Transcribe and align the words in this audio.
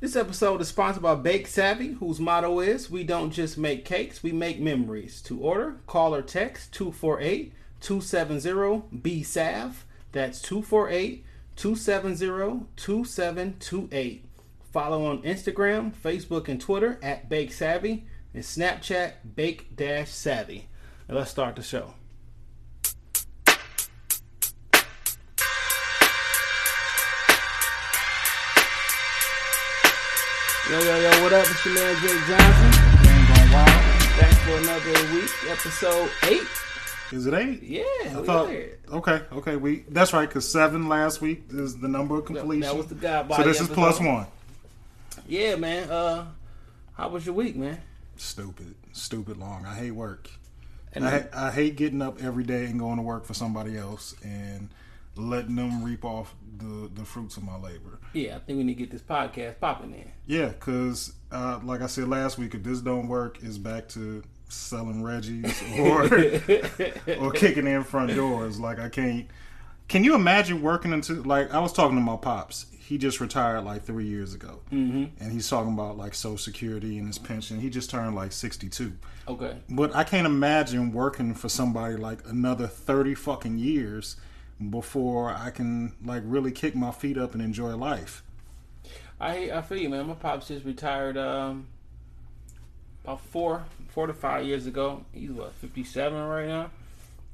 This 0.00 0.16
episode 0.16 0.60
is 0.60 0.68
sponsored 0.68 1.02
by 1.02 1.14
Bake 1.14 1.46
Savvy, 1.46 1.92
whose 1.92 2.20
motto 2.20 2.60
is 2.60 2.90
We 2.90 3.04
don't 3.04 3.30
just 3.30 3.56
make 3.56 3.84
cakes, 3.84 4.22
we 4.22 4.32
make 4.32 4.60
memories. 4.60 5.22
To 5.22 5.38
order, 5.40 5.76
call 5.86 6.14
or 6.14 6.20
text 6.20 6.72
248 6.74 7.52
270 7.80 8.82
BSAV. 8.98 9.74
That's 10.12 10.42
248 10.42 11.24
270 11.56 12.66
2728. 12.76 14.24
Follow 14.72 15.06
on 15.06 15.22
Instagram, 15.22 15.92
Facebook, 15.94 16.48
and 16.48 16.60
Twitter 16.60 16.98
at 17.00 17.28
Bake 17.28 17.52
Savvy 17.52 18.06
and 18.34 18.42
Snapchat 18.42 19.12
Bake 19.36 19.68
Savvy. 20.06 20.68
Let's 21.08 21.30
start 21.30 21.56
the 21.56 21.62
show. 21.62 21.94
Yo, 30.70 30.80
yo, 30.80 30.98
yo, 30.98 31.22
what 31.22 31.32
up? 31.34 31.44
It's 31.46 31.62
your 31.66 31.74
man 31.74 31.94
Jake 32.00 32.24
Johnson. 32.26 33.04
Game 33.04 33.26
going 33.26 33.52
wild. 33.52 33.68
Back 34.18 34.32
for 34.32 34.56
another 34.56 35.14
week, 35.14 35.30
episode 35.50 36.10
8. 36.22 36.40
Is 37.12 37.26
it 37.26 37.34
eight? 37.34 37.62
Yeah, 37.62 37.82
I 37.82 38.20
we 38.20 38.26
thought. 38.26 38.48
Okay, 38.90 39.20
okay. 39.30 39.56
We 39.56 39.84
that's 39.90 40.14
right. 40.14 40.28
Cause 40.28 40.50
seven 40.50 40.88
last 40.88 41.20
week 41.20 41.44
is 41.50 41.76
the 41.76 41.86
number 41.86 42.16
of 42.16 42.24
completion. 42.24 42.62
That 42.62 42.76
was 42.76 42.86
the 42.86 42.94
God 42.94 43.30
so 43.36 43.42
this 43.42 43.60
is 43.60 43.68
one. 43.68 44.26
Yeah, 45.28 45.56
man. 45.56 45.90
Uh, 45.90 46.26
how 46.94 47.10
was 47.10 47.26
your 47.26 47.34
week, 47.34 47.56
man? 47.56 47.82
Stupid, 48.16 48.74
stupid 48.92 49.36
long. 49.36 49.66
I 49.66 49.74
hate 49.74 49.90
work. 49.90 50.30
And 50.94 51.06
I, 51.06 51.26
I 51.34 51.50
hate 51.50 51.76
getting 51.76 52.00
up 52.00 52.22
every 52.22 52.44
day 52.44 52.64
and 52.64 52.78
going 52.78 52.96
to 52.96 53.02
work 53.02 53.26
for 53.26 53.34
somebody 53.34 53.76
else 53.76 54.14
and 54.22 54.70
letting 55.16 55.56
them 55.56 55.82
reap 55.82 56.04
off 56.04 56.34
the 56.58 56.90
the 56.94 57.04
fruits 57.04 57.36
of 57.36 57.42
my 57.42 57.56
labor. 57.56 57.98
yeah, 58.12 58.36
I 58.36 58.38
think 58.40 58.58
we 58.58 58.64
need 58.64 58.74
to 58.74 58.78
get 58.80 58.90
this 58.90 59.02
podcast 59.02 59.60
popping 59.60 59.94
in. 59.94 60.10
Yeah, 60.26 60.52
cause 60.52 61.14
uh, 61.32 61.60
like 61.62 61.82
I 61.82 61.86
said 61.86 62.08
last 62.08 62.38
week, 62.38 62.54
if 62.54 62.62
this 62.62 62.80
don't 62.80 63.08
work, 63.08 63.38
it's 63.42 63.58
back 63.58 63.88
to 63.90 64.22
selling 64.48 65.02
Reggie's 65.02 65.62
or 65.78 66.04
or 67.18 67.32
kicking 67.32 67.66
in 67.66 67.84
front 67.84 68.14
doors. 68.14 68.58
Like 68.60 68.78
I 68.78 68.88
can't. 68.88 69.26
Can 69.88 70.02
you 70.02 70.14
imagine 70.14 70.62
working 70.62 70.92
into 70.92 71.22
like 71.22 71.52
I 71.52 71.60
was 71.60 71.72
talking 71.72 71.96
to 71.96 72.02
my 72.02 72.16
pops. 72.16 72.66
He 72.70 72.98
just 72.98 73.18
retired 73.18 73.64
like 73.64 73.84
three 73.84 74.04
years 74.06 74.34
ago, 74.34 74.60
mm-hmm. 74.70 75.04
and 75.18 75.32
he's 75.32 75.48
talking 75.48 75.72
about 75.72 75.96
like 75.96 76.14
Social 76.14 76.36
Security 76.36 76.98
and 76.98 77.06
his 77.06 77.18
pension. 77.18 77.58
He 77.58 77.70
just 77.70 77.88
turned 77.88 78.14
like 78.14 78.30
sixty 78.30 78.68
two. 78.68 78.92
Okay. 79.26 79.56
But 79.70 79.96
I 79.96 80.04
can't 80.04 80.26
imagine 80.26 80.92
working 80.92 81.32
for 81.32 81.48
somebody 81.48 81.96
like 81.96 82.20
another 82.28 82.66
thirty 82.66 83.14
fucking 83.14 83.56
years 83.56 84.16
before 84.70 85.30
I 85.30 85.50
can 85.50 85.94
like 86.04 86.22
really 86.24 86.52
kick 86.52 86.74
my 86.74 86.90
feet 86.90 87.18
up 87.18 87.34
and 87.34 87.42
enjoy 87.42 87.74
life. 87.76 88.22
I 89.20 89.50
I 89.50 89.62
feel 89.62 89.78
you, 89.78 89.88
man. 89.88 90.06
My 90.06 90.14
pops 90.14 90.48
just 90.48 90.64
retired 90.64 91.16
um 91.16 91.66
about 93.04 93.20
four 93.20 93.64
four 93.88 94.06
to 94.06 94.14
five 94.14 94.44
years 94.46 94.66
ago. 94.66 95.04
He's 95.12 95.30
what 95.30 95.52
fifty 95.54 95.84
seven 95.84 96.20
right 96.22 96.46
now. 96.48 96.70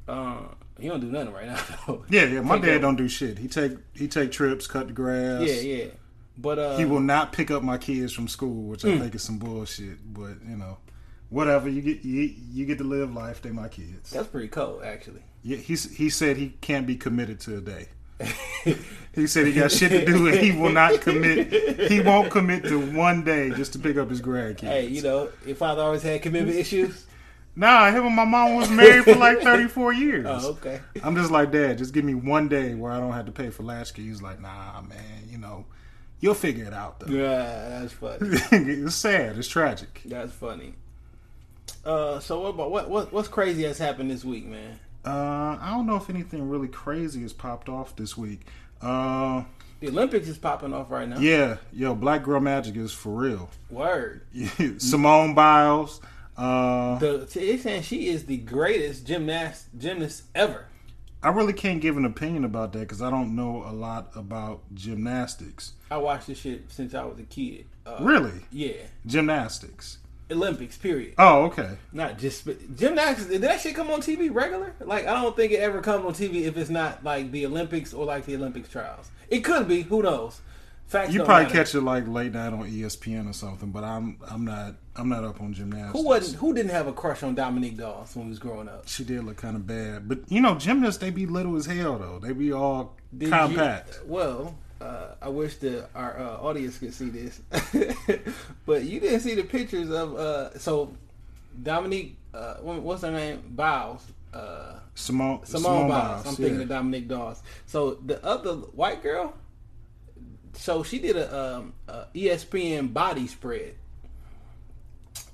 Uh, 0.09 0.39
he 0.79 0.89
don't 0.89 1.01
do 1.01 1.07
nothing 1.11 1.33
right 1.33 1.47
now. 1.47 1.61
though. 1.87 2.05
Yeah, 2.09 2.25
yeah. 2.25 2.41
My 2.41 2.57
Take 2.57 2.65
dad 2.65 2.75
that- 2.75 2.81
don't 2.81 2.97
do 2.97 3.09
shit. 3.09 3.39
He 3.39 3.49
take 3.49 3.73
he 3.95 4.09
take 4.09 4.33
trips, 4.33 4.67
cut 4.67 4.89
the 4.89 4.93
grass. 4.93 5.43
Yeah, 5.43 5.61
yeah. 5.61 5.85
But 6.39 6.59
uh, 6.59 6.77
He 6.79 6.87
will 6.87 7.01
not 7.01 7.33
pick 7.33 7.51
up 7.51 7.63
my 7.63 7.77
kids 7.77 8.15
from 8.15 8.27
school, 8.27 8.63
which 8.69 8.85
I 8.85 8.99
think 8.99 9.15
is 9.15 9.23
some 9.23 9.39
bullshit. 9.39 9.99
But 10.15 10.37
you 10.49 10.57
know, 10.57 10.79
whatever. 11.31 11.69
You 11.69 11.81
get 11.81 12.05
you, 12.05 12.35
you 12.53 12.67
get 12.67 12.79
to 12.79 12.85
live 12.85 13.15
life. 13.15 13.41
They 13.41 13.51
my 13.51 13.69
kids. 13.69 14.11
that's 14.11 14.29
pretty 14.29 14.49
cool, 14.49 14.83
actually. 14.85 15.23
Yeah, 15.43 15.57
he's 15.57 15.97
he 15.97 16.11
said 16.11 16.37
he 16.37 16.51
can't 16.61 16.87
be 16.87 16.97
committed 16.97 17.41
to 17.41 17.57
a 17.57 17.61
day. 17.61 17.89
he 19.15 19.27
said 19.27 19.47
he 19.47 19.53
got 19.55 19.73
shit 19.73 19.91
to 19.91 20.05
do 20.05 20.27
and 20.27 20.37
he 20.39 20.53
will 20.53 20.71
not 20.71 21.01
commit. 21.01 21.91
He 21.91 22.01
won't 22.01 22.31
commit 22.31 22.65
to 22.65 22.79
one 22.95 23.25
day 23.25 23.51
just 23.51 23.73
to 23.73 23.79
pick 23.79 23.97
up 23.97 24.11
his 24.11 24.21
grandkids. 24.21 24.65
Hey, 24.65 24.87
you 24.89 25.01
know, 25.01 25.31
your 25.47 25.57
father 25.57 25.83
always 25.83 26.03
had 26.03 26.21
commitment 26.21 26.57
issues. 26.57 27.07
Nah, 27.57 27.91
him 27.91 28.07
and 28.07 28.15
my 28.15 28.25
mom 28.25 28.55
was 28.57 28.71
married 28.71 29.05
for 29.05 29.15
like 29.15 29.41
thirty 29.41 29.69
four 29.69 29.93
years. 29.93 30.27
Oh, 30.29 30.51
okay. 30.51 30.81
I'm 31.03 31.17
just 31.17 31.31
like, 31.31 31.51
Dad, 31.51 31.79
just 31.79 31.93
give 31.93 32.05
me 32.05 32.15
one 32.15 32.49
day 32.49 32.75
where 32.75 32.93
I 32.93 33.01
don't 33.01 33.13
have 33.13 33.27
to 33.27 33.33
pay 33.33 33.51
for 33.51 33.63
latchkey. 33.63 34.03
He's 34.03 34.23
like, 34.23 34.41
Nah, 34.41 34.83
man, 34.83 35.29
you 35.29 35.39
know, 35.39 35.67
you'll 36.21 36.35
figure 36.35 36.65
it 36.65 36.73
out 36.73 37.01
though. 37.01 37.13
Yeah, 37.13 37.81
that's 37.81 37.93
funny. 37.93 38.19
it's 38.53 38.95
sad. 38.95 39.37
It's 39.37 39.49
tragic. 39.49 40.03
That's 40.05 40.33
funny. 40.33 40.75
Uh, 41.85 42.19
so 42.21 42.41
what 42.41 42.49
about 42.51 42.71
what 42.71 42.91
what 42.91 43.13
what's 43.13 43.29
crazy 43.29 43.63
has 43.65 43.79
happened 43.79 44.11
this 44.11 44.25
week, 44.25 44.47
man? 44.47 44.79
Uh, 45.05 45.57
I 45.61 45.71
don't 45.71 45.87
know 45.87 45.97
if 45.97 46.11
anything 46.11 46.49
really 46.49 46.69
crazy 46.69 47.23
has 47.23 47.33
popped 47.33 47.69
off 47.69 47.97
this 47.97 48.17
week. 48.19 48.47
Uh, 48.83 49.45
The 49.81 49.89
Olympics 49.89 50.29
is 50.29 50.37
popping 50.39 50.75
off 50.75 50.91
right 50.91 51.09
now. 51.09 51.19
yeah, 51.19 51.57
yo, 51.73 51.95
Black 51.95 52.23
Girl 52.23 52.41
Magic 52.41 52.77
is 52.77 52.93
for 52.93 53.11
real. 53.11 53.49
Word. 53.71 54.23
Simone 54.79 55.35
Biles. 55.35 56.01
Uh, 56.37 56.99
The 56.99 57.29
they 57.35 57.57
saying 57.57 57.83
she 57.83 58.09
is 58.09 58.25
the 58.27 58.37
greatest 58.39 59.07
gymnast 59.07 59.67
gymnast 59.79 60.25
ever. 60.35 60.67
I 61.23 61.29
really 61.29 61.53
can't 61.53 61.83
give 61.83 61.99
an 61.99 62.07
opinion 62.07 62.45
about 62.45 62.73
that 62.73 62.81
because 62.81 63.03
I 63.03 63.11
don't 63.11 63.37
know 63.37 63.63
a 63.67 63.73
lot 63.73 64.11
about 64.15 64.63
gymnastics. 64.75 65.73
I 65.91 65.99
watched 65.99 66.27
this 66.29 66.39
shit 66.39 66.71
since 66.73 66.95
I 66.95 67.05
was 67.05 67.19
a 67.19 67.25
kid. 67.25 67.67
Uh, 67.85 67.99
Really, 68.01 68.41
Yeah. 68.51 68.73
gymnastics. 69.05 69.99
Olympics. 70.33 70.77
Period. 70.77 71.15
Oh, 71.19 71.45
okay. 71.45 71.77
Not 71.93 72.19
just 72.19 72.49
gymnastics. 72.77 73.29
Did 73.29 73.43
that 73.43 73.61
shit 73.61 73.75
come 73.75 73.91
on 73.91 74.01
TV 74.01 74.33
regular? 74.33 74.75
Like 74.81 75.07
I 75.07 75.21
don't 75.21 75.37
think 75.37 75.53
it 75.53 75.61
ever 75.61 75.81
comes 75.81 76.05
on 76.05 76.13
TV 76.13 76.43
if 76.43 76.57
it's 76.57 76.71
not 76.71 77.05
like 77.05 77.31
the 77.31 77.47
Olympics 77.47 77.93
or 77.93 78.05
like 78.05 78.27
the 78.27 78.37
Olympics 78.37 78.69
trials. 78.69 79.11
It 79.29 79.41
could 79.41 79.69
be. 79.69 79.83
Who 79.83 80.03
knows? 80.03 80.41
Facts. 80.91 81.15
You 81.15 81.23
probably 81.23 81.45
matter. 81.45 81.55
catch 81.55 81.75
it 81.77 81.83
like 81.83 82.09
late 82.09 82.33
night 82.33 82.53
on 82.53 82.69
ESPN 82.69 83.31
or 83.31 83.33
something, 83.33 83.71
but 83.71 83.85
I'm 83.85 84.19
I'm 84.29 84.45
not 84.45 84.75
I'm 84.97 85.09
not 85.09 85.23
up 85.23 85.41
on 85.41 85.53
gymnastics. 85.53 85.97
Who 85.97 86.05
wasn't? 86.05 86.41
Who 86.41 86.53
didn't 86.53 86.73
have 86.73 86.89
a 86.89 86.93
crush 86.93 87.23
on 87.23 87.37
Dominique 87.37 87.77
Dawes 87.77 88.17
when 88.17 88.25
he 88.25 88.31
was 88.31 88.41
growing 88.41 88.69
up? 88.69 88.89
She 88.89 89.05
did 89.05 89.23
look 89.23 89.37
kind 89.37 89.55
of 89.55 89.69
bad, 89.69 90.09
but 90.09 90.19
you 90.29 90.41
know, 90.41 90.57
gymnasts 90.57 91.01
they 91.01 91.11
be 91.11 91.27
little 91.27 91.57
as 91.57 91.67
hell 91.67 91.97
though. 91.97 92.19
They 92.19 92.33
be 92.33 92.53
all 92.53 92.97
Did 93.17 93.31
compact. 93.31 94.01
You, 94.03 94.13
well, 94.13 94.59
uh, 94.81 95.15
I 95.21 95.29
wish 95.29 95.57
that 95.57 95.91
our 95.95 96.19
uh, 96.19 96.37
audience 96.39 96.79
could 96.79 96.95
see 96.95 97.11
this, 97.11 97.41
but 98.67 98.85
you 98.85 99.01
didn't 99.01 99.21
see 99.21 99.35
the 99.35 99.45
pictures 99.45 99.91
of. 99.91 100.17
Uh, 100.17 100.59
so 100.59 100.95
Dominique, 101.63 102.17
uh, 102.33 102.55
what's 102.57 103.03
her 103.03 103.11
name? 103.11 103.43
Biles. 103.51 104.05
Uh, 104.33 104.75
Simone 104.95 105.45
Simone, 105.45 105.89
Biles. 105.89 106.27
I'm 106.27 106.35
thinking 106.35 106.57
yeah. 106.57 106.63
of 106.63 106.69
Dominique 106.69 107.09
Dawes. 107.09 107.43
So 107.67 107.95
the 107.95 108.25
other 108.25 108.55
white 108.55 109.03
girl. 109.03 109.35
So 110.53 110.83
she 110.83 110.99
did 110.99 111.17
a, 111.17 111.57
um, 111.57 111.75
a 111.89 112.07
ESPN 112.15 112.93
body 112.93 113.27
spread. 113.27 113.75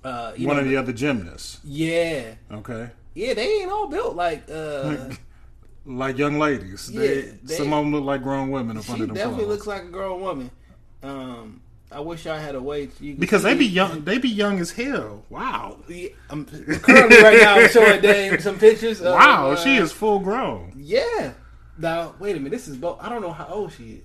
Uh, 0.05 0.33
you 0.37 0.47
one 0.47 0.57
know, 0.57 0.63
of 0.63 0.69
the 0.69 0.77
other 0.77 0.93
gymnasts. 0.93 1.59
yeah, 1.65 2.35
Okay, 2.53 2.91
yeah, 3.15 3.35
they 3.35 3.61
ain't 3.61 3.71
all 3.71 3.89
built 3.89 4.15
like. 4.15 4.49
Uh, 4.51 5.11
like 5.87 6.19
young 6.19 6.39
ladies. 6.39 6.89
They, 6.89 7.17
Yeah, 7.27 7.33
they- 7.43 7.55
some 7.57 7.73
of 7.73 7.85
them 7.85 7.93
look 7.93 8.05
like 8.05 8.23
grown 8.23 8.51
women 8.51 8.81
She 8.83 8.89
definitely 8.93 9.17
clothes. 9.17 9.47
looks 9.47 9.67
like 9.67 9.83
a 9.85 9.87
grown 9.89 10.21
woman. 10.21 10.51
Um, 11.03 11.61
I 11.93 12.01
wish 12.01 12.27
I 12.27 12.39
had 12.39 12.55
a 12.57 12.61
way 12.61 12.87
to, 12.87 13.05
you 13.05 13.15
because 13.15 13.43
see- 13.43 13.49
they 13.51 13.55
be 13.57 13.67
young. 13.67 14.03
They 14.05 14.19
be 14.19 14.29
young 14.29 14.59
as 14.59 14.73
hell. 14.73 15.23
Wow, 15.31 15.79
Yeah, 15.89 16.09
I'm 16.31 16.45
currently 16.45 17.23
right 17.23 17.39
now 17.41 17.55
I'm 17.57 17.69
showing 17.71 18.01
Dame 18.01 18.41
some 18.41 18.59
pictures. 18.59 19.01
Of, 19.01 19.15
wow, 19.15 19.51
uh, 19.53 19.57
she 19.57 19.77
is 19.77 19.93
full 19.93 20.19
grown. 20.19 20.73
Yeah. 20.77 21.33
Now 21.79 22.15
wait 22.19 22.33
a 22.37 22.39
minute. 22.41 22.51
This 22.51 22.67
is 22.69 22.77
both. 22.77 22.99
I 23.01 23.09
don't 23.09 23.23
know 23.23 23.33
how 23.33 23.47
old 23.47 23.73
she 23.73 23.85
is. 23.85 24.05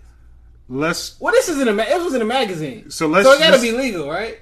Let's 0.69 1.19
Well, 1.19 1.33
this 1.33 1.49
is 1.49 1.59
in 1.59 1.67
a 1.67 1.73
ma- 1.73 1.85
this 1.85 2.03
was 2.03 2.13
in 2.13 2.21
a 2.21 2.25
magazine, 2.25 2.91
so 2.91 3.07
let's 3.07 3.25
so 3.27 3.33
it 3.33 3.39
got 3.39 3.55
to 3.55 3.61
be 3.61 3.71
legal, 3.71 4.09
right? 4.09 4.39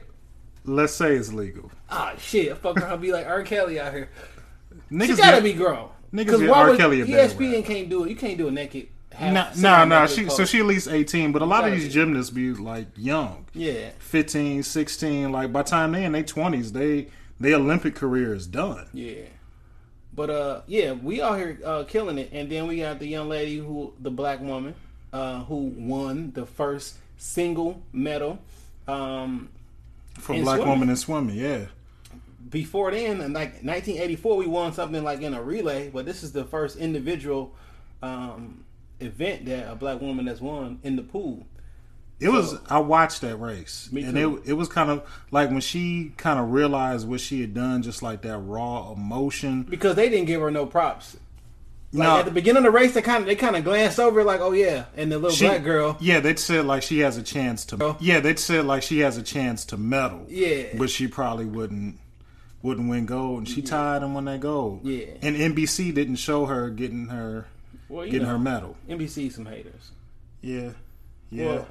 let's 0.66 0.94
say 0.94 1.16
it's 1.16 1.32
legal. 1.34 1.72
Ah, 1.90 2.14
shit. 2.20 2.56
Fuck 2.58 2.78
her. 2.80 2.86
I'll 2.88 2.98
be 2.98 3.12
like 3.12 3.26
R. 3.26 3.42
Kelly 3.44 3.80
out 3.80 3.94
here. 3.94 4.10
Niggas 4.92 5.08
She 5.08 5.16
gotta 5.16 5.38
get- 5.38 5.44
be 5.44 5.54
grown. 5.54 5.90
Niggas 6.14 6.40
get 6.40 6.50
why 6.50 6.60
R. 6.64 6.70
would 6.72 6.80
Kelly 6.80 7.02
a 7.02 7.06
bad 7.06 7.30
ESPN 7.32 7.66
can't 7.66 7.90
do 7.90 8.04
it? 8.04 8.10
You 8.10 8.16
can't 8.16 8.38
do 8.38 8.48
a 8.48 8.52
naked. 8.52 8.88
half- 9.12 9.58
No, 9.58 9.86
no, 9.86 9.86
no. 10.02 10.08
She 10.08 10.30
so 10.30 10.46
she 10.46 10.60
at 10.60 10.66
least 10.66 10.88
eighteen, 10.88 11.32
but 11.32 11.42
a 11.42 11.46
lot 11.46 11.66
of 11.68 11.72
these 11.74 11.92
gymnasts 11.94 12.32
be 12.32 12.54
like 12.54 12.88
young. 12.96 13.46
Yeah. 13.54 13.90
15, 14.00 14.64
16, 14.64 15.32
like 15.32 15.52
by 15.54 15.64
the 15.64 15.70
time 15.70 15.92
they 15.92 16.04
in 16.06 16.12
their 16.14 16.24
twenties, 16.24 16.72
they 16.72 17.08
their 17.40 17.56
Olympic 17.56 17.96
career 17.96 18.34
is 18.34 18.48
done. 18.48 18.88
Yeah. 18.94 19.24
But 20.14 20.30
uh 20.30 20.62
yeah, 20.68 20.92
we 20.94 21.22
out 21.22 21.38
here 21.38 21.60
uh 21.64 21.84
killing 21.86 22.18
it 22.18 22.30
and 22.34 22.52
then 22.52 22.68
we 22.68 22.78
got 22.80 23.00
the 23.00 23.08
young 23.08 23.30
lady 23.30 23.58
who 23.58 23.94
the 24.00 24.12
black 24.12 24.42
woman 24.42 24.76
uh 25.14 25.44
who 25.46 25.56
won 25.78 26.32
the 26.34 26.46
first 26.46 26.96
single 27.18 27.82
medal. 27.94 28.40
Um 28.88 29.50
For 30.20 30.34
black 30.34 30.58
swimming. 30.58 30.68
woman 30.68 30.90
in 30.90 30.96
swimming, 30.98 31.36
yeah. 31.38 31.66
Before 32.50 32.92
then 32.92 33.22
in 33.22 33.34
like 33.34 33.64
1984 33.64 34.38
we 34.38 34.48
won 34.48 34.74
something 34.74 35.04
like 35.04 35.22
in 35.22 35.34
a 35.34 35.42
relay, 35.42 35.90
but 35.90 36.06
this 36.06 36.24
is 36.24 36.32
the 36.32 36.44
first 36.46 36.78
individual 36.78 37.54
um 38.02 38.64
event 39.00 39.46
that 39.46 39.72
a 39.72 39.76
black 39.76 40.02
woman 40.02 40.28
has 40.28 40.42
won 40.42 40.80
in 40.84 40.96
the 40.96 41.04
pool. 41.04 41.46
It 42.20 42.30
was 42.30 42.58
I 42.70 42.80
watched 42.80 43.22
that 43.22 43.38
race. 43.38 43.90
Me 43.92 44.04
and 44.04 44.16
too. 44.16 44.42
it 44.46 44.50
it 44.50 44.54
was 44.54 44.68
kind 44.68 44.90
of 44.90 45.04
like 45.32 45.50
when 45.52 45.62
she 45.62 46.12
kind 46.18 46.38
of 46.40 46.52
realized 46.52 47.08
what 47.08 47.22
she 47.22 47.40
had 47.42 47.54
done, 47.54 47.82
just 47.82 48.02
like 48.04 48.24
that 48.24 48.38
raw 48.40 48.92
emotion. 48.92 49.64
Because 49.64 49.96
they 49.96 50.10
didn't 50.10 50.26
give 50.26 50.42
her 50.42 50.52
no 50.52 50.66
props. 50.66 51.16
Like 51.94 52.08
No. 52.08 52.18
at 52.20 52.26
the 52.26 52.32
beginning 52.32 52.58
of 52.58 52.64
the 52.66 52.72
race, 52.72 52.94
they 52.94 53.02
kind 53.02 53.22
of 53.24 53.28
they 53.28 53.36
kind 53.36 53.56
of 53.56 53.64
glanced 53.64 54.00
over 54.00 54.24
like, 54.24 54.42
oh 54.42 54.52
yeah, 54.52 54.86
and 54.98 55.10
the 55.12 55.18
little 55.18 55.36
She- 55.36 55.46
black 55.48 55.64
girl. 55.64 55.96
Yeah, 56.02 56.20
they 56.20 56.36
said 56.36 56.66
like 56.66 56.84
she 56.84 57.00
has 57.00 57.16
a 57.18 57.24
chance 57.24 57.64
to. 57.68 57.96
Yeah, 58.02 58.20
they 58.20 58.36
said 58.36 58.66
like 58.66 58.84
she 58.84 59.00
has 59.00 59.18
a 59.18 59.24
chance 59.24 59.64
to 59.66 59.78
medal. 59.78 60.26
Yeah. 60.30 60.76
but 60.78 60.90
she 60.90 61.08
probably 61.08 61.46
wouldn't 61.46 61.98
wouldn't 62.62 62.90
win 62.90 63.06
gold, 63.06 63.40
and 63.40 63.48
she 63.50 63.62
tied 63.62 64.02
him 64.04 64.14
won 64.14 64.26
that 64.26 64.40
gold. 64.42 64.82
Yeah. 64.84 65.06
and 65.22 65.36
NBC 65.36 65.94
didn't 65.94 66.18
show 66.18 66.46
her 66.46 66.70
getting 66.70 67.08
her 67.08 67.48
Well, 67.88 68.06
getting 68.06 68.24
know, 68.24 68.30
her 68.30 68.40
medal. 68.40 68.76
NBC 68.90 69.32
some 69.32 69.46
haters. 69.46 69.92
Yeah, 70.42 70.72
yeah. 71.30 71.46
Well- 71.46 71.68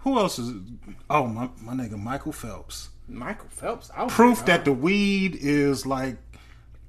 Who 0.00 0.18
else 0.18 0.38
is? 0.38 0.52
Oh, 1.08 1.26
my 1.26 1.48
my 1.60 1.74
nigga 1.74 1.96
Michael 1.98 2.32
Phelps. 2.32 2.88
Michael 3.08 3.48
Phelps. 3.50 3.90
Proof 4.08 4.44
that 4.46 4.64
the 4.64 4.72
weed 4.72 5.36
is 5.40 5.84
like 5.86 6.16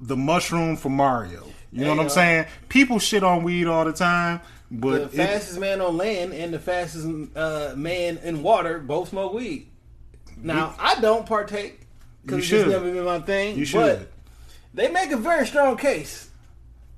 the 0.01 0.15
mushroom 0.17 0.75
for 0.77 0.89
Mario. 0.89 1.43
You 1.71 1.79
know 1.81 1.85
There 1.85 1.89
what 1.89 1.99
I'm 2.01 2.07
go. 2.07 2.13
saying? 2.13 2.45
People 2.69 2.99
shit 2.99 3.23
on 3.23 3.43
weed 3.43 3.67
all 3.67 3.83
the 3.85 3.93
time, 3.93 4.41
the 4.71 4.77
but 4.77 5.01
it, 5.01 5.11
fastest 5.11 5.59
man 5.59 5.81
on 5.81 5.97
land 5.97 6.33
and 6.33 6.53
the 6.53 6.59
fastest 6.59 7.07
uh, 7.35 7.73
man 7.75 8.17
in 8.23 8.41
water 8.43 8.79
both 8.79 9.09
smoke 9.09 9.33
weed. 9.33 9.67
Now 10.37 10.75
I 10.79 10.99
don't 11.01 11.25
partake 11.25 11.82
You 12.23 12.27
because 12.27 12.37
it's 12.39 12.47
should. 12.47 12.67
never 12.69 12.91
been 12.91 13.03
my 13.05 13.19
thing. 13.19 13.57
you 13.57 13.65
But 13.65 13.97
should. 13.99 14.07
they 14.73 14.89
make 14.89 15.11
a 15.11 15.17
very 15.17 15.45
strong 15.47 15.77
case. 15.77 16.29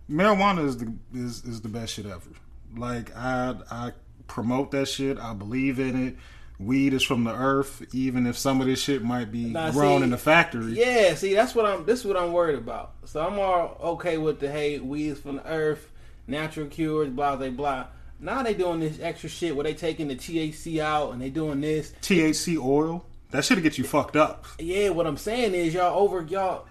marijuana 0.10 0.66
is 0.66 0.78
the 0.78 0.94
is, 1.14 1.44
is 1.44 1.62
the 1.62 1.70
best 1.70 1.94
shit 1.94 2.06
ever. 2.06 2.30
Like 2.78 3.16
I 3.16 3.56
I 3.72 3.92
promote 4.28 4.72
that 4.72 4.88
shit. 4.88 5.18
I 5.20 5.34
believe 5.34 5.80
in 5.80 6.08
it. 6.08 6.16
Weed 6.58 6.94
is 6.94 7.04
from 7.04 7.26
the 7.26 7.34
earth, 7.36 7.86
even 7.94 8.26
if 8.26 8.38
some 8.38 8.62
of 8.62 8.68
this 8.68 8.80
shit 8.82 9.04
might 9.04 9.30
be 9.30 9.46
Nah, 9.48 9.72
grown 9.72 10.00
see, 10.00 10.04
in 10.06 10.10
the 10.12 10.18
factory. 10.18 10.72
Yeah, 10.72 11.14
see, 11.16 11.34
that's 11.34 11.54
what 11.54 11.66
I'm. 11.66 11.86
This 11.86 12.00
is 12.00 12.06
what 12.06 12.16
I'm 12.16 12.32
worried 12.32 12.58
about. 12.58 12.94
So 13.04 13.20
I'm 13.26 13.38
all 13.40 13.78
okay 13.96 14.18
with 14.18 14.40
the 14.40 14.50
hey, 14.50 14.80
weed 14.80 15.10
is 15.10 15.20
from 15.20 15.36
the 15.38 15.48
earth, 15.48 15.90
natural 16.28 16.68
cures, 16.68 17.10
blah 17.10 17.36
blah 17.36 17.50
blah. 17.50 17.88
Now 18.22 18.42
they 18.42 18.54
doing 18.54 18.80
this 18.80 19.00
extra 19.02 19.28
shit 19.28 19.54
where 19.54 19.66
they 19.66 19.74
taking 19.74 20.08
the 20.08 20.16
THC 20.16 20.80
out 20.80 21.12
and 21.12 21.22
they 21.22 21.30
doing 21.30 21.60
this. 21.60 21.92
THC 22.02 22.58
oil 22.58 23.06
that 23.32 23.44
should 23.46 23.62
get 23.64 23.78
you 23.78 23.84
fucked 23.84 24.16
up. 24.16 24.46
Yeah, 24.60 24.90
what 24.90 25.08
I'm 25.08 25.18
saying 25.18 25.54
is 25.54 25.74
y'all 25.74 25.98
over 26.00 26.22
y'all. 26.24 26.66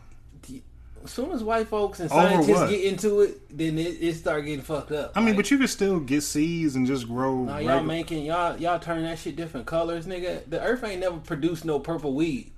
As 1.02 1.10
soon 1.10 1.32
as 1.32 1.44
white 1.44 1.68
folks 1.68 2.00
and 2.00 2.08
scientists 2.10 2.70
get 2.70 2.82
into 2.82 3.20
it, 3.20 3.54
then 3.54 3.76
it, 3.78 3.98
it 4.00 4.14
start 4.14 4.46
getting 4.46 4.62
fucked 4.62 4.90
up. 4.90 5.12
I 5.14 5.20
mean, 5.20 5.28
Like, 5.30 5.36
but 5.36 5.50
you 5.50 5.58
can 5.58 5.68
still 5.68 6.00
get 6.00 6.22
seeds 6.22 6.76
and 6.76 6.86
just 6.86 7.06
grow. 7.06 7.44
now 7.44 7.58
y'all 7.58 7.82
making 7.82 8.24
y'all 8.24 8.56
y'all 8.56 8.78
turn 8.78 9.02
that 9.02 9.18
shit 9.18 9.36
different 9.36 9.66
colors, 9.66 10.06
nigga. 10.06 10.48
The 10.48 10.62
earth 10.62 10.82
ain't 10.82 11.00
never 11.00 11.18
produced 11.18 11.66
no 11.66 11.78
purple 11.78 12.14
weed. 12.14 12.52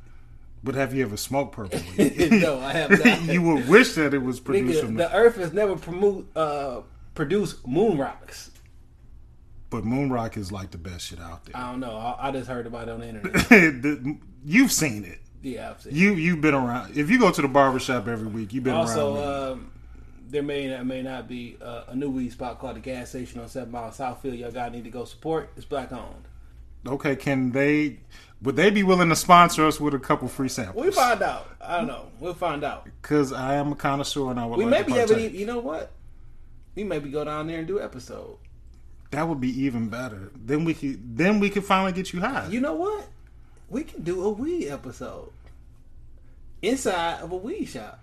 But 0.63 0.77
have 0.77 0.95
you 0.95 1.03
ever 1.05 1.17
smoked 1.17 1.57
purple 1.57 1.81
weed? 1.99 2.31
no, 2.31 2.61
I 2.61 2.73
have 2.73 2.91
not. 3.05 3.23
you 3.25 3.43
would 3.43 3.69
wish 3.69 3.95
that 3.95 4.15
it 4.15 4.19
was 4.23 4.39
produced 4.39 4.85
Nigga, 4.85 4.97
the 4.97 5.13
earth 5.13 5.37
has 5.39 5.53
never 5.53 5.75
promote 5.75 6.29
uh 6.37 6.83
produced 7.15 7.67
moon 7.67 7.99
rocks. 7.99 8.53
But 9.71 9.85
Moon 9.85 10.11
Rock 10.11 10.37
is 10.37 10.53
like 10.53 10.71
the 10.71 10.79
best 10.79 11.07
shit 11.07 11.21
out 11.21 11.45
there. 11.45 11.57
I 11.57 11.71
don't 11.71 11.81
know. 11.81 11.97
I, 11.97 12.29
I 12.29 12.31
just 12.31 12.49
heard 12.49 12.67
about 12.67 12.89
it 12.89 12.93
on 12.93 13.01
the 13.01 13.09
internet. 13.09 14.17
You've 14.45 14.71
seen 14.73 15.05
it. 15.05 15.19
Yeah, 15.43 15.71
I've 15.71 15.83
seen. 15.83 15.95
You 15.95 16.15
you've 16.15 16.41
been 16.41 16.55
around. 16.55 16.97
If 16.97 17.11
you 17.11 17.19
go 17.19 17.31
to 17.31 17.43
the 17.43 17.49
barber 17.49 17.79
shop 17.79 18.07
every 18.09 18.29
week, 18.29 18.53
you've 18.53 18.65
been 18.65 18.75
Also, 18.75 19.17
around. 19.17 19.53
um, 19.53 19.73
there 20.29 20.43
may 20.43 20.69
not 20.69 20.87
may 20.87 21.03
not 21.03 21.29
be 21.29 21.57
uh, 21.63 21.83
a 21.89 21.95
new 21.97 22.11
weed 22.11 22.31
spot 22.33 22.59
called 22.59 22.77
the 22.77 22.81
gas 22.81 23.11
station 23.11 23.41
on 23.41 23.49
Seven 23.49 23.71
Mile 23.71 23.91
Southfield. 23.91 24.39
Y'all 24.39 24.51
gotta 24.51 24.73
need 24.75 24.85
to 24.85 24.91
go 24.91 25.05
support. 25.05 25.51
It's 25.57 25.65
black 25.65 25.93
owned. 25.93 26.25
okay, 26.87 27.15
can 27.17 27.53
they? 27.53 27.99
Would 28.43 28.57
they 28.57 28.71
be 28.71 28.83
willing 28.83 29.09
to 29.09 29.17
sponsor 29.17 29.67
us 29.67 29.81
with 29.81 29.95
a 29.95 29.99
couple 29.99 30.29
free 30.29 30.49
samples? 30.49 30.85
We 30.85 30.91
find 30.93 31.23
out. 31.23 31.49
I 31.61 31.79
don't 31.79 31.87
know. 31.89 32.07
We'll 32.21 32.35
find 32.35 32.63
out. 32.65 32.85
Because 32.85 33.33
I 33.33 33.55
am 33.55 33.73
a 33.73 33.77
connoisseur 33.77 34.31
and 34.31 34.39
I 34.39 34.47
would 34.47 34.59
We 34.59 34.65
like 34.65 34.73
may 34.73 34.79
to 34.83 34.85
be 34.93 34.99
able 34.99 35.31
to. 35.31 35.37
You 35.39 35.47
know 35.47 35.59
what? 35.59 35.91
We 36.75 36.85
maybe 36.85 37.11
go 37.11 37.25
down 37.25 37.47
there 37.47 37.59
and 37.59 37.67
do 37.67 37.81
episode. 37.81 38.37
That 39.17 39.29
would 39.29 39.41
be 39.41 39.63
even 39.65 39.89
better. 39.89 40.31
Then 40.37 40.67
we 40.67 40.75
could. 40.75 41.17
Then 41.17 41.41
we 41.41 41.49
could 41.49 41.65
finally 41.65 41.93
get 41.93 42.13
you 42.13 42.21
high. 42.21 42.49
You 42.49 42.61
know 42.61 42.75
what? 42.75 43.07
We 43.71 43.83
can 43.83 44.03
do 44.03 44.23
a 44.23 44.29
weed 44.29 44.69
episode 44.69 45.33
inside 46.61 47.21
of 47.23 47.33
a 47.33 47.37
weed 47.37 47.65
shop. 47.65 47.99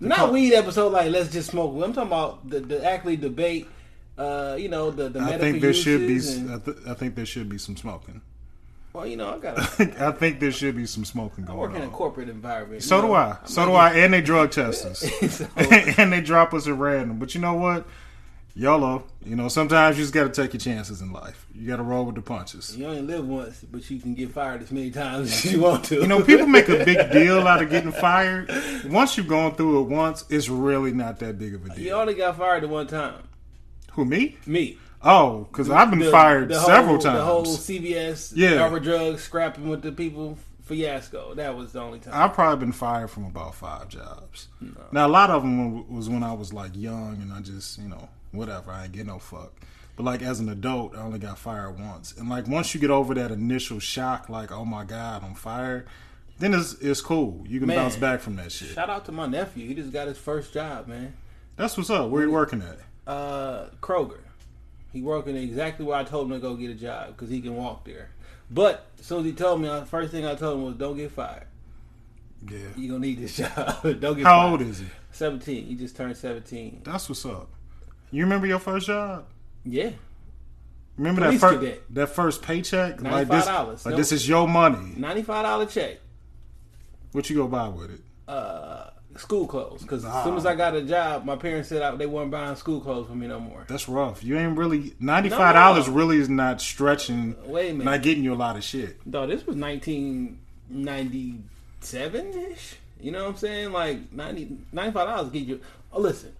Not 0.00 0.32
weed 0.32 0.54
episode 0.54 0.92
like 0.92 1.12
let's 1.12 1.30
just 1.30 1.50
smoke. 1.50 1.72
I'm 1.84 1.92
talking 1.92 2.08
about 2.08 2.50
the, 2.50 2.58
the 2.58 2.84
actually 2.84 3.16
debate. 3.16 3.68
Uh, 4.18 4.56
you 4.58 4.68
know 4.68 4.90
the 4.90 5.08
the 5.08 5.20
I 5.20 5.38
think 5.38 5.60
there 5.60 5.72
should 5.72 6.00
be. 6.00 6.16
and- 6.18 6.52
I, 6.52 6.58
th- 6.58 6.76
I 6.88 6.94
think 6.94 7.14
there 7.14 7.24
should 7.24 7.48
be 7.48 7.58
some 7.58 7.76
smoking. 7.76 8.20
well, 8.92 9.06
you 9.06 9.16
know 9.16 9.34
I 9.34 9.38
got. 9.38 9.58
I 10.00 10.10
think 10.10 10.40
there 10.40 10.50
should 10.50 10.74
be 10.74 10.86
some 10.86 11.04
smoking 11.04 11.44
I 11.44 11.46
going 11.46 11.58
work 11.60 11.74
in 11.76 11.82
a 11.82 11.84
on. 11.84 11.92
corporate 11.92 12.28
environment. 12.28 12.82
So 12.82 13.00
do 13.00 13.06
know? 13.06 13.14
I. 13.14 13.36
So 13.44 13.66
do 13.66 13.72
I. 13.74 13.92
And 13.92 14.12
they 14.12 14.20
drug 14.20 14.50
test 14.50 14.84
us. 14.84 15.08
So, 15.30 15.46
and 15.56 16.12
they 16.12 16.20
drop 16.20 16.52
us 16.54 16.66
at 16.66 16.74
random. 16.74 17.20
But 17.20 17.36
you 17.36 17.40
know 17.40 17.54
what? 17.54 17.86
YOLO. 18.58 19.04
You 19.24 19.36
know, 19.36 19.46
sometimes 19.46 19.96
you 19.96 20.02
just 20.02 20.12
got 20.12 20.24
to 20.34 20.42
take 20.42 20.52
your 20.52 20.58
chances 20.60 21.00
in 21.00 21.12
life. 21.12 21.46
You 21.54 21.68
got 21.68 21.76
to 21.76 21.84
roll 21.84 22.04
with 22.06 22.16
the 22.16 22.22
punches. 22.22 22.76
you 22.76 22.86
only 22.86 23.02
live 23.02 23.24
once, 23.24 23.60
but 23.70 23.88
you 23.88 24.00
can 24.00 24.14
get 24.14 24.32
fired 24.32 24.62
as 24.62 24.72
many 24.72 24.90
times 24.90 25.30
as 25.30 25.52
you 25.52 25.60
want 25.60 25.84
to. 25.86 25.94
You 26.00 26.08
know, 26.08 26.22
people 26.24 26.48
make 26.48 26.68
a 26.68 26.84
big 26.84 27.12
deal 27.12 27.46
out 27.46 27.62
of 27.62 27.70
getting 27.70 27.92
fired. 27.92 28.50
Once 28.86 29.16
you've 29.16 29.28
gone 29.28 29.54
through 29.54 29.82
it 29.82 29.88
once, 29.88 30.24
it's 30.28 30.48
really 30.48 30.92
not 30.92 31.20
that 31.20 31.38
big 31.38 31.54
of 31.54 31.66
a 31.66 31.68
deal. 31.68 31.78
You 31.78 31.92
only 31.92 32.14
got 32.14 32.36
fired 32.36 32.64
at 32.64 32.68
one 32.70 32.88
time. 32.88 33.22
Who 33.92 34.04
me? 34.04 34.36
Me. 34.44 34.76
Oh, 35.04 35.46
because 35.52 35.70
I've 35.70 35.90
been 35.90 36.00
The- 36.00 36.10
fired 36.10 36.48
the 36.48 36.58
several 36.60 36.94
whole, 37.00 37.12
The 37.12 37.24
whole 37.24 37.44
times. 37.44 37.58
CVS, 37.60 38.32
Yeah. 38.34 38.56
Arbor 38.62 38.80
drugs, 38.80 39.22
scrapping 39.22 39.68
with 39.68 39.82
the 39.82 39.92
people 39.92 40.36
fiasco. 40.64 41.34
That 41.34 41.56
was 41.56 41.72
the 41.72 41.80
only 41.80 42.00
time. 42.00 42.12
I've 42.14 42.32
probably 42.34 42.64
been 42.66 42.72
fired 42.72 43.10
from 43.10 43.24
about 43.24 43.54
five 43.54 43.88
jobs. 43.88 44.48
Now 44.90 45.06
a 45.06 45.08
lot 45.08 45.30
of 45.30 45.42
them 45.42 45.88
was 45.94 46.08
when 46.08 46.24
I 46.24 46.32
was 46.32 46.52
like 46.52 46.72
young 46.74 47.18
and 47.22 47.32
I 47.32 47.40
just 47.40 47.78
you 47.78 47.88
know 47.88 48.08
whatever 48.32 48.70
I 48.70 48.84
ain't 48.84 48.92
get 48.92 49.06
no 49.06 49.18
fuck. 49.18 49.52
But 49.96 50.04
like 50.04 50.22
as 50.22 50.38
an 50.40 50.48
adult, 50.48 50.96
I 50.96 51.00
only 51.00 51.18
got 51.18 51.38
fired 51.38 51.78
once. 51.78 52.14
And 52.16 52.28
like 52.28 52.46
once 52.46 52.74
you 52.74 52.80
get 52.80 52.90
over 52.90 53.14
that 53.14 53.30
initial 53.30 53.80
shock, 53.80 54.28
like 54.28 54.52
oh 54.52 54.64
my 54.64 54.84
god, 54.84 55.24
I'm 55.24 55.34
fired, 55.34 55.88
then 56.38 56.54
it's 56.54 56.74
it's 56.74 57.00
cool. 57.00 57.44
You 57.48 57.58
can 57.58 57.68
Man. 57.68 57.76
bounce 57.78 57.96
back 57.96 58.20
from 58.20 58.36
that 58.36 58.52
shit. 58.52 58.68
Shout 58.68 58.88
out 58.90 59.04
to 59.06 59.12
my 59.12 59.26
nephew. 59.26 59.66
He 59.66 59.74
just 59.74 59.92
got 59.92 60.06
his 60.06 60.18
first 60.18 60.52
job, 60.52 60.86
man. 60.86 61.14
That's 61.56 61.76
what's 61.76 61.90
up. 61.90 62.10
Where 62.10 62.22
you 62.22 62.30
working 62.30 62.62
at? 62.62 62.78
Uh, 63.12 63.70
Kroger. 63.80 64.20
He 64.92 65.02
working 65.02 65.36
exactly 65.36 65.84
where 65.84 65.96
I 65.98 66.04
told 66.04 66.26
him 66.28 66.34
to 66.34 66.38
go 66.38 66.54
get 66.54 66.70
a 66.70 66.74
job 66.74 67.08
because 67.08 67.28
he 67.28 67.40
can 67.40 67.56
walk 67.56 67.84
there. 67.84 68.10
But 68.50 68.86
as 68.98 69.06
soon 69.06 69.20
as 69.20 69.24
he 69.26 69.32
told 69.32 69.60
me, 69.60 69.68
the 69.68 69.84
first 69.84 70.12
thing 70.12 70.24
I 70.24 70.34
told 70.34 70.58
him 70.58 70.64
was, 70.64 70.74
"Don't 70.76 70.96
get 70.96 71.10
fired. 71.10 71.46
Yeah. 72.48 72.58
You 72.76 72.88
gonna 72.88 73.00
need 73.00 73.18
this 73.18 73.36
job. 73.36 73.82
Don't 73.82 74.00
get 74.00 74.02
fired. 74.02 74.24
How 74.24 74.40
fired." 74.42 74.50
old 74.52 74.62
is 74.62 74.78
he? 74.78 74.86
Seventeen. 75.10 75.66
He 75.66 75.74
just 75.74 75.96
turned 75.96 76.16
seventeen. 76.16 76.82
That's 76.84 77.08
what's 77.08 77.26
up. 77.26 77.48
You 78.10 78.24
remember 78.24 78.46
your 78.46 78.58
first 78.58 78.86
job? 78.86 79.24
Yeah. 79.64 79.90
Remember 80.96 81.20
Police 81.22 81.40
that 81.40 81.46
first 81.48 81.60
cadet. 81.60 81.82
that 81.94 82.06
first 82.08 82.42
paycheck? 82.42 83.00
Like 83.02 83.28
this, 83.28 83.46
$95. 83.46 83.84
like 83.84 83.92
No. 83.92 83.96
this 83.96 84.10
is 84.12 84.28
your 84.28 84.48
money. 84.48 84.94
Ninety-five 84.96 85.44
dollar 85.44 85.66
check. 85.66 85.98
What 87.12 87.30
you 87.30 87.36
go 87.36 87.46
buy 87.46 87.68
with 87.68 87.90
it? 87.92 88.00
Uh, 88.26 88.90
school 89.16 89.46
clothes. 89.46 89.82
Because 89.82 90.04
as 90.04 90.24
soon 90.24 90.36
as 90.36 90.44
I 90.44 90.56
got 90.56 90.74
a 90.74 90.82
job, 90.82 91.24
my 91.24 91.36
parents 91.36 91.68
said 91.68 91.82
I, 91.82 91.94
they 91.94 92.06
weren't 92.06 92.32
buying 92.32 92.56
school 92.56 92.80
clothes 92.80 93.06
for 93.08 93.14
me 93.14 93.28
no 93.28 93.38
more. 93.38 93.64
That's 93.68 93.88
rough. 93.88 94.24
You 94.24 94.36
ain't 94.38 94.58
really 94.58 94.94
ninety 94.98 95.28
five 95.28 95.54
dollars. 95.54 95.86
No. 95.86 95.94
Really 95.94 96.18
is 96.18 96.28
not 96.28 96.60
stretching. 96.60 97.36
Wait 97.46 97.70
a 97.70 97.74
minute. 97.74 97.84
Not 97.84 98.02
getting 98.02 98.24
you 98.24 98.34
a 98.34 98.36
lot 98.36 98.56
of 98.56 98.64
shit. 98.64 98.98
Dog, 99.08 99.28
this 99.28 99.46
was 99.46 99.54
1997 99.56 102.26
ish. 102.52 102.74
You 103.00 103.12
know 103.12 103.22
what 103.24 103.30
I'm 103.30 103.36
saying? 103.36 103.70
Like 103.72 104.12
90, 104.12 104.58
95 104.72 105.06
dollars 105.06 105.30
get 105.30 105.44
you. 105.46 105.60
Oh, 105.92 106.00
listen, 106.00 106.32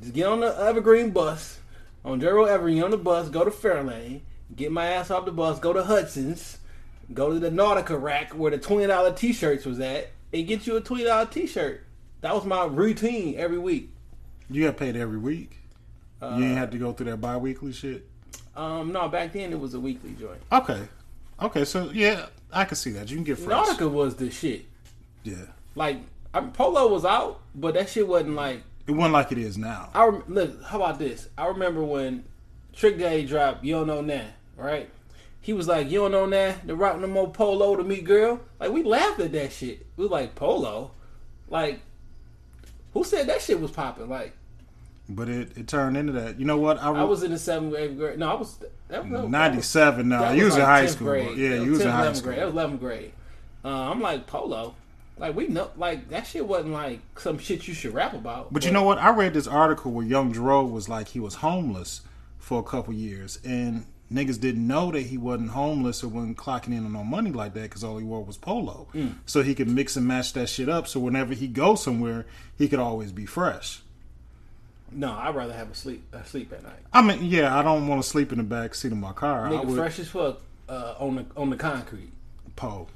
just 0.00 0.14
get 0.14 0.26
on 0.26 0.40
the 0.40 0.56
Evergreen 0.58 1.10
bus 1.10 1.58
on 2.04 2.20
Gerald 2.20 2.48
Evergreen 2.48 2.82
on 2.82 2.90
the 2.90 2.96
bus. 2.96 3.28
Go 3.28 3.44
to 3.44 3.50
Fairlane. 3.50 4.20
Get 4.54 4.72
my 4.72 4.86
ass 4.86 5.10
off 5.10 5.24
the 5.24 5.32
bus. 5.32 5.58
Go 5.58 5.72
to 5.72 5.84
Hudson's. 5.84 6.58
Go 7.12 7.32
to 7.32 7.38
the 7.38 7.50
Nautica 7.50 8.00
rack 8.00 8.32
where 8.32 8.50
the 8.50 8.58
twenty 8.58 8.86
dollar 8.86 9.12
t-shirts 9.12 9.64
was 9.64 9.80
at, 9.80 10.10
and 10.32 10.46
get 10.46 10.66
you 10.66 10.76
a 10.76 10.80
twenty 10.80 11.04
dollar 11.04 11.26
t-shirt. 11.26 11.84
That 12.20 12.34
was 12.34 12.44
my 12.44 12.64
routine 12.64 13.34
every 13.36 13.58
week. 13.58 13.90
You 14.50 14.64
got 14.64 14.76
paid 14.76 14.96
every 14.96 15.18
week. 15.18 15.58
you 16.20 16.28
ain't 16.28 16.58
had 16.58 16.72
to 16.72 16.78
go 16.78 16.92
through 16.92 17.10
that 17.10 17.18
bi 17.18 17.36
weekly 17.36 17.72
shit. 17.72 18.06
Um, 18.56 18.92
no, 18.92 19.08
back 19.08 19.32
then 19.32 19.52
it 19.52 19.60
was 19.60 19.74
a 19.74 19.80
weekly 19.80 20.14
joint. 20.18 20.40
Okay. 20.50 20.82
Okay. 21.40 21.64
So 21.64 21.90
yeah, 21.92 22.26
I 22.52 22.64
can 22.64 22.76
see 22.76 22.90
that. 22.92 23.08
You 23.10 23.16
can 23.16 23.24
get 23.24 23.38
fresh. 23.38 23.68
Nautica 23.68 23.90
was 23.90 24.16
the 24.16 24.30
shit. 24.30 24.66
Yeah. 25.22 25.36
Like 25.74 25.98
I 26.34 26.40
Polo 26.40 26.88
was 26.88 27.04
out, 27.04 27.40
but 27.54 27.74
that 27.74 27.88
shit 27.88 28.06
wasn't 28.06 28.34
like 28.34 28.62
It 28.88 28.92
wasn't 28.92 29.12
like 29.12 29.30
it 29.32 29.38
is 29.38 29.58
now. 29.58 29.90
I 29.94 30.06
rem- 30.06 30.22
look. 30.28 30.64
How 30.64 30.76
about 30.82 30.98
this? 30.98 31.28
I 31.36 31.46
remember 31.48 31.84
when 31.84 32.24
Trick 32.72 32.98
Daddy 32.98 33.24
dropped 33.26 33.62
"You 33.62 33.74
Don't 33.74 33.86
Know 33.86 34.00
Now," 34.00 34.24
right? 34.56 34.88
He 35.40 35.52
was 35.52 35.68
like, 35.68 35.90
"You 35.90 36.00
don't 36.00 36.10
know 36.12 36.26
now 36.26 36.54
to 36.66 36.74
rock 36.74 36.98
no 36.98 37.06
more 37.06 37.30
polo 37.30 37.76
to 37.76 37.84
me, 37.84 38.00
girl." 38.00 38.40
Like 38.58 38.72
we 38.72 38.82
laughed 38.82 39.20
at 39.20 39.32
that 39.32 39.52
shit. 39.52 39.86
We 39.96 40.04
was 40.04 40.10
like, 40.10 40.34
"Polo," 40.34 40.90
like 41.48 41.80
who 42.94 43.04
said 43.04 43.26
that 43.28 43.42
shit 43.42 43.60
was 43.60 43.70
popping? 43.70 44.08
Like 44.08 44.32
But 45.08 45.28
it, 45.28 45.56
it 45.56 45.68
turned 45.68 45.96
into 45.98 46.12
that. 46.14 46.40
You 46.40 46.46
know 46.46 46.56
what? 46.56 46.82
I, 46.82 46.90
I 46.90 47.02
was 47.04 47.22
in 47.22 47.30
the 47.32 47.38
seventh 47.38 47.74
eighth 47.76 47.96
grade. 47.98 48.18
No, 48.18 48.30
I 48.30 48.34
was 48.34 48.56
that 48.88 49.04
was 49.08 49.20
was- 49.22 49.30
ninety 49.30 49.60
seven 49.62 50.08
that 50.08 50.34
You 50.34 50.46
was 50.46 50.54
in 50.54 50.60
like 50.60 50.68
high 50.68 50.86
school. 50.86 51.08
grade. 51.08 51.36
Yeah, 51.36 51.62
you 51.62 51.72
was 51.72 51.80
in 51.82 51.90
high 51.90 52.10
school. 52.14 52.28
Grade. 52.28 52.38
That 52.40 52.46
was 52.46 52.54
eleventh 52.54 52.80
grade. 52.80 53.12
Uh, 53.64 53.68
I'm 53.90 54.00
like 54.00 54.26
polo. 54.26 54.74
Like 55.18 55.34
we 55.36 55.48
know, 55.48 55.70
like 55.76 56.08
that 56.10 56.26
shit 56.26 56.46
wasn't 56.46 56.72
like 56.72 57.00
some 57.18 57.38
shit 57.38 57.66
you 57.68 57.74
should 57.74 57.94
rap 57.94 58.14
about. 58.14 58.52
But 58.52 58.64
you 58.64 58.70
know 58.70 58.82
what? 58.82 58.98
I 58.98 59.10
read 59.10 59.34
this 59.34 59.46
article 59.46 59.92
where 59.92 60.04
Young 60.06 60.32
Dro 60.32 60.64
was 60.64 60.88
like 60.88 61.08
he 61.08 61.20
was 61.20 61.36
homeless 61.36 62.02
for 62.38 62.60
a 62.60 62.62
couple 62.62 62.94
years, 62.94 63.38
and 63.44 63.86
niggas 64.12 64.40
didn't 64.40 64.66
know 64.66 64.90
that 64.90 65.02
he 65.02 65.18
wasn't 65.18 65.50
homeless 65.50 66.02
or 66.02 66.08
wasn't 66.08 66.36
clocking 66.38 66.68
in 66.68 66.84
on 66.86 66.92
no 66.92 67.04
money 67.04 67.30
like 67.30 67.52
that 67.54 67.62
because 67.62 67.84
all 67.84 67.98
he 67.98 68.04
wore 68.04 68.24
was 68.24 68.36
polo. 68.38 68.86
So 69.26 69.42
he 69.42 69.54
could 69.54 69.68
mix 69.68 69.96
and 69.96 70.06
match 70.06 70.32
that 70.32 70.48
shit 70.48 70.68
up. 70.68 70.86
So 70.88 70.98
whenever 71.00 71.34
he 71.34 71.46
goes 71.48 71.82
somewhere, 71.82 72.24
he 72.56 72.68
could 72.68 72.78
always 72.78 73.12
be 73.12 73.26
fresh. 73.26 73.80
no, 74.90 75.12
I'd 75.12 75.34
rather 75.34 75.52
have 75.52 75.70
a 75.70 75.74
sleep 75.74 76.02
a 76.14 76.24
sleep 76.24 76.52
at 76.52 76.62
night. 76.62 76.80
I 76.92 77.02
mean, 77.02 77.24
yeah, 77.24 77.54
I 77.58 77.62
don't 77.62 77.86
want 77.88 78.02
to 78.02 78.08
sleep 78.08 78.32
in 78.32 78.38
the 78.38 78.44
back 78.44 78.74
seat 78.74 78.92
of 78.92 78.98
my 78.98 79.12
car. 79.12 79.46
I 79.46 79.50
Nigga, 79.50 79.64
would 79.66 79.76
fresh 79.76 79.98
as 79.98 80.08
fuck 80.08 80.40
uh, 80.68 80.94
on 80.98 81.16
the 81.16 81.26
on 81.36 81.50
the 81.50 81.56
concrete. 81.56 82.12
po. 82.56 82.86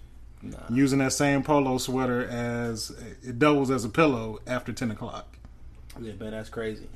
Nah. 0.43 0.59
Using 0.71 0.99
that 0.99 1.13
same 1.13 1.43
polo 1.43 1.79
sweater 1.79 2.27
as 2.27 2.91
it 3.23 3.39
doubles 3.39 3.71
as 3.71 3.85
a 3.85 3.89
pillow 3.89 4.41
after 4.47 4.73
ten 4.73 4.91
o'clock. 4.91 5.37
Yeah, 6.01 6.15
man, 6.15 6.33
that's 6.33 6.49
crazy. 6.49 6.89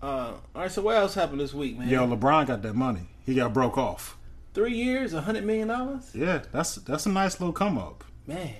Uh, 0.00 0.34
all 0.54 0.62
right, 0.62 0.70
so 0.70 0.82
what 0.82 0.96
else 0.96 1.14
happened 1.14 1.40
this 1.40 1.54
week, 1.54 1.78
man? 1.78 1.88
Yo, 1.88 2.06
LeBron 2.06 2.46
got 2.46 2.62
that 2.62 2.74
money. 2.74 3.08
He 3.26 3.34
got 3.34 3.52
broke 3.52 3.78
off. 3.78 4.16
Three 4.52 4.74
years, 4.74 5.12
a 5.12 5.22
hundred 5.22 5.44
million 5.44 5.68
dollars. 5.68 6.10
Yeah, 6.14 6.42
that's 6.52 6.76
that's 6.76 7.06
a 7.06 7.08
nice 7.08 7.40
little 7.40 7.52
come 7.52 7.78
up. 7.78 8.04
Man, 8.26 8.54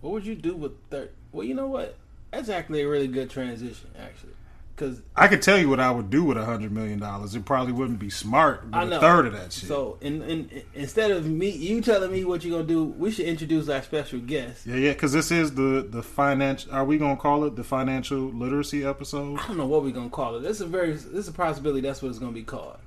what 0.00 0.12
would 0.12 0.24
you 0.24 0.34
do 0.34 0.54
with 0.54 0.72
third? 0.88 1.10
Well, 1.32 1.46
you 1.46 1.54
know 1.54 1.66
what? 1.66 1.98
That's 2.30 2.48
actually 2.48 2.80
a 2.82 2.88
really 2.88 3.08
good 3.08 3.28
transition, 3.28 3.90
actually, 3.98 4.32
because 4.74 5.00
I 5.14 5.28
could 5.28 5.42
tell 5.42 5.58
you 5.58 5.68
what 5.68 5.80
I 5.80 5.90
would 5.90 6.10
do 6.10 6.24
with 6.24 6.36
a 6.38 6.44
hundred 6.44 6.72
million 6.72 6.98
dollars. 6.98 7.34
It 7.34 7.44
probably 7.44 7.72
wouldn't 7.72 7.98
be 7.98 8.10
smart 8.10 8.64
with 8.64 8.74
I 8.74 8.82
a 8.82 8.86
know 8.86 9.00
third 9.00 9.26
of 9.26 9.32
that 9.34 9.52
shit. 9.52 9.68
So, 9.68 9.98
in, 10.00 10.22
in, 10.22 10.62
instead 10.74 11.10
of 11.10 11.26
me, 11.26 11.50
you 11.50 11.80
telling 11.80 12.10
me 12.10 12.24
what 12.24 12.44
you're 12.44 12.56
gonna 12.58 12.66
do, 12.68 12.84
we 12.84 13.10
should 13.10 13.26
introduce 13.26 13.68
our 13.68 13.82
special 13.82 14.18
guest. 14.20 14.66
yeah, 14.66 14.76
yeah, 14.76 14.92
because 14.92 15.12
this 15.12 15.30
is 15.30 15.54
the 15.54 15.86
the 15.88 16.02
financial. 16.02 16.72
Are 16.72 16.84
we 16.84 16.98
gonna 16.98 17.16
call 17.16 17.44
it 17.44 17.56
the 17.56 17.64
financial 17.64 18.18
literacy 18.18 18.84
episode? 18.84 19.38
I 19.40 19.46
don't 19.48 19.56
know 19.58 19.66
what 19.66 19.82
we're 19.82 19.92
gonna 19.92 20.08
call 20.10 20.36
it. 20.36 20.40
This 20.40 20.56
is 20.56 20.62
a 20.62 20.66
very, 20.66 20.92
this 20.92 21.04
is 21.04 21.28
a 21.28 21.32
possibility. 21.32 21.80
That's 21.82 22.02
what 22.02 22.08
it's 22.08 22.18
gonna 22.18 22.32
be 22.32 22.42
called. 22.44 22.78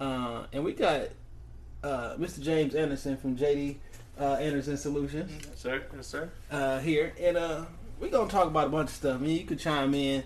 Uh, 0.00 0.44
and 0.52 0.64
we 0.64 0.72
got 0.72 1.02
uh, 1.82 2.14
Mr. 2.16 2.40
James 2.40 2.74
Anderson 2.74 3.16
from 3.16 3.36
JD 3.36 3.76
uh, 4.18 4.34
Anderson 4.34 4.76
Solutions. 4.76 5.30
Yes, 5.48 5.60
sir. 5.60 5.82
Yes, 5.94 6.06
sir. 6.06 6.30
uh, 6.50 6.78
here, 6.80 7.12
and 7.20 7.36
uh, 7.36 7.64
we're 8.00 8.10
gonna 8.10 8.30
talk 8.30 8.46
about 8.46 8.66
a 8.68 8.70
bunch 8.70 8.88
of 8.90 8.94
stuff. 8.96 9.16
I 9.16 9.18
mean, 9.24 9.38
you 9.38 9.44
could 9.44 9.58
chime 9.58 9.94
in 9.94 10.24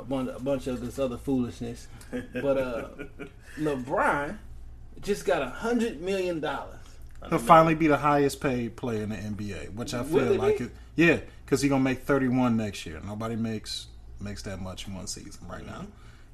a 0.00 0.04
bunch, 0.04 0.30
a 0.34 0.40
bunch 0.40 0.66
of 0.66 0.80
this 0.80 0.98
other 0.98 1.16
foolishness, 1.18 1.88
but 2.34 2.58
uh, 2.58 2.88
LeBron 3.58 4.36
just 5.02 5.24
got 5.24 5.42
a 5.42 5.46
hundred 5.50 6.00
million 6.00 6.40
dollars. 6.40 6.76
He'll 7.28 7.38
finally 7.38 7.74
be 7.74 7.86
the 7.86 7.98
highest 7.98 8.40
paid 8.40 8.76
player 8.76 9.02
in 9.02 9.10
the 9.10 9.16
NBA, 9.16 9.74
which 9.74 9.92
I 9.94 10.02
feel 10.04 10.32
he 10.32 10.38
like 10.38 10.58
be? 10.58 10.64
it. 10.64 10.70
Yeah, 10.96 11.18
because 11.44 11.60
he's 11.60 11.68
gonna 11.70 11.84
make 11.84 12.02
thirty 12.02 12.28
one 12.28 12.56
next 12.56 12.86
year. 12.86 13.00
Nobody 13.04 13.36
makes 13.36 13.86
makes 14.20 14.42
that 14.42 14.60
much 14.60 14.86
in 14.86 14.94
one 14.94 15.06
season 15.06 15.46
right 15.48 15.64
now. 15.66 15.86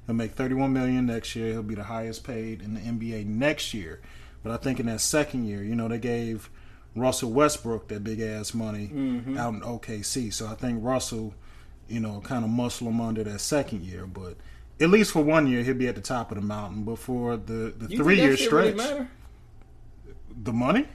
He'll 0.05 0.15
make 0.15 0.31
thirty 0.31 0.53
one 0.55 0.71
million 0.73 1.05
next 1.05 1.35
year. 1.35 1.51
He'll 1.51 1.63
be 1.63 1.75
the 1.75 1.83
highest 1.83 2.23
paid 2.23 2.61
in 2.61 2.73
the 2.73 2.79
NBA 2.79 3.25
next 3.25 3.73
year. 3.73 3.99
But 4.43 4.53
I 4.53 4.57
think 4.57 4.79
in 4.79 4.85
that 4.85 5.01
second 5.01 5.45
year, 5.45 5.61
you 5.63 5.75
know, 5.75 5.89
they 5.89 5.97
gave 5.97 6.49
Russell 6.95 7.31
Westbrook 7.31 7.89
that 7.89 8.03
big 8.05 8.21
ass 8.21 8.53
money 8.53 8.89
Mm-hmm. 8.93 9.37
out 9.37 9.53
in 9.55 9.61
OKC. 9.61 10.31
So 10.33 10.47
I 10.47 10.55
think 10.55 10.79
Russell, 10.81 11.33
you 11.87 11.99
know, 11.99 12.21
kind 12.21 12.43
of 12.43 12.51
muscle 12.51 12.87
him 12.87 13.01
under 13.01 13.23
that 13.23 13.39
second 13.39 13.83
year. 13.83 14.05
But 14.05 14.35
at 14.79 14.89
least 14.89 15.11
for 15.11 15.23
one 15.23 15.47
year, 15.47 15.63
he'll 15.63 15.73
be 15.75 15.87
at 15.87 15.95
the 15.95 16.01
top 16.01 16.31
of 16.31 16.35
the 16.35 16.43
mountain. 16.43 16.83
But 16.83 16.99
for 16.99 17.37
the 17.37 17.73
the 17.77 17.89
You 17.89 17.97
three 17.97 18.15
think 18.15 18.25
year 18.25 18.31
that 18.31 18.37
shit 18.37 18.51
really 18.51 18.77
stretch, 18.77 19.07
the 20.43 20.53
money 20.53 20.87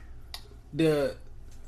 The 0.72 1.16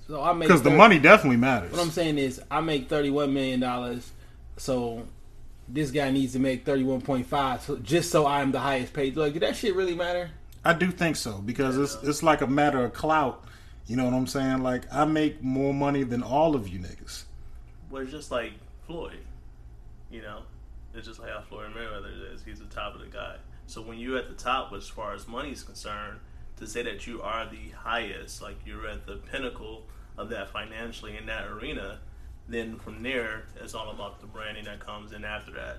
so 0.07 0.23
I 0.23 0.33
make 0.33 0.49
because 0.49 0.63
the 0.63 0.71
money 0.71 0.99
definitely 0.99 1.39
matters. 1.39 1.73
What 1.73 1.81
I'm 1.81 1.91
saying 1.91 2.19
is, 2.19 2.41
I 2.51 2.61
make 2.61 2.89
thirty 2.89 3.11
one 3.11 3.33
million 3.33 3.61
dollars, 3.61 4.13
so 4.57 5.07
this 5.69 5.91
guy 5.91 6.11
needs 6.11 6.35
to 6.35 6.39
make 6.39 6.65
thirty 6.65 6.85
one 6.85 7.01
point 7.01 7.27
five, 7.27 7.63
so 7.63 7.77
just 7.77 8.11
so 8.11 8.27
I'm 8.27 8.53
the 8.53 8.61
highest 8.61 8.93
paid. 8.93 9.17
Like, 9.17 9.33
did 9.33 9.43
that 9.43 9.57
shit 9.57 9.75
really 9.75 9.95
matter? 9.95 10.31
I 10.65 10.75
do 10.75 10.91
think 10.91 11.17
so 11.17 11.39
because 11.39 11.79
it's 11.79 11.97
it's 12.03 12.23
like 12.23 12.43
a 12.43 12.47
matter 12.47 12.85
of 12.85 12.93
clout. 12.93 13.45
You 13.87 13.97
know 13.97 14.05
what 14.05 14.15
I'm 14.15 14.27
saying? 14.27 14.63
Like 14.63 14.83
I 14.93 15.05
make 15.05 15.43
more 15.43 15.73
money 15.75 16.05
than 16.05 16.23
all 16.23 16.55
of 16.55 16.69
you 16.69 16.79
niggas. 16.79 17.25
Well, 17.91 18.03
it's 18.03 18.11
just 18.11 18.31
like 18.31 18.53
Floyd. 18.87 19.21
You 20.11 20.23
know, 20.23 20.43
it's 20.95 21.07
just 21.07 21.21
like 21.21 21.31
how 21.31 21.41
Floyd 21.43 21.73
Mayweather 21.75 22.35
is. 22.35 22.43
He's 22.45 22.59
the 22.61 22.67
top 22.67 22.95
of 22.95 23.01
the 23.01 23.07
guy. 23.07 23.37
So 23.67 23.81
when 23.83 23.99
you're 23.99 24.19
at 24.19 24.29
the 24.29 24.35
top, 24.35 24.73
as 24.73 24.89
far 24.89 25.15
as 25.15 25.27
money 25.27 25.51
is 25.51 25.63
concerned, 25.63 26.21
to 26.57 26.67
say 26.67 26.83
that 26.83 27.07
you 27.07 27.23
are 27.23 27.47
the 27.47 27.71
highest, 27.77 28.43
like 28.43 28.57
you're 28.65 28.87
at 28.87 29.07
the 29.07 29.17
pinnacle 29.17 29.83
of 30.17 30.29
that 30.29 30.51
financially 30.51 31.17
in 31.17 31.27
that 31.27 31.49
arena, 31.49 31.99
then 32.49 32.79
from 32.79 33.03
there, 33.03 33.45
it's 33.61 33.75
all 33.75 33.91
about 33.91 34.21
the 34.21 34.27
branding 34.27 34.65
that 34.65 34.81
comes 34.81 35.13
in 35.13 35.25
after 35.25 35.53
that. 35.53 35.79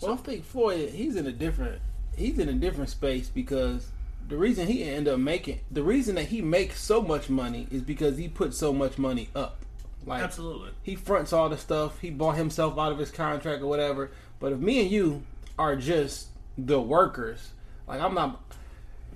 Well, 0.00 0.14
I 0.14 0.16
think 0.16 0.44
Floyd, 0.44 0.90
he's 0.90 1.16
in 1.16 1.26
a 1.26 1.32
different, 1.32 1.80
he's 2.16 2.38
in 2.38 2.48
a 2.48 2.54
different 2.54 2.90
space 2.90 3.28
because 3.28 3.88
the 4.28 4.36
reason 4.36 4.66
he 4.66 4.84
ended 4.84 5.14
up 5.14 5.20
making, 5.20 5.60
the 5.70 5.82
reason 5.82 6.16
that 6.16 6.26
he 6.26 6.42
makes 6.42 6.80
so 6.82 7.00
much 7.00 7.30
money 7.30 7.66
is 7.70 7.82
because 7.82 8.18
he 8.18 8.28
put 8.28 8.52
so 8.52 8.72
much 8.72 8.98
money 8.98 9.30
up. 9.34 9.64
Like 10.06 10.22
Absolutely. 10.22 10.70
he 10.82 10.94
fronts 10.96 11.32
all 11.32 11.48
the 11.48 11.58
stuff. 11.58 12.00
He 12.00 12.10
bought 12.10 12.36
himself 12.36 12.78
out 12.78 12.92
of 12.92 12.98
his 12.98 13.10
contract 13.10 13.62
or 13.62 13.66
whatever. 13.66 14.10
But 14.38 14.52
if 14.52 14.58
me 14.58 14.80
and 14.82 14.90
you 14.90 15.24
are 15.58 15.76
just 15.76 16.28
the 16.56 16.80
workers, 16.80 17.50
like 17.86 18.00
I'm 18.00 18.14
not. 18.14 18.40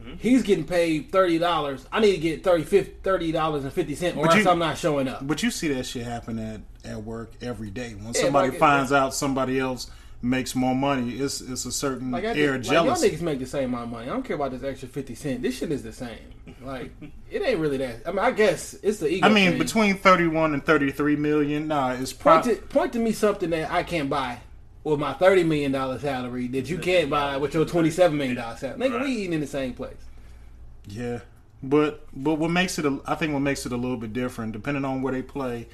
Mm-hmm. 0.00 0.14
He's 0.18 0.42
getting 0.42 0.64
paid 0.64 1.10
thirty 1.10 1.38
dollars. 1.38 1.86
I 1.90 2.00
need 2.00 2.12
to 2.12 2.18
get 2.20 2.44
30 2.44 3.32
dollars 3.32 3.64
and 3.64 3.72
fifty 3.72 3.94
cent, 3.94 4.16
or 4.18 4.26
But 4.26 4.36
else 4.36 4.46
I'm 4.46 4.58
not 4.58 4.76
showing 4.76 5.08
up. 5.08 5.26
But 5.26 5.42
you 5.42 5.50
see 5.50 5.68
that 5.68 5.84
shit 5.86 6.04
happen 6.04 6.38
at, 6.38 6.60
at 6.84 7.02
work 7.02 7.32
every 7.40 7.70
day. 7.70 7.94
When 7.94 8.12
Yeah, 8.12 8.20
somebody 8.22 8.50
like- 8.50 8.58
finds 8.58 8.92
out 8.92 9.14
somebody 9.14 9.58
else 9.58 9.90
makes 10.24 10.54
more 10.54 10.74
money, 10.74 11.10
it's 11.12 11.40
it's 11.40 11.64
a 11.66 11.72
certain 11.72 12.10
Like, 12.10 12.24
I 12.24 12.28
air 12.36 12.58
just, 12.58 12.70
of 12.70 12.86
like 12.86 12.98
y'all 12.98 13.10
niggas 13.10 13.20
make 13.20 13.38
the 13.38 13.46
same 13.46 13.64
amount 13.64 13.84
of 13.84 13.90
money. 13.90 14.06
I 14.08 14.12
don't 14.12 14.24
care 14.24 14.36
about 14.36 14.50
this 14.52 14.62
extra 14.62 14.88
fifty 14.88 15.14
cent. 15.14 15.42
This 15.42 15.56
shit 15.58 15.70
is 15.70 15.82
the 15.82 15.92
same. 15.92 16.18
Like 16.62 16.90
it 17.30 17.42
ain't 17.42 17.58
really 17.60 17.76
that. 17.78 18.02
I 18.06 18.10
mean, 18.10 18.18
I 18.20 18.30
guess 18.30 18.74
it's 18.82 18.98
the 18.98 19.08
ego. 19.08 19.26
I 19.26 19.30
mean, 19.30 19.50
thing. 19.50 19.58
between 19.58 19.96
thirty 19.96 20.26
one 20.26 20.54
and 20.54 20.64
thirty 20.64 20.90
three 20.90 21.16
million, 21.16 21.68
nah, 21.68 21.92
it's 21.92 22.12
point 22.12 22.44
to 22.44 22.56
point 22.56 22.92
to 22.94 22.98
me 22.98 23.12
something 23.12 23.50
that 23.50 23.70
I 23.70 23.82
can't 23.82 24.08
buy 24.10 24.38
with 24.82 24.98
my 24.98 25.12
thirty 25.14 25.44
million 25.44 25.72
dollar 25.72 25.98
salary 25.98 26.48
that 26.48 26.68
you 26.68 26.78
can't 26.78 27.08
buy 27.10 27.36
with 27.36 27.54
your 27.54 27.64
twenty 27.64 27.90
seven 27.90 28.16
million 28.18 28.36
dollar 28.36 28.56
salary. 28.56 28.78
Nigga, 28.80 28.96
Right. 28.98 29.04
we 29.06 29.12
eating 29.12 29.34
in 29.34 29.40
the 29.40 29.46
same 29.46 29.72
place. 29.74 29.96
Yeah, 30.86 31.20
but 31.62 32.06
but 32.14 32.34
what 32.34 32.50
makes 32.50 32.78
it? 32.78 32.84
A, 32.86 32.98
I 33.06 33.14
think 33.14 33.32
what 33.32 33.40
makes 33.40 33.64
it 33.66 33.72
a 33.72 33.76
little 33.76 33.96
bit 33.96 34.12
different, 34.12 34.52
depending 34.52 34.84
on 34.84 35.00
where 35.02 35.12
they 35.12 35.22
play, 35.22 35.68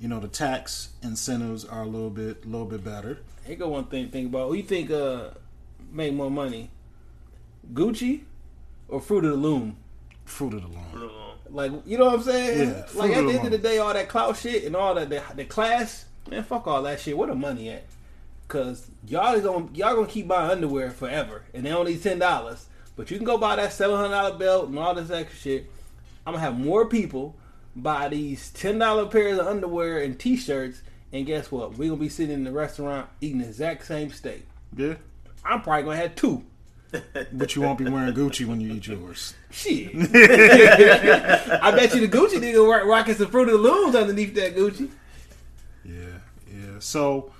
you 0.00 0.08
know, 0.08 0.18
the 0.18 0.28
tax 0.28 0.90
incentives 1.02 1.64
are 1.64 1.82
a 1.82 1.86
little 1.86 2.10
bit 2.10 2.44
a 2.44 2.48
little 2.48 2.66
bit 2.66 2.82
better. 2.82 3.18
Here 3.44 3.56
go 3.56 3.68
one 3.68 3.84
thing. 3.84 4.08
Think 4.08 4.30
about 4.30 4.48
who 4.48 4.54
you 4.54 4.62
think 4.62 4.90
uh 4.90 5.30
make 5.92 6.14
more 6.14 6.30
money, 6.30 6.70
Gucci 7.72 8.22
or 8.88 9.00
Fruit 9.00 9.24
of 9.24 9.32
the 9.32 9.36
Loom. 9.36 9.76
Fruit 10.24 10.54
of 10.54 10.62
the 10.62 10.68
loom. 10.68 11.20
Like 11.50 11.72
you 11.84 11.98
know 11.98 12.06
what 12.06 12.14
I'm 12.14 12.22
saying? 12.22 12.68
Yeah, 12.68 12.86
like 12.94 13.10
at 13.10 13.26
the 13.26 13.32
the 13.32 13.38
end 13.38 13.46
of 13.46 13.50
the 13.50 13.58
day, 13.58 13.78
all 13.78 13.92
that 13.92 14.08
clout 14.08 14.36
shit 14.36 14.64
and 14.64 14.76
all 14.76 14.94
that 14.94 15.10
the, 15.10 15.22
the 15.34 15.44
class, 15.44 16.06
man, 16.30 16.44
fuck 16.44 16.66
all 16.66 16.82
that 16.84 17.00
shit. 17.00 17.18
Where 17.18 17.28
the 17.28 17.34
money 17.34 17.68
at? 17.70 17.84
Cause 18.46 18.88
y'all 19.06 19.34
is 19.34 19.42
gonna 19.42 19.68
y'all 19.74 19.94
gonna 19.94 20.06
keep 20.06 20.28
buying 20.28 20.50
underwear 20.50 20.90
forever, 20.90 21.42
and 21.52 21.66
they 21.66 21.72
only 21.72 21.96
ten 21.98 22.18
dollars. 22.18 22.66
But 22.96 23.10
you 23.10 23.16
can 23.16 23.26
go 23.26 23.38
buy 23.38 23.56
that 23.56 23.72
seven 23.72 23.96
hundred 23.96 24.14
dollar 24.14 24.38
belt 24.38 24.68
and 24.68 24.78
all 24.78 24.94
this 24.94 25.10
extra 25.10 25.38
shit. 25.38 25.70
I'm 26.26 26.34
gonna 26.34 26.44
have 26.44 26.58
more 26.58 26.86
people 26.86 27.34
buy 27.76 28.08
these 28.08 28.50
ten 28.50 28.78
dollar 28.78 29.06
pairs 29.06 29.38
of 29.38 29.46
underwear 29.46 29.98
and 29.98 30.18
t 30.18 30.36
shirts, 30.36 30.82
and 31.12 31.26
guess 31.26 31.50
what? 31.50 31.76
We're 31.76 31.90
gonna 31.90 32.00
be 32.00 32.08
sitting 32.08 32.34
in 32.34 32.44
the 32.44 32.52
restaurant 32.52 33.08
eating 33.20 33.38
the 33.38 33.46
exact 33.46 33.86
same 33.86 34.10
steak. 34.10 34.46
Yeah, 34.76 34.94
I'm 35.44 35.62
probably 35.62 35.84
gonna 35.84 35.96
have 35.96 36.14
two. 36.14 36.44
but 37.32 37.54
you 37.54 37.62
won't 37.62 37.78
be 37.78 37.88
wearing 37.88 38.12
Gucci 38.12 38.44
when 38.46 38.60
you 38.60 38.72
eat 38.72 38.86
yours. 38.86 39.34
Shit. 39.50 39.94
I 39.94 41.70
bet 41.70 41.94
you 41.94 42.06
the 42.06 42.08
Gucci 42.08 42.40
nigga 42.40 42.68
rock- 42.68 42.84
rocking 42.84 43.14
some 43.14 43.28
Fruit 43.28 43.48
of 43.48 43.52
the 43.52 43.58
Looms 43.58 43.94
underneath 43.94 44.34
that 44.34 44.56
Gucci. 44.56 44.90
Yeah, 45.84 45.94
yeah. 46.52 46.78
So, 46.80 47.32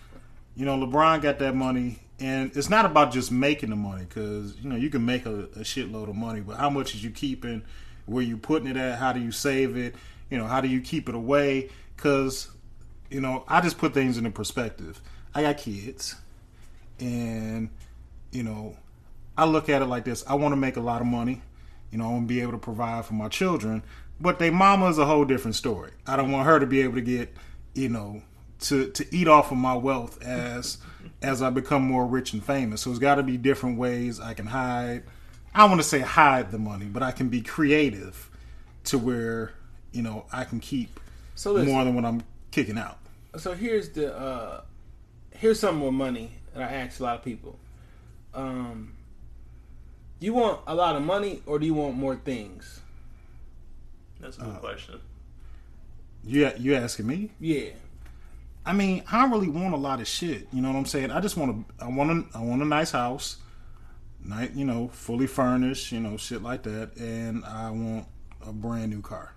you 0.54 0.64
know, 0.64 0.76
LeBron 0.78 1.22
got 1.22 1.40
that 1.40 1.56
money, 1.56 1.98
and 2.20 2.56
it's 2.56 2.70
not 2.70 2.84
about 2.84 3.12
just 3.12 3.32
making 3.32 3.70
the 3.70 3.76
money 3.76 4.04
because 4.04 4.56
you 4.58 4.68
know 4.68 4.76
you 4.76 4.90
can 4.90 5.04
make 5.04 5.26
a, 5.26 5.40
a 5.56 5.60
shitload 5.60 6.08
of 6.08 6.14
money, 6.14 6.40
but 6.40 6.56
how 6.56 6.70
much 6.70 6.94
is 6.94 7.02
you 7.02 7.10
keeping? 7.10 7.62
Where 8.06 8.22
you 8.22 8.36
putting 8.36 8.68
it 8.68 8.76
at? 8.76 8.98
How 8.98 9.12
do 9.12 9.20
you 9.20 9.32
save 9.32 9.76
it? 9.76 9.94
You 10.30 10.38
know, 10.38 10.46
how 10.46 10.60
do 10.60 10.68
you 10.68 10.80
keep 10.80 11.08
it 11.08 11.14
away? 11.14 11.70
Because, 11.96 12.48
you 13.10 13.20
know, 13.20 13.44
I 13.48 13.60
just 13.60 13.78
put 13.78 13.92
things 13.92 14.16
into 14.16 14.30
perspective. 14.30 15.00
I 15.34 15.42
got 15.42 15.58
kids, 15.58 16.16
and 16.98 17.70
you 18.32 18.42
know, 18.42 18.76
I 19.36 19.44
look 19.44 19.68
at 19.68 19.82
it 19.82 19.86
like 19.86 20.04
this: 20.04 20.24
I 20.26 20.34
want 20.34 20.52
to 20.52 20.56
make 20.56 20.76
a 20.76 20.80
lot 20.80 21.00
of 21.00 21.06
money. 21.06 21.42
You 21.90 21.98
know, 21.98 22.04
I 22.04 22.08
want 22.12 22.28
to 22.28 22.34
be 22.34 22.40
able 22.40 22.52
to 22.52 22.58
provide 22.58 23.04
for 23.04 23.14
my 23.14 23.28
children. 23.28 23.82
But 24.20 24.38
they 24.38 24.50
mama 24.50 24.88
is 24.88 24.98
a 24.98 25.06
whole 25.06 25.24
different 25.24 25.56
story. 25.56 25.92
I 26.06 26.16
don't 26.16 26.30
want 26.30 26.46
her 26.46 26.60
to 26.60 26.66
be 26.66 26.82
able 26.82 26.94
to 26.94 27.00
get, 27.00 27.34
you 27.74 27.88
know, 27.88 28.22
to 28.60 28.90
to 28.90 29.14
eat 29.14 29.28
off 29.28 29.50
of 29.50 29.58
my 29.58 29.74
wealth 29.74 30.22
as 30.22 30.78
as 31.22 31.42
I 31.42 31.50
become 31.50 31.82
more 31.82 32.06
rich 32.06 32.32
and 32.32 32.44
famous. 32.44 32.82
So 32.82 32.90
it's 32.90 32.98
got 32.98 33.16
to 33.16 33.22
be 33.22 33.36
different 33.36 33.78
ways 33.78 34.20
I 34.20 34.34
can 34.34 34.46
hide. 34.46 35.04
I 35.54 35.64
want 35.64 35.80
to 35.80 35.86
say 35.86 36.00
hide 36.00 36.50
the 36.50 36.58
money, 36.58 36.86
but 36.86 37.02
I 37.02 37.12
can 37.12 37.28
be 37.28 37.40
creative 37.40 38.30
to 38.84 38.98
where 38.98 39.52
you 39.92 40.02
know 40.02 40.24
I 40.32 40.44
can 40.44 40.60
keep 40.60 41.00
So 41.34 41.52
listen, 41.52 41.72
more 41.72 41.84
than 41.84 41.94
what 41.94 42.04
I'm 42.04 42.22
kicking 42.50 42.78
out. 42.78 42.98
so 43.36 43.54
here's 43.54 43.90
the 43.90 44.16
uh 44.16 44.62
here's 45.32 45.58
some 45.60 45.76
more 45.76 45.92
money 45.92 46.32
that 46.54 46.62
I 46.62 46.72
ask 46.74 47.00
a 47.00 47.02
lot 47.02 47.16
of 47.16 47.24
people. 47.24 47.58
Um, 48.34 48.94
do 50.18 50.26
you 50.26 50.34
want 50.34 50.60
a 50.66 50.74
lot 50.74 50.96
of 50.96 51.02
money 51.02 51.42
or 51.46 51.58
do 51.58 51.66
you 51.66 51.74
want 51.74 51.96
more 51.96 52.16
things? 52.16 52.80
That's 54.20 54.36
a 54.36 54.42
good 54.42 54.60
question. 54.60 55.00
You 56.24 56.50
you 56.58 56.74
asking 56.74 57.06
me? 57.06 57.30
Yeah. 57.40 57.70
I 58.66 58.74
mean, 58.74 59.02
I 59.10 59.22
don't 59.22 59.30
really 59.30 59.48
want 59.48 59.72
a 59.72 59.78
lot 59.78 60.00
of 60.00 60.06
shit. 60.06 60.46
You 60.52 60.60
know 60.60 60.68
what 60.70 60.76
I'm 60.76 60.84
saying? 60.84 61.10
I 61.10 61.20
just 61.20 61.36
want 61.36 61.66
to. 61.68 61.84
I 61.84 61.88
want 61.88 62.10
a. 62.10 62.38
I 62.38 62.42
want 62.42 62.60
a 62.60 62.66
nice 62.66 62.90
house, 62.90 63.38
night. 64.22 64.52
You 64.52 64.66
know, 64.66 64.88
fully 64.88 65.26
furnished. 65.26 65.90
You 65.92 66.00
know, 66.00 66.18
shit 66.18 66.42
like 66.42 66.64
that, 66.64 66.94
and 66.98 67.42
I 67.46 67.70
want 67.70 68.06
a 68.46 68.52
brand 68.52 68.90
new 68.90 69.00
car, 69.00 69.32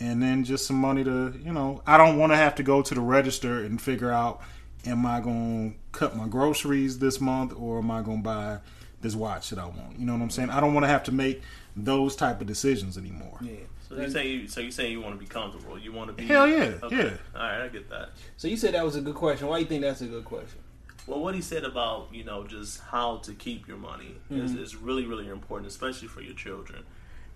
and 0.00 0.22
then 0.22 0.44
just 0.44 0.66
some 0.66 0.76
money 0.76 1.04
to. 1.04 1.34
You 1.44 1.52
know, 1.52 1.82
I 1.86 1.96
don't 1.96 2.18
want 2.18 2.32
to 2.32 2.36
have 2.36 2.54
to 2.56 2.62
go 2.62 2.82
to 2.82 2.94
the 2.94 3.00
register 3.00 3.64
and 3.64 3.80
figure 3.80 4.10
out, 4.10 4.40
am 4.86 5.06
I 5.06 5.20
going 5.20 5.72
to 5.72 5.98
cut 5.98 6.16
my 6.16 6.26
groceries 6.26 6.98
this 6.98 7.20
month 7.20 7.52
or 7.56 7.78
am 7.78 7.90
I 7.90 8.02
going 8.02 8.18
to 8.18 8.24
buy 8.24 8.58
this 9.00 9.14
watch 9.14 9.50
that 9.50 9.58
I 9.58 9.66
want? 9.66 9.98
You 9.98 10.06
know 10.06 10.14
what 10.14 10.22
I'm 10.22 10.30
saying? 10.30 10.50
I 10.50 10.60
don't 10.60 10.74
want 10.74 10.84
to 10.84 10.88
have 10.88 11.04
to 11.04 11.12
make 11.12 11.42
those 11.76 12.16
type 12.16 12.40
of 12.40 12.46
decisions 12.46 12.98
anymore. 12.98 13.38
Yeah. 13.40 13.54
So 13.88 13.96
you 13.96 14.10
say 14.10 14.28
you 14.28 14.48
so 14.48 14.60
you 14.60 14.70
saying 14.70 14.92
you 14.92 15.00
want 15.00 15.16
to 15.16 15.18
be 15.18 15.26
comfortable. 15.26 15.76
You 15.76 15.92
want 15.92 16.08
to 16.08 16.12
be 16.14 16.24
Hell 16.24 16.46
yeah, 16.46 16.74
Okay. 16.82 16.96
yeah. 16.96 17.10
All 17.34 17.42
right, 17.42 17.62
I 17.62 17.68
get 17.68 17.90
that. 17.90 18.10
So 18.36 18.46
you 18.46 18.56
said 18.56 18.74
that 18.74 18.84
was 18.84 18.94
a 18.94 19.00
good 19.00 19.16
question. 19.16 19.48
Why 19.48 19.56
do 19.56 19.62
you 19.62 19.68
think 19.68 19.82
that's 19.82 20.00
a 20.00 20.06
good 20.06 20.24
question? 20.24 20.60
Well, 21.08 21.18
what 21.18 21.34
he 21.34 21.40
said 21.40 21.64
about 21.64 22.08
you 22.12 22.22
know 22.22 22.46
just 22.46 22.80
how 22.82 23.16
to 23.18 23.32
keep 23.32 23.66
your 23.66 23.78
money 23.78 24.14
is, 24.30 24.52
mm-hmm. 24.52 24.62
is 24.62 24.76
really 24.76 25.06
really 25.06 25.28
important, 25.28 25.66
especially 25.66 26.06
for 26.06 26.20
your 26.20 26.34
children. 26.34 26.84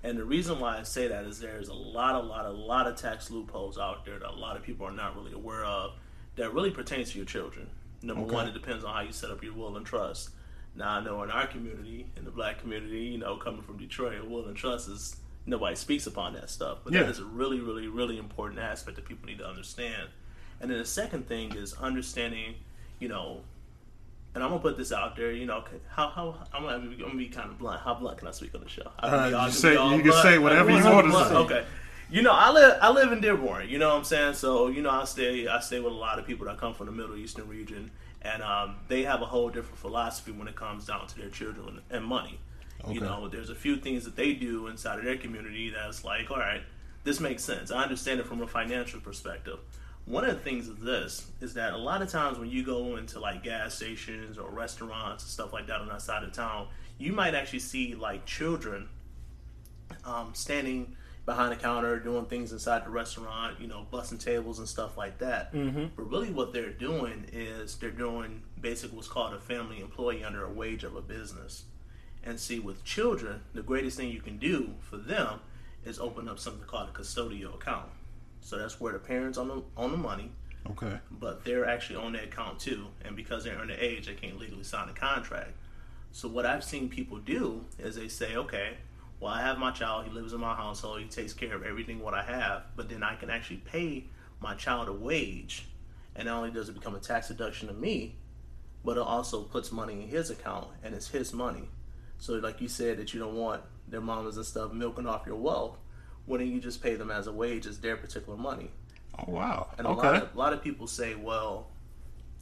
And 0.05 0.19
the 0.19 0.25
reason 0.25 0.61
why 0.61 0.79
I 0.79 0.83
say 0.83 1.09
that 1.09 1.25
is 1.25 1.41
there's 1.41 1.69
a 1.69 1.75
lot, 1.75 2.15
a 2.15 2.19
lot, 2.21 2.45
a 2.45 2.51
lot 2.51 2.87
of 2.87 2.95
tax 2.97 3.31
loopholes 3.31 3.79
out 3.79 4.05
there 4.05 4.19
that 4.19 4.29
a 4.31 4.37
lot 4.37 4.57
of 4.57 4.63
people 4.63 4.87
are 4.87 4.93
not 4.93 5.17
really 5.17 5.33
aware 5.33 5.65
of 5.65 5.93
that 6.37 6.53
really 6.53 6.71
pertains 6.71 7.11
to 7.13 7.17
your 7.17 7.25
children. 7.27 7.69
Number 8.03 8.23
Okay. 8.25 8.35
one, 8.35 8.47
it 8.47 8.53
depends 8.53 8.85
on 8.85 8.93
how 8.95 9.01
you 9.01 9.13
set 9.13 9.31
up 9.31 9.43
your 9.43 9.55
will 9.55 9.77
and 9.79 9.87
trust. 9.87 10.29
Now 10.77 10.91
I 10.91 11.01
know 11.03 11.23
in 11.23 11.31
our 11.31 11.47
community, 11.47 12.07
in 12.19 12.25
the 12.27 12.31
black 12.31 12.61
community, 12.61 13.05
you 13.05 13.19
know, 13.19 13.37
coming 13.37 13.63
from 13.63 13.79
Detroit, 13.79 14.29
will 14.29 14.47
and 14.47 14.57
trust 14.57 14.89
is 14.91 15.17
nobody 15.47 15.75
speaks 15.75 16.07
upon 16.07 16.35
that 16.35 16.51
stuff. 16.51 16.79
But 16.85 16.93
Yeah. 16.93 17.05
that 17.05 17.11
is 17.11 17.19
a 17.21 17.25
really, 17.25 17.61
really, 17.61 17.87
really 17.89 18.19
important 18.19 18.61
aspect 18.61 18.97
that 18.97 19.07
people 19.07 19.27
need 19.27 19.39
to 19.39 19.47
understand. 19.47 20.09
And 20.61 20.71
then 20.71 20.79
the 20.79 20.85
second 20.85 21.27
thing 21.29 21.55
is 21.55 21.73
understanding, 21.75 22.57
you 22.99 23.09
know, 23.09 23.43
and 24.35 24.43
I'm 24.43 24.51
gonna 24.51 24.61
put 24.63 24.77
this 24.77 24.93
out 24.93 25.17
there, 25.17 25.33
you 25.33 25.47
know, 25.47 25.65
how 25.89 26.09
how 26.11 26.37
I'm 26.53 26.63
gonna, 26.63 26.79
be, 26.81 26.95
I'm 26.97 27.01
gonna 27.01 27.15
be 27.17 27.29
kind 27.29 27.51
of 27.51 27.59
blunt. 27.59 27.81
How 27.83 27.95
blunt 27.95 28.19
can 28.19 28.29
I 28.29 28.33
speak 28.33 28.55
on 28.55 28.63
the 28.63 28.69
show? 28.69 28.91
Uh, 28.99 29.31
you 29.47 29.53
say- 29.53 29.73
you 29.97 30.03
can 30.03 30.13
say 30.23 30.39
whatever 30.39 30.71
you 30.71 30.85
want 30.85 31.07
to 31.07 31.13
say. 31.29 31.35
Okay. 31.35 31.65
You 32.11 32.23
know, 32.23 32.33
I 32.33 32.51
live 32.51 32.79
I 32.83 32.91
live 32.91 33.13
in 33.13 33.21
Dearborn. 33.21 33.69
You 33.69 33.79
know 33.79 33.89
what 33.89 33.97
I'm 33.99 34.05
saying? 34.05 34.35
So 34.35 34.69
you 34.69 34.83
know, 34.83 34.91
I 34.91 35.05
stay 35.05 35.47
I 35.49 35.61
stay 35.61 35.81
with 35.81 35.93
a 35.93 35.97
lot 35.97 36.19
of 36.19 36.27
people 36.27 36.47
that 36.47 36.59
come 36.59 36.75
from 36.75 36.87
the 36.87 36.93
Middle 36.93 37.17
Eastern 37.17 37.49
region, 37.49 37.91
and 38.23 38.43
um, 38.43 38.77
they 38.89 39.05
have 39.05 39.23
a 39.23 39.27
whole 39.27 39.49
different 39.49 39.79
philosophy 39.79 40.31
when 40.33 40.47
it 40.47 40.55
comes 40.55 40.85
down 40.87 41.07
to 41.07 41.19
their 41.19 41.31
children 41.31 41.81
and 41.91 42.05
money. 42.05 42.39
You 42.87 43.01
know, 43.01 43.29
there's 43.29 43.49
a 43.49 43.55
few 43.55 43.77
things 43.77 44.05
that 44.05 44.15
they 44.15 44.35
do 44.35 44.67
inside 44.67 44.99
of 44.99 45.07
their 45.07 45.17
community 45.17 45.71
that's 45.71 46.05
like, 46.05 46.31
all 46.31 46.37
right, 46.39 46.61
this 47.03 47.19
makes 47.19 47.43
sense. 47.43 47.71
I 47.71 47.83
understand 47.83 48.21
it 48.21 48.27
from 48.27 48.43
a 48.43 48.47
financial 48.47 49.01
perspective. 49.01 49.59
One 50.07 50.25
of 50.25 50.35
the 50.35 50.41
things 50.41 50.69
of 50.69 50.81
this 50.81 51.31
is 51.41 51.55
that 51.55 51.73
a 51.73 51.79
lot 51.79 52.03
of 52.03 52.11
times 52.11 52.39
when 52.39 52.51
you 52.51 52.63
go 52.63 52.97
into 52.97 53.21
like 53.21 53.43
gas 53.43 53.75
stations 53.75 54.37
or 54.37 54.51
restaurants 54.51 55.25
and 55.25 55.31
stuff 55.31 55.53
like 55.53 55.67
that 55.69 55.81
on 55.81 55.89
that 55.89 56.03
side 56.03 56.23
of 56.23 56.33
town, 56.33 56.69
you 56.99 57.13
might 57.13 57.35
actually 57.35 57.61
see 57.61 57.95
like 57.95 58.27
children 58.27 58.89
um, 60.05 60.33
standing 60.35 60.97
behind 61.27 61.53
the 61.53 61.57
counter 61.57 61.99
doing 61.99 62.27
things 62.27 62.53
inside 62.53 62.85
the 62.85 62.91
restaurant, 62.91 63.59
you 63.61 63.67
know, 63.67 63.87
busting 63.91 64.19
tables 64.19 64.59
and 64.59 64.69
stuff 64.69 64.97
like 64.97 65.19
that. 65.19 65.53
Mm-hmm. 65.55 65.87
But 65.97 66.11
really, 66.11 66.31
what 66.31 66.53
they're 66.53 66.71
doing 66.71 67.27
is 67.33 67.77
they're 67.77 67.91
doing 67.91 68.43
basically 68.61 68.97
what's 68.97 69.09
called 69.09 69.33
a 69.33 69.41
family 69.41 69.81
employee 69.81 70.23
under 70.23 70.45
a 70.45 70.51
wage 70.51 70.85
of 70.85 70.97
a 70.97 71.01
business. 71.01 71.65
And 72.23 72.39
see, 72.39 72.59
with 72.59 72.85
children, 72.85 73.41
the 73.55 73.63
greatest 73.63 73.97
thing 73.97 74.11
you 74.11 74.21
can 74.21 74.39
do 74.39 74.75
for 74.81 74.97
them 74.97 75.41
is 75.85 75.99
open 75.99 76.29
up 76.29 76.39
something 76.39 76.67
called 76.67 76.91
a 76.91 76.93
custodial 76.93 77.55
account. 77.55 77.89
So 78.45 78.59
that's 78.59 78.79
where 78.79 78.93
the 78.93 78.99
parents 78.99 79.39
on 79.39 79.49
the, 79.49 79.63
on 79.75 79.91
the 79.91 79.97
money, 79.97 80.31
Okay. 80.71 80.99
but 81.11 81.45
they're 81.47 81.67
actually 81.67 81.97
on 81.97 82.13
the 82.13 82.23
account 82.23 82.61
too. 82.61 82.87
And 83.03 83.17
because 83.17 83.43
they're 83.43 83.57
underage, 83.57 84.05
they 84.05 84.13
can't 84.15 84.39
legally 84.39 84.65
sign 84.65 84.91
a 84.91 84.93
contract. 84.93 85.53
So 86.13 86.29
what 86.29 86.45
I've 86.45 86.63
seen 86.63 86.91
people 86.91 87.17
do 87.17 87.65
is 87.79 87.97
they 87.97 88.09
say, 88.09 88.37
okay, 88.37 88.75
well 89.19 89.33
I 89.33 89.41
have 89.41 89.57
my 89.59 89.71
child, 89.71 90.05
he 90.05 90.11
lives 90.13 90.35
in 90.35 90.41
my 90.41 90.55
household, 90.55 91.01
he 91.01 91.07
takes 91.07 91.33
care 91.33 91.55
of 91.57 91.63
everything 91.65 92.01
what 92.01 92.13
I 92.13 92.23
have, 92.23 92.65
but 92.77 92.91
then 92.91 93.03
I 93.03 93.15
can 93.17 93.31
actually 93.31 93.63
pay 93.65 94.05
my 94.41 94.55
child 94.55 94.89
a 94.89 94.93
wage, 94.93 95.67
and 96.15 96.27
not 96.27 96.37
only 96.37 96.51
does 96.51 96.69
it 96.69 96.75
become 96.75 96.95
a 96.95 97.01
tax 97.01 97.29
deduction 97.29 97.69
to 97.69 97.75
me, 97.75 98.15
but 98.85 98.99
it 98.99 99.03
also 99.03 99.43
puts 99.43 99.73
money 99.73 99.95
in 99.95 100.09
his 100.09 100.29
account 100.29 100.69
and 100.83 100.95
it's 100.95 101.09
his 101.09 101.33
money. 101.33 101.67
So 102.19 102.35
like 102.35 102.61
you 102.61 102.69
said 102.69 102.99
that 102.99 103.15
you 103.15 103.21
don't 103.21 103.37
want 103.37 103.63
their 103.89 104.03
mamas 104.03 104.37
and 104.37 104.45
stuff 104.45 104.71
milking 104.75 105.07
off 105.07 105.27
your 105.27 105.37
wealth, 105.37 105.79
why 106.27 106.39
don't 106.39 106.51
you 106.51 106.61
just 106.61 106.83
pay 106.83 106.95
them 106.95 107.11
as 107.11 107.27
a 107.27 107.33
wage 107.33 107.67
as 107.67 107.79
their 107.79 107.97
particular 107.97 108.39
money? 108.39 108.71
Oh 109.19 109.33
wow. 109.33 109.69
And 109.79 109.87
a 109.87 109.91
okay. 109.91 110.07
lot 110.09 110.23
of 110.23 110.35
a 110.35 110.39
lot 110.39 110.53
of 110.53 110.63
people 110.63 110.87
say, 110.87 111.15
well, 111.15 111.69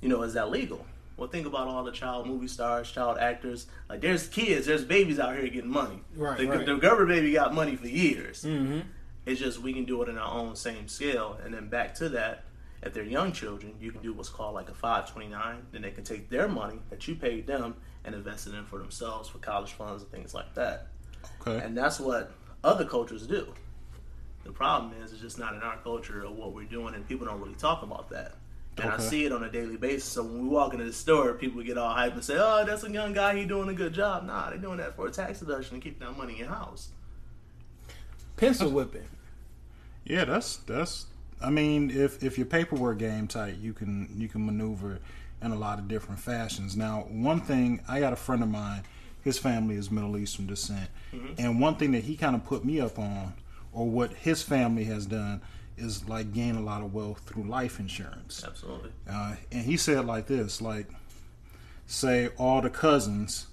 you 0.01 0.09
know, 0.09 0.23
is 0.23 0.35
that 0.35 0.51
legal? 0.51 0.85
Well, 1.17 1.29
think 1.29 1.47
about 1.47 1.69
all 1.69 1.85
the 1.85 1.93
child 1.93 2.27
movie 2.27 2.49
stars, 2.49 2.91
child 2.91 3.19
actors. 3.19 3.67
Like, 3.89 4.01
there's 4.01 4.29
kids, 4.29 4.67
there's 4.67 4.83
babies 4.83 5.21
out 5.21 5.37
here 5.37 5.47
getting 5.49 5.71
money. 5.71 6.01
Right, 6.17 6.39
The, 6.39 6.49
right. 6.49 6.67
the 6.67 6.77
Gerber 6.77 7.07
baby 7.07 7.33
got 7.33 7.55
money 7.55 7.77
for 7.77 7.87
years. 7.87 8.43
Mm-hmm. 8.43 8.81
It's 9.27 9.39
just 9.39 9.61
we 9.61 9.73
can 9.73 9.85
do 9.85 10.03
it 10.03 10.09
in 10.09 10.19
our 10.19 10.33
own 10.33 10.57
same 10.57 10.89
scale. 10.89 11.39
And 11.45 11.55
then 11.55 11.69
back 11.69 11.95
to 11.97 12.09
that, 12.09 12.45
if 12.83 12.93
they're 12.93 13.05
young 13.05 13.33
children, 13.33 13.75
you 13.81 13.93
can 13.93 14.03
do 14.03 14.13
what's 14.13 14.31
called 14.31 14.55
like 14.55 14.69
a 14.69 14.75
529. 14.75 15.67
Then 15.71 15.83
they 15.83 15.91
can 15.93 16.03
take 16.03 16.29
their 16.29 16.49
money 16.49 16.81
that 16.91 17.07
you 17.07 17.15
paid 17.15 17.47
them 17.47 17.77
and 18.05 18.15
invest 18.15 18.49
it 18.49 18.55
in 18.55 18.65
for 18.65 18.79
themselves 18.79 19.29
for 19.29 19.39
college 19.39 19.73
funds 19.73 20.03
and 20.03 20.11
things 20.11 20.35
like 20.35 20.53
that. 20.55 20.89
Okay. 21.41 21.65
And 21.65 21.77
that's 21.77 22.01
what 22.01 22.33
other 22.65 22.85
cultures 22.85 23.27
do. 23.27 23.47
The 24.45 24.53
problem 24.53 24.93
is, 25.03 25.13
it's 25.13 25.21
just 25.21 25.39
not 25.39 25.55
in 25.55 25.63
our 25.63 25.77
culture 25.79 26.25
of 26.25 26.33
what 26.33 26.53
we're 26.53 26.65
doing, 26.65 26.95
and 26.95 27.07
people 27.07 27.27
don't 27.27 27.41
really 27.41 27.55
talk 27.55 27.83
about 27.83 28.11
that. 28.11 28.37
And 28.79 28.91
I 28.91 28.99
see 28.99 29.25
it 29.27 29.33
on 29.33 29.45
a 29.45 29.51
daily 29.51 29.77
basis. 29.77 30.05
So 30.05 30.23
when 30.23 30.43
we 30.43 30.49
walk 30.49 30.73
into 30.73 30.87
the 30.87 30.93
store, 30.93 31.35
people 31.35 31.63
get 31.63 31.77
all 31.77 31.95
hyped 31.95 32.15
and 32.15 32.25
say, 32.25 32.37
"Oh, 32.39 32.65
that's 32.67 32.85
a 32.85 32.91
young 32.91 33.13
guy. 33.13 33.37
He 33.37 33.45
doing 33.45 33.69
a 33.69 33.75
good 33.75 33.93
job." 33.93 34.25
Nah, 34.25 34.49
they're 34.49 34.59
doing 34.59 34.79
that 34.79 34.97
for 34.97 35.07
a 35.07 35.11
tax 35.11 35.41
deduction 35.41 35.79
to 35.79 35.83
keep 35.83 36.01
that 36.01 36.17
money 36.17 36.33
in 36.33 36.39
your 36.39 36.49
house. 36.49 36.89
Pencil 38.37 38.71
whipping. 38.71 39.09
Yeah, 40.05 40.25
that's 40.25 40.57
that's. 40.57 41.07
I 41.41 41.51
mean, 41.51 41.91
if 41.91 42.23
if 42.23 42.39
your 42.39 42.47
paperwork 42.47 42.99
game 42.99 43.29
tight, 43.29 43.57
you 43.59 43.73
can 43.75 44.09
you 44.17 44.29
can 44.29 44.47
maneuver 44.47 45.01
in 45.43 45.51
a 45.51 45.57
lot 45.57 45.79
of 45.79 45.89
different 45.89 46.21
fashions. 46.21 46.77
Now, 46.77 47.07
one 47.11 47.41
thing 47.41 47.83
I 47.89 48.01
got 48.01 48.13
a 48.13 48.17
friend 48.17 48.43
of 48.43 48.49
mine, 48.49 48.85
his 49.23 49.39
family 49.39 49.75
is 49.75 49.91
Middle 49.91 50.17
Eastern 50.17 50.47
descent, 50.47 50.89
mm-hmm. 51.13 51.35
and 51.37 51.61
one 51.61 51.77
thing 51.77 51.93
that 51.93 52.05
he 52.05 52.17
kind 52.17 52.35
of 52.35 52.45
put 52.45 52.65
me 52.65 52.81
up 52.81 52.99
on, 52.99 53.35
or 53.73 53.89
what 53.89 54.13
his 54.15 54.43
family 54.43 54.85
has 54.85 55.07
done, 55.07 55.41
is 55.79 56.07
like 56.09 56.33
gain 56.33 56.55
a 56.57 56.61
lot 56.61 56.83
of 56.83 56.93
wealth 56.95 57.21
through 57.27 57.45
life 57.45 57.81
insurance. 57.81 58.45
Absolutely. 58.47 58.91
Uh, 59.11 59.35
and 59.51 59.65
he 59.65 59.77
said 59.77 60.05
like 60.05 60.27
this, 60.27 60.61
like, 60.61 60.87
say 61.87 62.29
all 62.39 62.61
the 62.61 62.71
cousins 62.71 63.47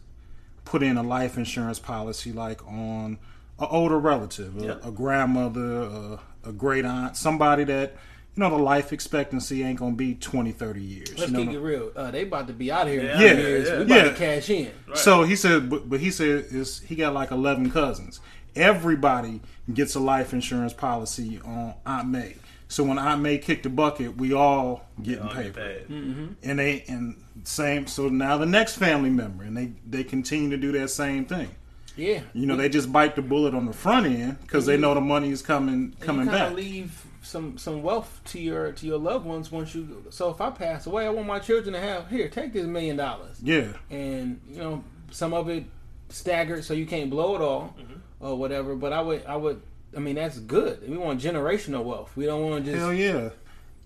put 0.66 0.84
in 0.84 0.98
a 0.98 1.04
life 1.04 1.38
insurance 1.38 1.80
policy, 1.80 2.32
like 2.32 2.66
on 2.68 3.18
an 3.60 3.68
older 3.70 3.98
relative, 4.00 4.62
a, 4.62 4.66
Yeah. 4.66 4.76
a 4.84 4.92
grandmother, 4.92 5.82
a, 5.82 6.20
a 6.46 6.52
great 6.52 6.86
aunt, 6.86 7.18
somebody 7.18 7.64
that 7.66 7.94
you 8.36 8.44
know 8.44 8.50
the 8.56 8.64
life 8.64 8.94
expectancy 8.94 9.64
ain't 9.64 9.80
gonna 9.80 9.96
be 9.96 10.14
20, 10.16 10.52
30 10.52 10.82
years. 10.82 11.10
Let's 11.18 11.32
you 11.32 11.38
know, 11.38 11.44
keep 11.46 11.56
it 11.56 11.60
real. 11.60 11.92
Uh, 11.96 12.12
they 12.12 12.22
about 12.24 12.48
to 12.48 12.54
be 12.54 12.72
out 12.72 12.88
here 12.88 13.04
Yeah, 13.04 13.18
a 13.20 13.22
yeah, 13.22 13.34
years. 13.34 13.68
yeah. 13.68 13.78
We 13.80 13.84
about 13.86 13.96
Yeah. 13.98 14.04
to 14.12 14.14
cash 14.14 14.50
in. 14.50 14.72
So 14.94 15.24
he 15.24 15.36
said, 15.36 15.70
but, 15.70 15.90
but 15.90 16.00
he 16.00 16.12
said 16.12 16.46
is 16.52 16.80
he 16.82 16.96
got 16.96 17.14
like 17.14 17.32
eleven 17.32 17.70
cousins. 17.72 18.20
Everybody 18.56 19.42
gets 19.74 19.96
a 19.96 20.00
life 20.00 20.34
insurance 20.34 20.74
policy 20.74 21.40
on 21.44 21.76
Aunt 21.86 22.08
May. 22.10 22.36
So 22.68 22.84
when 22.84 23.00
Aunt 23.00 23.22
May 23.22 23.40
kicked 23.40 23.64
the 23.64 23.70
bucket, 23.70 24.16
we 24.18 24.34
all 24.34 24.86
getting 25.02 25.24
All 25.24 25.34
paid. 25.34 25.54
get 25.54 25.56
paid. 25.56 25.84
Mm-hmm. 25.90 26.28
And 26.44 26.60
they 26.60 26.84
and 26.88 27.24
same. 27.44 27.88
So 27.88 28.10
now 28.10 28.38
the 28.38 28.46
next 28.46 28.76
family 28.76 29.10
member, 29.10 29.44
and 29.44 29.58
they 29.58 29.74
they 29.88 30.04
continue 30.04 30.50
to 30.52 30.58
do 30.58 30.72
that 30.74 30.90
same 30.90 31.26
thing. 31.26 31.50
Yeah. 31.96 32.22
You 32.34 32.46
know, 32.46 32.56
they 32.56 32.70
just 32.70 32.92
bite 32.92 33.16
the 33.16 33.22
bullet 33.22 33.54
on 33.54 33.66
the 33.66 33.74
front 33.74 34.06
end 34.06 34.40
because 34.42 34.66
they 34.66 34.74
mm-hmm. 34.74 34.84
know 34.84 34.94
the 34.94 35.02
money 35.02 35.32
is 35.32 35.42
coming 35.42 35.96
coming 36.00 36.26
you 36.26 36.32
back. 36.32 36.54
leave 36.54 37.06
some 37.22 37.58
some 37.58 37.82
wealth 37.82 38.22
to 38.26 38.40
your 38.40 38.72
to 38.72 38.86
your 38.86 39.00
loved 39.00 39.26
ones 39.26 39.52
once 39.52 39.74
you. 39.76 40.06
So 40.10 40.30
if 40.30 40.40
I 40.40 40.50
pass 40.52 40.86
away, 40.86 41.06
I 41.06 41.10
want 41.10 41.28
my 41.28 41.40
children 41.40 41.74
to 41.74 41.80
have 41.80 42.10
here. 42.10 42.30
Take 42.30 42.54
this 42.54 42.66
million 42.66 42.98
dollars, 42.98 43.38
Yeah, 43.42 43.74
and 43.90 44.40
you 44.48 44.58
know 44.58 44.84
some 45.12 45.34
of 45.34 45.50
it 45.50 45.66
staggered, 46.10 46.64
so 46.64 46.74
you 46.74 46.86
can't 46.86 47.10
blow 47.10 47.36
it 47.36 47.42
all 47.42 47.76
mm-hmm. 47.80 48.00
Or 48.20 48.36
whatever. 48.38 48.76
But 48.76 48.94
I 48.94 49.02
would 49.02 49.26
I 49.26 49.36
would. 49.36 49.62
I 49.96 50.00
mean 50.00 50.16
that's 50.16 50.40
good. 50.40 50.88
We 50.88 50.98
want 50.98 51.20
generational 51.22 51.84
wealth. 51.84 52.12
We 52.16 52.26
don't 52.26 52.44
want 52.50 52.66
to 52.66 52.72
just 52.72 52.82
hell 52.82 52.94
yeah. 52.94 53.30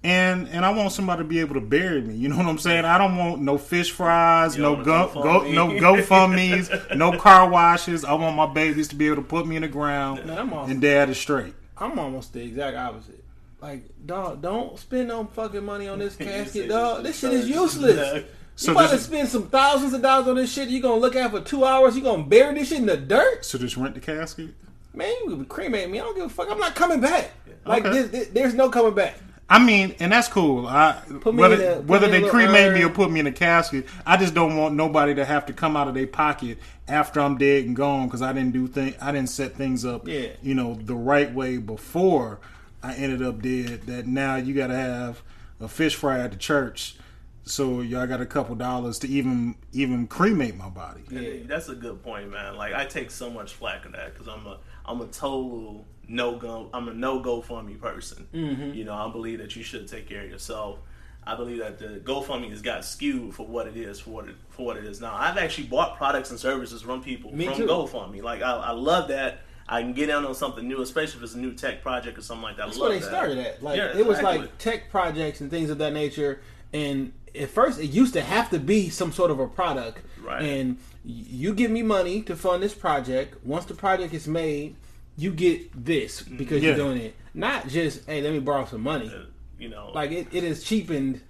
And 0.03 0.49
and 0.49 0.65
I 0.65 0.71
want 0.71 0.91
somebody 0.91 1.23
to 1.23 1.27
be 1.27 1.39
able 1.39 1.53
to 1.53 1.61
bury 1.61 2.01
me. 2.01 2.13
You 2.15 2.27
know 2.27 2.35
what 2.37 2.45
I'm 2.47 2.57
saying? 2.57 2.83
I 2.83 2.97
don't 2.97 3.15
want 3.17 3.41
no 3.41 3.57
fish 3.57 3.91
fries, 3.91 4.57
no 4.57 4.75
go, 4.83 5.11
want 5.15 5.23
go 5.23 5.41
a 5.43 5.53
no 5.53 5.67
GoFundmes, 5.69 6.95
no 6.97 7.17
car 7.17 7.49
washes. 7.49 8.03
I 8.03 8.13
want 8.13 8.35
my 8.35 8.45
babies 8.47 8.89
to 8.89 8.95
be 8.95 9.05
able 9.07 9.17
to 9.17 9.21
put 9.21 9.47
me 9.47 9.55
in 9.55 9.61
the 9.61 9.69
ground 9.69 10.25
Man, 10.25 10.37
I'm, 10.37 10.51
and 10.53 10.81
dad 10.81 11.09
is 11.09 11.17
straight. 11.17 11.53
I'm 11.77 11.97
almost 11.97 12.33
the 12.33 12.41
exact 12.43 12.75
opposite. 12.75 13.23
like, 13.61 13.83
dog, 14.05 14.41
don't 14.41 14.77
spend 14.77 15.07
no 15.07 15.23
fucking 15.25 15.63
money 15.63 15.87
on 15.87 15.99
this 15.99 16.15
casket, 16.17 16.51
said 16.63 16.69
dog. 16.69 17.03
this 17.03 17.21
This 17.21 17.31
shit 17.31 17.39
is 17.39 17.45
is- 17.45 17.49
useless. 17.55 18.23
So 18.55 18.71
you 18.71 18.77
about 18.77 18.91
to 18.91 18.97
spend 18.99 19.27
some 19.29 19.47
thousands 19.49 19.93
of 19.93 20.01
dollars 20.01 20.27
on 20.27 20.35
this 20.35 20.51
shit. 20.53 20.69
You 20.69 20.79
gonna 20.81 20.99
look 21.01 21.15
at 21.15 21.25
it 21.27 21.31
for 21.31 21.41
two 21.41 21.65
hours. 21.65 21.95
You 21.95 22.03
gonna 22.03 22.23
bury 22.23 22.53
this 22.53 22.69
shit 22.69 22.79
in 22.79 22.85
the 22.85 22.97
dirt, 22.97 23.43
So 23.45 23.57
just 23.57 23.77
rent 23.77 23.95
the 23.95 24.01
casket. 24.01 24.49
man. 24.93 25.11
You 25.25 25.29
can 25.31 25.45
cremate 25.45 25.89
me. 25.89 25.99
I 25.99 26.03
don't 26.03 26.15
give 26.15 26.25
a 26.25 26.29
fuck. 26.29 26.49
I'm 26.51 26.59
not 26.59 26.75
coming 26.75 27.01
back. 27.01 27.31
Like 27.65 27.85
Okay. 27.85 27.93
this, 28.03 28.09
this- 28.11 28.27
there's 28.29 28.53
no 28.53 28.69
coming 28.69 28.93
back. 28.93 29.15
I 29.49 29.63
mean, 29.63 29.93
and 29.99 30.11
that's 30.11 30.27
cool. 30.29 30.65
I 30.67 31.01
Put 31.21 31.35
me 31.35 31.41
whether 31.41 31.55
in 31.55 31.61
a- 31.79 31.81
whether 31.81 32.07
they 32.07 32.21
cremate 32.21 32.51
little 32.53 32.73
me 32.73 32.83
or 32.85 32.89
put 32.89 33.11
me 33.11 33.19
in 33.19 33.27
a 33.27 33.31
casket, 33.31 33.85
I 34.05 34.17
just 34.17 34.33
don't 34.33 34.55
want 34.55 34.73
nobody 34.75 35.13
to 35.15 35.25
have 35.25 35.45
to 35.47 35.53
come 35.53 35.75
out 35.75 35.87
of 35.87 35.93
their 35.95 36.07
pocket 36.07 36.59
after 36.87 37.19
I'm 37.19 37.37
dead 37.37 37.65
and 37.65 37.75
gone 37.75 38.05
because 38.07 38.21
I 38.21 38.33
didn't 38.33 38.53
do 38.53 38.67
thing. 38.67 38.95
I 39.01 39.11
didn't 39.11 39.29
set 39.29 39.55
things 39.55 39.83
up, 39.83 40.07
Yeah. 40.07 40.27
you 40.41 40.55
know, 40.55 40.75
the 40.81 40.95
right 40.95 41.31
way 41.33 41.57
before 41.57 42.39
I 42.81 42.93
ended 42.93 43.21
up 43.21 43.41
dead. 43.41 43.81
That 43.87 44.07
now 44.07 44.37
you 44.37 44.53
got 44.53 44.67
to 44.67 44.75
have 44.75 45.21
a 45.59 45.67
fish 45.67 45.95
fry 45.95 46.19
at 46.19 46.31
the 46.31 46.37
church, 46.37 46.95
so 47.45 47.81
y'all 47.81 48.07
got 48.07 48.21
a 48.21 48.25
couple 48.25 48.55
dollars 48.55 48.99
to 48.99 49.07
even 49.07 49.55
even 49.73 50.07
cremate 50.07 50.55
my 50.55 50.69
body. 50.69 51.01
And 51.09 51.47
That's 51.47 51.69
a 51.69 51.75
good 51.75 52.01
point, 52.03 52.31
man. 52.31 52.55
Like 52.55 52.73
I 52.73 52.85
take 52.85 53.11
so 53.11 53.29
much 53.29 53.53
flack 53.53 53.85
of 53.85 53.91
that 53.93 54.13
because 54.13 54.27
I'm 54.27 54.45
a 54.47 54.59
I'm 54.85 55.01
a 55.01 55.07
total 55.07 55.85
no 56.07 56.37
go 56.37 56.69
I'm 56.73 56.87
a 56.87 56.93
no 56.93 57.21
GoFundMe 57.21 57.79
person. 57.79 58.27
Mm-hmm. 58.33 58.73
You 58.73 58.85
know, 58.85 58.93
I 58.93 59.11
believe 59.11 59.39
that 59.39 59.55
you 59.55 59.63
should 59.63 59.87
take 59.87 60.07
care 60.07 60.23
of 60.23 60.29
yourself. 60.29 60.79
I 61.25 61.35
believe 61.35 61.59
that 61.59 61.79
the 61.79 62.01
GoFundMe 62.03 62.49
has 62.49 62.61
got 62.61 62.83
skewed 62.83 63.33
for 63.33 63.45
what 63.47 63.67
it 63.67 63.77
is 63.77 63.99
for 63.99 64.11
what 64.11 64.27
it 64.27 64.35
for 64.49 64.65
what 64.65 64.77
it 64.77 64.85
is 64.85 65.01
now. 65.01 65.13
I've 65.13 65.37
actually 65.37 65.67
bought 65.67 65.97
products 65.97 66.29
and 66.31 66.39
services 66.39 66.81
from 66.81 67.01
people 67.03 67.33
Me 67.35 67.45
from 67.45 67.55
too. 67.55 67.67
GoFundMe. 67.67 68.21
Like 68.21 68.41
I, 68.41 68.51
I 68.51 68.71
love 68.71 69.09
that. 69.09 69.41
I 69.67 69.81
can 69.81 69.93
get 69.93 70.09
in 70.09 70.15
on 70.25 70.35
something 70.35 70.67
new, 70.67 70.81
especially 70.81 71.17
if 71.19 71.23
it's 71.23 71.35
a 71.35 71.39
new 71.39 71.53
tech 71.53 71.81
project 71.81 72.17
or 72.17 72.21
something 72.21 72.43
like 72.43 72.57
that. 72.57 72.65
That's 72.67 72.77
I 72.77 72.81
where 72.81 72.89
they 72.91 72.99
that. 72.99 73.05
started 73.05 73.37
at. 73.37 73.63
Like 73.63 73.77
Yeah, 73.77 73.97
it 73.97 74.05
was 74.05 74.19
exactly. 74.19 74.41
like 74.41 74.57
tech 74.57 74.89
projects 74.89 75.39
and 75.41 75.49
things 75.49 75.69
of 75.69 75.77
that 75.77 75.93
nature. 75.93 76.41
And 76.73 77.13
at 77.39 77.49
first, 77.49 77.79
it 77.79 77.87
used 77.87 78.13
to 78.13 78.21
have 78.21 78.49
to 78.49 78.59
be 78.59 78.89
some 78.89 79.11
sort 79.11 79.31
of 79.31 79.39
a 79.39 79.47
product. 79.47 79.99
Right. 80.23 80.41
And 80.41 80.77
you 81.05 81.53
give 81.53 81.69
me 81.71 81.83
money 81.83 82.21
to 82.23 82.35
fund 82.35 82.63
this 82.63 82.73
project. 82.73 83.45
Once 83.45 83.65
the 83.65 83.73
project 83.73 84.13
is 84.13 84.27
made, 84.27 84.75
you 85.17 85.31
get 85.31 85.85
this 85.85 86.21
because 86.21 86.61
Yeah. 86.61 86.69
you're 86.69 86.77
doing 86.77 86.97
it. 86.97 87.15
Not 87.33 87.67
just 87.67 88.05
hey, 88.07 88.21
let 88.21 88.31
me 88.33 88.39
borrow 88.39 88.65
some 88.65 88.81
money. 88.81 89.11
Uh, 89.13 89.25
You 89.59 89.69
know, 89.69 89.91
Like 89.93 90.11
it, 90.11 90.27
it 90.31 90.43
is 90.43 90.63
cheapened. 90.63 91.21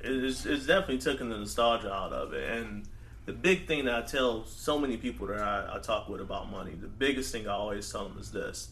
it's, 0.00 0.46
it's 0.46 0.66
definitely 0.66 0.98
taken 0.98 1.28
the 1.28 1.36
nostalgia 1.38 1.92
out 1.92 2.12
of 2.12 2.32
it. 2.32 2.48
And 2.50 2.84
the 3.26 3.32
big 3.32 3.66
thing 3.66 3.84
that 3.84 3.94
I 3.94 4.02
tell 4.06 4.46
so 4.46 4.78
many 4.78 4.96
people 4.96 5.26
that 5.26 5.40
I, 5.40 5.76
I 5.76 5.78
talk 5.80 6.08
with 6.08 6.20
about 6.20 6.50
money, 6.50 6.72
the 6.80 6.86
biggest 6.88 7.30
thing 7.32 7.46
I 7.46 7.52
always 7.52 7.90
tell 7.90 8.08
them 8.08 8.18
is 8.18 8.30
this. 8.30 8.68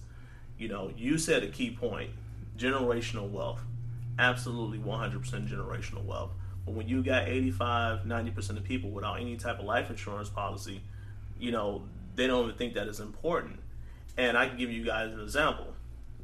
You 0.58 0.68
know, 0.68 0.90
you 0.96 1.18
said 1.18 1.42
a 1.42 1.48
key 1.48 1.70
point 1.72 2.10
generational 2.56 3.28
wealth. 3.30 3.60
Absolutely 4.18 4.78
100% 4.78 5.48
generational 5.48 6.04
wealth. 6.04 6.32
But 6.64 6.74
when 6.74 6.88
you 6.88 7.02
got 7.02 7.28
85, 7.28 8.00
90% 8.00 8.50
of 8.56 8.64
people 8.64 8.90
without 8.90 9.20
any 9.20 9.36
type 9.36 9.58
of 9.58 9.64
life 9.64 9.90
insurance 9.90 10.28
policy, 10.28 10.82
you 11.38 11.52
know, 11.52 11.82
they 12.16 12.26
don't 12.26 12.44
even 12.44 12.56
think 12.56 12.74
that 12.74 12.88
is 12.88 12.98
important. 13.00 13.60
And 14.16 14.36
I 14.36 14.48
can 14.48 14.56
give 14.56 14.70
you 14.70 14.84
guys 14.84 15.12
an 15.12 15.20
example. 15.20 15.74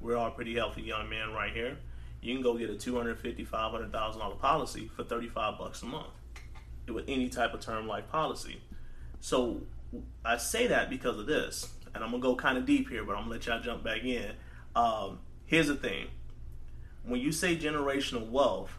We're 0.01 0.17
all 0.17 0.31
pretty 0.31 0.55
healthy 0.55 0.83
young 0.83 1.09
men 1.09 1.33
right 1.33 1.53
here. 1.53 1.77
You 2.23 2.35
can 2.35 2.43
go 2.43 2.57
get 2.57 2.71
a 2.71 2.77
two 2.77 2.97
hundred 2.97 3.19
fifty, 3.19 3.45
five 3.45 3.73
hundred 3.73 3.93
thousand 3.93 4.21
dollar 4.21 4.37
policy 4.37 4.91
for 4.97 5.05
thirty 5.05 5.29
five 5.29 5.59
bucks 5.59 5.83
a 5.83 5.87
month 5.87 6.13
with 6.89 7.05
any 7.09 7.29
type 7.29 7.55
of 7.55 7.61
term 7.61 7.87
life 7.87 8.09
policy. 8.11 8.61
So 9.21 9.63
I 10.25 10.37
say 10.39 10.69
that 10.69 10.89
because 10.89 11.19
of 11.19 11.27
this, 11.27 11.73
and 11.95 12.03
I'm 12.03 12.11
gonna 12.11 12.23
go 12.23 12.35
kind 12.35 12.59
of 12.59 12.65
deep 12.65 12.89
here, 12.89 13.05
but 13.05 13.13
I'm 13.13 13.23
gonna 13.25 13.33
let 13.33 13.47
y'all 13.47 13.61
jump 13.61 13.85
back 13.85 14.03
in. 14.05 14.33
Um, 14.75 15.19
here's 15.47 15.69
the 15.69 15.77
thing: 15.77 16.07
when 17.05 17.21
you 17.21 17.33
say 17.33 17.57
generational 17.57 18.29
wealth, 18.29 18.79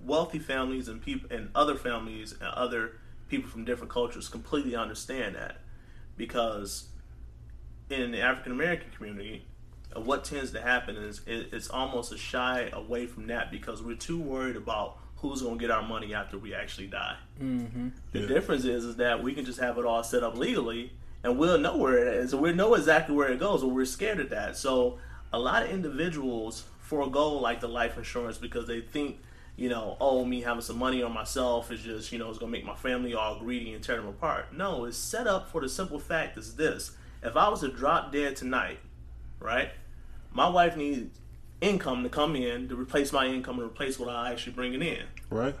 wealthy 0.00 0.38
families 0.38 0.88
and 0.88 1.00
people 1.02 1.28
and 1.34 1.50
other 1.54 1.74
families 1.74 2.32
and 2.32 2.42
other 2.50 2.92
people 3.28 3.48
from 3.50 3.64
different 3.64 3.92
cultures 3.92 4.28
completely 4.28 4.74
understand 4.76 5.34
that 5.34 5.58
because 6.16 6.88
in 7.90 8.10
the 8.12 8.20
African 8.20 8.52
American 8.52 8.90
community, 8.90 9.44
uh, 9.96 10.00
what 10.00 10.24
tends 10.24 10.50
to 10.52 10.60
happen 10.60 10.96
is 10.96 11.22
it's 11.26 11.68
almost 11.70 12.12
a 12.12 12.18
shy 12.18 12.68
away 12.72 13.06
from 13.06 13.26
that 13.28 13.50
because 13.50 13.82
we're 13.82 13.96
too 13.96 14.20
worried 14.20 14.56
about 14.56 14.98
who's 15.16 15.42
going 15.42 15.58
to 15.58 15.60
get 15.60 15.70
our 15.70 15.82
money 15.82 16.14
after 16.14 16.38
we 16.38 16.54
actually 16.54 16.86
die. 16.86 17.16
Mm-hmm. 17.42 17.88
The 18.12 18.20
Yeah. 18.20 18.26
difference 18.26 18.64
is 18.64 18.84
is 18.84 18.96
that 18.96 19.22
we 19.22 19.32
can 19.34 19.44
just 19.44 19.58
have 19.58 19.78
it 19.78 19.84
all 19.84 20.04
set 20.04 20.22
up 20.22 20.36
legally, 20.36 20.92
and 21.24 21.38
we'll 21.38 21.58
know 21.58 21.76
where 21.76 21.98
it 21.98 22.14
is. 22.14 22.34
We 22.34 22.52
know 22.52 22.74
exactly 22.74 23.16
where 23.16 23.28
it 23.32 23.40
goes, 23.40 23.62
but 23.62 23.68
we're 23.68 23.84
scared 23.84 24.20
of 24.20 24.30
that. 24.30 24.56
So 24.56 24.98
a 25.32 25.38
lot 25.38 25.62
of 25.64 25.70
individuals 25.70 26.64
forego 26.88 27.34
like 27.34 27.60
the 27.60 27.68
life 27.68 27.96
insurance 27.96 28.38
because 28.38 28.66
they 28.66 28.80
think. 28.80 29.20
You 29.56 29.68
know, 29.68 29.96
oh, 30.00 30.24
me 30.24 30.42
having 30.42 30.60
some 30.60 30.78
money 30.78 31.02
on 31.02 31.12
myself 31.12 31.72
is 31.72 31.80
just, 31.80 32.12
you 32.12 32.18
know, 32.20 32.30
it's 32.30 32.38
gonna 32.38 32.52
make 32.52 32.64
my 32.64 32.76
family 32.76 33.12
all 33.12 33.40
greedy 33.40 33.74
and 33.74 33.82
tear 33.82 33.96
them 33.96 34.06
apart. 34.06 34.54
No, 34.54 34.84
it's 34.84 34.96
set 34.96 35.26
up 35.26 35.50
for 35.50 35.60
the 35.60 35.68
simple 35.68 35.98
fact 35.98 36.38
is 36.38 36.54
this: 36.54 36.92
if 37.24 37.36
I 37.36 37.48
was 37.48 37.62
to 37.62 37.68
drop 37.68 38.12
dead 38.12 38.36
tonight, 38.36 38.78
right? 39.40 39.70
My 40.32 40.48
wife 40.48 40.76
needs 40.76 41.18
income 41.60 42.02
to 42.02 42.08
come 42.08 42.36
in 42.36 42.68
to 42.68 42.76
replace 42.76 43.12
my 43.12 43.26
income 43.26 43.58
and 43.58 43.68
replace 43.68 43.98
what 43.98 44.08
I 44.08 44.30
actually 44.30 44.52
bringing 44.52 44.82
in. 44.82 45.04
Right? 45.30 45.56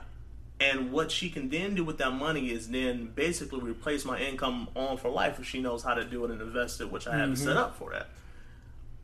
And 0.60 0.90
what 0.92 1.10
she 1.10 1.30
can 1.30 1.48
then 1.48 1.74
do 1.74 1.84
with 1.84 1.98
that 1.98 2.12
money 2.12 2.50
is 2.50 2.68
then 2.68 3.12
basically 3.14 3.60
replace 3.60 4.04
my 4.04 4.18
income 4.18 4.68
on 4.74 4.96
for 4.96 5.08
life 5.08 5.38
if 5.38 5.46
she 5.46 5.60
knows 5.60 5.84
how 5.84 5.94
to 5.94 6.04
do 6.04 6.24
it 6.24 6.30
and 6.30 6.40
invest 6.40 6.80
it, 6.80 6.90
which 6.90 7.06
I 7.06 7.16
have 7.16 7.30
it 7.30 7.38
set 7.38 7.48
mm-hmm. 7.48 7.58
up 7.58 7.76
for 7.76 7.90
that. 7.90 8.08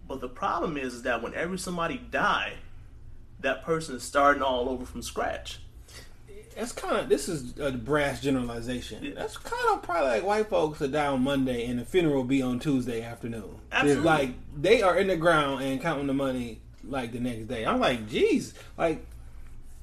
But 0.06 0.20
the 0.20 0.28
problem 0.28 0.76
is, 0.76 0.94
is 0.94 1.02
that 1.02 1.22
whenever 1.22 1.56
somebody 1.56 1.98
die, 1.98 2.54
that 3.40 3.62
person 3.62 3.96
is 3.96 4.02
starting 4.02 4.42
all 4.42 4.68
over 4.68 4.84
from 4.84 5.02
scratch. 5.02 5.60
That's 6.56 6.72
kind 6.72 6.96
of 6.96 7.08
this 7.08 7.28
is 7.28 7.58
a 7.58 7.72
brass 7.72 8.20
generalization. 8.20 9.02
Yeah. 9.02 9.12
That's 9.16 9.36
kind 9.36 9.74
of 9.74 9.82
probably 9.82 10.08
like 10.08 10.24
white 10.24 10.48
folks 10.48 10.78
that 10.78 10.92
die 10.92 11.06
on 11.06 11.22
Monday 11.22 11.66
and 11.66 11.80
the 11.80 11.84
funeral 11.84 12.22
be 12.22 12.42
on 12.42 12.60
Tuesday 12.60 13.02
afternoon. 13.02 13.56
Absolutely. 13.72 14.04
Like 14.04 14.30
they 14.56 14.82
are 14.82 14.96
in 14.96 15.08
the 15.08 15.16
ground 15.16 15.64
and 15.64 15.80
counting 15.80 16.06
the 16.06 16.14
money 16.14 16.60
like 16.84 17.12
the 17.12 17.18
next 17.18 17.46
day. 17.46 17.66
I'm 17.66 17.80
like, 17.80 18.08
geez, 18.08 18.54
like 18.78 19.04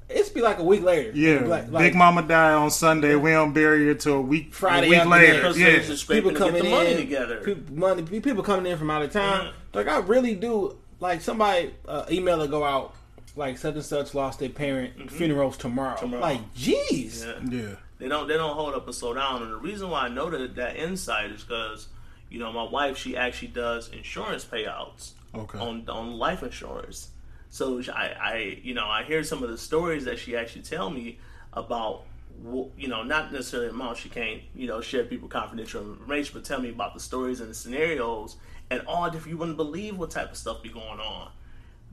it's 0.08 0.30
be 0.30 0.42
like 0.42 0.60
a 0.60 0.64
week 0.64 0.84
later. 0.84 1.12
Yeah. 1.14 1.42
like, 1.46 1.72
Big 1.72 1.96
Mama 1.96 2.22
died 2.22 2.54
on 2.54 2.72
Sunday. 2.72 3.16
We 3.16 3.32
don't 3.32 3.54
bury 3.54 3.86
her 3.88 3.94
till 3.94 4.16
a 4.16 4.22
week, 4.22 4.54
Friday 4.54 4.88
a 4.88 4.90
week 4.90 5.06
later. 5.06 5.52
Yeah. 5.58 5.66
they're 5.72 5.80
just 5.82 6.04
scraping 6.04 6.32
people 6.32 6.46
coming 6.46 6.62
get 6.62 6.70
the 6.70 6.76
money 6.76 6.92
in 6.92 6.98
together. 6.98 7.42
People, 7.42 7.76
money, 7.76 8.04
people 8.22 8.44
coming 8.44 8.72
in 8.72 8.78
from 8.78 8.90
out 8.90 9.02
of 9.02 9.12
town. 9.12 9.54
Yeah. 9.74 9.78
Like 9.80 9.88
I 9.88 9.98
really 10.00 10.36
do. 10.36 10.78
Like 11.00 11.22
somebody 11.22 11.74
uh, 11.88 12.06
email 12.12 12.38
will 12.38 12.48
go 12.48 12.64
out. 12.64 12.96
Like 13.36 13.58
such 13.58 13.76
and 13.76 13.84
such 13.84 14.14
lost 14.14 14.40
their 14.40 14.50
parent. 14.50 15.10
Funerals 15.12 15.58
tomorrow. 15.58 15.96
Mm-hmm. 15.96 16.06
Tomorrow. 16.06 16.22
Like, 16.22 16.54
jeez. 16.54 17.26
Yeah. 17.26 17.60
Yeah. 17.62 17.76
They 17.98 18.08
don't 18.08 18.28
they 18.28 18.34
don't 18.36 18.56
hold 18.56 18.74
up 18.74 18.86
and 18.86 18.96
slow 18.96 19.14
down. 19.14 19.42
And 19.44 19.52
the 19.52 19.58
reason 19.58 19.90
why 19.90 20.02
I 20.02 20.10
know 20.10 20.30
that 20.30 20.56
that 20.56 20.76
insight 20.76 21.32
is 21.32 21.44
because, 21.44 21.88
you 22.30 22.40
know, 22.40 22.52
my 22.52 22.64
wife 22.64 22.98
she 22.98 23.16
actually 23.16 23.50
does 23.50 23.90
insurance 23.90 24.44
payouts 24.44 25.12
Okay. 25.34 25.60
on 25.60 25.88
on 25.88 26.14
life 26.14 26.44
insurance. 26.44 27.10
So 27.50 27.82
I, 27.94 28.14
I 28.20 28.60
you 28.64 28.74
know 28.74 28.86
I 28.86 29.04
hear 29.04 29.24
some 29.24 29.44
of 29.44 29.50
the 29.50 29.58
stories 29.58 30.06
that 30.06 30.20
she 30.20 30.36
actually 30.36 30.64
tell 30.64 30.90
me 30.90 31.20
about 31.54 32.04
you 32.78 32.88
know 32.88 33.04
not 33.04 33.32
necessarily 33.32 33.70
the 33.70 33.74
amount 33.76 33.98
she 33.98 34.10
can't 34.10 34.42
you 34.56 34.68
know 34.68 34.82
share 34.82 35.04
people 35.06 35.28
confidential 35.30 35.82
information, 35.82 36.32
but 36.34 36.44
tell 36.44 36.60
me 36.60 36.70
about 36.70 36.94
the 36.94 37.00
stories 37.00 37.40
and 37.40 37.50
the 37.50 37.54
scenarios 37.54 38.36
and 38.72 38.82
all 38.88 39.06
different. 39.10 39.30
You 39.30 39.38
wouldn't 39.38 39.58
believe 39.58 39.98
what 39.98 40.10
type 40.10 40.32
of 40.32 40.38
stuff 40.38 40.64
be 40.64 40.70
going 40.70 41.00
on. 41.00 41.30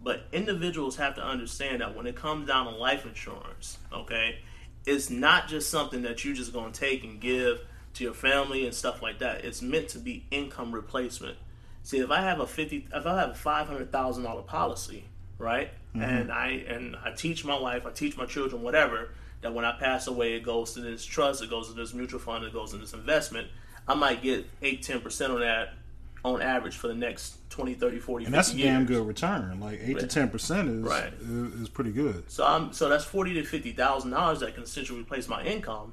But 0.00 0.22
individuals 0.32 0.96
have 0.96 1.16
to 1.16 1.22
understand 1.22 1.80
that 1.80 1.96
when 1.96 2.06
it 2.06 2.14
comes 2.14 2.46
down 2.46 2.66
to 2.66 2.70
life 2.70 3.04
insurance, 3.04 3.78
okay, 3.92 4.38
it's 4.86 5.10
not 5.10 5.48
just 5.48 5.70
something 5.70 6.02
that 6.02 6.24
you're 6.24 6.36
just 6.36 6.52
going 6.52 6.72
to 6.72 6.80
take 6.80 7.02
and 7.02 7.20
give 7.20 7.60
to 7.94 8.04
your 8.04 8.14
family 8.14 8.64
and 8.64 8.72
stuff 8.72 9.02
like 9.02 9.18
that. 9.18 9.44
It's 9.44 9.60
meant 9.60 9.88
to 9.88 9.98
be 9.98 10.24
income 10.30 10.72
replacement. 10.72 11.36
See, 11.82 11.98
if 11.98 12.10
I 12.12 12.20
have 12.20 12.38
a 12.38 12.46
fifty, 12.46 12.86
if 12.94 13.06
I 13.06 13.20
have 13.20 13.30
a 13.30 13.34
five 13.34 13.66
hundred 13.66 13.90
thousand 13.90 14.22
dollar 14.22 14.42
policy, 14.42 15.04
right, 15.36 15.70
mm-hmm. 15.94 16.02
and 16.02 16.30
I 16.30 16.64
and 16.68 16.96
I 17.04 17.10
teach 17.10 17.44
my 17.44 17.58
wife, 17.58 17.84
I 17.84 17.90
teach 17.90 18.16
my 18.16 18.26
children, 18.26 18.62
whatever, 18.62 19.10
that 19.40 19.52
when 19.52 19.64
I 19.64 19.72
pass 19.72 20.06
away, 20.06 20.34
it 20.34 20.44
goes 20.44 20.74
to 20.74 20.80
this 20.80 21.04
trust, 21.04 21.42
it 21.42 21.50
goes 21.50 21.68
to 21.68 21.74
this 21.74 21.92
mutual 21.92 22.20
fund, 22.20 22.44
it 22.44 22.52
goes 22.52 22.70
to 22.70 22.76
this 22.78 22.92
investment. 22.92 23.48
I 23.88 23.94
might 23.94 24.22
get 24.22 24.46
eight, 24.62 24.82
ten 24.82 25.00
percent 25.00 25.32
on 25.32 25.40
that 25.40 25.74
on 26.24 26.42
average 26.42 26.76
for 26.76 26.88
the 26.88 26.94
next 26.94 27.36
20, 27.50 27.74
30, 27.74 27.98
40, 27.98 28.24
And 28.26 28.34
that's 28.34 28.48
a 28.48 28.52
50 28.52 28.62
damn 28.62 28.80
years. 28.82 28.88
good 28.88 29.06
return. 29.06 29.60
Like 29.60 29.80
eight 29.82 29.98
to 30.00 30.06
ten 30.06 30.28
percent 30.28 30.68
is, 30.68 30.82
Right. 30.82 31.12
is 31.22 31.68
pretty 31.68 31.92
good. 31.92 32.30
So 32.30 32.44
I'm 32.46 32.72
so 32.72 32.88
that's 32.88 33.04
forty 33.04 33.34
to 33.34 33.44
fifty 33.44 33.72
thousand 33.72 34.10
dollars 34.10 34.40
that 34.40 34.54
can 34.54 34.62
essentially 34.64 35.00
replace 35.00 35.28
my 35.28 35.42
income, 35.44 35.92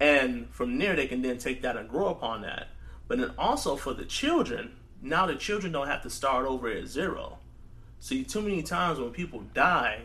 and 0.00 0.48
from 0.50 0.78
there 0.78 0.96
they 0.96 1.06
can 1.06 1.22
then 1.22 1.38
take 1.38 1.62
that 1.62 1.76
and 1.76 1.88
grow 1.88 2.08
upon 2.08 2.42
that. 2.42 2.68
But 3.08 3.18
then 3.18 3.32
also 3.38 3.76
for 3.76 3.92
the 3.92 4.04
children, 4.04 4.72
now 5.02 5.26
the 5.26 5.34
children 5.36 5.72
don't 5.72 5.88
have 5.88 6.02
to 6.02 6.10
start 6.10 6.46
over 6.46 6.68
at 6.68 6.86
zero. 6.86 7.38
See, 7.98 8.24
too 8.24 8.40
many 8.40 8.62
times 8.62 8.98
when 8.98 9.10
people 9.10 9.40
die, 9.52 10.02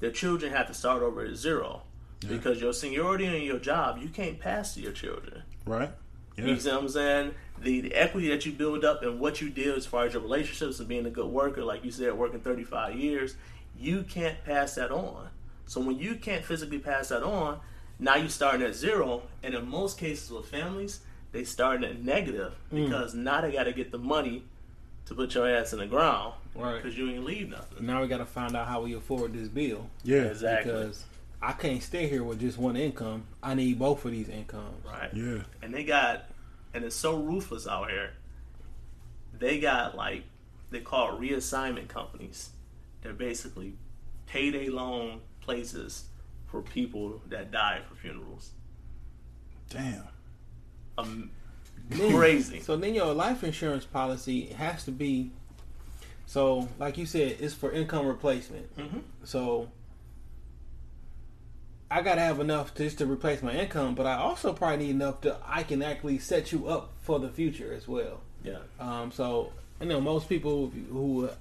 their 0.00 0.10
children 0.10 0.52
have 0.52 0.66
to 0.66 0.74
start 0.74 1.02
over 1.02 1.24
at 1.24 1.36
zero 1.36 1.82
because 2.28 2.60
your 2.60 2.74
seniority 2.74 3.24
in 3.24 3.42
your 3.42 3.58
job 3.58 3.98
you 4.02 4.08
can't 4.10 4.38
pass 4.38 4.74
to 4.74 4.80
your 4.80 4.92
children. 4.92 5.42
Right? 5.64 5.90
Yeah. 6.36 6.44
You 6.46 6.60
see 6.60 6.70
what 6.70 6.80
I'm 6.82 6.88
saying? 6.88 7.34
The, 7.62 7.80
the 7.82 7.94
equity 7.94 8.28
that 8.28 8.46
you 8.46 8.52
build 8.52 8.84
up 8.84 9.02
and 9.02 9.20
what 9.20 9.40
you 9.40 9.50
did 9.50 9.76
as 9.76 9.84
far 9.86 10.04
as 10.06 10.14
your 10.14 10.22
relationships 10.22 10.78
and 10.78 10.88
being 10.88 11.04
a 11.06 11.10
good 11.10 11.26
worker, 11.26 11.62
like 11.62 11.84
you 11.84 11.90
said, 11.90 12.14
working 12.16 12.40
35 12.40 12.94
years, 12.96 13.36
you 13.78 14.02
can't 14.02 14.42
pass 14.44 14.74
that 14.76 14.90
on. 14.90 15.28
So 15.66 15.80
when 15.80 15.98
you 15.98 16.14
can't 16.16 16.44
physically 16.44 16.78
pass 16.78 17.08
that 17.10 17.22
on, 17.22 17.60
now 17.98 18.16
you're 18.16 18.28
starting 18.30 18.62
at 18.66 18.74
zero. 18.74 19.22
And 19.42 19.54
in 19.54 19.68
most 19.68 19.98
cases 19.98 20.30
with 20.30 20.46
families, 20.46 21.00
they 21.32 21.44
start 21.44 21.84
at 21.84 22.02
negative 22.02 22.54
Mm. 22.72 22.86
because 22.86 23.14
now 23.14 23.40
they 23.42 23.52
got 23.52 23.64
to 23.64 23.72
get 23.72 23.92
the 23.92 23.98
money 23.98 24.42
to 25.06 25.14
put 25.14 25.34
your 25.34 25.48
ass 25.48 25.72
in 25.72 25.80
the 25.80 25.86
ground 25.86 26.34
Right. 26.54 26.82
because 26.82 26.96
you 26.96 27.10
ain't 27.10 27.24
leave 27.24 27.50
nothing. 27.50 27.86
Now 27.86 28.00
we 28.00 28.08
got 28.08 28.18
to 28.18 28.26
find 28.26 28.56
out 28.56 28.66
how 28.68 28.80
we 28.82 28.94
afford 28.94 29.34
this 29.34 29.48
bill 29.48 29.88
Yeah, 30.02 30.22
Exactly. 30.22 30.72
because 30.72 31.04
I 31.42 31.52
can't 31.52 31.82
stay 31.82 32.08
here 32.08 32.24
with 32.24 32.40
just 32.40 32.58
one 32.58 32.76
income. 32.76 33.24
I 33.42 33.54
need 33.54 33.78
both 33.78 34.04
of 34.04 34.12
these 34.12 34.28
incomes. 34.28 34.84
Right. 34.84 35.10
yeah. 35.14 35.42
and 35.62 35.72
they 35.74 35.84
got 35.84 36.24
and 36.74 36.84
it's 36.84 36.96
so 36.96 37.16
ruthless 37.16 37.66
out 37.66 37.90
here 37.90 38.10
they 39.38 39.58
got 39.60 39.96
like 39.96 40.24
they 40.70 40.80
call 40.80 41.14
it 41.16 41.20
reassignment 41.20 41.88
companies 41.88 42.50
they're 43.02 43.12
basically 43.12 43.74
payday 44.26 44.68
loan 44.68 45.20
places 45.40 46.04
for 46.46 46.62
people 46.62 47.20
that 47.28 47.50
die 47.50 47.80
for 47.88 47.94
funerals 47.96 48.50
Damn. 49.68 50.02
um, 50.98 51.30
Then- 51.88 52.12
crazy 52.16 52.60
So 52.60 52.76
then 52.76 52.94
your 52.94 53.12
life 53.14 53.44
insurance 53.44 53.84
policy 53.84 54.46
has 54.46 54.84
to 54.84 54.90
be. 54.92 55.30
So, 56.26 56.68
like 56.78 56.96
you 56.98 57.06
said, 57.06 57.36
it's 57.40 57.54
for 57.54 57.72
income 57.72 58.06
replacement. 58.06 58.76
Mhm. 58.76 59.02
So 59.24 59.68
I 61.90 62.02
gotta 62.02 62.20
have 62.20 62.38
enough 62.40 62.74
just 62.74 62.98
to 62.98 63.06
replace 63.06 63.42
my 63.42 63.52
income, 63.52 63.94
but 63.94 64.06
I 64.06 64.16
also 64.16 64.52
probably 64.52 64.86
need 64.86 64.90
enough 64.90 65.20
to 65.22 65.36
I 65.46 65.62
can 65.64 65.82
actually 65.82 66.18
set 66.18 66.52
you 66.52 66.68
up 66.68 66.92
for 67.02 67.18
the 67.18 67.28
future 67.28 67.72
as 67.72 67.88
well. 67.88 68.20
yeah 68.44 68.58
Um, 68.78 69.10
so 69.10 69.52
you 69.80 69.86
know 69.88 70.00
most 70.00 70.28
people 70.28 70.72
who 70.90 71.26
uh, 71.26 71.34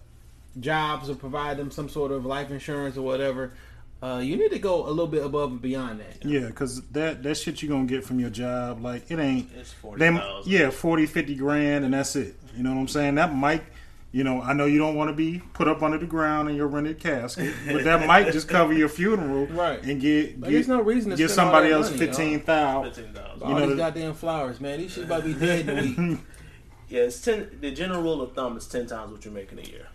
jobs 0.59 1.07
will 1.07 1.15
provide 1.15 1.57
them 1.57 1.71
some 1.71 1.89
sort 1.89 2.11
of 2.11 2.25
life 2.25 2.51
insurance 2.51 2.97
or 2.97 3.03
whatever. 3.03 3.53
Uh, 4.01 4.21
you 4.23 4.37
need 4.37 4.49
to 4.49 4.59
go 4.59 4.85
a 4.85 4.89
little 4.89 5.07
bit 5.07 5.25
above 5.25 5.51
and 5.51 5.61
beyond 5.61 5.99
that. 5.99 6.23
Yeah, 6.23 6.47
because 6.47 6.81
that, 6.91 7.21
that 7.21 7.35
shit 7.35 7.61
you're 7.61 7.67
going 7.67 7.85
to 7.85 7.93
get 7.93 8.05
from 8.05 8.17
your 8.17 8.29
job, 8.29 8.81
like, 8.81 9.11
it 9.11 9.19
ain't. 9.19 9.49
it's 9.53 9.73
40 9.73 9.99
Them, 9.99 10.21
yeah, 10.45 10.69
40, 10.69 11.05
50 11.05 11.35
grand, 11.35 11.83
and 11.83 11.93
that's 11.93 12.15
it. 12.15 12.35
You 12.55 12.63
know 12.63 12.73
what 12.73 12.79
I'm 12.79 12.87
saying? 12.87 13.15
That 13.15 13.35
might, 13.35 13.61
you 14.11 14.23
know, 14.23 14.41
I 14.41 14.53
know 14.53 14.65
you 14.65 14.79
don't 14.79 14.95
want 14.95 15.09
to 15.09 15.15
be 15.15 15.39
put 15.53 15.67
up 15.67 15.83
under 15.83 15.97
the 15.97 16.05
ground 16.07 16.49
in 16.49 16.55
your 16.55 16.67
rented 16.67 16.99
casket, 16.99 17.53
but 17.67 17.83
that 17.83 18.07
might 18.07 18.31
just 18.31 18.47
cover 18.47 18.73
your 18.73 18.89
funeral, 18.89 19.45
Right. 19.55 19.81
And 19.83 20.01
get 20.01 20.39
But 20.39 20.47
get, 20.47 20.53
there's 20.53 20.67
no 20.67 20.81
reason 20.81 21.11
to 21.11 21.17
get 21.17 21.29
spend 21.29 21.47
all 21.49 21.53
somebody 21.53 21.69
that 21.69 21.75
else 21.75 21.89
money, 21.91 21.99
fifteen 21.99 22.39
thousand. 22.41 22.93
15000 22.93 23.41
All 23.43 23.49
You 23.49 23.53
know 23.55 23.59
these 23.61 23.69
the- 23.69 23.75
goddamn 23.75 24.13
flowers, 24.15 24.59
man. 24.59 24.79
These 24.79 24.93
shit 24.93 25.03
about 25.05 25.23
to 25.23 25.33
be 25.33 25.33
dead 25.45 25.69
in 25.69 25.77
a 25.77 25.81
week. 26.11 26.19
yeah 26.89 27.01
it's 27.03 27.21
10 27.21 27.59
the 27.61 27.69
general 27.71 28.01
rule 28.01 28.19
of 28.21 28.33
thumb 28.33 28.57
is 28.57 28.65
10 28.67 28.87
times 28.87 29.11
what 29.11 29.23
you 29.23 29.29
make 29.29 29.51
in 29.51 29.59
a 29.59 29.61
year 29.61 29.87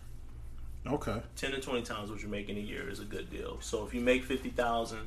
Okay, 0.86 1.20
10 1.36 1.50
to 1.52 1.60
20 1.60 1.82
times 1.82 2.10
what 2.10 2.22
you 2.22 2.28
make 2.28 2.48
in 2.48 2.56
a 2.56 2.60
year 2.60 2.88
is 2.90 3.00
a 3.00 3.04
good 3.06 3.30
deal. 3.30 3.56
So 3.62 3.86
if 3.86 3.94
you 3.94 4.02
make 4.02 4.22
50,000, 4.22 4.98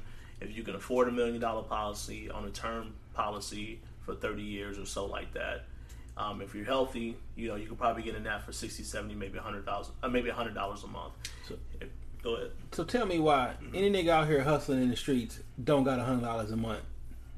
if 0.41 0.57
you 0.57 0.63
can 0.63 0.73
afford 0.73 1.07
a 1.07 1.11
million 1.11 1.39
dollar 1.39 1.61
policy 1.61 2.31
on 2.31 2.45
a 2.45 2.49
term 2.49 2.93
policy 3.13 3.79
for 4.01 4.15
30 4.15 4.41
years 4.41 4.79
or 4.79 4.85
so 4.87 5.05
like 5.05 5.33
that, 5.35 5.65
um, 6.17 6.41
if 6.41 6.53
you're 6.55 6.65
healthy, 6.65 7.15
you 7.35 7.47
know, 7.47 7.55
you 7.55 7.67
could 7.67 7.77
probably 7.77 8.03
get 8.03 8.15
in 8.15 8.23
that 8.23 8.43
for 8.45 8.51
60, 8.51 8.83
70, 8.83 9.15
maybe 9.15 9.35
100,000, 9.35 9.93
uh, 10.03 10.07
maybe 10.07 10.29
$100 10.29 10.83
a 10.83 10.87
month. 10.87 11.13
If, 11.79 11.89
go 12.23 12.35
ahead. 12.35 12.51
So 12.71 12.83
tell 12.83 13.05
me 13.05 13.19
why 13.19 13.53
any 13.73 13.89
nigga 13.91 14.09
out 14.09 14.27
here 14.27 14.41
hustling 14.43 14.81
in 14.81 14.89
the 14.89 14.95
streets 14.97 15.39
don't 15.63 15.83
got 15.83 15.99
a 15.99 16.03
hundred 16.03 16.21
dollars 16.23 16.51
a 16.51 16.57
month? 16.57 16.81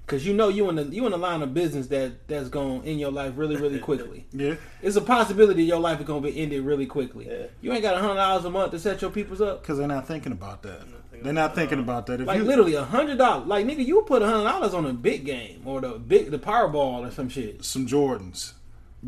Cause 0.07 0.25
you 0.25 0.33
know 0.33 0.47
you 0.47 0.67
in 0.69 0.75
the 0.75 0.85
you 0.85 1.05
in 1.05 1.11
the 1.11 1.17
line 1.19 1.43
of 1.43 1.53
business 1.53 1.85
that 1.87 2.27
that's 2.27 2.49
going 2.49 2.83
in 2.83 2.97
your 2.97 3.11
life 3.11 3.33
really 3.35 3.57
really 3.57 3.77
quickly. 3.89 4.25
yeah, 4.31 4.55
It's 4.81 4.95
a 4.95 5.01
possibility 5.01 5.63
your 5.63 5.79
life 5.79 5.99
is 5.99 6.07
gonna 6.07 6.21
be 6.21 6.35
ended 6.41 6.63
really 6.63 6.87
quickly. 6.87 7.27
Yeah. 7.29 7.45
You 7.61 7.71
ain't 7.73 7.83
got 7.83 7.93
a 7.95 7.99
hundred 7.99 8.15
dollars 8.15 8.43
a 8.45 8.49
month 8.49 8.71
to 8.71 8.79
set 8.79 9.03
your 9.03 9.11
peoples 9.11 9.39
up. 9.39 9.61
because 9.61 9.77
they're 9.77 9.87
not 9.87 10.07
thinking 10.07 10.31
about 10.31 10.63
that. 10.63 10.79
thinking 11.11 11.23
They're 11.23 11.33
not 11.33 11.53
thinking 11.53 11.77
about 11.79 12.07
that. 12.07 12.21
If 12.21 12.25
Like 12.27 12.39
you, 12.39 12.43
literally 12.45 12.73
a 12.73 12.83
hundred 12.85 13.19
dollars. 13.19 13.47
Like 13.47 13.67
nigga, 13.67 13.85
you 13.85 14.01
put 14.01 14.23
a 14.23 14.25
hundred 14.25 14.45
dollars 14.49 14.73
on 14.73 14.87
a 14.87 14.93
big 14.93 15.25
game 15.25 15.61
or 15.65 15.79
the 15.79 15.99
big 15.99 16.31
the 16.31 16.39
Powerball 16.39 17.07
or 17.07 17.11
some 17.11 17.29
shit. 17.29 17.63
some 17.63 17.85
Jordans, 17.85 18.53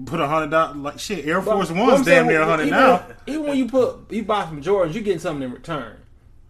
put 0.06 0.20
a 0.20 0.28
hundred 0.28 0.52
dollars 0.52 0.78
like 0.78 1.00
shit. 1.00 1.26
Air 1.26 1.42
Force 1.42 1.70
what 1.70 1.78
One's 1.78 2.00
I'm 2.00 2.04
saying, 2.06 2.18
damn 2.20 2.28
near 2.28 2.42
a 2.42 2.46
hundred 2.46 2.70
now. 2.70 3.06
Even 3.28 3.44
when 3.44 3.58
you 3.58 3.68
put 3.68 4.12
you 4.12 4.24
buy 4.24 4.46
some 4.46 4.62
Jordans, 4.62 4.94
you 4.94 5.02
getting 5.02 5.20
something 5.20 5.44
in 5.44 5.52
return. 5.52 5.98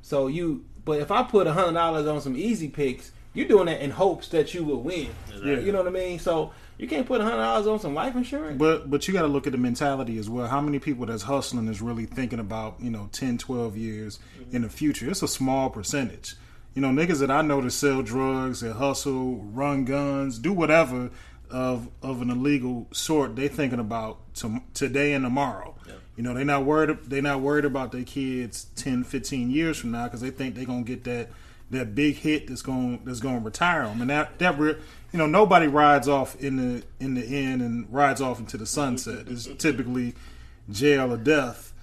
So 0.02 0.28
you, 0.28 0.66
but 0.86 1.00
if 1.00 1.12
I 1.12 1.24
put 1.24 1.48
a 1.48 1.54
hundred 1.54 1.74
dollars 1.74 2.08
on 2.08 2.22
some 2.22 2.36
easy 2.36 2.68
picks, 2.68 3.12
you're 3.34 3.48
doing 3.48 3.66
that 3.68 3.82
in 3.82 3.92
hopes 3.92 4.28
that 4.30 4.54
you 4.54 4.64
will 4.64 4.82
win. 4.82 5.10
Yeah. 5.44 5.60
You 5.60 5.72
know 5.72 5.80
what 5.80 5.88
I 5.88 5.92
mean? 5.92 6.20
So 6.20 6.52
you 6.78 6.88
can't 6.88 7.06
put 7.06 7.22
a 7.22 7.24
hundred 7.24 7.38
dollars 7.38 7.68
on 7.68 7.80
some 7.80 7.94
life 7.94 8.16
insurance. 8.16 8.58
But 8.58 8.90
but 8.90 9.08
you 9.08 9.14
got 9.14 9.22
to 9.22 9.28
look 9.28 9.48
at 9.48 9.54
the 9.54 9.58
mentality 9.58 10.18
as 10.18 10.30
well. 10.30 10.48
How 10.48 10.62
many 10.62 10.80
people 10.80 11.06
that's 11.06 11.24
hustling 11.24 11.68
is 11.68 11.82
really 11.82 12.06
thinking 12.06 12.40
about, 12.40 12.80
you 12.80 12.90
know, 12.90 13.10
10, 13.12 13.38
12 13.38 13.78
years 13.78 14.20
mm-hmm. 14.40 14.56
in 14.56 14.62
the 14.64 14.70
future? 14.70 15.10
It's 15.10 15.22
a 15.22 15.28
small 15.28 15.70
percentage. 15.70 16.36
You 16.74 16.82
know, 16.82 16.90
niggas 16.90 17.20
that 17.20 17.30
I 17.30 17.42
know 17.42 17.60
that 17.62 17.72
sell 17.72 18.02
drugs, 18.02 18.62
that 18.62 18.74
hustle, 18.74 19.38
run 19.38 19.84
guns, 19.84 20.40
do 20.40 20.54
whatever 20.54 21.10
of 21.52 21.90
of 22.02 22.22
an 22.22 22.30
illegal 22.30 22.88
sort, 22.92 23.36
they 23.36 23.48
thinking 23.48 23.80
about 23.80 24.34
to, 24.36 24.62
today 24.74 25.14
and 25.14 25.24
tomorrow. 25.24 25.76
You 26.18 26.24
know, 26.24 26.34
they're 26.34 26.46
not 26.46 26.66
worried 26.66 26.98
they're 27.06 27.22
not 27.22 27.42
worried 27.42 27.66
about 27.66 27.92
their 27.92 28.04
kids 28.04 28.68
10, 28.76 29.06
15 29.06 29.50
years 29.50 29.78
from 29.78 29.92
now 29.92 30.08
cuz 30.08 30.22
they 30.22 30.30
think 30.30 30.56
they're 30.56 30.66
going 30.66 30.86
to 30.86 30.88
get 30.88 31.04
that 31.06 31.30
that 31.72 31.96
big 31.96 32.16
hit 32.16 32.48
that's 32.48 32.62
going 32.62 33.02
that's 33.06 33.20
going 33.22 33.40
to 33.40 33.46
retire 33.46 33.86
them. 33.86 34.02
And 34.02 34.10
that 34.10 34.38
that 34.40 34.60
re- 34.60 34.78
you 35.12 35.18
know, 35.18 35.26
nobody 35.26 35.68
rides 35.68 36.08
off 36.08 36.36
in 36.36 36.58
the 36.58 36.84
in 37.00 37.16
the 37.16 37.24
end 37.24 37.62
and 37.62 37.92
rides 37.92 38.22
off 38.22 38.40
into 38.40 38.58
the 38.58 38.66
sunset. 38.66 39.28
It's 39.28 39.48
typically 39.58 40.14
jail 40.70 41.12
or 41.12 41.18
death. 41.18 41.74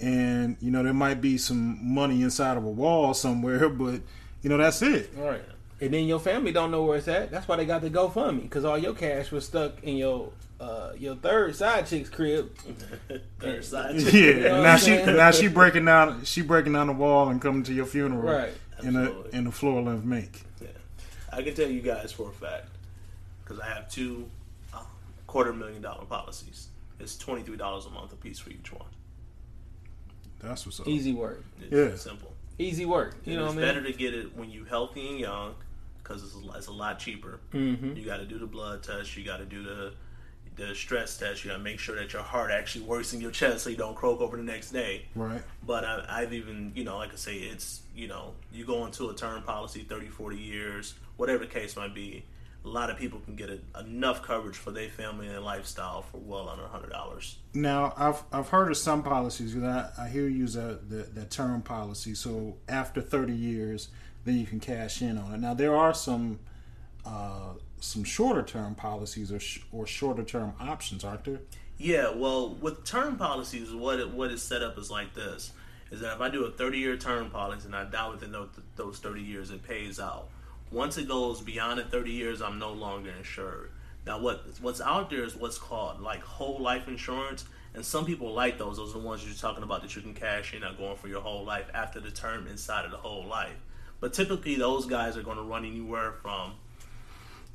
And 0.00 0.56
you 0.60 0.70
know, 0.70 0.82
there 0.82 0.94
might 0.94 1.20
be 1.20 1.38
some 1.38 1.78
money 1.94 2.22
inside 2.22 2.56
of 2.56 2.64
a 2.64 2.70
wall 2.70 3.14
somewhere, 3.14 3.68
but 3.84 4.00
you 4.42 4.50
know, 4.50 4.56
that's 4.56 4.82
it. 4.82 5.10
Right. 5.16 5.42
And 5.80 5.92
then 5.92 6.04
your 6.06 6.20
family 6.20 6.52
don't 6.52 6.70
know 6.70 6.84
where 6.84 6.98
it's 6.98 7.08
at. 7.08 7.30
That's 7.30 7.48
why 7.48 7.56
they 7.56 7.66
got 7.66 7.82
the 7.82 7.90
GoFundMe 7.90 8.42
because 8.42 8.64
all 8.64 8.78
your 8.78 8.94
cash 8.94 9.30
was 9.32 9.44
stuck 9.44 9.82
in 9.82 9.96
your 9.96 10.30
uh, 10.60 10.92
your 10.96 11.16
third 11.16 11.54
side 11.56 11.86
chick's 11.86 12.08
crib. 12.08 12.56
Third 13.40 13.64
side. 13.64 13.98
chick. 13.98 14.14
Yeah. 14.14 14.48
know 14.52 14.62
now 14.62 14.76
she 14.76 14.84
saying? 14.86 15.16
now 15.16 15.30
she 15.32 15.48
breaking 15.48 15.84
down 15.84 16.24
she 16.24 16.42
breaking 16.42 16.72
down 16.72 16.86
the 16.86 16.92
wall 16.92 17.28
and 17.28 17.42
coming 17.42 17.64
to 17.64 17.74
your 17.74 17.86
funeral 17.86 18.22
Right. 18.22 18.52
in 18.82 18.94
a 18.96 19.22
in 19.36 19.46
a 19.48 19.52
floor 19.52 19.82
length 19.82 20.04
mink. 20.04 20.44
Yeah. 20.62 20.68
I 21.32 21.42
can 21.42 21.54
tell 21.54 21.68
you 21.68 21.80
guys 21.82 22.12
for 22.12 22.30
a 22.30 22.32
fact 22.32 22.68
because 23.42 23.58
I 23.60 23.66
have 23.66 23.90
two 23.90 24.30
uh, 24.72 24.78
quarter 25.26 25.52
million 25.52 25.82
dollar 25.82 26.04
policies. 26.04 26.68
It's 27.00 27.18
twenty 27.18 27.42
three 27.42 27.56
dollars 27.56 27.84
a 27.86 27.90
month 27.90 28.12
a 28.12 28.16
piece 28.16 28.38
for 28.38 28.50
each 28.50 28.72
one. 28.72 28.86
That's 30.40 30.64
what's 30.66 30.80
up. 30.80 30.86
Easy 30.88 31.12
work. 31.12 31.42
It's 31.60 31.72
Yeah. 31.72 31.96
simple. 31.96 32.32
Easy 32.58 32.84
work. 32.86 33.16
You 33.24 33.32
And 33.32 33.40
know 33.40 33.46
it's 33.46 33.54
what 33.56 33.64
I 33.64 33.66
mean? 33.72 33.74
better 33.82 33.92
to 33.92 33.98
get 33.98 34.14
it 34.14 34.36
when 34.36 34.50
you're 34.50 34.66
healthy 34.66 35.08
and 35.08 35.18
young 35.18 35.54
because 36.04 36.22
it's, 36.22 36.34
a- 36.36 36.56
it's 36.58 36.66
a 36.68 36.72
lot 36.72 36.98
cheaper. 37.00 37.40
Mhm. 37.52 37.96
You 37.96 38.04
got 38.04 38.18
to 38.18 38.26
do 38.26 38.38
the 38.38 38.46
blood 38.46 38.82
test. 38.84 39.16
You 39.16 39.24
got 39.24 39.38
to 39.38 39.44
do 39.46 39.62
the 39.64 39.92
the 40.56 40.72
stress 40.72 41.16
test. 41.18 41.42
You 41.44 41.50
got 41.50 41.56
to 41.56 41.62
make 41.64 41.80
sure 41.80 41.96
that 41.96 42.12
your 42.12 42.22
heart 42.22 42.52
actually 42.52 42.84
works 42.84 43.12
in 43.12 43.20
your 43.20 43.32
chest 43.32 43.64
so 43.64 43.70
you 43.70 43.76
don't 43.76 43.96
croak 43.96 44.20
over 44.20 44.36
the 44.36 44.42
next 44.44 44.70
day. 44.70 45.06
Right. 45.16 45.42
But 45.66 45.84
I, 45.84 46.04
I've 46.08 46.32
even, 46.32 46.70
you 46.76 46.84
know, 46.84 46.96
like 46.96 47.12
I 47.12 47.16
say, 47.16 47.34
it's, 47.38 47.82
you 47.92 48.06
know, 48.06 48.34
you 48.52 48.64
go 48.64 48.86
into 48.86 49.08
a 49.10 49.14
term 49.16 49.42
policy 49.42 49.80
30, 49.82 50.06
40 50.06 50.36
years, 50.36 50.94
whatever 51.16 51.44
the 51.44 51.50
case 51.50 51.74
might 51.76 51.92
be, 51.92 52.24
a 52.64 52.68
lot 52.68 52.88
of 52.88 52.96
people 52.96 53.18
can 53.18 53.34
get 53.34 53.50
a, 53.50 53.58
enough 53.80 54.22
coverage 54.22 54.54
for 54.56 54.70
their 54.70 54.88
family 54.90 55.26
and 55.26 55.44
lifestyle 55.44 56.02
for 56.02 56.18
well 56.18 56.48
under 56.48 56.62
$100. 56.62 57.34
Now 57.54 57.92
I've 57.96 58.22
I've 58.32 58.48
heard 58.48 58.70
of 58.70 58.76
some 58.76 59.02
policies 59.02 59.56
I, 59.56 59.90
I 59.98 60.08
hear 60.08 60.28
you 60.28 60.36
use 60.36 60.54
that, 60.54 60.88
that 60.88 61.16
that 61.16 61.30
term 61.32 61.62
policy. 61.62 62.14
So 62.14 62.58
after 62.68 63.00
thirty 63.00 63.34
years, 63.34 63.88
then 64.24 64.38
you 64.38 64.46
can 64.46 64.60
cash 64.60 65.02
in 65.02 65.18
on 65.18 65.34
it. 65.34 65.40
Now 65.40 65.54
there 65.54 65.76
are 65.76 65.94
some 65.94 66.38
uh, 67.04 67.54
some 67.80 68.04
shorter 68.04 68.42
term 68.42 68.74
policies 68.74 69.30
or 69.30 69.40
sh- 69.40 69.60
or 69.72 69.86
shorter 69.86 70.24
term 70.24 70.54
options, 70.60 71.04
aren't 71.04 71.24
there? 71.24 71.40
Yeah, 71.76 72.12
well, 72.14 72.54
with 72.54 72.84
term 72.84 73.16
policies, 73.16 73.72
what 73.72 73.98
it, 73.98 74.10
what 74.10 74.30
is 74.30 74.42
set 74.42 74.62
up 74.62 74.78
is 74.78 74.90
like 74.90 75.14
this: 75.14 75.52
is 75.90 76.00
that 76.00 76.14
if 76.14 76.20
I 76.20 76.28
do 76.28 76.44
a 76.44 76.50
thirty 76.50 76.78
year 76.78 76.96
term 76.96 77.30
policy 77.30 77.66
and 77.66 77.76
I 77.76 77.84
die 77.84 78.08
within 78.08 78.32
those, 78.32 78.48
those 78.76 78.98
thirty 78.98 79.22
years, 79.22 79.50
it 79.50 79.62
pays 79.62 80.00
out. 80.00 80.28
Once 80.70 80.96
it 80.96 81.08
goes 81.08 81.40
beyond 81.40 81.78
the 81.78 81.84
thirty 81.84 82.12
years, 82.12 82.40
I'm 82.40 82.58
no 82.58 82.72
longer 82.72 83.10
insured. 83.10 83.70
Now, 84.06 84.20
what 84.20 84.44
what's 84.60 84.80
out 84.80 85.10
there 85.10 85.24
is 85.24 85.36
what's 85.36 85.58
called 85.58 86.00
like 86.00 86.22
whole 86.22 86.60
life 86.60 86.88
insurance, 86.88 87.44
and 87.74 87.84
some 87.84 88.06
people 88.06 88.32
like 88.32 88.56
those. 88.56 88.76
Those 88.76 88.94
are 88.94 88.98
the 89.00 89.06
ones 89.06 89.24
you're 89.24 89.34
talking 89.34 89.64
about 89.64 89.82
that 89.82 89.94
you 89.96 90.02
can 90.02 90.14
cash 90.14 90.54
in 90.54 90.62
on 90.62 90.76
going 90.76 90.96
for 90.96 91.08
your 91.08 91.20
whole 91.20 91.44
life 91.44 91.66
after 91.74 92.00
the 92.00 92.10
term 92.10 92.46
inside 92.46 92.84
of 92.84 92.90
the 92.90 92.96
whole 92.98 93.26
life. 93.26 93.56
But 94.04 94.12
typically, 94.12 94.56
those 94.56 94.84
guys 94.84 95.16
are 95.16 95.22
going 95.22 95.38
to 95.38 95.42
run 95.42 95.64
anywhere 95.64 96.12
from 96.20 96.52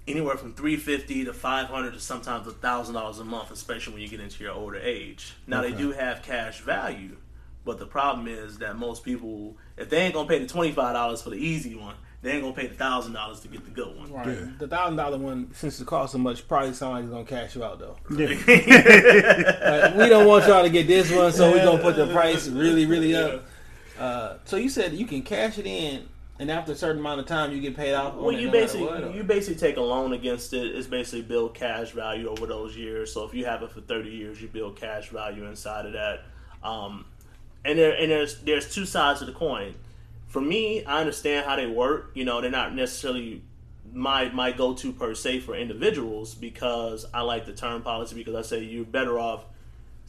anywhere 0.07 0.35
from 0.35 0.55
350 0.55 1.25
to 1.25 1.33
500 1.33 1.93
to 1.93 1.99
sometimes 1.99 2.47
a 2.47 2.51
thousand 2.51 2.95
dollars 2.95 3.19
a 3.19 3.23
month 3.23 3.51
especially 3.51 3.93
when 3.93 4.01
you 4.01 4.07
get 4.07 4.19
into 4.19 4.43
your 4.43 4.53
older 4.53 4.79
age 4.79 5.35
now 5.45 5.59
Okay. 5.62 5.69
they 5.69 5.77
do 5.77 5.91
have 5.91 6.23
cash 6.23 6.62
value 6.62 7.17
but 7.65 7.77
the 7.77 7.85
problem 7.85 8.27
is 8.27 8.57
that 8.57 8.75
most 8.79 9.03
people 9.03 9.55
if 9.77 9.91
they 9.91 9.97
ain't 9.97 10.15
gonna 10.15 10.27
pay 10.27 10.39
the 10.43 10.51
$25 10.51 11.21
for 11.23 11.29
the 11.29 11.35
easy 11.35 11.75
one 11.75 11.93
they 12.23 12.31
ain't 12.31 12.41
gonna 12.41 12.55
pay 12.55 12.65
the 12.65 12.73
thousand 12.73 13.13
dollars 13.13 13.41
to 13.41 13.47
get 13.47 13.63
the 13.63 13.69
good 13.69 13.95
one 13.95 14.12
Right. 14.12 14.27
Yeah. 14.29 14.47
The 14.57 14.67
thousand 14.67 14.95
dollar 14.95 15.19
one, 15.19 15.51
since 15.53 15.79
it 15.79 15.85
costs 15.85 16.13
so 16.13 16.17
much, 16.17 16.47
probably 16.47 16.73
sound 16.73 16.93
like 16.95 17.03
it's 17.03 17.12
gonna 17.13 17.25
cash 17.25 17.55
you 17.55 17.63
out 17.63 17.77
though. 17.77 17.97
Yeah. 18.17 18.29
Like, 19.89 19.95
we 19.95 20.09
don't 20.09 20.25
want 20.25 20.47
y'all 20.47 20.63
to 20.63 20.69
get 20.71 20.88
this 20.88 21.12
one, 21.12 21.31
so 21.31 21.51
we're 21.51 21.63
gonna 21.63 21.83
put 21.83 21.95
the 21.95 22.07
price 22.07 22.47
really, 22.47 22.88
really 22.88 23.15
up. 23.15 23.45
Uh, 23.99 24.38
so 24.45 24.55
you 24.57 24.69
said 24.69 24.93
you 24.93 25.05
can 25.05 25.21
cash 25.21 25.59
it 25.59 25.67
in, 25.67 26.07
and 26.39 26.49
after 26.49 26.71
a 26.71 26.75
certain 26.75 26.99
amount 26.99 27.19
of 27.19 27.25
time, 27.25 27.52
you 27.52 27.60
get 27.60 27.75
paid 27.75 27.93
off. 27.93 28.15
Well, 28.15 28.32
you 28.32 28.47
no 28.47 28.54
basically 28.54 29.13
you 29.13 29.23
basically 29.23 29.60
take 29.60 29.75
a 29.75 29.82
loan 29.82 30.13
against 30.13 30.54
it. 30.54 30.73
It's 30.73 30.88
basically 30.88 31.21
build 31.21 31.54
cash 31.54 31.91
value 31.91 32.30
over 32.30 32.47
those 32.47 32.78
years. 32.78 33.13
So 33.13 33.25
if 33.25 33.34
you 33.34 33.45
have 33.45 33.62
it 33.62 33.71
for 33.71 33.82
thirty 33.82 34.10
years, 34.10 34.41
you 34.41 34.47
build 34.47 34.78
cash 34.78 35.10
value 35.10 35.45
inside 35.45 35.86
of 35.86 35.93
that. 35.93 36.21
Um, 36.63 37.06
and 37.65 37.78
there 37.78 37.93
and 37.93 38.10
there's 38.10 38.39
there's 38.41 38.73
two 38.73 38.86
sides 38.86 39.19
of 39.19 39.28
the 39.28 39.34
coin. 39.34 39.75
For 40.28 40.39
me, 40.39 40.86
I 40.86 41.02
understand 41.02 41.45
how 41.45 41.58
they 41.58 41.67
work. 41.67 42.12
You 42.13 42.23
know, 42.23 42.39
they're 42.39 42.49
not 42.49 42.73
necessarily 42.73 43.43
my 43.91 44.30
my 44.30 44.54
go 44.54 44.73
to 44.75 44.93
per 44.93 45.15
se 45.15 45.41
for 45.41 45.56
individuals 45.56 46.36
because 46.36 47.06
I 47.13 47.21
like 47.21 47.47
the 47.47 47.54
term 47.54 47.82
policy 47.82 48.15
because 48.15 48.36
I 48.36 48.43
say 48.43 48.63
you're 48.63 48.86
better 48.86 49.19
off 49.19 49.43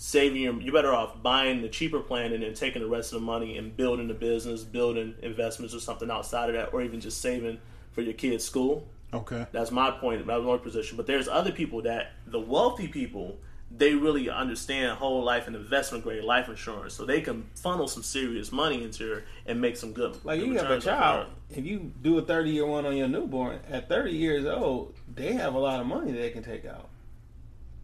saving 0.02 0.40
your 0.40 0.58
you're 0.62 0.72
better 0.72 0.94
off 0.94 1.22
buying 1.22 1.60
the 1.60 1.68
cheaper 1.68 2.00
plan 2.00 2.32
and 2.32 2.42
then 2.42 2.54
taking 2.54 2.80
the 2.80 2.88
rest 2.88 3.12
of 3.12 3.20
the 3.20 3.26
money 3.26 3.58
and 3.58 3.76
building 3.76 4.08
the 4.08 4.14
business, 4.14 4.64
building 4.64 5.14
investments 5.22 5.74
or 5.74 5.78
something 5.78 6.10
outside 6.10 6.48
of 6.48 6.54
that, 6.54 6.72
or 6.72 6.80
even 6.80 7.00
just 7.00 7.20
saving 7.20 7.58
for 7.92 8.00
your 8.00 8.14
kids' 8.14 8.42
school. 8.42 8.88
Okay. 9.12 9.46
That's 9.52 9.70
my 9.70 9.90
point. 9.90 10.26
That's 10.26 10.42
my 10.42 10.56
position. 10.56 10.96
But 10.96 11.06
there's 11.06 11.28
other 11.28 11.52
people 11.52 11.82
that 11.82 12.12
the 12.26 12.40
wealthy 12.40 12.88
people 12.88 13.36
they 13.70 13.94
really 13.94 14.28
understand 14.28 14.98
whole 14.98 15.22
life 15.22 15.46
and 15.46 15.54
investment 15.54 16.02
grade 16.02 16.24
life 16.24 16.48
insurance, 16.48 16.94
so 16.94 17.04
they 17.04 17.20
can 17.20 17.48
funnel 17.54 17.86
some 17.86 18.02
serious 18.02 18.50
money 18.50 18.82
into 18.82 19.18
it 19.18 19.24
and 19.46 19.60
make 19.60 19.76
some 19.76 19.92
good. 19.92 20.16
Like 20.24 20.40
good 20.40 20.48
you 20.48 20.54
have 20.56 20.70
a 20.70 20.80
child, 20.80 21.26
if 21.50 21.64
you 21.64 21.92
do 22.00 22.18
a 22.18 22.22
thirty 22.22 22.50
year 22.50 22.66
one 22.66 22.86
on 22.86 22.96
your 22.96 23.06
newborn, 23.06 23.60
at 23.68 23.88
thirty 23.88 24.16
years 24.16 24.46
old, 24.46 24.94
they 25.14 25.34
have 25.34 25.54
a 25.54 25.58
lot 25.58 25.78
of 25.78 25.86
money 25.86 26.10
they 26.10 26.30
can 26.30 26.42
take 26.42 26.64
out. 26.64 26.88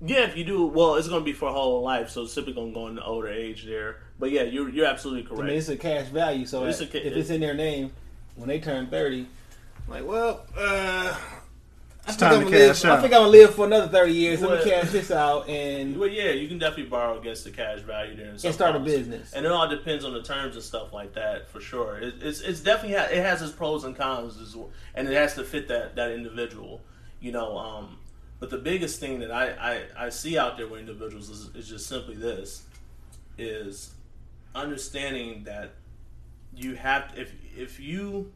Yeah, 0.05 0.21
if 0.25 0.37
you 0.37 0.45
do, 0.45 0.67
well, 0.67 0.97
it's 0.97 1.09
going 1.09 1.23
to 1.23 1.25
be 1.25 1.33
for 1.33 1.49
a 1.49 1.53
whole 1.53 1.83
life, 1.83 2.11
so 2.11 2.23
it's 2.23 2.35
typically 2.35 2.55
going 2.55 2.69
to 2.69 2.75
go 2.75 2.87
in 2.89 2.95
the 2.97 3.05
older 3.05 3.29
age 3.29 3.65
there. 3.65 3.97
But 4.19 4.31
yeah, 4.31 4.43
you're 4.43 4.69
you're 4.69 4.87
absolutely 4.87 5.25
I 5.25 5.29
correct. 5.29 5.45
mean, 5.49 5.57
it's 5.59 5.69
a 5.69 5.77
cash 5.77 6.07
value, 6.09 6.45
so 6.47 6.65
It's 6.65 6.79
that- 6.79 6.95
a 6.95 7.07
if 7.07 7.15
it's 7.17 7.31
in 7.31 7.41
their 7.41 7.55
name 7.55 7.93
when 8.35 8.49
they 8.49 8.61
turn 8.61 8.87
thirty, 8.89 9.27
like, 9.89 10.07
well, 10.07 10.45
uh, 10.57 11.17
I 12.09 12.13
think 12.13 12.19
time 12.19 12.33
I'm 12.35 12.39
to 12.41 12.45
gonna 12.45 12.57
live. 12.57 12.77
cash 12.77 12.85
I 12.85 13.01
think 13.01 13.13
I'm 13.13 13.21
gonna 13.21 13.29
live 13.31 13.55
for 13.55 13.67
another 13.67 13.89
thirty 13.89 14.13
years. 14.13 14.41
Let 14.43 14.65
me 14.65 14.71
cash 14.71 14.91
this 14.91 15.11
out 15.11 15.49
and 15.49 15.99
Well, 15.99 16.09
yeah, 16.09 16.31
you 16.31 16.47
can 16.49 16.59
definitely 16.59 16.91
borrow 16.91 17.19
against 17.19 17.45
the 17.45 17.51
cash 17.51 17.81
value 17.81 18.17
there 18.17 18.31
and, 18.31 18.43
and 18.45 18.55
start 18.55 18.77
a 18.77 18.79
business. 18.79 19.33
And 19.35 19.45
it 19.45 19.53
all 19.53 19.69
depends 19.69 20.05
on 20.05 20.13
the 20.15 20.23
terms 20.23 20.55
and 20.57 20.65
stuff 20.65 20.93
like 20.93 21.13
that, 21.15 21.49
for 21.51 21.61
sure. 21.61 21.99
It, 21.99 22.15
it's 22.23 22.41
it's 22.43 22.61
definitely 22.61 22.97
ha- 22.97 23.09
it 23.11 23.23
has 23.23 23.43
its 23.43 23.53
pros 23.53 23.85
and 23.85 23.95
cons, 23.97 24.41
as 24.41 24.55
well, 24.57 24.71
and 24.95 25.09
it 25.09 25.15
has 25.15 25.35
to 25.35 25.45
fit 25.45 25.69
that 25.69 25.97
that 25.97 26.11
individual, 26.13 26.81
you 27.21 27.33
know. 27.33 27.59
Um, 27.59 27.99
but 28.38 28.51
the 28.51 28.59
biggest 28.59 29.01
thing 29.01 29.20
that 29.20 29.31
I, 29.31 29.83
I, 29.96 30.07
I 30.07 30.09
see 30.11 30.38
out 30.38 30.57
there 30.57 30.66
with 30.66 30.81
individuals 30.81 31.31
is, 31.31 31.55
is 31.55 31.68
just 31.68 31.87
simply 31.87 32.16
this: 32.16 32.64
is 33.38 33.94
understanding 34.55 35.44
that 35.44 35.72
you 36.55 36.75
have 36.75 37.12
if 37.16 37.33
if 37.57 37.81
you 37.81 38.33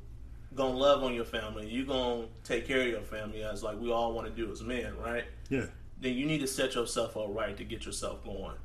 gonna 0.55 0.77
love 0.77 1.03
on 1.03 1.15
your 1.15 1.25
family, 1.25 1.69
you 1.69 1.85
gonna 1.85 2.27
take 2.45 2.67
care 2.67 2.81
of 2.81 2.89
your 2.89 3.01
family 3.03 3.43
as 3.43 3.63
like 3.63 3.79
we 3.81 3.91
all 3.91 4.13
want 4.13 4.27
to 4.27 4.33
do 4.33 4.51
as 4.51 4.63
men, 4.63 4.97
right? 4.99 5.25
Yeah. 5.49 5.67
then 6.01 6.15
you 6.15 6.27
need 6.27 6.41
to 6.41 6.47
set 6.47 6.75
yourself 6.75 7.17
up 7.17 7.27
right 7.29 7.57
to 7.57 7.65
get 7.65 7.85
yourself 7.85 8.25
going 8.25 8.57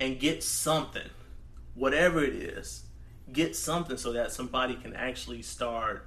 and 0.00 0.18
get 0.18 0.42
something, 0.42 1.08
whatever 1.74 2.22
it 2.22 2.34
is, 2.34 2.84
get 3.32 3.56
something 3.56 3.96
so 3.96 4.12
that 4.12 4.32
somebody 4.32 4.74
can 4.74 4.94
actually 4.94 5.42
start. 5.42 6.06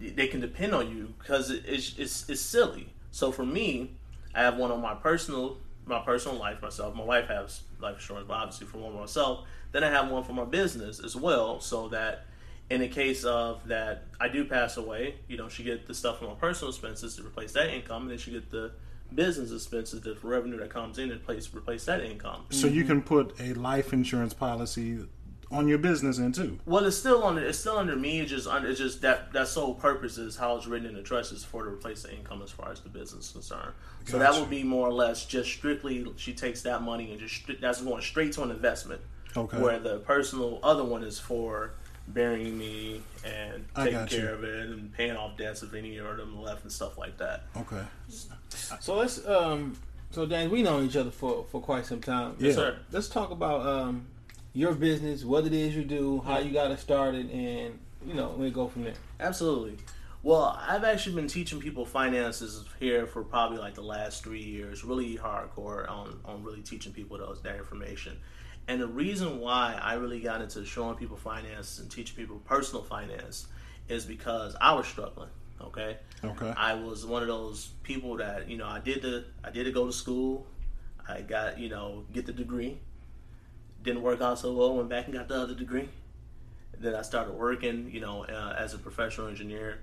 They 0.00 0.26
can 0.26 0.40
depend 0.40 0.74
on 0.74 0.90
you 0.90 1.14
because 1.18 1.50
it's, 1.50 1.96
it's 1.98 2.28
it's 2.28 2.40
silly. 2.40 2.92
So 3.10 3.30
for 3.30 3.44
me, 3.44 3.92
I 4.34 4.42
have 4.42 4.56
one 4.56 4.70
on 4.70 4.80
my 4.80 4.94
personal 4.94 5.58
my 5.84 6.00
personal 6.00 6.38
life 6.38 6.62
myself. 6.62 6.94
My 6.94 7.04
wife 7.04 7.26
has 7.28 7.62
life 7.80 7.96
insurance, 7.96 8.26
but 8.28 8.34
obviously 8.34 8.66
for 8.66 8.78
one 8.78 8.94
myself. 8.94 9.46
Then 9.72 9.82
I 9.82 9.90
have 9.90 10.10
one 10.10 10.22
for 10.22 10.32
my 10.32 10.44
business 10.44 11.00
as 11.00 11.16
well, 11.16 11.60
so 11.60 11.88
that 11.88 12.26
in 12.70 12.80
the 12.80 12.88
case 12.88 13.24
of 13.24 13.66
that 13.68 14.04
I 14.20 14.28
do 14.28 14.44
pass 14.44 14.76
away, 14.76 15.16
you 15.28 15.36
know, 15.36 15.48
she 15.48 15.62
get 15.62 15.86
the 15.86 15.94
stuff 15.94 16.18
from 16.18 16.28
my 16.28 16.34
personal 16.34 16.70
expenses 16.70 17.16
to 17.16 17.22
replace 17.22 17.52
that 17.52 17.70
income, 17.70 18.02
and 18.02 18.10
then 18.12 18.18
she 18.18 18.30
get 18.30 18.50
the 18.50 18.72
business 19.14 19.52
expenses, 19.52 20.00
the 20.00 20.16
revenue 20.22 20.58
that 20.58 20.70
comes 20.70 20.98
in 20.98 21.10
and 21.10 21.22
place 21.22 21.52
replace 21.52 21.84
that 21.86 22.02
income. 22.02 22.44
So 22.50 22.66
you 22.66 22.82
mm-hmm. 22.82 22.88
can 22.88 23.02
put 23.02 23.40
a 23.40 23.54
life 23.54 23.92
insurance 23.92 24.34
policy 24.34 25.06
on 25.52 25.68
your 25.68 25.78
business 25.78 26.18
end 26.18 26.34
too. 26.34 26.58
Well, 26.66 26.84
it's 26.84 26.96
still 26.96 27.24
under 27.24 27.44
it's 27.44 27.58
still 27.58 27.76
under 27.76 27.96
me. 27.96 28.20
It's 28.20 28.30
just 28.30 28.48
under 28.48 28.68
it's 28.68 28.78
just 28.80 29.02
that 29.02 29.32
that 29.32 29.48
sole 29.48 29.74
purpose 29.74 30.18
is 30.18 30.36
how 30.36 30.56
it's 30.56 30.66
written 30.66 30.88
in 30.88 30.94
the 30.94 31.02
trust 31.02 31.32
is 31.32 31.44
for 31.44 31.64
to 31.64 31.70
replace 31.70 32.02
the 32.02 32.12
income 32.14 32.42
as 32.42 32.50
far 32.50 32.70
as 32.70 32.80
the 32.80 32.88
business 32.88 33.26
is 33.26 33.32
concerned. 33.32 33.72
So 34.06 34.18
that 34.18 34.30
Gotcha. 34.30 34.40
would 34.40 34.50
be 34.50 34.62
more 34.62 34.88
or 34.88 34.92
less 34.92 35.24
just 35.26 35.50
strictly 35.50 36.06
she 36.16 36.32
takes 36.32 36.62
that 36.62 36.82
money 36.82 37.10
and 37.10 37.20
just 37.20 37.42
that's 37.60 37.80
going 37.82 38.02
straight 38.02 38.32
to 38.32 38.42
an 38.42 38.50
investment. 38.50 39.00
Okay. 39.36 39.58
Where 39.60 39.78
the 39.78 39.98
personal 39.98 40.58
other 40.62 40.84
one 40.84 41.02
is 41.02 41.18
for 41.18 41.72
burying 42.08 42.58
me 42.58 43.00
and 43.24 43.64
taking 43.76 43.92
got 43.92 44.10
care 44.10 44.20
you. 44.20 44.34
of 44.34 44.44
it 44.44 44.68
and 44.70 44.92
paying 44.92 45.16
off 45.16 45.36
debts 45.38 45.62
if 45.62 45.72
any 45.74 45.96
of 45.98 46.16
them 46.16 46.42
left 46.42 46.62
and 46.62 46.72
stuff 46.72 46.98
like 46.98 47.16
that. 47.18 47.44
Okay. 47.56 47.82
So 48.80 48.96
let's 48.96 49.26
um 49.26 49.74
so 50.10 50.26
Dan, 50.26 50.50
we 50.50 50.62
know 50.62 50.82
each 50.82 50.96
other 50.96 51.10
for 51.10 51.46
for 51.50 51.60
quite 51.60 51.86
some 51.86 52.00
time. 52.00 52.36
Yeah. 52.38 52.52
Sir. 52.52 52.78
Let's 52.90 53.08
talk 53.08 53.30
about 53.30 53.66
um 53.66 54.06
your 54.54 54.74
business, 54.74 55.24
what 55.24 55.46
it 55.46 55.52
is 55.52 55.74
you 55.74 55.84
do, 55.84 56.22
how 56.24 56.38
you 56.38 56.52
got 56.52 56.70
it 56.70 56.78
started, 56.78 57.30
and 57.30 57.78
you 58.06 58.14
know 58.14 58.34
we 58.36 58.50
go 58.50 58.68
from 58.68 58.84
there. 58.84 58.94
Absolutely. 59.20 59.78
Well, 60.24 60.56
I've 60.68 60.84
actually 60.84 61.16
been 61.16 61.26
teaching 61.26 61.58
people 61.58 61.84
finances 61.84 62.64
here 62.78 63.06
for 63.06 63.24
probably 63.24 63.58
like 63.58 63.74
the 63.74 63.82
last 63.82 64.22
three 64.22 64.42
years, 64.42 64.84
really 64.84 65.16
hardcore 65.16 65.90
on, 65.90 66.20
on 66.24 66.44
really 66.44 66.60
teaching 66.60 66.92
people 66.92 67.18
those 67.18 67.42
that 67.42 67.56
information. 67.56 68.16
And 68.68 68.80
the 68.80 68.86
reason 68.86 69.40
why 69.40 69.76
I 69.82 69.94
really 69.94 70.20
got 70.20 70.40
into 70.40 70.64
showing 70.64 70.94
people 70.94 71.16
finances 71.16 71.80
and 71.80 71.90
teaching 71.90 72.14
people 72.14 72.36
personal 72.44 72.84
finance 72.84 73.48
is 73.88 74.04
because 74.04 74.54
I 74.60 74.74
was 74.74 74.86
struggling. 74.86 75.30
Okay. 75.60 75.96
Okay. 76.24 76.54
I 76.56 76.74
was 76.74 77.04
one 77.04 77.22
of 77.22 77.28
those 77.28 77.70
people 77.82 78.16
that 78.18 78.48
you 78.48 78.56
know 78.56 78.66
I 78.66 78.78
did 78.78 79.02
the 79.02 79.24
I 79.42 79.50
did 79.50 79.64
to 79.64 79.72
go 79.72 79.86
to 79.86 79.92
school. 79.92 80.46
I 81.08 81.20
got 81.22 81.58
you 81.58 81.68
know 81.68 82.04
get 82.12 82.26
the 82.26 82.32
degree. 82.32 82.78
Didn't 83.82 84.02
work 84.02 84.20
out 84.20 84.38
so 84.38 84.52
well. 84.52 84.76
Went 84.76 84.88
back 84.88 85.06
and 85.06 85.14
got 85.14 85.28
the 85.28 85.40
other 85.40 85.54
degree. 85.54 85.88
Then 86.78 86.94
I 86.94 87.02
started 87.02 87.34
working, 87.34 87.90
you 87.92 88.00
know, 88.00 88.24
uh, 88.24 88.54
as 88.58 88.74
a 88.74 88.78
professional 88.78 89.28
engineer. 89.28 89.78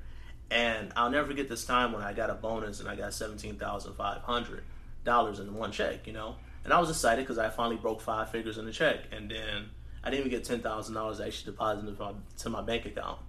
And 0.52 0.92
I'll 0.96 1.10
never 1.10 1.28
forget 1.28 1.48
this 1.48 1.66
time 1.66 1.92
when 1.92 2.02
I 2.02 2.14
got 2.14 2.30
a 2.30 2.34
bonus 2.34 2.80
and 2.80 2.90
I 2.90 2.96
got 2.96 3.14
seventeen 3.14 3.56
thousand 3.56 3.94
five 3.94 4.22
hundred 4.22 4.64
dollars 5.04 5.40
in 5.40 5.54
one 5.54 5.72
check. 5.72 6.08
You 6.08 6.14
know, 6.14 6.36
and 6.64 6.74
I 6.74 6.80
was 6.80 6.90
excited 6.90 7.24
because 7.24 7.38
I 7.38 7.50
finally 7.50 7.78
broke 7.78 8.02
five 8.02 8.32
figures 8.32 8.58
in 8.58 8.66
the 8.66 8.72
check. 8.72 9.00
And 9.12 9.30
then 9.30 9.70
I 10.04 10.10
didn't 10.10 10.26
even 10.26 10.32
get 10.32 10.46
ten 10.46 10.62
thousand 10.62 10.96
dollars 10.96 11.20
actually 11.20 11.52
deposited 11.52 11.98
to 11.98 12.04
my, 12.04 12.12
to 12.40 12.50
my 12.50 12.62
bank 12.62 12.86
account. 12.86 13.20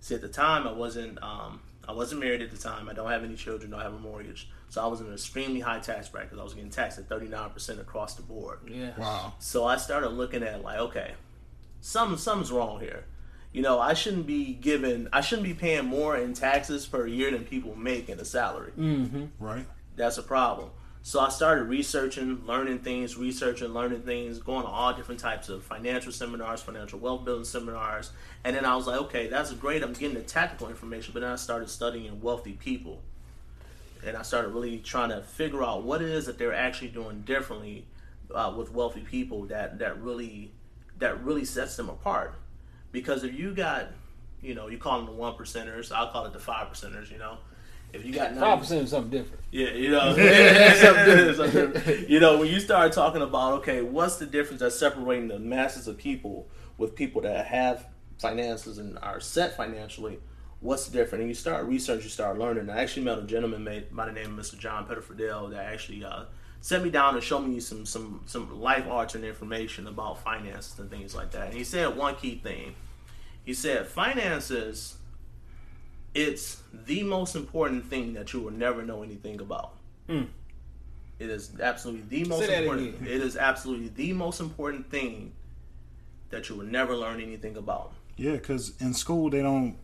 See, 0.00 0.14
at 0.14 0.20
the 0.20 0.28
time, 0.28 0.66
I 0.66 0.72
wasn't 0.72 1.22
um, 1.22 1.60
I 1.92 1.94
wasn't 1.94 2.20
married 2.20 2.42
at 2.42 2.50
the 2.50 2.56
time. 2.56 2.88
I 2.88 2.94
don't 2.94 3.10
have 3.10 3.22
any 3.22 3.36
children. 3.36 3.70
Don't 3.70 3.80
have 3.80 3.94
a 3.94 3.98
mortgage. 3.98 4.48
So 4.70 4.82
I 4.82 4.86
was 4.86 5.00
in 5.00 5.06
an 5.06 5.12
extremely 5.12 5.60
high 5.60 5.78
tax 5.78 6.08
bracket. 6.08 6.30
Because 6.30 6.40
I 6.40 6.44
was 6.44 6.54
getting 6.54 6.70
taxed 6.70 6.98
at 6.98 7.08
thirty 7.08 7.28
nine 7.28 7.50
percent 7.50 7.80
across 7.80 8.14
the 8.14 8.22
board. 8.22 8.60
Yeah. 8.66 8.92
Wow. 8.96 9.34
So 9.38 9.66
I 9.66 9.76
started 9.76 10.08
looking 10.08 10.42
at 10.42 10.62
like, 10.62 10.78
okay, 10.78 11.12
some 11.80 12.16
something's 12.16 12.50
wrong 12.50 12.80
here. 12.80 13.04
You 13.52 13.60
know, 13.60 13.78
I 13.78 13.92
shouldn't 13.92 14.26
be 14.26 14.54
given, 14.54 15.10
I 15.12 15.20
shouldn't 15.20 15.46
be 15.46 15.52
paying 15.52 15.84
more 15.84 16.16
in 16.16 16.32
taxes 16.32 16.86
per 16.86 17.06
year 17.06 17.30
than 17.30 17.44
people 17.44 17.76
make 17.76 18.08
in 18.08 18.18
a 18.18 18.24
salary. 18.24 18.72
Mm-hmm. 18.78 19.26
Right. 19.38 19.66
That's 19.94 20.16
a 20.16 20.22
problem. 20.22 20.70
So 21.04 21.18
I 21.18 21.30
started 21.30 21.64
researching, 21.64 22.46
learning 22.46 22.78
things, 22.78 23.16
researching, 23.16 23.68
learning 23.68 24.02
things, 24.02 24.38
going 24.38 24.62
to 24.62 24.68
all 24.68 24.94
different 24.94 25.20
types 25.20 25.48
of 25.48 25.64
financial 25.64 26.12
seminars, 26.12 26.62
financial 26.62 27.00
wealth 27.00 27.24
building 27.24 27.44
seminars, 27.44 28.12
and 28.44 28.54
then 28.54 28.64
I 28.64 28.76
was 28.76 28.86
like, 28.86 29.00
okay, 29.02 29.26
that's 29.26 29.52
great. 29.54 29.82
I'm 29.82 29.94
getting 29.94 30.14
the 30.14 30.22
tactical 30.22 30.68
information, 30.68 31.12
but 31.12 31.20
then 31.20 31.32
I 31.32 31.36
started 31.36 31.68
studying 31.70 32.20
wealthy 32.20 32.52
people, 32.52 33.02
and 34.06 34.16
I 34.16 34.22
started 34.22 34.50
really 34.50 34.78
trying 34.78 35.08
to 35.08 35.22
figure 35.22 35.64
out 35.64 35.82
what 35.82 36.02
it 36.02 36.08
is 36.08 36.26
that 36.26 36.38
they're 36.38 36.54
actually 36.54 36.88
doing 36.88 37.22
differently 37.22 37.84
uh, 38.32 38.54
with 38.56 38.70
wealthy 38.72 39.00
people 39.00 39.46
that 39.46 39.80
that 39.80 40.00
really 40.00 40.52
that 40.98 41.22
really 41.24 41.44
sets 41.44 41.76
them 41.76 41.88
apart. 41.88 42.34
Because 42.92 43.24
if 43.24 43.34
you 43.34 43.52
got, 43.54 43.88
you 44.40 44.54
know, 44.54 44.68
you 44.68 44.78
call 44.78 44.98
them 44.98 45.06
the 45.06 45.12
one 45.12 45.34
percenters, 45.34 45.90
I'll 45.90 46.10
call 46.12 46.26
it 46.26 46.32
the 46.32 46.38
five 46.38 46.68
percenters. 46.68 47.10
You 47.10 47.18
know, 47.18 47.38
if 47.92 48.04
you 48.04 48.12
got 48.12 48.30
90 48.34 48.40
Five 48.40 48.58
percent 48.60 48.82
is 48.84 48.90
something 48.90 49.10
different. 49.10 49.42
yeah, 49.50 49.70
you 49.70 49.90
know, 49.90 50.14
Something- 50.76 51.34
something- 51.74 52.04
you 52.08 52.20
know, 52.20 52.38
when 52.38 52.48
you 52.48 52.60
start 52.60 52.92
talking 52.92 53.22
about 53.22 53.54
okay, 53.60 53.82
what's 53.82 54.16
the 54.16 54.26
difference 54.26 54.60
that's 54.60 54.78
separating 54.78 55.28
the 55.28 55.38
masses 55.38 55.86
of 55.88 55.96
people 55.98 56.48
with 56.78 56.94
people 56.94 57.22
that 57.22 57.46
have 57.46 57.86
finances 58.18 58.78
and 58.78 58.98
are 59.00 59.20
set 59.20 59.56
financially? 59.56 60.18
What's 60.60 60.86
the 60.86 60.92
difference? 60.96 61.20
And 61.22 61.28
you 61.28 61.34
start 61.34 61.66
research, 61.66 62.04
you 62.04 62.08
start 62.10 62.38
learning. 62.38 62.70
I 62.70 62.80
actually 62.82 63.04
met 63.04 63.18
a 63.18 63.22
gentleman 63.22 63.64
made, 63.64 63.94
by 63.94 64.06
the 64.06 64.12
name 64.12 64.38
of 64.38 64.44
Mr. 64.44 64.56
John 64.56 64.86
Pettifordale 64.86 65.50
that 65.50 65.64
actually 65.64 66.04
uh, 66.04 66.24
sent 66.60 66.84
me 66.84 66.90
down 66.90 67.14
and 67.16 67.22
showed 67.24 67.40
me 67.40 67.58
some 67.58 67.84
some 67.84 68.22
some 68.26 68.60
life 68.60 68.86
altering 68.88 69.24
information 69.24 69.88
about 69.88 70.22
finances 70.22 70.78
and 70.78 70.88
things 70.88 71.14
like 71.16 71.32
that. 71.32 71.46
And 71.48 71.54
he 71.54 71.64
said 71.64 71.96
one 71.96 72.14
key 72.14 72.36
thing. 72.36 72.76
He 73.44 73.54
said 73.54 73.88
finances 73.88 74.98
it's 76.14 76.62
the 76.72 77.02
most 77.02 77.34
important 77.36 77.86
thing 77.86 78.14
that 78.14 78.32
you 78.32 78.40
will 78.40 78.52
never 78.52 78.82
know 78.82 79.02
anything 79.02 79.40
about. 79.40 79.74
Mm. 80.08 80.28
It 81.18 81.30
is 81.30 81.52
absolutely 81.60 82.24
the 82.24 82.28
most 82.28 82.46
Say 82.46 82.62
important. 82.62 82.96
again. 82.96 83.06
It 83.06 83.20
is 83.22 83.36
absolutely 83.36 83.88
the 83.88 84.12
most 84.12 84.40
important 84.40 84.90
thing 84.90 85.32
that 86.30 86.48
you 86.48 86.56
will 86.56 86.66
never 86.66 86.96
learn 86.96 87.20
anything 87.20 87.56
about. 87.56 87.92
Yeah, 88.16 88.32
because 88.32 88.72
in 88.80 88.92
school 88.94 89.30
they 89.30 89.42
don't, 89.42 89.76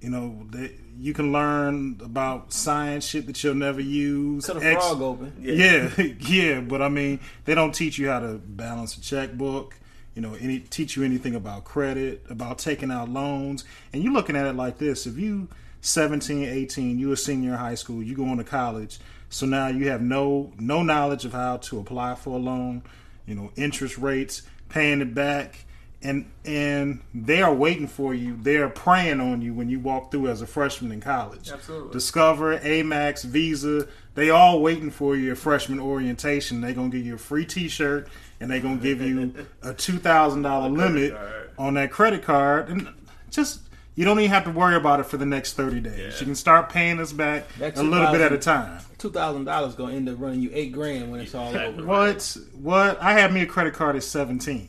you 0.00 0.10
know, 0.10 0.46
they, 0.50 0.72
you 0.98 1.12
can 1.14 1.32
learn 1.32 2.00
about 2.02 2.52
science 2.52 3.04
shit 3.06 3.26
that 3.26 3.42
you'll 3.44 3.54
never 3.54 3.80
use. 3.80 4.46
Cut 4.46 4.56
a 4.56 4.66
Ex- 4.66 4.84
frog 4.84 5.02
open. 5.02 5.34
Yeah, 5.40 5.90
yeah, 6.20 6.60
but 6.60 6.82
I 6.82 6.88
mean, 6.88 7.20
they 7.44 7.54
don't 7.54 7.74
teach 7.74 7.98
you 7.98 8.08
how 8.08 8.20
to 8.20 8.34
balance 8.34 8.96
a 8.96 9.00
checkbook. 9.00 9.76
You 10.14 10.22
know, 10.22 10.34
any 10.34 10.58
teach 10.58 10.96
you 10.96 11.04
anything 11.04 11.34
about 11.36 11.64
credit, 11.64 12.24
about 12.28 12.58
taking 12.58 12.90
out 12.90 13.08
loans, 13.08 13.64
and 13.92 14.02
you're 14.02 14.12
looking 14.12 14.36
at 14.36 14.46
it 14.46 14.56
like 14.56 14.78
this: 14.78 15.06
if 15.06 15.16
you 15.16 15.48
17, 15.80 16.44
18, 16.44 16.98
you 16.98 17.12
a 17.12 17.16
senior 17.16 17.52
in 17.52 17.56
high 17.58 17.74
school, 17.74 18.02
you 18.02 18.14
going 18.14 18.38
to 18.38 18.44
college, 18.44 18.98
so 19.30 19.46
now 19.46 19.68
you 19.68 19.88
have 19.88 20.02
no 20.02 20.52
no 20.58 20.82
knowledge 20.82 21.24
of 21.24 21.32
how 21.32 21.58
to 21.58 21.78
apply 21.78 22.16
for 22.16 22.30
a 22.30 22.38
loan, 22.38 22.82
you 23.26 23.34
know, 23.34 23.52
interest 23.56 23.96
rates, 23.96 24.42
paying 24.68 25.00
it 25.00 25.14
back, 25.14 25.64
and 26.02 26.30
and 26.44 27.00
they 27.14 27.40
are 27.40 27.54
waiting 27.54 27.86
for 27.86 28.12
you. 28.12 28.36
They 28.36 28.56
are 28.56 28.68
preying 28.68 29.20
on 29.20 29.40
you 29.40 29.54
when 29.54 29.70
you 29.70 29.78
walk 29.78 30.10
through 30.10 30.28
as 30.28 30.42
a 30.42 30.46
freshman 30.46 30.90
in 30.90 31.00
college. 31.00 31.50
Absolutely. 31.50 31.92
Discover, 31.92 32.58
Amex, 32.58 33.24
Visa, 33.24 33.86
they 34.16 34.30
all 34.30 34.60
waiting 34.60 34.90
for 34.90 35.16
you 35.16 35.30
at 35.30 35.38
freshman 35.38 35.78
orientation. 35.78 36.60
They're 36.60 36.72
gonna 36.72 36.88
give 36.88 37.06
you 37.06 37.14
a 37.14 37.18
free 37.18 37.46
T-shirt 37.46 38.08
and 38.40 38.50
they're 38.50 38.60
gonna 38.60 38.76
give 38.76 39.00
you 39.00 39.32
a 39.62 39.72
two 39.72 39.98
thousand 39.98 40.42
dollar 40.42 40.68
limit 40.68 41.16
on 41.56 41.74
that 41.74 41.92
credit 41.92 42.22
card, 42.22 42.68
and 42.68 42.88
just 43.30 43.60
you 43.94 44.04
don't 44.04 44.18
even 44.18 44.30
have 44.30 44.44
to 44.44 44.50
worry 44.50 44.76
about 44.76 45.00
it 45.00 45.06
for 45.06 45.16
the 45.16 45.26
next 45.26 45.54
thirty 45.54 45.80
days. 45.80 45.98
Yeah. 45.98 46.18
You 46.20 46.26
can 46.26 46.34
start 46.34 46.68
paying 46.68 47.00
us 47.00 47.12
back 47.12 47.52
That 47.58 47.76
a 47.76 47.82
little 47.82 48.10
bit 48.12 48.20
at 48.20 48.32
a 48.32 48.38
time. 48.38 48.80
Two 48.98 49.10
thousand 49.10 49.44
dollars 49.44 49.74
gonna 49.74 49.94
end 49.94 50.08
up 50.08 50.16
running 50.18 50.40
you 50.40 50.50
eight 50.52 50.72
grand 50.72 51.10
when 51.10 51.20
it's 51.20 51.34
all 51.34 51.54
over. 51.56 51.84
What? 51.84 52.36
What? 52.60 53.02
I 53.02 53.12
had 53.12 53.32
me 53.32 53.42
a 53.42 53.46
credit 53.46 53.74
card 53.74 53.96
at 53.96 54.02
seventeen. 54.02 54.68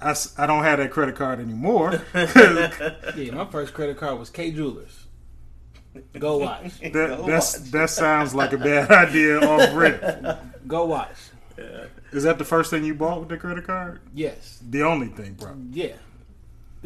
I, 0.00 0.14
I 0.36 0.46
don't 0.46 0.62
have 0.62 0.78
that 0.78 0.90
credit 0.90 1.16
card 1.16 1.40
anymore. 1.40 2.02
Yeah, 2.14 3.32
my 3.32 3.46
first 3.46 3.72
credit 3.72 3.96
card 3.96 4.18
was 4.18 4.30
Kay 4.30 4.50
Jewelers. 4.50 5.06
Go 6.18 6.38
watch. 6.38 6.72
That 6.92 7.24
that's, 7.26 7.70
that 7.70 7.90
sounds 7.90 8.34
like 8.34 8.52
a 8.52 8.58
bad 8.58 8.90
idea 8.90 9.40
off 9.40 9.74
rip. 9.74 10.38
Go 10.66 10.84
watch. 10.86 11.16
Yeah. 11.58 11.86
Is 12.12 12.24
that 12.24 12.38
the 12.38 12.44
first 12.44 12.70
thing 12.70 12.84
you 12.84 12.94
bought 12.94 13.20
with 13.20 13.28
the 13.28 13.36
credit 13.36 13.66
card? 13.66 14.00
Yes. 14.14 14.58
The 14.68 14.82
only 14.82 15.08
thing, 15.08 15.34
bro. 15.34 15.54
Yeah. 15.70 15.94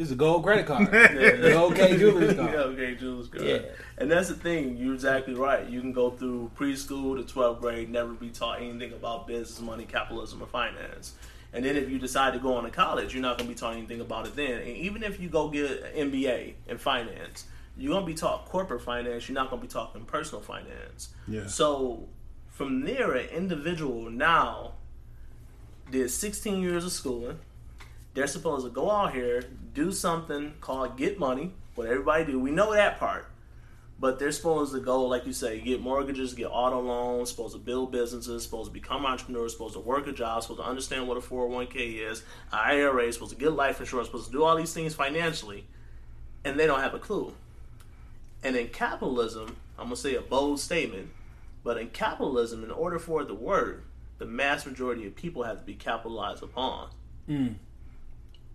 This 0.01 0.07
is 0.07 0.13
a 0.13 0.17
gold 0.17 0.41
credit 0.41 0.65
card. 0.65 0.87
the 0.91 1.53
old 1.53 1.75
Kay 1.75 1.95
Jewelers 1.95 2.35
yeah, 2.35 2.43
card. 2.43 2.55
okay, 2.55 2.95
Jules. 2.95 3.27
Good. 3.27 3.63
Yeah. 3.63 3.69
And 3.99 4.09
that's 4.09 4.29
the 4.29 4.33
thing. 4.33 4.75
You're 4.75 4.95
exactly 4.95 5.35
right. 5.35 5.69
You 5.69 5.79
can 5.79 5.93
go 5.93 6.09
through 6.09 6.49
preschool 6.57 7.23
to 7.23 7.33
12th 7.33 7.61
grade, 7.61 7.87
never 7.87 8.13
be 8.13 8.31
taught 8.31 8.63
anything 8.63 8.93
about 8.93 9.27
business, 9.27 9.61
money, 9.61 9.85
capitalism, 9.85 10.41
or 10.41 10.47
finance. 10.47 11.13
And 11.53 11.63
then 11.63 11.75
if 11.75 11.87
you 11.87 11.99
decide 11.99 12.33
to 12.33 12.39
go 12.39 12.55
on 12.55 12.63
to 12.63 12.71
college, 12.71 13.13
you're 13.13 13.21
not 13.21 13.37
going 13.37 13.47
to 13.47 13.53
be 13.53 13.59
taught 13.59 13.75
anything 13.75 14.01
about 14.01 14.25
it 14.25 14.35
then. 14.35 14.53
And 14.53 14.69
even 14.69 15.03
if 15.03 15.19
you 15.19 15.29
go 15.29 15.49
get 15.49 15.69
an 15.69 16.09
MBA 16.11 16.53
in 16.65 16.79
finance, 16.79 17.45
you're 17.77 17.91
going 17.93 18.03
to 18.03 18.11
be 18.11 18.17
taught 18.17 18.45
corporate 18.45 18.81
finance. 18.81 19.29
You're 19.29 19.35
not 19.35 19.51
going 19.51 19.61
to 19.61 19.67
be 19.67 19.71
talking 19.71 20.03
personal 20.05 20.41
finance. 20.41 21.09
Yeah. 21.27 21.45
So 21.45 22.07
from 22.49 22.85
there, 22.85 23.13
an 23.13 23.29
individual 23.29 24.09
now 24.09 24.71
did 25.91 26.09
16 26.09 26.59
years 26.59 26.85
of 26.85 26.91
schooling. 26.91 27.37
They're 28.15 28.25
supposed 28.25 28.65
to 28.65 28.71
go 28.71 28.89
out 28.91 29.13
here, 29.13 29.43
do 29.73 29.91
something 29.91 30.53
called 30.61 30.97
get 30.97 31.19
money, 31.19 31.53
what 31.75 31.87
everybody 31.87 32.25
do. 32.25 32.39
We 32.39 32.51
know 32.51 32.73
that 32.73 32.99
part. 32.99 33.27
But 33.99 34.17
they're 34.17 34.31
supposed 34.31 34.73
to 34.73 34.79
go, 34.79 35.05
like 35.05 35.27
you 35.27 35.33
say, 35.33 35.61
get 35.61 35.79
mortgages, 35.79 36.33
get 36.33 36.47
auto 36.47 36.79
loans, 36.79 37.29
supposed 37.29 37.53
to 37.53 37.59
build 37.59 37.91
businesses, 37.91 38.41
supposed 38.41 38.69
to 38.69 38.73
become 38.73 39.05
entrepreneurs, 39.05 39.51
supposed 39.51 39.75
to 39.75 39.79
work 39.79 40.07
a 40.07 40.11
job, 40.11 40.41
supposed 40.41 40.59
to 40.59 40.65
understand 40.65 41.07
what 41.07 41.17
a 41.17 41.21
401k 41.21 42.09
is, 42.09 42.23
IRA, 42.51 43.13
supposed 43.13 43.31
to 43.33 43.37
get 43.37 43.51
life 43.51 43.79
insurance, 43.79 44.07
supposed 44.07 44.25
to 44.25 44.31
do 44.31 44.43
all 44.43 44.55
these 44.55 44.73
things 44.73 44.95
financially, 44.95 45.67
and 46.43 46.59
they 46.59 46.65
don't 46.65 46.81
have 46.81 46.95
a 46.95 46.99
clue. 46.99 47.31
And 48.43 48.55
in 48.55 48.69
capitalism, 48.69 49.55
I'm 49.77 49.85
gonna 49.85 49.95
say 49.95 50.15
a 50.15 50.21
bold 50.21 50.59
statement, 50.59 51.09
but 51.63 51.77
in 51.77 51.89
capitalism, 51.91 52.63
in 52.63 52.71
order 52.71 52.97
for 52.97 53.21
it 53.21 53.27
to 53.27 53.35
work, 53.35 53.83
the 54.17 54.25
mass 54.25 54.65
majority 54.65 55.05
of 55.05 55.15
people 55.15 55.43
have 55.43 55.59
to 55.59 55.65
be 55.65 55.75
capitalized 55.75 56.41
upon. 56.41 56.89
Mm. 57.29 57.55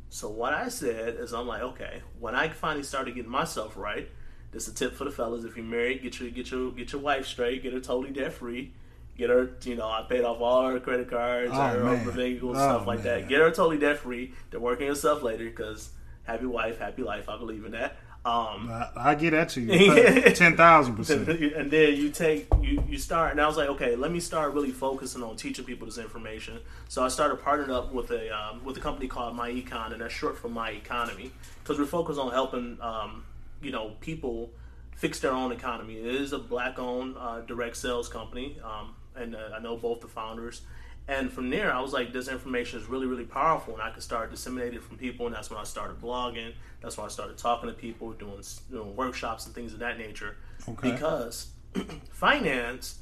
So 0.08 0.28
what 0.28 0.52
I 0.54 0.68
said 0.68 1.16
is, 1.18 1.32
I'm 1.34 1.46
like, 1.46 1.62
okay, 1.62 2.02
when 2.20 2.34
I 2.34 2.48
finally 2.48 2.84
started 2.84 3.14
getting 3.14 3.30
myself 3.30 3.76
right, 3.76 4.08
this 4.52 4.66
is 4.68 4.72
a 4.74 4.76
tip 4.76 4.94
for 4.94 5.04
the 5.04 5.10
fellas: 5.10 5.44
if 5.44 5.56
you're 5.56 5.64
married, 5.64 6.02
get 6.02 6.20
your 6.20 6.30
get 6.30 6.50
your 6.50 6.70
get 6.72 6.92
your 6.92 7.02
wife 7.02 7.26
straight, 7.26 7.62
get 7.62 7.72
her 7.72 7.80
totally 7.80 8.12
debt 8.12 8.32
free, 8.32 8.72
get 9.18 9.28
her, 9.30 9.50
you 9.64 9.74
know, 9.74 9.88
I 9.88 10.06
paid 10.08 10.24
off 10.24 10.40
all 10.40 10.70
her 10.70 10.80
credit 10.80 11.10
cards, 11.10 11.50
Oh, 11.52 11.60
her 11.68 11.84
man. 11.84 12.10
vehicles, 12.12 12.56
Oh, 12.56 12.60
stuff 12.76 12.86
like 12.86 13.04
man. 13.04 13.22
that. 13.22 13.28
Get 13.28 13.40
her 13.40 13.50
totally 13.50 13.78
debt 13.78 13.98
free. 13.98 14.32
To 14.52 14.60
work 14.60 14.80
on 14.80 14.86
yourself 14.86 15.22
later, 15.22 15.44
because 15.44 15.90
happy 16.22 16.46
wife, 16.46 16.78
happy 16.78 17.02
life. 17.02 17.28
I 17.28 17.36
believe 17.36 17.64
in 17.64 17.72
that. 17.72 17.96
Um, 18.26 18.68
I, 18.72 18.90
I 18.96 19.14
get 19.14 19.30
that 19.30 19.50
to 19.50 19.60
you. 19.60 20.30
Ten 20.34 20.56
thousand 20.56 20.96
percent. 20.96 21.28
and 21.56 21.70
then 21.70 21.94
you 21.94 22.10
take 22.10 22.48
you 22.60 22.82
you 22.88 22.98
start 22.98 23.30
and 23.30 23.40
I 23.40 23.46
was 23.46 23.56
like 23.56 23.68
okay 23.68 23.94
let 23.94 24.10
me 24.10 24.18
start 24.18 24.52
really 24.52 24.72
focusing 24.72 25.22
on 25.22 25.36
teaching 25.36 25.64
people 25.64 25.86
this 25.86 25.98
information. 25.98 26.58
So 26.88 27.04
I 27.04 27.08
started 27.08 27.38
partnering 27.38 27.70
up 27.70 27.92
with 27.92 28.10
a 28.10 28.36
um, 28.36 28.64
with 28.64 28.76
a 28.76 28.80
company 28.80 29.06
called 29.06 29.36
My 29.36 29.50
Econ 29.50 29.92
and 29.92 30.00
that's 30.00 30.12
short 30.12 30.36
for 30.36 30.48
My 30.48 30.70
Economy 30.70 31.30
because 31.62 31.78
we're 31.78 31.86
focused 31.86 32.18
on 32.18 32.32
helping 32.32 32.78
um, 32.80 33.24
you 33.62 33.70
know 33.70 33.92
people 34.00 34.50
fix 34.96 35.20
their 35.20 35.32
own 35.32 35.52
economy. 35.52 35.98
It 35.98 36.14
is 36.14 36.32
a 36.32 36.38
black 36.38 36.78
owned 36.78 37.16
uh, 37.18 37.42
direct 37.42 37.76
sales 37.76 38.08
company. 38.08 38.58
Um, 38.64 38.94
and 39.14 39.36
uh, 39.36 39.50
I 39.54 39.60
know 39.60 39.76
both 39.76 40.00
the 40.00 40.08
founders 40.08 40.62
and 41.08 41.32
from 41.32 41.50
there, 41.50 41.72
I 41.72 41.80
was 41.80 41.92
like, 41.92 42.12
this 42.12 42.26
information 42.28 42.80
is 42.80 42.88
really, 42.88 43.06
really 43.06 43.24
powerful, 43.24 43.74
and 43.74 43.82
I 43.82 43.90
could 43.90 44.02
start 44.02 44.30
disseminating 44.30 44.78
it 44.78 44.82
from 44.82 44.98
people. 44.98 45.26
And 45.26 45.34
that's 45.34 45.50
when 45.50 45.60
I 45.60 45.64
started 45.64 46.00
blogging. 46.00 46.52
That's 46.80 46.96
when 46.96 47.06
I 47.06 47.08
started 47.08 47.38
talking 47.38 47.68
to 47.68 47.74
people, 47.74 48.12
doing 48.12 48.42
doing 48.70 48.96
workshops 48.96 49.46
and 49.46 49.54
things 49.54 49.72
of 49.72 49.78
that 49.78 49.98
nature. 49.98 50.36
Okay. 50.68 50.90
Because 50.90 51.48
finance 52.10 52.98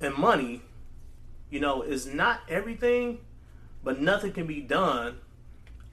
and 0.00 0.14
money, 0.16 0.62
you 1.50 1.60
know, 1.60 1.82
is 1.82 2.06
not 2.06 2.40
everything, 2.48 3.18
but 3.84 4.00
nothing 4.00 4.32
can 4.32 4.46
be 4.46 4.62
done 4.62 5.18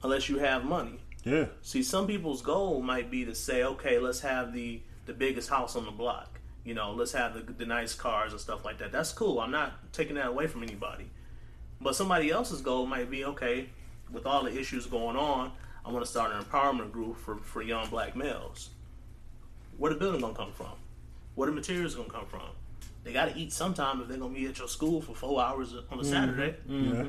unless 0.02 0.30
you 0.30 0.38
have 0.38 0.64
money. 0.64 1.00
Yeah. 1.24 1.46
See, 1.60 1.82
some 1.82 2.06
people's 2.06 2.40
goal 2.40 2.80
might 2.80 3.10
be 3.10 3.26
to 3.26 3.34
say, 3.34 3.64
okay, 3.64 3.98
let's 3.98 4.20
have 4.20 4.54
the 4.54 4.80
the 5.04 5.12
biggest 5.12 5.50
house 5.50 5.76
on 5.76 5.84
the 5.84 5.90
block. 5.90 6.40
You 6.64 6.72
know, 6.72 6.92
let's 6.92 7.12
have 7.12 7.34
the, 7.34 7.52
the 7.52 7.66
nice 7.66 7.92
cars 7.92 8.32
and 8.32 8.40
stuff 8.40 8.64
like 8.64 8.78
that. 8.78 8.90
That's 8.90 9.12
cool. 9.12 9.40
I'm 9.40 9.50
not 9.50 9.92
taking 9.92 10.14
that 10.14 10.28
away 10.28 10.46
from 10.46 10.62
anybody. 10.62 11.10
But 11.80 11.94
somebody 11.96 12.30
else's 12.30 12.60
goal 12.60 12.86
might 12.86 13.10
be, 13.10 13.24
okay, 13.24 13.68
with 14.10 14.26
all 14.26 14.44
the 14.44 14.58
issues 14.58 14.86
going 14.86 15.16
on, 15.16 15.52
I 15.84 15.90
want 15.90 16.04
to 16.04 16.10
start 16.10 16.32
an 16.32 16.42
empowerment 16.42 16.92
group 16.92 17.16
for, 17.18 17.36
for 17.36 17.60
young 17.62 17.88
black 17.90 18.16
males. 18.16 18.70
Where 19.76 19.92
the 19.92 19.98
building 19.98 20.20
gonna 20.20 20.34
come 20.34 20.52
from? 20.52 20.72
Where 21.34 21.46
the 21.48 21.54
materials 21.54 21.94
gonna 21.94 22.08
come 22.08 22.26
from? 22.26 22.42
They 23.02 23.12
got 23.12 23.28
to 23.28 23.36
eat 23.38 23.52
sometime 23.52 24.00
if 24.00 24.08
they're 24.08 24.16
gonna 24.16 24.32
be 24.32 24.46
at 24.46 24.58
your 24.58 24.68
school 24.68 25.02
for 25.02 25.14
four 25.14 25.42
hours 25.42 25.74
on 25.90 26.00
a 26.00 26.04
Saturday 26.04 26.56
Yeah. 26.66 27.04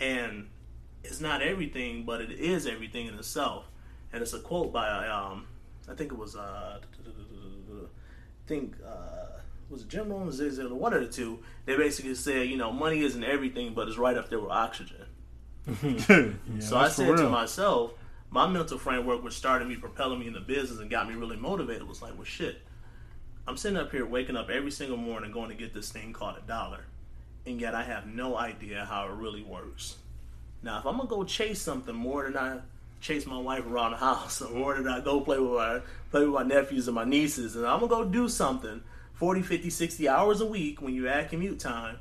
and 0.00 0.48
it's 1.04 1.20
not 1.20 1.42
everything, 1.42 2.04
but 2.04 2.20
it 2.20 2.32
is 2.32 2.66
everything 2.66 3.06
in 3.06 3.14
itself. 3.14 3.66
And 4.12 4.22
it's 4.22 4.32
a 4.32 4.40
quote 4.40 4.72
by 4.72 5.06
um, 5.06 5.46
I 5.88 5.94
think 5.94 6.10
it 6.10 6.18
was 6.18 6.34
uh, 6.34 6.80
I 7.06 8.46
think 8.46 8.74
uh, 8.84 9.33
was 9.70 9.82
it 9.82 9.88
Jim 9.88 10.10
Rohn 10.10 10.28
or 10.28 10.32
Zig 10.32 10.52
Ziglar, 10.52 10.72
one 10.72 10.92
of 10.92 11.00
the 11.00 11.08
two. 11.08 11.40
They 11.66 11.76
basically 11.76 12.14
said, 12.14 12.48
you 12.48 12.56
know, 12.56 12.72
money 12.72 13.02
isn't 13.02 13.24
everything, 13.24 13.74
but 13.74 13.88
it's 13.88 13.98
right 13.98 14.16
up 14.16 14.28
there 14.28 14.40
with 14.40 14.50
oxygen. 14.50 15.06
yeah 15.82 16.30
So 16.60 16.76
I 16.76 16.88
said 16.88 17.16
to 17.16 17.28
myself, 17.28 17.92
my 18.30 18.46
mental 18.46 18.78
framework, 18.78 19.22
which 19.22 19.34
started 19.34 19.68
me 19.68 19.76
propelling 19.76 20.20
me 20.20 20.26
into 20.26 20.40
business 20.40 20.80
and 20.80 20.90
got 20.90 21.08
me 21.08 21.14
really 21.14 21.36
motivated, 21.36 21.88
was 21.88 22.02
like, 22.02 22.14
well, 22.14 22.24
shit. 22.24 22.60
I'm 23.46 23.56
sitting 23.56 23.78
up 23.78 23.90
here 23.90 24.06
waking 24.06 24.36
up 24.36 24.48
every 24.48 24.70
single 24.70 24.96
morning 24.96 25.30
going 25.30 25.50
to 25.50 25.54
get 25.54 25.74
this 25.74 25.90
thing 25.90 26.12
called 26.12 26.36
a 26.36 26.46
dollar, 26.46 26.84
and 27.46 27.60
yet 27.60 27.74
I 27.74 27.84
have 27.84 28.06
no 28.06 28.36
idea 28.36 28.86
how 28.88 29.06
it 29.06 29.12
really 29.12 29.42
works. 29.42 29.96
Now, 30.62 30.78
if 30.78 30.86
I'm 30.86 30.96
gonna 30.96 31.08
go 31.08 31.24
chase 31.24 31.60
something 31.60 31.94
more 31.94 32.24
than 32.24 32.38
I 32.38 32.60
chase 33.02 33.26
my 33.26 33.36
wife 33.36 33.66
around 33.66 33.90
the 33.90 33.98
house, 33.98 34.40
or 34.42 34.50
more 34.50 34.74
than 34.74 34.88
I 34.88 35.00
go 35.00 35.20
play 35.20 35.38
with 35.38 35.52
my 35.52 35.80
play 36.10 36.22
with 36.22 36.32
my 36.32 36.42
nephews 36.42 36.88
and 36.88 36.94
my 36.94 37.04
nieces, 37.04 37.54
and 37.54 37.66
I'm 37.66 37.80
gonna 37.80 37.88
go 37.88 38.04
do 38.04 38.28
something 38.28 38.82
40, 39.14 39.42
50, 39.42 39.70
60 39.70 40.08
hours 40.08 40.40
a 40.40 40.46
week 40.46 40.82
when 40.82 40.94
you 40.94 41.08
add 41.08 41.30
commute 41.30 41.58
time, 41.58 41.98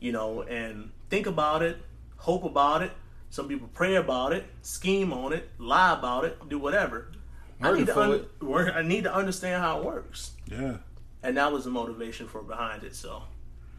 you 0.00 0.12
know, 0.12 0.42
and 0.42 0.90
think 1.10 1.26
about 1.26 1.62
it, 1.62 1.78
hope 2.16 2.44
about 2.44 2.82
it. 2.82 2.92
Some 3.30 3.48
people 3.48 3.68
pray 3.72 3.96
about 3.96 4.32
it, 4.32 4.44
scheme 4.62 5.12
on 5.12 5.32
it, 5.32 5.48
lie 5.58 5.92
about 5.98 6.24
it, 6.24 6.48
do 6.48 6.58
whatever. 6.58 7.08
I 7.60 7.72
need 7.72 7.86
to 7.86 7.98
un- 7.98 8.12
it. 8.12 8.44
work- 8.44 8.74
I 8.74 8.82
need 8.82 9.04
to 9.04 9.14
understand 9.14 9.62
how 9.62 9.78
it 9.78 9.84
works, 9.84 10.32
Yeah. 10.46 10.78
and 11.22 11.36
that 11.36 11.52
was 11.52 11.64
the 11.64 11.70
motivation 11.70 12.28
for 12.28 12.42
behind 12.42 12.82
it. 12.82 12.94
So, 12.94 13.22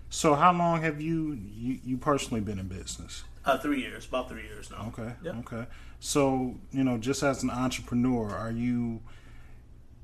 So 0.10 0.36
how 0.36 0.54
long 0.54 0.82
have 0.82 1.02
you, 1.02 1.34
you 1.34 1.80
you 1.84 1.98
personally 1.98 2.42
been 2.42 2.60
in 2.60 2.68
business? 2.68 3.24
uh, 3.46 3.58
three 3.58 3.80
years, 3.82 4.06
about 4.08 4.28
three 4.30 4.44
years 4.44 4.70
now. 4.72 4.88
Okay. 4.98 5.14
Yep. 5.24 5.36
Okay. 5.40 5.66
So, 6.00 6.56
you 6.72 6.84
know, 6.84 6.98
just 6.98 7.24
as 7.24 7.44
an 7.44 7.50
entrepreneur, 7.50 8.30
are 8.30 8.52
you 8.52 9.02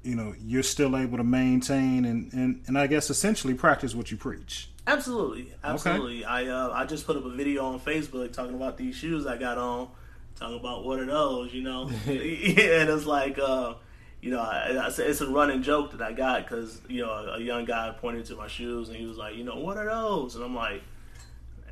you 0.03 0.15
know, 0.15 0.33
you're 0.39 0.63
still 0.63 0.97
able 0.97 1.17
to 1.17 1.23
maintain 1.23 2.05
and, 2.05 2.31
and, 2.33 2.61
and 2.67 2.77
I 2.77 2.87
guess 2.87 3.09
essentially 3.09 3.53
practice 3.53 3.95
what 3.95 4.11
you 4.11 4.17
preach. 4.17 4.69
Absolutely, 4.85 5.53
absolutely. 5.63 6.25
I 6.25 6.47
uh, 6.47 6.71
I 6.73 6.85
just 6.85 7.05
put 7.07 7.15
up 7.15 7.23
a 7.23 7.29
video 7.29 7.65
on 7.65 7.79
Facebook 7.79 8.33
talking 8.33 8.55
about 8.55 8.77
these 8.77 8.95
shoes 8.95 9.25
I 9.25 9.37
got 9.37 9.57
on. 9.57 9.87
talking 10.35 10.59
about 10.59 10.83
what 10.83 10.99
are 10.99 11.05
those, 11.05 11.53
you 11.53 11.61
know? 11.61 11.89
and 12.05 12.89
it's 12.89 13.05
like, 13.05 13.39
uh, 13.39 13.75
you 14.21 14.31
know, 14.31 14.41
I, 14.41 14.71
I, 14.71 14.87
it's 14.87 15.21
a 15.21 15.27
running 15.27 15.63
joke 15.63 15.91
that 15.91 16.01
I 16.01 16.11
got 16.11 16.47
because 16.47 16.81
you 16.89 17.01
know 17.01 17.11
a, 17.11 17.35
a, 17.35 17.39
young 17.39 17.63
guy 17.63 17.95
pointed 17.97 18.25
to 18.25 18.35
my 18.35 18.47
shoes 18.47 18.89
and 18.89 18.97
he 18.97 19.05
was 19.05 19.17
like, 19.17 19.35
you 19.35 19.45
know, 19.45 19.57
what 19.57 19.77
are 19.77 19.85
those? 19.85 20.35
And 20.35 20.43
I'm 20.43 20.55
like, 20.55 20.83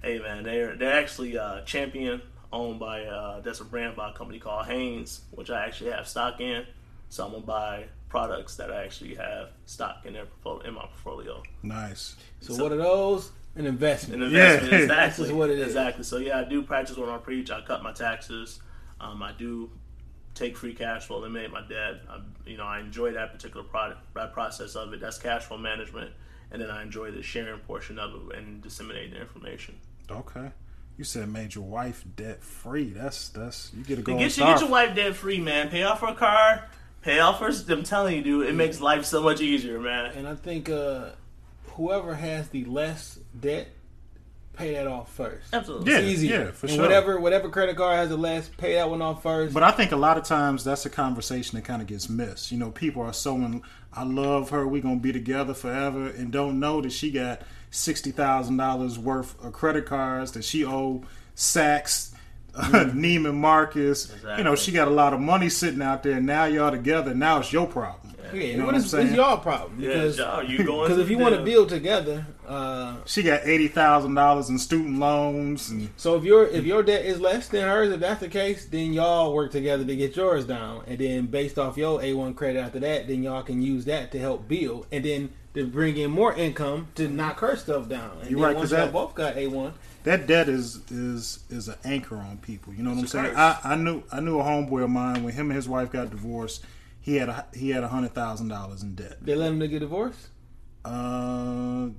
hey 0.02 0.20
man, 0.20 0.44
they're 0.44 0.78
they're 0.78 0.98
actually 0.98 1.38
uh, 1.38 1.62
Champion, 1.62 2.22
owned 2.54 2.80
by 2.80 3.04
uh, 3.04 3.42
that's 3.42 3.60
a 3.60 3.66
brand 3.66 3.98
by 3.98 4.12
a 4.12 4.14
company 4.14 4.40
called 4.40 4.68
Hanes, 4.68 5.22
which 5.32 5.50
I 5.50 5.66
actually 5.66 5.92
have 5.92 6.08
stock 6.08 6.40
in. 6.40 6.66
So 7.10 7.26
I'm 7.26 7.32
gonna 7.32 7.46
buy 7.46 7.86
products 8.12 8.58
that 8.58 8.70
I 8.70 8.84
actually 8.84 9.16
have 9.16 9.52
stock 9.66 10.06
in 10.06 10.14
their 10.14 10.28
in 10.66 10.74
my 10.74 10.82
portfolio. 10.82 11.42
Nice. 11.64 12.18
So, 12.42 12.54
so 12.54 12.64
what 12.64 12.74
are 12.74 12.78
those? 12.78 13.32
An 13.56 13.66
investment. 13.66 14.22
An 14.22 14.28
investment, 14.28 14.74
yeah. 14.74 14.80
exactly. 14.84 15.24
This 15.24 15.32
is 15.32 15.34
what 15.34 15.50
it 15.50 15.60
is. 15.60 15.68
Exactly. 15.68 16.04
So 16.04 16.18
yeah, 16.18 16.40
I 16.40 16.44
do 16.44 16.62
practice 16.62 16.98
what 16.98 17.08
I 17.08 17.18
preach. 17.18 17.50
I 17.50 17.62
cut 17.62 17.82
my 17.82 17.94
taxes. 17.94 18.60
Um, 19.00 19.24
I 19.24 19.32
do 19.32 19.72
take 20.36 20.58
free 20.58 20.74
cash 20.74 21.06
flow, 21.06 21.20
eliminate 21.20 21.52
my 21.52 21.62
debt. 21.62 22.02
I, 22.10 22.20
you 22.46 22.58
know, 22.58 22.66
I 22.66 22.82
enjoy 22.82 23.14
that 23.14 23.32
particular 23.32 23.64
product, 23.66 24.02
that 24.14 24.34
process 24.34 24.76
of 24.76 24.92
it. 24.92 25.00
That's 25.00 25.18
cash 25.18 25.44
flow 25.44 25.58
management, 25.58 26.12
and 26.52 26.62
then 26.62 26.70
I 26.70 26.82
enjoy 26.82 27.12
the 27.12 27.24
sharing 27.24 27.62
portion 27.62 27.98
of 27.98 28.14
it 28.14 28.38
and 28.38 28.62
disseminating 28.62 29.12
the 29.12 29.22
information. 29.22 29.78
Okay. 30.10 30.52
You 30.98 31.06
said 31.06 31.30
made 31.30 31.56
your 31.56 31.64
wife 31.64 32.04
debt 32.18 32.44
free. 32.44 32.90
That's 32.90 33.30
that's 33.30 33.72
you 33.74 33.86
get 33.86 34.00
a 34.00 34.02
go. 34.02 34.18
Get 34.18 34.38
you 34.38 34.44
get 34.44 34.60
your 34.60 34.70
wife 34.70 34.94
debt 34.96 35.16
free, 35.16 35.40
man. 35.40 35.70
Pay 35.70 35.84
off 35.84 36.02
her 36.02 36.14
car. 36.14 36.68
Pay 37.02 37.20
off 37.20 37.40
her. 37.40 37.52
I'm 37.70 37.84
telling 37.84 38.16
you, 38.16 38.22
dude, 38.22 38.48
it 38.48 38.56
makes 38.56 38.80
life 38.80 39.06
so 39.06 39.22
much 39.22 39.42
easier, 39.42 39.80
man. 39.80 40.12
And 40.16 40.28
I 40.28 40.36
think 40.36 40.70
uh, 40.70 41.10
whoever 41.70 42.14
has 42.14 42.50
the 42.50 42.66
less 42.66 43.20
debt 43.40 43.70
pay 44.54 44.74
that 44.74 44.88
off 44.88 45.12
first. 45.14 45.48
Absolutely, 45.54 45.92
yeah, 45.92 46.00
it's 46.00 46.08
easy. 46.08 46.28
Yeah, 46.28 46.52
for 46.52 46.68
and 46.68 46.76
sure. 46.76 46.84
Whatever 46.84 47.20
whatever 47.20 47.50
credit 47.50 47.76
card 47.76 47.98
has 47.98 48.10
the 48.10 48.18
less, 48.18 48.50
pay 48.50 48.76
that 48.76 48.90
one 48.90 49.02
off 49.02 49.24
first. 49.24 49.54
But 49.54 49.64
I 49.64 49.72
think 49.72 49.92
a 49.92 49.98
lot 49.98 50.18
of 50.18 50.24
times 50.24 50.64
that's 50.64 50.86
a 50.86 50.90
conversation 50.90 51.56
that 51.56 51.66
kind 51.66 51.82
of 51.82 51.88
gets 51.88 52.10
missed. 52.10 52.52
You 52.52 52.58
know, 52.58 52.72
people 52.72 53.02
are 53.02 53.14
so 53.14 53.36
in, 53.36 53.62
I 53.94 54.04
love 54.04 54.50
her, 54.50 54.68
We're 54.68 54.82
gonna 54.82 54.98
be 54.98 55.12
together 55.12 55.54
forever, 55.54 56.08
and 56.08 56.32
don't 56.32 56.60
know 56.60 56.82
that 56.82 56.92
she 56.92 57.12
got 57.12 57.42
sixty 57.72 58.12
thousand 58.12 58.58
dollars 58.58 59.00
worth 59.00 59.42
of 59.44 59.54
credit 59.54 59.86
cards 59.86 60.34
that 60.34 60.44
she 60.44 60.66
owe 60.66 61.04
Saks. 61.36 62.11
Neiman 62.56 63.36
Marcus, 63.36 64.06
exactly. 64.06 64.38
you 64.38 64.44
know, 64.44 64.56
she 64.56 64.72
got 64.72 64.88
a 64.88 64.92
lot 64.92 65.14
of 65.14 65.20
money 65.20 65.48
sitting 65.48 65.82
out 65.82 66.04
there. 66.04 66.20
Now 66.20 66.46
y'all 66.46 66.72
together. 66.72 67.14
Now 67.14 67.40
it's 67.40 67.54
your 67.54 67.68
problem. 67.68 68.02
Yeah, 68.34 68.44
you 68.44 68.58
know 68.58 68.66
what, 68.66 68.76
what 68.76 68.84
is, 68.84 68.94
it's 68.94 69.14
y'all 69.14 69.38
problem 69.38 69.78
because 69.78 70.18
yeah, 70.18 70.42
you 70.42 70.64
going 70.64 70.88
because 70.88 71.00
if 71.00 71.10
you 71.10 71.18
want 71.18 71.36
to 71.36 71.44
build 71.44 71.70
together, 71.70 72.26
uh, 72.48 72.96
she 73.06 73.24
got 73.24 73.42
eighty 73.44 73.68
thousand 73.68 74.16
dollars 74.16 74.50
in 74.50 74.58
student 74.58 75.00
loans. 75.00 75.70
And, 75.70 75.90
so 75.98 76.16
if 76.16 76.24
your 76.24 76.48
if 76.48 76.66
your 76.66 76.84
debt 76.84 77.06
is 77.06 77.20
less 77.20 77.50
than 77.50 77.64
hers, 77.64 77.92
if 77.92 78.00
that's 78.00 78.22
the 78.22 78.30
case, 78.30 78.66
then 78.66 78.94
y'all 78.94 79.34
work 79.34 79.52
together 79.52 79.84
to 79.84 79.96
get 79.96 80.16
yours 80.16 80.46
down, 80.46 80.84
and 80.88 80.98
then 80.98 81.26
based 81.28 81.60
off 81.60 81.78
your 81.78 82.02
A 82.02 82.14
one 82.14 82.34
credit 82.34 82.60
after 82.60 82.80
that, 82.80 83.08
then 83.08 83.24
y'all 83.24 83.44
can 83.44 83.62
use 83.62 83.86
that 83.86 84.12
to 84.14 84.20
help 84.20 84.48
build, 84.48 84.88
and 84.92 85.04
then 85.04 85.32
to 85.54 85.66
bring 85.66 85.98
in 85.98 86.12
more 86.12 86.34
income 86.34 86.88
to 86.96 87.10
knock 87.10 87.40
her 87.40 87.56
stuff 87.56 87.90
down. 87.90 88.18
And 88.22 88.32
You're 88.32 88.40
right 88.40 88.56
because 88.56 88.70
that 88.70 88.94
both 88.94 89.14
got 89.16 89.36
A 89.36 89.48
one. 89.48 89.74
That 90.04 90.28
debt 90.28 90.50
is 90.50 90.82
is 90.92 91.44
is 91.50 91.68
an 91.68 91.76
anchor 91.84 92.18
on 92.18 92.38
people. 92.38 92.74
You 92.74 92.84
know 92.84 92.92
what 92.92 93.04
it's 93.04 93.16
I'm 93.16 93.26
saying? 93.26 93.36
I, 93.38 93.60
I 93.64 93.76
knew 93.76 94.04
I 94.12 94.20
knew 94.20 94.40
a 94.40 94.44
homeboy 94.44 94.84
of 94.84 94.90
mine 94.90 95.24
when 95.24 95.34
him 95.34 95.52
and 95.52 95.56
his 95.56 95.70
wife 95.70 95.92
got 95.92 96.10
divorced 96.10 96.64
he 97.02 97.16
had 97.16 97.30
a, 97.30 97.46
he 97.54 97.72
had 97.72 97.84
a 97.84 97.88
hundred 97.88 98.14
thousand 98.14 98.48
dollars 98.48 98.84
in 98.84 98.96
debt. 98.96 99.18
They 99.22 99.36
let 99.36 99.52
him 99.52 99.60
to 99.60 99.68
get 99.68 99.80
divorced. 99.80 100.28
Uh, 100.86 101.90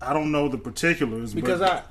I 0.00 0.12
don't 0.12 0.30
know 0.30 0.48
the 0.48 0.58
particulars 0.58 1.34
because 1.34 1.60
I 1.60 1.82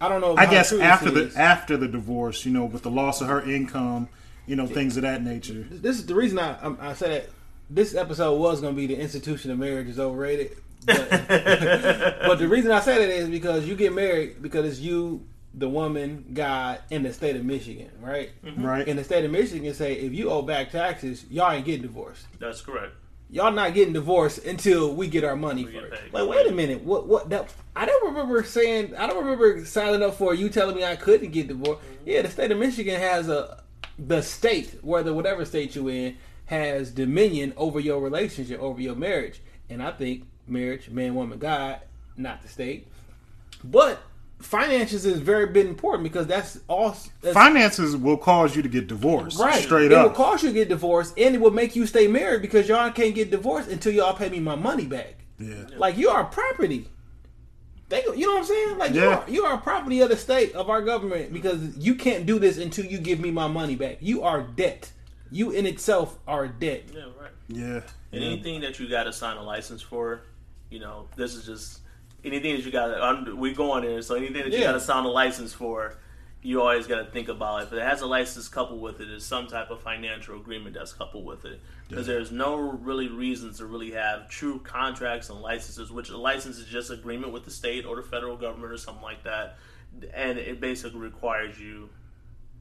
I 0.00 0.08
don't 0.08 0.20
know. 0.22 0.34
I 0.36 0.46
guess 0.46 0.72
after 0.72 1.10
the 1.10 1.32
after 1.38 1.76
the 1.76 1.86
divorce, 1.86 2.46
you 2.46 2.52
know, 2.52 2.64
with 2.64 2.82
the 2.82 2.90
loss 2.90 3.20
of 3.20 3.28
her 3.28 3.42
income, 3.42 4.08
you 4.46 4.56
know, 4.56 4.66
things 4.66 4.96
of 4.96 5.02
that 5.02 5.22
nature. 5.22 5.66
This 5.70 5.98
is 5.98 6.06
the 6.06 6.14
reason 6.14 6.38
I 6.38 6.74
I 6.80 6.94
said 6.94 7.10
that 7.10 7.30
this 7.68 7.94
episode 7.94 8.38
was 8.38 8.62
going 8.62 8.74
to 8.74 8.76
be 8.76 8.86
the 8.86 8.98
institution 8.98 9.50
of 9.50 9.58
marriage 9.58 9.88
is 9.88 10.00
overrated. 10.00 10.56
But, 10.84 11.10
but 11.10 12.38
the 12.38 12.48
reason 12.50 12.70
I 12.70 12.80
say 12.80 12.98
that 12.98 13.10
is 13.10 13.28
because 13.28 13.66
you 13.66 13.76
get 13.76 13.92
married 13.92 14.42
because 14.42 14.64
it's 14.66 14.80
you 14.80 15.26
the 15.54 15.68
woman 15.68 16.26
got 16.34 16.82
in 16.90 17.02
the 17.02 17.12
state 17.12 17.36
of 17.36 17.44
Michigan, 17.44 17.90
right? 18.00 18.30
Mm-hmm. 18.44 18.64
Right. 18.64 18.86
In 18.86 18.96
the 18.96 19.04
state 19.04 19.24
of 19.24 19.30
Michigan, 19.30 19.72
say 19.74 19.94
if 19.94 20.12
you 20.12 20.30
owe 20.30 20.42
back 20.42 20.70
taxes, 20.70 21.24
y'all 21.30 21.50
ain't 21.50 21.64
getting 21.64 21.82
divorced. 21.82 22.26
That's 22.38 22.60
correct. 22.60 22.94
Y'all 23.30 23.52
not 23.52 23.74
getting 23.74 23.92
divorced 23.92 24.46
until 24.46 24.94
we 24.94 25.06
get 25.06 25.22
our 25.22 25.36
money 25.36 25.66
we 25.66 25.72
first. 25.72 26.02
Like, 26.12 26.28
wait 26.28 26.46
a 26.46 26.52
minute, 26.52 26.82
what? 26.82 27.06
What? 27.06 27.28
That, 27.28 27.52
I 27.76 27.84
don't 27.84 28.06
remember 28.06 28.42
saying. 28.42 28.96
I 28.96 29.06
don't 29.06 29.22
remember 29.22 29.64
signing 29.66 30.02
up 30.02 30.14
for 30.14 30.32
you 30.32 30.48
telling 30.48 30.76
me 30.76 30.84
I 30.84 30.96
couldn't 30.96 31.32
get 31.32 31.48
divorced. 31.48 31.82
Mm-hmm. 31.82 32.08
Yeah, 32.08 32.22
the 32.22 32.30
state 32.30 32.50
of 32.50 32.58
Michigan 32.58 32.98
has 32.98 33.28
a 33.28 33.62
the 33.98 34.22
state, 34.22 34.78
whether 34.82 35.12
whatever 35.12 35.44
state 35.44 35.74
you 35.74 35.88
in, 35.88 36.16
has 36.46 36.90
dominion 36.90 37.52
over 37.56 37.80
your 37.80 38.00
relationship, 38.00 38.60
over 38.60 38.80
your 38.80 38.94
marriage. 38.94 39.42
And 39.68 39.82
I 39.82 39.90
think 39.90 40.24
marriage, 40.48 40.90
man, 40.90 41.14
woman, 41.14 41.38
God, 41.38 41.80
not 42.16 42.42
the 42.42 42.48
state. 42.48 42.86
But 43.64 44.00
finances 44.40 45.04
is 45.04 45.18
very 45.18 45.46
big 45.46 45.66
important 45.66 46.04
because 46.04 46.26
that's 46.26 46.60
all. 46.68 46.96
That's, 47.20 47.34
finances 47.34 47.96
will 47.96 48.16
cause 48.16 48.54
you 48.54 48.62
to 48.62 48.68
get 48.68 48.86
divorced. 48.86 49.38
Right, 49.38 49.62
straight 49.62 49.86
it 49.86 49.92
up. 49.92 50.06
It 50.06 50.08
will 50.08 50.16
cause 50.16 50.42
you 50.42 50.50
to 50.50 50.54
get 50.54 50.68
divorced, 50.68 51.14
and 51.18 51.34
it 51.34 51.40
will 51.40 51.50
make 51.50 51.76
you 51.76 51.86
stay 51.86 52.06
married 52.06 52.42
because 52.42 52.68
y'all 52.68 52.90
can't 52.90 53.14
get 53.14 53.30
divorced 53.30 53.68
until 53.68 53.92
y'all 53.92 54.14
pay 54.14 54.28
me 54.28 54.40
my 54.40 54.54
money 54.54 54.86
back. 54.86 55.14
Yeah, 55.38 55.64
like 55.76 55.96
you 55.96 56.08
are 56.10 56.24
property. 56.24 56.88
They, 57.88 58.04
you 58.04 58.26
know 58.26 58.34
what 58.34 58.38
I'm 58.40 58.44
saying? 58.44 58.78
Like 58.78 58.94
yeah. 58.94 59.02
you 59.02 59.08
are, 59.08 59.30
you 59.30 59.44
are 59.44 59.58
property 59.58 60.00
of 60.00 60.10
the 60.10 60.16
state 60.16 60.54
of 60.54 60.68
our 60.68 60.82
government 60.82 61.32
because 61.32 61.76
you 61.78 61.94
can't 61.94 62.26
do 62.26 62.38
this 62.38 62.58
until 62.58 62.84
you 62.84 62.98
give 62.98 63.18
me 63.18 63.30
my 63.30 63.46
money 63.46 63.76
back. 63.76 63.98
You 64.00 64.22
are 64.24 64.42
debt. 64.42 64.92
You 65.30 65.52
in 65.52 65.64
itself 65.64 66.18
are 66.26 66.48
debt. 66.48 66.84
Yeah, 66.92 67.02
right. 67.18 67.30
Yeah. 67.48 67.80
And 68.12 68.22
yeah. 68.22 68.30
anything 68.30 68.60
that 68.60 68.78
you 68.78 68.88
got 68.88 69.04
to 69.04 69.12
sign 69.12 69.36
a 69.36 69.42
license 69.42 69.80
for, 69.80 70.22
you 70.70 70.78
know, 70.78 71.08
this 71.16 71.34
is 71.34 71.46
just 71.46 71.80
anything 72.24 72.56
that 72.56 72.64
you 72.64 72.70
got, 72.70 73.36
we 73.36 73.52
go 73.52 73.72
on 73.72 73.82
there. 73.82 74.02
So 74.02 74.14
anything 74.14 74.42
that 74.42 74.52
you 74.52 74.58
yeah. 74.58 74.66
got 74.66 74.72
to 74.72 74.80
sign 74.80 75.04
a 75.04 75.08
license 75.08 75.52
for, 75.52 75.96
you 76.42 76.60
always 76.60 76.86
got 76.86 77.04
to 77.04 77.10
think 77.10 77.28
about 77.28 77.62
it. 77.62 77.66
if 77.66 77.72
it 77.72 77.82
has 77.82 78.00
a 78.00 78.06
license 78.06 78.48
coupled 78.48 78.80
with 78.80 79.00
it, 79.00 79.10
is 79.10 79.24
some 79.24 79.48
type 79.48 79.70
of 79.70 79.80
financial 79.82 80.36
agreement 80.36 80.74
that's 80.74 80.92
coupled 80.92 81.24
with 81.24 81.44
it. 81.44 81.60
Because 81.88 82.06
yeah. 82.06 82.14
there's 82.14 82.30
no 82.30 82.56
really 82.56 83.08
reasons 83.08 83.58
to 83.58 83.66
really 83.66 83.90
have 83.92 84.28
true 84.28 84.60
contracts 84.60 85.30
and 85.30 85.40
licenses, 85.40 85.90
which 85.90 86.10
a 86.10 86.16
license 86.16 86.58
is 86.58 86.66
just 86.66 86.90
agreement 86.90 87.32
with 87.32 87.44
the 87.44 87.50
state 87.50 87.84
or 87.84 87.96
the 87.96 88.02
federal 88.02 88.36
government 88.36 88.72
or 88.72 88.76
something 88.76 89.02
like 89.02 89.24
that, 89.24 89.56
and 90.14 90.38
it 90.38 90.60
basically 90.60 91.00
requires 91.00 91.58
you. 91.58 91.88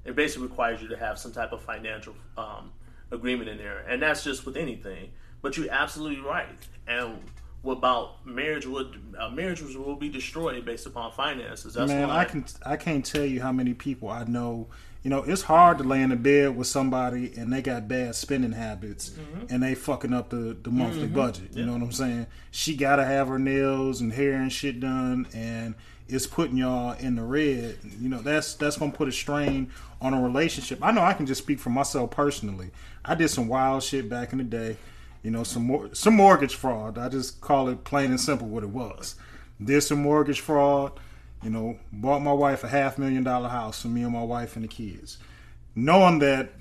It 0.06 0.16
basically 0.16 0.48
requires 0.48 0.82
you 0.82 0.88
to 0.88 0.98
have 0.98 1.20
some 1.20 1.34
type 1.34 1.52
of 1.52 1.62
financial 1.62 2.16
um, 2.38 2.72
agreement 3.12 3.50
in 3.50 3.58
there, 3.58 3.86
and 3.88 4.02
that's 4.02 4.24
just 4.24 4.46
with 4.46 4.58
anything. 4.58 5.12
But 5.42 5.56
you're 5.56 5.72
absolutely 5.72 6.24
right, 6.24 6.48
and 6.88 7.20
about 7.66 8.26
marriage 8.26 8.66
would 8.66 9.00
uh, 9.18 9.30
marriages 9.30 9.76
will 9.76 9.96
be 9.96 10.10
destroyed 10.10 10.64
based 10.66 10.86
upon 10.86 11.12
finances. 11.12 11.74
That's 11.74 11.92
Man, 11.92 12.10
I 12.10 12.26
can 12.26 12.46
I 12.66 12.78
can't 12.78 13.06
tell 13.06 13.26
you 13.26 13.42
how 13.42 13.52
many 13.52 13.74
people 13.74 14.10
I 14.10 14.24
know. 14.24 14.68
You 15.04 15.10
know, 15.10 15.24
it's 15.24 15.44
hard 15.44 15.78
to 15.78 15.84
lay 15.84 16.02
in 16.02 16.10
the 16.10 16.16
bed 16.16 16.58
with 16.58 16.68
somebody 16.68 17.32
and 17.38 17.54
they 17.54 17.62
got 17.62 17.88
bad 17.88 18.16
spending 18.16 18.52
habits 18.52 19.12
mm-hmm. 19.12 19.46
and 19.50 19.64
they 19.64 19.74
fucking 19.74 20.12
up 20.12 20.30
the, 20.30 20.58
the 20.62 20.70
monthly 20.70 21.04
mm-hmm. 21.04 21.16
budget. 21.16 21.50
You 21.54 21.66
know 21.66 21.74
what 21.74 21.82
I'm 21.82 21.92
saying? 21.92 22.28
She 22.52 22.76
gotta 22.76 23.06
have 23.06 23.30
her 23.30 23.40
nails 23.40 24.02
and 24.02 24.12
hair 24.12 24.34
and 24.34 24.52
shit 24.52 24.80
done 24.80 25.28
and 25.34 25.76
it's 26.10 26.28
putting 26.28 26.58
y'all 26.58 26.94
in 26.98 27.16
the 27.16 27.24
red. 27.24 27.78
You 28.00 28.10
know, 28.10 28.22
that's 28.22 28.56
that's 28.56 28.78
gonna 28.78 28.92
put 28.92 29.08
a 29.08 29.12
strain 29.12 29.72
on 30.02 30.14
a 30.14 30.22
relationship. 30.22 30.80
I 30.82 30.92
know 30.92 31.02
I 31.02 31.14
can 31.14 31.26
just 31.26 31.42
speak 31.42 31.60
for 31.60 31.70
myself 31.70 32.12
personally. 32.12 32.72
I 33.06 33.16
did 33.16 33.30
some 33.30 33.48
wild 33.48 33.84
shit 33.84 34.10
back 34.10 34.32
in 34.32 34.40
the 34.40 34.44
day 34.44 34.78
you 35.28 35.32
know, 35.32 35.44
some 35.44 35.66
more 35.66 35.94
some 35.94 36.16
mortgage 36.16 36.56
fraud. 36.56 36.98
I 36.98 37.10
just 37.10 37.42
call 37.42 37.68
it 37.68 37.84
plain 37.84 38.12
and 38.12 38.20
simple 38.20 38.48
what 38.48 38.64
it 38.64 38.70
was. 38.70 39.16
Did 39.62 39.82
some 39.82 40.02
mortgage 40.02 40.40
fraud. 40.40 40.94
You 41.44 41.50
know, 41.50 41.80
bought 41.92 42.22
my 42.22 42.32
wife 42.32 42.64
a 42.64 42.70
half 42.70 42.98
million 42.98 43.26
dollar 43.26 43.50
house 43.50 43.82
for 43.82 43.90
me 43.90 44.04
and 44.04 44.14
my 44.14 44.24
wife 44.24 44.56
and 44.56 44.64
the 44.64 44.70
kids, 44.70 45.18
knowing 45.76 46.20
that 46.20 46.54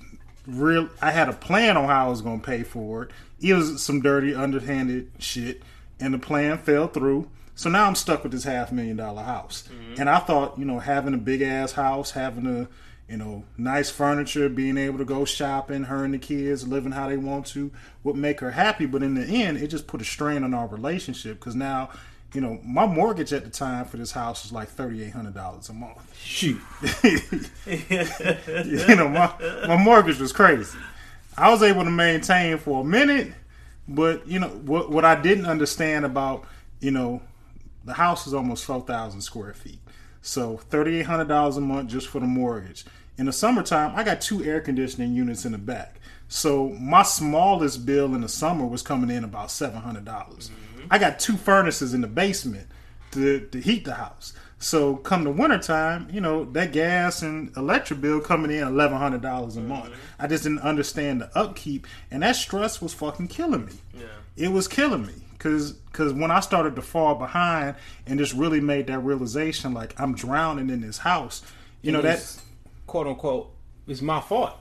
real 0.45 0.89
I 1.01 1.11
had 1.11 1.29
a 1.29 1.33
plan 1.33 1.77
on 1.77 1.87
how 1.87 2.07
I 2.07 2.09
was 2.09 2.21
going 2.21 2.41
to 2.41 2.45
pay 2.45 2.63
for 2.63 3.03
it. 3.03 3.11
It 3.39 3.53
was 3.53 3.81
some 3.81 4.01
dirty, 4.01 4.35
underhanded 4.35 5.11
shit, 5.17 5.61
and 6.01 6.13
the 6.13 6.19
plan 6.19 6.57
fell 6.57 6.89
through. 6.89 7.29
So 7.55 7.69
now 7.69 7.85
I'm 7.87 7.95
stuck 7.95 8.23
with 8.23 8.33
this 8.33 8.43
half 8.43 8.73
million 8.73 8.97
dollar 8.97 9.23
house. 9.23 9.63
Mm-hmm. 9.71 10.01
And 10.01 10.09
I 10.09 10.19
thought, 10.19 10.59
you 10.59 10.65
know, 10.65 10.79
having 10.79 11.13
a 11.13 11.17
big 11.17 11.41
ass 11.41 11.71
house, 11.71 12.11
having 12.11 12.45
a 12.45 12.67
you 13.09 13.17
know, 13.17 13.43
nice 13.57 13.89
furniture, 13.89 14.49
being 14.49 14.77
able 14.77 14.97
to 14.97 15.05
go 15.05 15.23
shopping, 15.23 15.83
her 15.83 16.03
and 16.03 16.13
the 16.13 16.17
kids 16.17 16.67
living 16.67 16.91
how 16.91 17.07
they 17.07 17.17
want 17.17 17.45
to 17.47 17.71
would 18.03 18.17
make 18.17 18.41
her 18.41 18.51
happy. 18.51 18.85
But 18.85 19.01
in 19.03 19.13
the 19.13 19.23
end, 19.23 19.57
it 19.57 19.67
just 19.67 19.87
put 19.87 20.01
a 20.01 20.05
strain 20.05 20.43
on 20.43 20.53
our 20.53 20.67
relationship 20.67 21.39
because 21.39 21.55
now, 21.55 21.89
you 22.33 22.41
know, 22.41 22.59
my 22.63 22.85
mortgage 22.85 23.31
at 23.31 23.45
the 23.45 23.49
time 23.49 23.85
for 23.85 23.95
this 23.97 24.11
house 24.11 24.43
was 24.43 24.51
like 24.51 24.67
thirty 24.67 25.03
eight 25.03 25.13
hundred 25.13 25.33
dollars 25.33 25.69
a 25.69 25.73
month. 25.73 25.97
Shoot, 26.21 26.59
you 27.03 28.95
know, 28.95 29.07
my 29.07 29.33
my 29.67 29.77
mortgage 29.77 30.19
was 30.19 30.33
crazy. 30.33 30.77
I 31.37 31.49
was 31.49 31.63
able 31.63 31.85
to 31.85 31.91
maintain 31.91 32.57
for 32.57 32.81
a 32.81 32.83
minute, 32.83 33.31
but 33.87 34.27
you 34.27 34.39
know 34.39 34.49
what? 34.49 34.91
What 34.91 35.05
I 35.05 35.15
didn't 35.15 35.45
understand 35.45 36.03
about 36.03 36.45
you 36.79 36.91
know, 36.91 37.21
the 37.85 37.93
house 37.93 38.27
is 38.27 38.33
almost 38.33 38.65
four 38.65 38.81
thousand 38.81 39.21
square 39.21 39.53
feet. 39.53 39.79
So 40.21 40.57
thirty 40.57 40.99
eight 40.99 41.05
hundred 41.05 41.27
dollars 41.27 41.57
a 41.57 41.61
month 41.61 41.89
just 41.89 42.07
for 42.07 42.19
the 42.19 42.27
mortgage. 42.27 42.85
in 43.17 43.25
the 43.25 43.33
summertime, 43.33 43.93
I 43.95 44.03
got 44.03 44.21
two 44.21 44.43
air 44.43 44.61
conditioning 44.61 45.13
units 45.13 45.45
in 45.45 45.51
the 45.53 45.57
back. 45.57 45.99
So 46.27 46.69
my 46.69 47.03
smallest 47.03 47.85
bill 47.85 48.13
in 48.13 48.21
the 48.21 48.29
summer 48.29 48.65
was 48.65 48.81
coming 48.81 49.09
in 49.09 49.23
about 49.23 49.49
seven 49.51 49.81
hundred 49.81 50.05
dollars. 50.05 50.49
Mm-hmm. 50.49 50.87
I 50.91 50.97
got 50.99 51.19
two 51.19 51.37
furnaces 51.37 51.93
in 51.93 52.01
the 52.01 52.07
basement 52.07 52.67
to, 53.11 53.39
to 53.51 53.59
heat 53.61 53.85
the 53.85 53.95
house. 53.95 54.33
So 54.59 54.95
come 54.97 55.23
the 55.23 55.31
wintertime, 55.31 56.09
you 56.11 56.19
know, 56.19 56.43
that 56.51 56.71
gas 56.73 57.21
and 57.21 57.55
electric 57.55 58.01
bill 58.01 58.19
coming 58.19 58.51
in 58.51 58.67
eleven 58.67 58.97
hundred 58.97 59.21
dollars 59.21 59.55
a 59.55 59.61
month. 59.61 59.85
Mm-hmm. 59.85 60.21
I 60.21 60.27
just 60.27 60.43
didn't 60.43 60.59
understand 60.59 61.21
the 61.21 61.37
upkeep 61.37 61.87
and 62.11 62.23
that 62.23 62.35
stress 62.35 62.81
was 62.81 62.93
fucking 62.93 63.29
killing 63.29 63.65
me. 63.65 63.73
Yeah. 63.93 64.05
It 64.35 64.51
was 64.51 64.67
killing 64.67 65.05
me. 65.05 65.13
Cause, 65.39 65.75
Cause 65.93 66.13
when 66.13 66.31
I 66.31 66.39
started 66.39 66.75
to 66.77 66.81
fall 66.81 67.15
behind 67.15 67.75
and 68.05 68.17
just 68.19 68.33
really 68.33 68.59
made 68.59 68.87
that 68.87 68.99
realization, 68.99 69.73
like 69.73 69.93
I'm 69.99 70.15
drowning 70.15 70.69
in 70.69 70.81
this 70.81 70.99
house, 70.99 71.43
you 71.81 71.91
know, 71.91 72.01
that 72.01 72.35
quote 72.87 73.07
unquote 73.07 73.51
is 73.87 74.01
my 74.01 74.19
fault. 74.19 74.55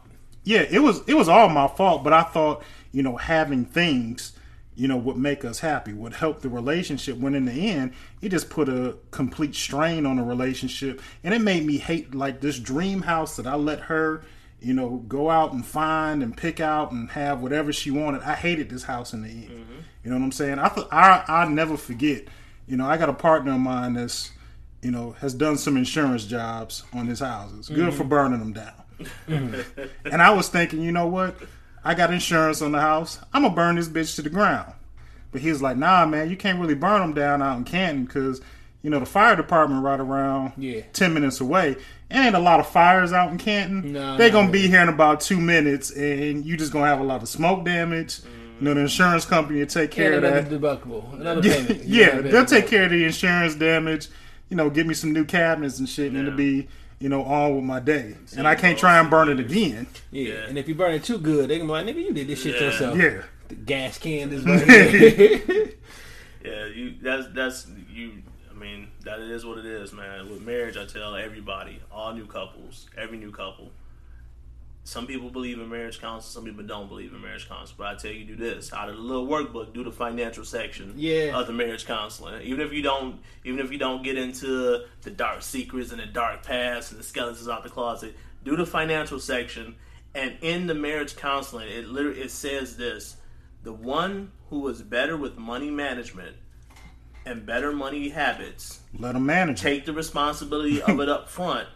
yeah, 0.45 0.61
it 0.71 0.81
was 0.81 1.01
it 1.09 1.15
was 1.15 1.29
all 1.29 1.49
my 1.49 1.67
fault, 1.69 2.05
but 2.05 2.13
I 2.13 2.23
thought, 2.23 2.63
you 2.93 3.03
know, 3.03 3.17
having 3.17 3.65
things, 3.65 4.33
you 4.75 4.87
know, 4.87 4.97
would 4.97 5.17
make 5.17 5.45
us 5.45 5.61
happy, 5.61 5.93
would 5.93 6.13
help 6.15 6.41
the 6.43 6.49
relationship. 6.49 7.17
When 7.17 7.35
in 7.35 7.47
the 7.47 7.71
end, 7.71 7.93
it 8.21 8.29
just 8.29 8.51
put 8.51 8.69
a 8.69 8.97
complete 9.11 9.55
strain 9.55 10.05
on 10.07 10.17
the 10.17 10.23
relationship, 10.23 11.01
and 11.25 11.33
it 11.35 11.41
made 11.41 11.65
me 11.65 11.79
hate 11.79 12.15
like 12.15 12.41
this 12.41 12.59
dream 12.59 13.03
house 13.03 13.37
that 13.37 13.47
I 13.47 13.57
let 13.57 13.81
her, 13.81 14.23
you 14.61 14.75
know, 14.75 15.03
go 15.09 15.31
out 15.31 15.53
and 15.53 15.65
find 15.65 16.23
and 16.23 16.37
pick 16.37 16.61
out 16.61 16.93
and 16.93 17.11
have 17.11 17.41
whatever 17.41 17.73
she 17.73 17.91
wanted. 17.91 18.23
I 18.23 18.35
hated 18.35 18.69
this 18.71 18.85
house 18.85 19.13
in 19.13 19.23
the 19.23 19.29
end. 19.29 19.49
Mm-hmm. 19.51 19.81
You 20.07 20.13
know 20.13 20.19
what 20.19 20.25
I'm 20.27 20.33
saying? 20.33 20.61
I 20.61 20.71
I 20.93 21.25
I 21.27 21.49
never 21.49 21.77
forget. 21.77 22.29
You 22.69 22.77
know, 22.77 22.87
I 22.87 22.97
got 22.97 23.09
a 23.09 23.13
partner 23.13 23.55
of 23.55 23.59
mine 23.59 23.95
that's, 23.95 24.31
you 24.81 24.93
know, 24.93 25.17
has 25.19 25.35
done 25.35 25.59
some 25.59 25.77
insurance 25.77 26.25
jobs 26.25 26.85
on 26.93 27.09
his 27.09 27.19
houses. 27.19 27.69
Good 27.69 27.93
for 27.93 28.03
mm-hmm. 28.03 28.09
burning 28.09 28.39
them 28.39 28.53
down. 28.53 28.73
Mm-hmm. 29.27 30.09
And 30.13 30.23
I 30.23 30.31
was 30.31 30.49
thinking, 30.49 30.81
you 30.81 30.93
know 30.93 31.09
what? 31.09 31.37
I 31.83 31.95
got 31.95 32.13
insurance 32.13 32.63
on 32.63 32.71
the 32.71 32.81
house. 32.81 33.19
I'm 33.33 33.43
gonna 33.43 33.57
burn 33.57 33.75
this 33.75 33.89
bitch 33.89 34.15
to 34.15 34.23
the 34.23 34.31
ground. 34.31 34.73
But 35.33 35.41
he 35.41 35.49
was 35.51 35.61
like, 35.61 35.77
Nah, 35.77 36.07
man, 36.07 36.31
you 36.31 36.37
can't 36.37 36.61
really 36.61 36.77
burn 36.77 37.01
them 37.01 37.13
down 37.13 37.43
out 37.43 37.59
in 37.59 37.65
Canton 37.65 38.05
because 38.05 38.41
you 38.83 38.91
know 38.91 39.01
the 39.01 39.07
fire 39.07 39.35
department 39.35 39.83
right 39.83 39.99
around 39.99 40.53
Yeah. 40.57 40.83
ten 40.93 41.15
minutes 41.15 41.41
away. 41.41 41.75
Ain't 42.13 42.37
a 42.37 42.39
lot 42.39 42.61
of 42.61 42.69
fires 42.69 43.13
out 43.13 43.33
in 43.33 43.39
Canton. 43.39 43.93
No, 43.93 44.17
They're 44.17 44.31
gonna 44.31 44.53
be 44.53 44.69
here 44.69 44.83
in 44.83 44.89
about 44.89 45.21
two 45.21 45.41
minutes, 45.41 45.91
and 45.91 46.47
you 46.47 46.57
just 46.57 46.73
gonna 46.73 46.87
have 46.87 47.01
a 47.01 47.05
lot 47.05 47.23
of 47.23 47.29
smoke 47.29 47.65
damage. 47.65 48.21
Mm-hmm. 48.21 48.46
You 48.59 48.65
know, 48.65 48.75
the 48.75 48.81
insurance 48.81 49.25
company 49.27 49.59
will 49.61 49.67
take 49.67 49.91
care 49.91 50.15
And 50.15 50.25
of 50.25 50.33
that. 50.51 50.61
deductible, 50.61 51.13
another 51.21 51.47
Yeah, 51.47 51.55
payment. 51.67 51.85
yeah, 51.85 52.09
Another 52.13 52.29
they'll 52.31 52.45
take 52.47 52.67
care 52.69 52.85
of 52.85 52.91
the 52.91 53.05
insurance 53.05 53.55
damage. 53.55 54.09
You 54.49 54.57
know, 54.57 54.71
give 54.71 54.87
me 54.87 54.95
some 54.95 55.13
new 55.13 55.25
cabinets 55.25 55.79
and 55.79 55.89
shit, 55.89 56.13
and 56.13 56.17
it'll 56.19 56.37
be 56.37 56.69
you 56.99 57.09
know 57.11 57.23
on 57.25 57.57
with 57.57 57.65
my 57.65 57.81
day. 57.81 58.15
And 58.37 58.47
I 58.49 58.55
can't 58.55 58.79
try 58.79 58.99
and 58.99 59.11
burn 59.11 59.29
it 59.29 59.39
again. 59.41 59.87
Yeah. 60.11 60.33
Yeah. 60.33 60.35
and 60.49 60.57
if 60.57 60.69
you 60.69 60.75
burn 60.75 60.93
it 60.93 61.05
too 61.05 61.19
good, 61.19 61.51
they 61.51 61.59
can 61.59 61.67
be 61.67 61.73
like, 61.73 61.85
"Nigga, 61.87 61.97
you 62.03 62.13
did 62.15 62.29
this 62.29 62.43
shit 62.43 62.55
Yeah. 62.55 62.61
yourself." 62.63 62.97
Yeah, 62.99 63.23
The 63.49 63.55
gas 63.57 63.99
can 63.99 64.33
is 64.33 64.45
burning. 64.45 65.73
Yeah, 66.45 66.67
you 66.67 66.95
that's 67.03 67.27
that's 67.35 67.67
you. 67.93 68.23
I 68.51 68.59
mean, 68.59 68.89
that 69.05 69.19
is 69.19 69.45
what 69.45 69.59
it 69.59 69.67
is, 69.67 69.93
man. 69.93 70.31
With 70.31 70.41
marriage, 70.43 70.77
I 70.79 70.87
tell 70.87 71.15
everybody, 71.15 71.81
all 71.93 72.15
new 72.15 72.25
couples, 72.27 72.87
every 72.97 73.19
new 73.19 73.31
couple. 73.33 73.71
Some 74.87 75.09
people 75.09 75.31
believe 75.31 75.59
in 75.59 75.69
marriage 75.69 76.01
counsel, 76.01 76.31
some 76.31 76.45
people 76.45 76.63
don't 76.63 76.89
believe 76.89 77.13
in 77.13 77.21
marriage 77.21 77.49
counsel. 77.49 77.75
But 77.77 77.87
I 77.89 77.95
tell 77.97 78.13
you, 78.13 78.25
do 78.25 78.37
this 78.37 78.73
out 78.73 78.89
of 78.89 78.95
the 78.95 79.03
little 79.03 79.27
workbook, 79.27 79.75
do 79.75 79.83
the 79.83 79.91
financial 79.91 80.45
section 80.45 80.95
Yeah. 80.97 81.37
of 81.37 81.49
the 81.49 81.53
marriage 81.53 81.87
counseling. 81.87 82.41
Even 82.43 82.61
if 82.65 82.73
you 82.73 82.83
don't, 82.83 83.19
even 83.43 83.59
if 83.59 83.73
you 83.73 83.79
don't 83.79 84.05
get 84.05 84.17
into 84.17 84.85
the 85.03 85.11
dark 85.11 85.43
secrets 85.43 85.91
and 85.91 86.01
the 86.01 86.07
dark 86.07 86.45
past 86.45 86.93
and 86.93 87.01
the 87.01 87.05
skeletons 87.05 87.49
out 87.49 87.65
the 87.65 87.69
closet, 87.69 88.15
do 88.45 88.55
the 88.55 88.65
financial 88.65 89.19
section. 89.19 89.75
And 90.15 90.37
in 90.41 90.69
the 90.69 90.75
marriage 90.75 91.17
counseling, 91.17 91.69
it 91.69 91.89
literally 91.89 92.21
it 92.21 92.31
says 92.31 92.77
this: 92.77 93.17
the 93.65 93.73
one 93.73 94.31
who 94.51 94.69
is 94.69 94.83
better 94.83 95.17
with 95.17 95.37
money 95.37 95.69
management 95.69 96.37
and 97.25 97.45
better 97.45 97.73
money 97.73 98.11
habits 98.11 98.83
let 98.97 99.15
them 99.15 99.27
manage 99.27 99.61
take 99.61 99.85
the 99.85 99.93
responsibility 99.93 100.81
of 100.81 101.01
it 101.01 101.09
up 101.17 101.29
front 101.29 101.67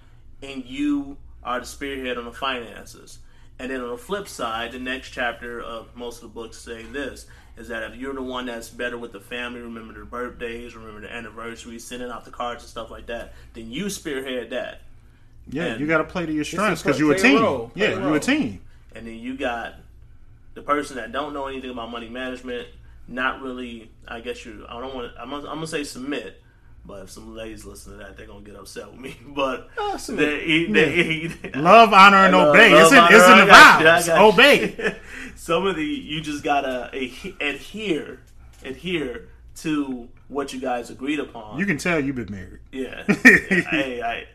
and 0.45 0.65
you 0.65 1.17
are 1.43 1.61
the 1.61 1.67
spearhead 1.67 2.19
on 2.19 2.25
the 2.25 2.33
finances. 2.33 3.19
And 3.59 3.71
then 3.71 3.81
on 3.83 3.91
the 3.91 3.99
flip 3.99 4.27
side 4.29 4.73
the 4.73 4.79
next 4.79 5.11
chapter 5.11 5.61
of 5.61 5.95
most 5.95 6.17
of 6.17 6.23
the 6.23 6.29
books 6.29 6.57
say 6.59 6.83
this 6.85 7.27
is 7.57 7.69
that 7.69 7.83
if 7.83 7.95
you're 7.97 8.15
the 8.15 8.23
one 8.23 8.47
that's 8.47 8.71
better 8.71 8.97
with 8.97 9.13
the 9.13 9.21
family 9.21 9.61
remember 9.61 9.93
their 9.93 10.05
birthdays 10.07 10.75
remember 10.75 11.01
the 11.03 11.13
anniversaries 11.15 11.85
sending 11.85 12.11
out 12.11 12.25
the 12.25 12.31
cards 12.31 12.63
and 12.63 12.71
stuff 12.71 12.91
like 12.91 13.07
that 13.07 13.35
then 13.55 13.71
you 13.71 13.91
spearhead 13.91 14.51
that. 14.51 14.81
Yeah, 15.49 15.65
And- 15.65 15.81
you 15.81 15.87
got 15.87 15.99
to 15.99 16.05
play 16.05 16.25
to 16.27 16.33
your 16.33 16.45
strengths 16.45 16.83
because 16.83 16.99
you're 16.99 17.13
a 17.13 17.19
play 17.19 17.35
a 17.35 17.39
team. 17.39 17.71
Yeah, 17.75 17.89
you're 17.99 18.17
a 18.17 18.21
team. 18.21 18.61
and 18.95 19.07
then 19.07 19.17
you 19.17 19.37
got 19.37 19.75
the 20.55 20.63
person 20.63 20.97
that 20.97 21.13
don't 21.13 21.33
know 21.35 21.47
anything 21.47 21.71
about 21.71 21.91
money 21.91 22.09
management 22.09 22.67
not 23.09 23.41
really 23.43 23.91
i 24.09 24.21
guess 24.21 24.45
you 24.47 24.65
i 24.69 24.79
don't 24.81 24.95
want 24.95 25.13
to 25.15 25.21
I'm, 25.21 25.31
gonna- 25.31 25.49
I'm 25.49 25.57
gonna 25.57 25.67
say 25.67 25.85
submit 25.85 26.41
but 26.91 27.03
if 27.05 27.11
some 27.11 27.35
ladies 27.37 27.65
listen 27.65 27.93
to 27.93 27.99
that 27.99 28.17
they're 28.17 28.27
gonna 28.27 28.41
get 28.41 28.57
upset 28.57 28.91
with 28.91 29.01
me 29.01 29.17
but 29.29 29.69
Oh, 29.79 29.97
submit. 29.97 30.47
they, 30.47 30.67
they, 30.67 31.27
they, 31.29 31.51
Love, 31.61 31.93
honor, 31.93 32.17
and 32.27 32.35
Love- 32.37 32.49
obey. 32.55 32.73
love, 32.75 32.83
it's 32.83 32.93
in, 32.93 32.99
honor, 32.99 33.17
it's 33.17 33.29
in 33.29 33.39
the 33.39 33.47
got 33.47 33.81
you, 33.81 33.87
vows. 33.87 34.07
you. 34.09 34.15
Obey. 34.15 34.97
some 35.37 35.67
of 35.67 35.77
the 35.77 35.85
you 35.85 36.21
just 36.21 36.43
gotta 36.43 36.91
adhere 37.41 38.21
adhere 38.65 39.29
to 39.57 40.09
what 40.29 40.53
you 40.53 40.61
guys 40.61 40.91
agreed 40.91 41.19
upon 41.21 41.59
You 41.59 41.67
can 41.67 41.79
tell 41.79 41.99
you've 42.01 42.17
been 42.17 42.31
married. 42.31 42.61
yeah. 42.73 43.05
hey, 43.71 44.03
I 44.03 44.27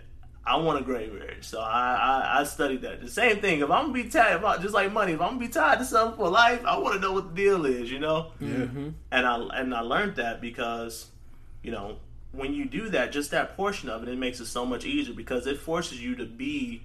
I 0.48 0.58
want 0.58 0.80
a 0.80 0.84
great 0.84 1.12
marriage, 1.12 1.44
so 1.44 1.60
I, 1.60 1.96
I 1.96 2.42
I 2.42 2.44
studied 2.44 2.82
that. 2.84 3.02
The 3.02 3.10
same 3.10 3.38
thing. 3.42 3.62
If 3.62 3.72
I'm 3.72 3.86
gonna 3.92 3.94
be 3.94 4.10
tied, 4.10 4.36
if 4.36 4.44
I, 4.44 4.58
just 4.58 4.76
like 4.76 4.92
money, 4.94 5.14
if 5.14 5.20
I'm 5.22 5.30
gonna 5.30 5.40
be 5.40 5.48
tied 5.48 5.80
to 5.80 5.86
something 5.86 6.18
for 6.18 6.30
life, 6.30 6.64
I 6.66 6.78
want 6.78 6.94
to 6.96 7.02
know 7.02 7.14
what 7.14 7.30
the 7.30 7.42
deal 7.44 7.66
is, 7.66 7.92
you 7.92 7.98
know. 7.98 8.32
Yeah. 8.40 8.50
Mm-hmm. 8.50 8.90
And 9.12 9.26
I 9.26 9.38
and 9.60 9.74
I 9.74 9.80
learned 9.82 10.18
that 10.18 10.42
because, 10.42 11.10
you 11.64 11.72
know, 11.72 11.98
when 12.36 12.54
you 12.54 12.66
do 12.66 12.90
that, 12.90 13.12
just 13.12 13.32
that 13.32 13.56
portion 13.56 13.90
of 13.90 14.04
it, 14.04 14.10
it 14.10 14.18
makes 14.18 14.40
it 14.40 14.46
so 14.46 14.66
much 14.66 14.86
easier 14.86 15.14
because 15.14 15.48
it 15.48 15.58
forces 15.60 16.02
you 16.02 16.16
to 16.16 16.26
be 16.26 16.82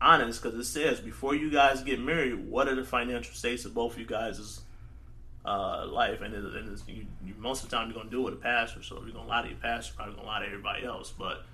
honest. 0.00 0.42
Because 0.42 0.58
it 0.58 0.64
says 0.64 1.00
before 1.00 1.34
you 1.34 1.50
guys 1.50 1.82
get 1.82 2.00
married, 2.00 2.48
what 2.48 2.68
are 2.68 2.74
the 2.74 2.84
financial 2.84 3.34
states 3.34 3.64
of 3.64 3.74
both 3.74 3.98
you 3.98 4.04
guys' 4.06 4.60
uh, 5.44 5.86
life? 5.86 6.20
And, 6.20 6.34
it, 6.34 6.44
and 6.44 6.72
it's, 6.72 6.84
you, 6.86 7.06
you, 7.24 7.34
most 7.38 7.64
of 7.64 7.70
the 7.70 7.76
time 7.76 7.88
you're 7.88 7.98
gonna 7.98 8.10
do 8.10 8.20
it 8.20 8.24
with 8.24 8.34
a 8.34 8.36
pastor, 8.38 8.82
so 8.82 8.96
if 8.98 9.04
you're 9.04 9.12
gonna 9.14 9.28
lie 9.28 9.42
to 9.42 9.48
your 9.48 9.58
pastor, 9.58 9.92
you're 9.92 9.96
probably 10.04 10.14
gonna 10.16 10.26
lie 10.28 10.40
to 10.40 10.46
everybody 10.46 10.84
else. 10.84 11.12
But 11.16 11.44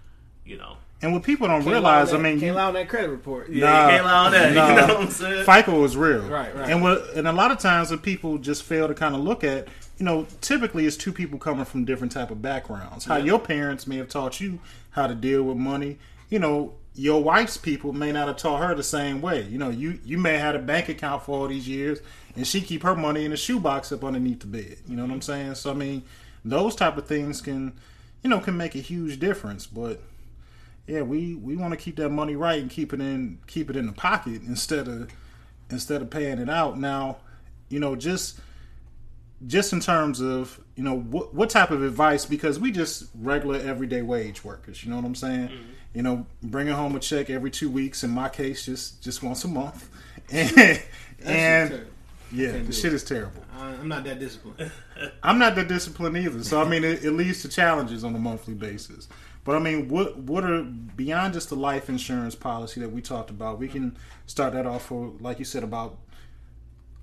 you 0.44 0.56
know, 0.56 0.76
And 1.02 1.12
what 1.12 1.24
people 1.24 1.46
don't 1.46 1.60
Can't 1.60 1.72
realize, 1.72 2.10
lie 2.12 2.18
on 2.18 2.20
I 2.20 2.22
that- 2.22 2.30
mean, 2.30 2.40
can't 2.40 2.52
you, 2.52 2.52
lie 2.54 2.64
on 2.64 2.74
that 2.74 2.88
credit 2.88 3.10
report. 3.10 3.50
yeah, 3.50 3.66
Nah, 3.66 3.84
you 3.84 3.90
can't 3.90 4.04
lie 4.06 4.24
on 4.26 4.32
that. 4.32 4.52
nah. 4.54 4.68
You 4.68 4.74
know 4.76 4.86
what 4.94 4.96
I'm 5.04 5.10
saying? 5.10 5.44
FICO 5.44 5.84
is 5.84 5.96
real. 5.96 6.20
Right, 6.22 6.54
right. 6.56 6.70
And 6.70 6.82
what 6.82 7.10
and 7.14 7.28
a 7.28 7.32
lot 7.32 7.50
of 7.50 7.58
times 7.58 7.90
what 7.90 8.02
people 8.02 8.38
just 8.38 8.62
fail 8.62 8.88
to 8.88 8.94
kind 8.94 9.14
of 9.14 9.20
look 9.20 9.44
at, 9.44 9.68
you 9.98 10.04
know, 10.04 10.26
typically 10.40 10.86
it's 10.86 10.96
two 10.96 11.12
people 11.12 11.38
coming 11.38 11.64
from 11.64 11.84
different 11.84 12.12
type 12.12 12.30
of 12.30 12.40
backgrounds. 12.40 13.04
How 13.04 13.16
Yeah. 13.16 13.24
your 13.24 13.38
parents 13.40 13.86
may 13.86 13.96
have 13.96 14.08
taught 14.08 14.40
you 14.40 14.60
how 14.90 15.06
to 15.06 15.14
deal 15.14 15.42
with 15.42 15.56
money. 15.56 15.98
You 16.30 16.38
know, 16.38 16.74
your 16.94 17.22
wife's 17.22 17.56
people 17.56 17.92
may 17.92 18.12
not 18.12 18.28
have 18.28 18.36
taught 18.36 18.62
her 18.62 18.74
the 18.74 18.82
same 18.82 19.20
way. 19.20 19.46
You 19.48 19.58
know, 19.58 19.70
you 19.70 19.98
you 20.04 20.18
may 20.18 20.32
have 20.34 20.40
had 20.40 20.56
a 20.56 20.60
bank 20.60 20.88
account 20.88 21.22
for 21.24 21.38
all 21.38 21.48
these 21.48 21.68
years, 21.68 21.98
and 22.36 22.46
she 22.46 22.60
keep 22.60 22.82
her 22.82 22.94
money 22.94 23.24
in 23.24 23.32
a 23.32 23.36
shoebox 23.36 23.92
up 23.92 24.04
underneath 24.04 24.40
the 24.40 24.46
bed. 24.46 24.78
You 24.86 24.96
know 24.96 25.02
what 25.02 25.12
I'm 25.12 25.22
saying? 25.22 25.54
So 25.56 25.70
I 25.70 25.74
mean, 25.74 26.02
those 26.44 26.74
type 26.76 26.96
of 26.96 27.06
things 27.06 27.40
can, 27.40 27.72
you 28.22 28.30
know, 28.30 28.40
can 28.40 28.56
make 28.56 28.74
a 28.74 28.80
huge 28.80 29.18
difference. 29.20 29.66
But 29.66 30.00
yeah, 30.86 31.02
we 31.02 31.34
we 31.34 31.56
want 31.56 31.72
to 31.72 31.76
keep 31.76 31.96
that 31.96 32.10
money 32.10 32.36
right 32.36 32.60
and 32.60 32.70
keep 32.70 32.92
it 32.92 33.00
in 33.00 33.38
keep 33.46 33.68
it 33.70 33.76
in 33.76 33.86
the 33.86 33.92
pocket 33.92 34.42
instead 34.42 34.86
of 34.88 35.10
instead 35.70 36.02
of 36.02 36.10
paying 36.10 36.38
it 36.38 36.48
out. 36.48 36.78
Now, 36.78 37.18
you 37.68 37.78
know, 37.78 37.94
just 37.96 38.38
just 39.46 39.72
in 39.72 39.80
terms 39.80 40.20
of 40.20 40.60
you 40.74 40.82
know 40.82 40.98
what 40.98 41.34
what 41.34 41.50
type 41.50 41.70
of 41.70 41.82
advice 41.82 42.24
because 42.24 42.58
we 42.58 42.70
just 42.70 43.04
regular 43.14 43.58
everyday 43.58 44.02
wage 44.02 44.44
workers. 44.44 44.84
You 44.84 44.90
know 44.90 44.96
what 44.96 45.04
I'm 45.04 45.14
saying? 45.14 45.48
Mm-hmm. 45.48 45.70
You 45.94 46.02
know, 46.02 46.26
bringing 46.42 46.74
home 46.74 46.94
a 46.96 47.00
check 47.00 47.30
every 47.30 47.50
two 47.50 47.70
weeks. 47.70 48.04
In 48.04 48.10
my 48.10 48.28
case, 48.28 48.66
just 48.66 49.02
just 49.02 49.22
once 49.22 49.44
a 49.44 49.48
month, 49.48 49.88
and 50.30 50.82
and 51.24 51.86
yeah, 52.32 52.58
the 52.58 52.72
shit 52.72 52.92
it. 52.92 52.94
is 52.94 53.04
terrible. 53.04 53.42
I- 53.56 53.68
I'm 53.74 53.88
not 53.88 54.04
that 54.04 54.18
disciplined. 54.18 54.70
I'm 55.22 55.38
not 55.38 55.54
that 55.56 55.68
disciplined 55.68 56.16
either. 56.16 56.42
So 56.44 56.60
I 56.60 56.68
mean, 56.68 56.84
it, 56.84 57.04
it 57.04 57.12
leads 57.12 57.42
to 57.42 57.48
challenges 57.48 58.04
on 58.04 58.14
a 58.14 58.18
monthly 58.18 58.54
basis. 58.54 59.08
But 59.44 59.56
I 59.56 59.60
mean, 59.60 59.88
what 59.88 60.18
what 60.18 60.44
are 60.44 60.62
beyond 60.62 61.32
just 61.34 61.48
the 61.48 61.56
life 61.56 61.88
insurance 61.88 62.34
policy 62.34 62.80
that 62.80 62.92
we 62.92 63.00
talked 63.00 63.30
about? 63.30 63.58
We 63.58 63.68
can 63.68 63.96
start 64.26 64.52
that 64.52 64.66
off 64.66 64.86
for, 64.86 65.12
like 65.20 65.38
you 65.38 65.46
said, 65.46 65.62
about 65.62 65.96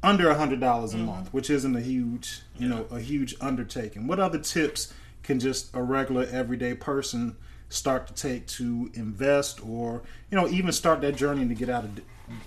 under 0.05 0.29
a 0.29 0.35
hundred 0.35 0.59
dollars 0.59 0.93
a 0.93 0.97
month, 0.97 1.33
which 1.33 1.49
isn't 1.49 1.75
a 1.75 1.81
huge, 1.81 2.41
you 2.57 2.69
know, 2.69 2.85
a 2.91 2.99
huge 2.99 3.35
undertaking. 3.41 4.05
What 4.05 4.19
other 4.19 4.37
tips 4.37 4.93
can 5.23 5.39
just 5.39 5.75
a 5.75 5.81
regular 5.81 6.27
everyday 6.31 6.75
person 6.75 7.35
start 7.69 8.07
to 8.07 8.13
take 8.13 8.45
to 8.45 8.91
invest, 8.93 9.65
or 9.65 10.03
you 10.29 10.37
know, 10.37 10.47
even 10.47 10.71
start 10.71 11.01
that 11.01 11.15
journey 11.15 11.47
to 11.47 11.55
get 11.55 11.69
out 11.69 11.83
of 11.83 11.99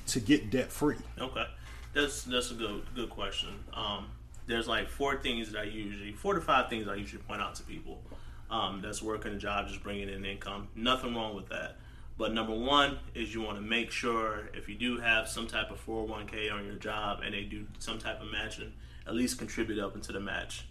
to 0.06 0.20
get 0.20 0.50
debt 0.50 0.70
free? 0.70 0.96
Okay, 1.18 1.46
that's 1.92 2.22
that's 2.22 2.52
a 2.52 2.54
good 2.54 2.82
good 2.94 3.10
question. 3.10 3.50
Um, 3.74 4.06
there's 4.46 4.68
like 4.68 4.88
four 4.88 5.16
things 5.16 5.50
that 5.50 5.60
I 5.60 5.64
usually, 5.64 6.12
four 6.12 6.34
to 6.34 6.40
five 6.40 6.70
things 6.70 6.86
I 6.86 6.94
usually 6.94 7.22
point 7.22 7.42
out 7.42 7.56
to 7.56 7.64
people. 7.64 8.00
Um, 8.50 8.80
that's 8.82 9.02
working 9.02 9.32
a 9.34 9.36
job, 9.36 9.68
just 9.68 9.82
bringing 9.82 10.08
in 10.08 10.24
income. 10.24 10.68
Nothing 10.74 11.14
wrong 11.14 11.36
with 11.36 11.50
that. 11.50 11.76
But 12.18 12.34
number 12.34 12.52
one 12.52 12.98
is 13.14 13.32
you 13.32 13.42
want 13.42 13.58
to 13.58 13.62
make 13.62 13.92
sure 13.92 14.50
if 14.52 14.68
you 14.68 14.74
do 14.74 14.98
have 14.98 15.28
some 15.28 15.46
type 15.46 15.70
of 15.70 15.84
401k 15.86 16.52
on 16.52 16.66
your 16.66 16.74
job 16.74 17.20
and 17.24 17.32
they 17.32 17.44
do 17.44 17.66
some 17.78 18.00
type 18.00 18.20
of 18.20 18.30
matching, 18.30 18.72
at 19.06 19.14
least 19.14 19.38
contribute 19.38 19.78
up 19.78 19.94
into 19.94 20.12
the 20.12 20.18
match. 20.18 20.66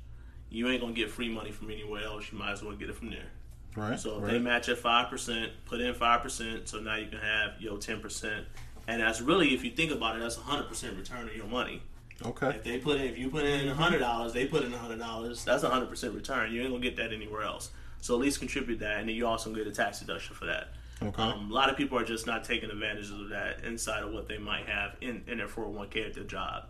You 0.49 0.67
ain't 0.69 0.81
gonna 0.81 0.93
get 0.93 1.09
free 1.09 1.29
money 1.29 1.51
from 1.51 1.71
anywhere 1.71 2.03
else. 2.03 2.31
You 2.31 2.37
might 2.37 2.51
as 2.51 2.63
well 2.63 2.75
get 2.75 2.89
it 2.89 2.95
from 2.95 3.09
there. 3.09 3.31
Right. 3.75 3.97
So 3.97 4.17
if 4.17 4.23
right. 4.23 4.33
they 4.33 4.39
match 4.39 4.67
at 4.69 4.77
five 4.77 5.09
percent, 5.09 5.51
put 5.65 5.79
in 5.79 5.93
five 5.93 6.21
percent. 6.21 6.67
So 6.67 6.79
now 6.79 6.95
you 6.95 7.07
can 7.07 7.19
have 7.19 7.59
your 7.59 7.77
ten 7.77 8.01
percent, 8.01 8.45
and 8.87 9.01
that's 9.01 9.21
really, 9.21 9.53
if 9.53 9.63
you 9.63 9.71
think 9.71 9.91
about 9.91 10.15
it, 10.15 10.19
that's 10.19 10.37
a 10.37 10.41
hundred 10.41 10.67
percent 10.67 10.97
return 10.97 11.27
of 11.27 11.35
your 11.35 11.47
money. 11.47 11.81
okay. 12.25 12.49
If 12.49 12.63
they 12.63 12.77
put 12.77 12.97
in, 12.99 13.07
if 13.07 13.17
you 13.17 13.29
put 13.29 13.43
in 13.43 13.67
hundred 13.69 13.99
dollars, 13.99 14.33
they 14.33 14.45
put 14.45 14.63
in 14.63 14.71
hundred 14.71 14.99
dollars. 14.99 15.43
That's 15.43 15.63
a 15.63 15.69
hundred 15.69 15.89
percent 15.89 16.13
return. 16.13 16.51
You 16.51 16.61
ain't 16.61 16.71
gonna 16.71 16.83
get 16.83 16.95
that 16.97 17.13
anywhere 17.13 17.43
else. 17.43 17.71
So 17.99 18.15
at 18.15 18.21
least 18.21 18.39
contribute 18.39 18.79
that, 18.79 18.99
and 18.99 19.09
then 19.09 19.15
you 19.15 19.27
also 19.27 19.53
get 19.53 19.67
a 19.67 19.71
tax 19.71 19.99
deduction 19.99 20.35
for 20.35 20.45
that. 20.45 20.69
Okay. 21.01 21.21
Um, 21.21 21.51
a 21.51 21.53
lot 21.53 21.69
of 21.69 21.77
people 21.77 21.97
are 21.97 22.03
just 22.03 22.25
not 22.25 22.43
taking 22.43 22.71
advantage 22.71 23.11
of 23.11 23.29
that 23.29 23.63
inside 23.63 24.03
of 24.03 24.11
what 24.11 24.27
they 24.27 24.37
might 24.37 24.65
have 24.67 24.95
in, 25.01 25.23
in 25.27 25.37
their 25.37 25.47
401k 25.47 26.07
at 26.07 26.13
their 26.15 26.23
job. 26.23 26.65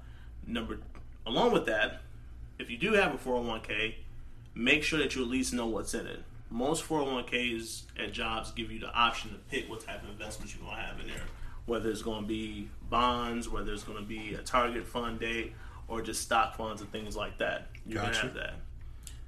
Number, 0.45 0.79
along 1.25 1.53
with 1.53 1.65
that, 1.67 2.01
if 2.59 2.69
you 2.69 2.77
do 2.77 2.93
have 2.93 3.13
a 3.13 3.17
401k, 3.17 3.95
make 4.53 4.83
sure 4.83 4.99
that 4.99 5.15
you 5.15 5.21
at 5.21 5.29
least 5.29 5.53
know 5.53 5.67
what's 5.67 5.93
in 5.93 6.07
it. 6.07 6.23
Most 6.49 6.87
401ks 6.87 7.83
at 7.99 8.11
jobs 8.11 8.51
give 8.51 8.71
you 8.71 8.79
the 8.79 8.91
option 8.91 9.31
to 9.31 9.37
pick 9.49 9.69
what 9.69 9.81
type 9.81 10.03
of 10.03 10.09
investments 10.09 10.55
you're 10.55 10.63
going 10.63 10.77
to 10.77 10.81
have 10.81 10.99
in 10.99 11.07
there, 11.07 11.23
whether 11.65 11.89
it's 11.89 12.01
going 12.01 12.21
to 12.21 12.27
be 12.27 12.69
bonds, 12.89 13.49
whether 13.49 13.73
it's 13.73 13.83
going 13.83 13.99
to 13.99 14.05
be 14.05 14.33
a 14.33 14.41
target 14.41 14.87
fund 14.87 15.19
date, 15.19 15.53
or 15.87 16.01
just 16.01 16.21
stock 16.21 16.57
funds 16.57 16.81
and 16.81 16.91
things 16.91 17.15
like 17.15 17.37
that. 17.37 17.67
You 17.85 17.95
can 17.95 18.05
Gotcha. 18.05 18.21
have 18.21 18.33
that. 18.35 18.55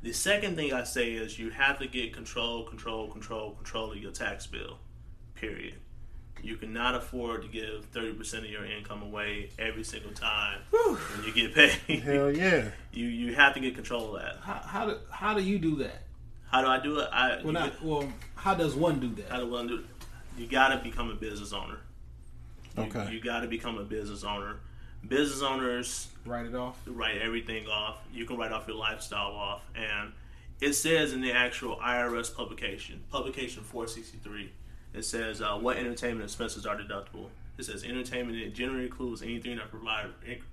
The 0.02 0.14
second 0.14 0.56
thing 0.56 0.74
I 0.74 0.84
say 0.86 1.12
is 1.12 1.38
you 1.38 1.50
have 1.50 1.80
to 1.80 1.88
get 1.88 2.14
control, 2.14 2.64
control, 2.64 3.10
control, 3.10 3.52
control 3.52 3.92
of 3.92 3.98
your 3.98 4.12
tax 4.12 4.48
bill. 4.48 4.78
Period. 5.40 5.76
You 6.42 6.56
cannot 6.56 6.96
afford 6.96 7.42
to 7.42 7.48
give 7.50 7.86
thirty 7.92 8.14
percent 8.14 8.46
of 8.46 8.52
your 8.52 8.66
income 8.66 9.02
away 9.04 9.50
every 9.60 9.84
single 9.84 10.12
time 10.12 10.60
when 10.72 11.24
you 11.26 11.34
get 11.34 11.54
paid. 11.54 12.00
Hell 12.04 12.32
yeah. 12.32 12.70
You 12.94 13.06
you 13.08 13.36
have 13.36 13.54
to 13.56 13.60
get 13.60 13.76
control 13.76 14.16
of 14.16 14.22
that. 14.22 14.38
How, 14.42 14.54
how 14.66 14.86
do 14.88 14.98
how 15.12 15.34
do 15.34 15.42
you 15.44 15.60
do 15.60 15.76
that? 15.78 16.04
How 16.50 16.62
do 16.62 16.68
I 16.68 16.80
do 16.82 17.00
it? 17.00 17.10
I 17.12 17.42
Well, 17.44 17.54
not 17.54 17.72
get- 17.74 17.84
well. 17.84 18.12
How 18.36 18.54
does 18.56 18.74
one 18.76 19.00
do 19.00 19.10
that? 19.22 19.30
how 19.30 19.40
that? 19.40 19.46
do 19.46 19.58
I 19.58 19.68
do 19.68 19.76
it? 19.80 19.86
You 20.38 20.48
got 20.48 20.70
to 20.70 20.78
become 20.78 21.10
a 21.12 21.16
business 21.16 21.52
owner. 21.54 21.78
You- 22.78 22.84
Okay. 22.84 23.12
You, 23.12 23.20
got 23.20 23.42
to 23.42 23.48
become 23.48 23.78
a 23.78 23.84
business 23.84 24.24
owner. 24.24 24.56
Business 25.06 25.42
owners 25.42 26.08
Write 26.26 26.46
it 26.46 26.56
off. 26.56 26.78
write 26.88 27.18
everything 27.22 27.68
off. 27.68 27.98
You 28.14 28.26
can 28.26 28.38
write 28.38 28.52
off 28.54 28.68
your 28.68 28.78
lifestyle 28.78 29.32
off, 29.32 29.64
and 29.76 30.14
it 30.62 30.74
says 30.74 31.12
in 31.14 31.20
the 31.22 31.32
actual 31.34 31.76
IRS 31.78 32.34
publication, 32.34 33.02
publication 33.12 33.64
463, 33.64 34.52
it 34.94 35.04
says 35.06 35.42
uh, 35.42 35.56
what 35.56 35.78
entertainment 35.78 36.24
expenses 36.24 36.66
are 36.66 36.78
deductible. 36.78 37.28
It 37.58 37.66
says 37.66 37.84
entertainment 37.84 38.38
it 38.38 38.56
generally 38.56 38.86
includes 38.86 39.22
anything 39.22 39.58
that 39.58 39.70
provides 39.70 40.10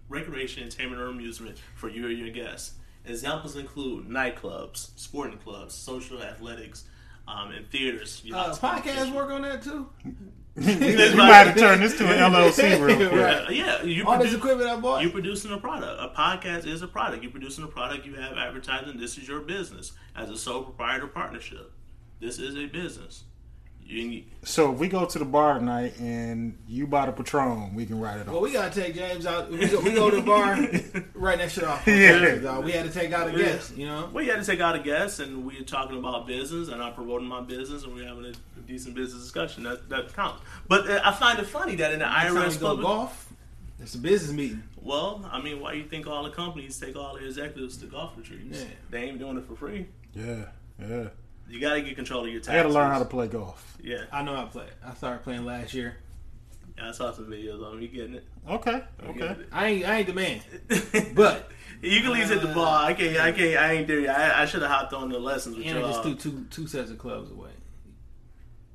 recreation, 0.09 0.65
entertainment, 0.65 1.01
or 1.01 1.07
amusement 1.07 1.57
for 1.77 1.89
you 1.89 2.07
or 2.07 2.11
your 2.11 2.31
guests. 2.31 2.75
Examples 3.05 3.55
include 3.57 4.09
nightclubs, 4.09 4.91
sporting 4.97 5.39
clubs, 5.39 5.75
social 5.75 6.21
athletics, 6.21 6.85
um, 7.29 7.53
and 7.53 7.71
theaters. 7.71 8.21
You 8.25 8.35
Uh, 8.35 8.55
podcast 8.55 9.13
work 9.15 9.31
on 9.31 9.43
that 9.43 9.63
too. 9.63 9.89
you 10.57 11.17
might 11.17 11.33
have 11.33 11.55
to 11.55 11.61
turn 11.61 11.81
this 11.81 11.97
to 11.99 12.07
an 12.07 12.33
LLC 12.33 12.81
real 12.85 12.97
quick. 12.97 13.13
Right. 13.13 13.47
Uh, 13.47 13.51
yeah, 13.51 13.83
you 13.83 14.07
All 14.07 14.19
this 14.19 14.35
equipment 14.35 14.69
I 14.69 14.81
bought. 14.81 15.03
You're 15.03 15.11
producing 15.11 15.53
a 15.53 15.59
product. 15.59 16.01
A 16.01 16.19
podcast 16.19 16.67
is 16.67 16.83
a 16.83 16.89
product. 16.89 17.23
You're 17.23 17.31
producing 17.31 17.63
a 17.65 17.69
product. 17.69 18.07
You 18.07 18.15
have 18.15 18.39
advertising. 18.39 18.99
This 18.99 19.19
is 19.19 19.29
your 19.29 19.41
business 19.41 19.93
as 20.17 20.31
a 20.31 20.37
sole 20.39 20.63
proprietor 20.63 21.07
partnership. 21.09 21.73
This 22.21 22.39
is 22.39 22.57
a 22.57 22.67
business. 22.67 23.25
You, 23.89 24.25
So 24.43 24.73
if 24.73 24.79
we 24.79 24.89
go 24.89 25.07
to 25.07 25.19
the 25.19 25.25
bar 25.25 25.59
tonight 25.59 25.99
and 26.01 26.59
you 26.67 26.89
buy 26.89 27.07
the 27.07 27.13
Patron, 27.13 27.73
we 27.73 27.87
can 27.87 28.01
write 28.01 28.19
it 28.19 28.27
off. 28.27 28.33
well, 28.33 28.43
we 28.43 28.53
gotta 28.53 28.81
take 28.81 28.95
James 28.97 29.27
out. 29.27 29.49
We 29.51 29.69
go, 29.69 29.81
we 29.81 29.93
go 29.93 30.11
to 30.11 30.17
the 30.17 30.23
bar, 30.23 30.59
write 31.15 31.39
that 31.39 31.53
shit 31.53 31.63
off. 31.65 31.87
Yeah. 31.87 32.35
dog. 32.37 32.65
We 32.65 32.73
had 32.73 32.85
to 32.87 32.93
take 32.93 33.13
out 33.13 33.29
a 33.29 33.37
guest. 33.37 33.77
You 33.77 33.87
know. 33.87 34.11
we 34.13 34.27
had 34.27 34.41
to 34.41 34.45
take 34.45 34.61
out 34.61 34.75
a 34.75 34.81
guest, 34.81 35.21
and 35.21 35.47
we 35.47 35.59
are 35.61 35.65
talking 35.65 35.99
about 35.99 36.27
business, 36.27 36.69
and 36.69 36.83
I'm 36.83 36.95
promoting 36.95 37.29
my 37.29 37.41
business, 37.43 37.85
and 37.85 37.95
we're 37.95 38.09
having 38.09 38.25
a, 38.25 38.31
a 38.31 38.63
decent 38.67 38.97
business 38.97 39.23
discussion. 39.23 39.63
That 39.63 39.89
that 39.89 40.13
counts. 40.15 40.43
But 40.67 40.91
uh, 40.91 41.01
I 41.05 41.13
find 41.13 41.39
it 41.39 41.47
funny 41.47 41.77
that 41.77 41.93
in 41.93 42.01
the 42.01 42.07
Next 42.07 42.35
time 42.35 42.37
IRS 42.37 42.51
we 42.55 42.59
go 42.59 42.67
public, 42.69 42.87
golf. 42.87 43.33
It's 43.79 43.95
a 43.95 43.99
business 43.99 44.33
meeting. 44.33 44.63
well, 44.81 45.29
I 45.31 45.41
mean, 45.41 45.61
why 45.61 45.75
you 45.75 45.85
think 45.85 46.07
all 46.09 46.25
the 46.25 46.31
companies 46.31 46.79
take 46.81 46.97
all 46.97 47.15
their 47.15 47.25
executives 47.25 47.77
to 47.79 47.87
golf 47.87 48.17
retreats? 48.17 48.61
Yeah. 48.63 48.67
They 48.91 49.03
ain't 49.03 49.19
doing 49.19 49.37
it 49.37 49.45
for 49.45 49.55
free. 49.55 49.87
Yeah, 50.15 50.47
yeah. 50.81 51.09
You 51.49 51.61
got 51.61 51.75
to 51.75 51.83
get 51.83 51.95
control 51.97 52.25
of 52.25 52.31
your 52.31 52.41
taxes. 52.41 52.55
I 52.55 52.57
got 52.63 52.63
to 52.65 52.69
learn 52.75 52.91
how 52.91 52.99
to 52.99 53.05
play 53.05 53.29
golf. 53.29 53.77
Yeah, 53.83 54.05
I 54.13 54.23
know 54.23 54.35
how 54.35 54.45
to 54.45 54.51
play. 54.51 54.67
I 54.85 54.95
started 54.95 55.23
playing 55.23 55.45
last 55.45 55.75
year. 55.75 55.97
I 56.83 56.93
saw 56.93 57.11
some 57.13 57.27
videos 57.27 57.65
on 57.65 57.75
him. 57.75 57.83
You 57.83 57.89
getting 57.89 58.15
it? 58.17 58.25
Okay, 58.49 58.83
You 59.03 59.09
okay. 59.11 59.19
getting 59.21 59.45
I 59.51 59.67
ain't 59.69 59.89
I 59.89 59.97
ain't 59.99 60.07
the 60.07 60.13
man, 60.13 60.41
but 61.15 61.51
You 61.81 62.01
can 62.01 62.07
at 62.09 62.13
least 62.13 62.31
hit 62.31 62.43
the 62.43 62.49
ball. 62.49 62.67
I 62.85 62.93
can't. 62.93 63.17
I 63.19 63.33
can't. 63.33 63.57
I 63.59 63.73
ain't 63.73 63.87
there. 63.87 64.01
yet. 64.01 64.19
I, 64.19 64.43
I 64.43 64.47
should 64.47 64.61
have 64.61 64.71
hopped 64.71 64.93
on 64.93 65.09
the 65.09 65.19
lessons 65.19 65.57
with 65.57 65.67
and 65.67 65.79
I 65.79 65.81
y'all. 65.81 65.91
just 65.91 66.03
threw 66.03 66.15
two 66.15 66.45
two 66.51 66.67
sets 66.67 66.91
of 66.91 66.99
clubs 66.99 67.31
away. 67.31 67.49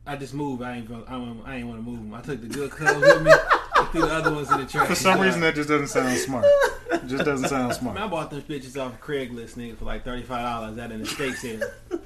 I 0.08 0.16
just 0.16 0.34
moved. 0.34 0.64
I 0.64 0.78
ain't. 0.78 0.88
gonna- 0.90 1.04
I 1.08 1.16
ain't, 1.16 1.48
I 1.48 1.56
ain't 1.58 1.68
want 1.68 1.80
to 1.80 1.84
move 1.84 2.00
them. 2.00 2.14
I 2.16 2.22
took 2.22 2.42
the 2.42 2.48
good 2.48 2.72
clubs 2.72 3.00
with 3.02 3.22
me. 3.22 3.32
I 3.32 3.86
threw 3.92 4.02
the 4.02 4.08
other 4.14 4.34
ones 4.34 4.50
in 4.52 4.58
the 4.62 4.66
trash. 4.66 4.88
For 4.88 4.96
some 4.96 5.20
reason, 5.22 5.42
that 5.42 5.54
just 5.54 5.70
doesn't 5.70 5.88
sound 5.88 6.18
smart. 6.18 6.46
It 6.92 7.06
just 7.08 7.24
doesn't 7.24 7.48
sound 7.50 7.64
I, 7.64 7.68
mean, 7.68 7.74
smart. 7.76 7.98
I 8.00 8.08
bought 8.08 8.32
them 8.32 8.42
bitches 8.42 8.82
off 8.84 9.00
Craigslist, 9.00 9.56
nigga, 9.58 9.78
for 9.78 9.86
like 9.86 10.04
thirty 10.04 10.24
five 10.24 10.44
dollars 10.44 10.80
out 10.80 10.92
in 10.92 11.02
the 11.02 11.06
state 11.06 11.36
sale. 11.36 11.62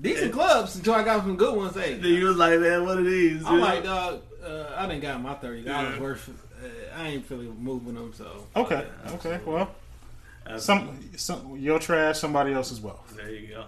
Decent 0.00 0.32
clubs 0.32 0.76
until 0.76 0.94
I 0.94 1.02
got 1.04 1.20
some 1.22 1.36
good 1.36 1.54
ones. 1.56 1.74
Hey, 1.74 1.94
Then 1.98 2.12
you 2.14 2.26
was 2.26 2.36
like, 2.36 2.58
man, 2.60 2.84
what 2.86 2.98
are 2.98 3.02
these? 3.04 3.44
I'm 3.44 3.60
like, 3.60 3.84
dog. 3.84 4.22
Uh, 4.44 4.72
I 4.76 4.86
didn't 4.86 5.02
got 5.02 5.20
my 5.20 5.34
thirty 5.34 5.62
dollars 5.62 5.96
Yeah. 5.96 6.00
worth. 6.02 6.28
Uh, 6.28 6.68
I 6.96 7.08
ain't 7.08 7.28
really 7.28 7.48
moving 7.48 7.94
them, 7.94 8.12
so 8.14 8.46
Okay, 8.54 8.86
Yeah, 9.04 9.12
okay. 9.14 9.40
Well, 9.44 9.74
Absolutely. 10.46 11.18
some, 11.18 11.40
some 11.42 11.56
your 11.58 11.78
trash, 11.78 12.18
somebody 12.18 12.52
else's 12.52 12.80
wealth. 12.80 13.12
There 13.16 13.30
you 13.30 13.48
go. 13.48 13.64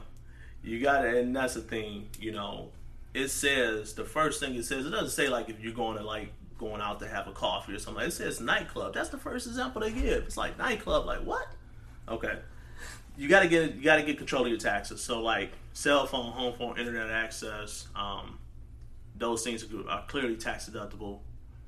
You 0.63 0.81
got 0.81 1.05
it, 1.05 1.17
and 1.17 1.35
that's 1.37 1.55
the 1.55 1.61
thing. 1.61 2.09
You 2.21 2.33
know, 2.33 2.71
it 3.13 3.29
says 3.29 3.95
the 3.95 4.05
first 4.05 4.41
thing 4.41 4.55
it 4.55 4.65
says. 4.65 4.87
It 4.87 4.91
doesn't 4.91 5.11
say 5.11 5.29
like 5.29 5.49
if 5.51 5.61
you're 5.61 5.73
going 5.75 5.99
to 5.99 6.05
like 6.05 6.33
going 6.59 6.81
out 6.81 7.01
to 7.01 7.09
have 7.09 7.27
a 7.29 7.33
coffee 7.33 7.73
or 7.75 7.79
something. 7.79 8.05
It 8.05 8.13
says 8.13 8.41
nightclub. 8.41 8.95
That's 8.95 9.11
the 9.11 9.19
first 9.19 9.47
example 9.47 9.81
they 9.83 9.91
give. 9.93 10.25
It's 10.25 10.37
like 10.37 10.57
nightclub. 10.59 11.05
Like 11.07 11.21
what? 11.21 11.47
Okay. 12.09 12.39
You 13.19 13.29
got 13.29 13.41
to 13.41 13.49
get 13.49 13.75
you 13.75 13.83
got 13.83 13.97
to 13.97 14.05
get 14.05 14.17
control 14.17 14.45
of 14.45 14.49
your 14.49 14.59
taxes. 14.59 15.03
So 15.03 15.21
like 15.21 15.51
cell 15.73 16.07
phone, 16.07 16.31
home 16.31 16.55
phone, 16.55 16.79
internet 16.79 17.11
access. 17.11 17.89
Um, 17.97 18.39
those 19.17 19.43
things 19.43 19.65
are, 19.65 20.05
clearly 20.07 20.37
tax 20.37 20.71
deductible. 20.71 21.19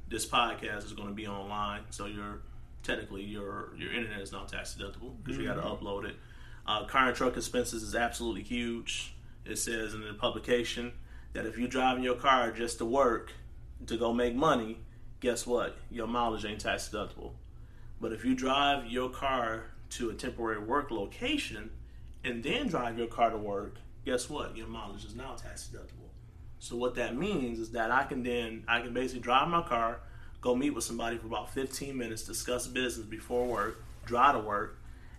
This 0.08 0.24
podcast 0.24 0.84
is 0.84 0.92
going 0.92 1.08
to 1.08 1.14
be 1.14 1.26
online, 1.26 1.82
so 1.90 2.06
you're 2.06 2.40
technically 2.84 3.22
your 3.22 3.74
your 3.76 3.92
internet 3.92 4.20
is 4.20 4.30
not 4.30 4.48
tax 4.48 4.76
deductible 4.78 5.12
because 5.22 5.36
you 5.38 5.44
got 5.44 5.54
to 5.54 5.62
upload 5.62 6.04
it. 6.04 6.14
Uh, 6.66 6.84
car 6.84 7.08
and 7.08 7.16
truck 7.16 7.36
expenses 7.36 7.82
is 7.82 7.96
absolutely 7.96 8.44
huge. 8.44 9.14
It 9.44 9.56
says 9.56 9.92
in 9.92 10.02
the 10.04 10.14
publication 10.14 10.92
that 11.32 11.46
if 11.46 11.58
you're 11.58 11.68
driving 11.68 12.04
your 12.04 12.14
car 12.14 12.52
just 12.52 12.78
to 12.78 12.84
work 12.84 13.32
to 13.86 13.96
go 13.96 14.12
make 14.12 14.36
money, 14.36 14.78
guess 15.18 15.48
what? 15.48 15.76
Your 15.90 16.06
mileage 16.06 16.44
ain't 16.44 16.60
tax 16.60 16.88
deductible. 16.88 17.32
But 18.00 18.12
if 18.12 18.24
you 18.24 18.36
drive 18.36 18.86
your 18.86 19.10
car 19.10 19.64
to 19.90 20.10
a 20.10 20.14
temporary 20.14 20.60
work 20.60 20.90
location 20.90 21.70
and 22.24 22.42
then 22.42 22.68
drive 22.68 22.98
your 22.98 23.06
car 23.06 23.30
to 23.30 23.36
work, 23.36 23.76
guess 24.04 24.28
what? 24.28 24.56
Your 24.56 24.66
mileage 24.66 25.04
is 25.04 25.14
now 25.14 25.34
tax 25.34 25.68
deductible. 25.72 26.10
So 26.58 26.76
what 26.76 26.94
that 26.96 27.16
means 27.16 27.58
is 27.58 27.70
that 27.72 27.90
I 27.90 28.04
can 28.04 28.22
then 28.22 28.64
I 28.68 28.80
can 28.80 28.92
basically 28.92 29.22
drive 29.22 29.48
my 29.48 29.62
car, 29.62 30.00
go 30.40 30.54
meet 30.54 30.70
with 30.70 30.84
somebody 30.84 31.16
for 31.16 31.26
about 31.26 31.50
15 31.54 31.96
minutes, 31.96 32.24
discuss 32.24 32.66
business 32.66 33.06
before 33.06 33.46
work, 33.46 33.82
drive 34.04 34.34
to 34.34 34.40
work, 34.40 34.78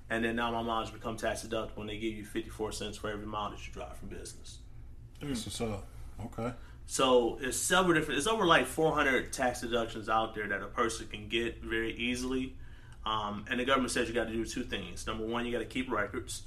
and 0.10 0.24
then 0.24 0.36
now 0.36 0.52
my 0.52 0.62
mileage 0.62 0.94
become 0.94 1.18
tax 1.18 1.44
deductible 1.44 1.78
and 1.78 1.90
they 1.90 1.98
give 1.98 2.14
you 2.14 2.26
54 2.26 2.72
cents 2.74 2.98
for 2.98 3.10
every 3.10 3.26
mile 3.26 3.50
that 3.50 3.66
you 3.66 3.74
drive 3.74 3.98
from 3.98 4.10
business. 4.10 4.60
That's 5.20 5.44
hmm. 5.44 5.50
what's 5.50 5.62
up. 5.62 5.88
Okay. 6.26 6.54
So 6.86 7.40
it's 7.42 7.58
several 7.58 7.94
different. 7.94 8.18
It's 8.18 8.28
over 8.28 8.46
like 8.46 8.68
400 8.68 9.32
tax 9.32 9.62
deductions 9.62 10.10
out 10.10 10.36
there 10.36 10.48
that 10.48 10.62
a 10.62 10.68
person 10.68 11.08
can 11.08 11.30
get 11.30 11.64
very 11.64 11.96
easily. 11.96 12.56
Um, 13.06 13.46
and 13.50 13.60
the 13.60 13.66
government 13.66 13.92
says 13.92 14.08
you 14.08 14.14
got 14.14 14.28
to 14.28 14.34
do 14.34 14.46
two 14.46 14.64
things. 14.64 15.08
Number 15.08 15.26
one, 15.26 15.46
you 15.46 15.52
got 15.52 15.60
to 15.60 15.66
keep 15.66 15.92
records. 15.92 16.44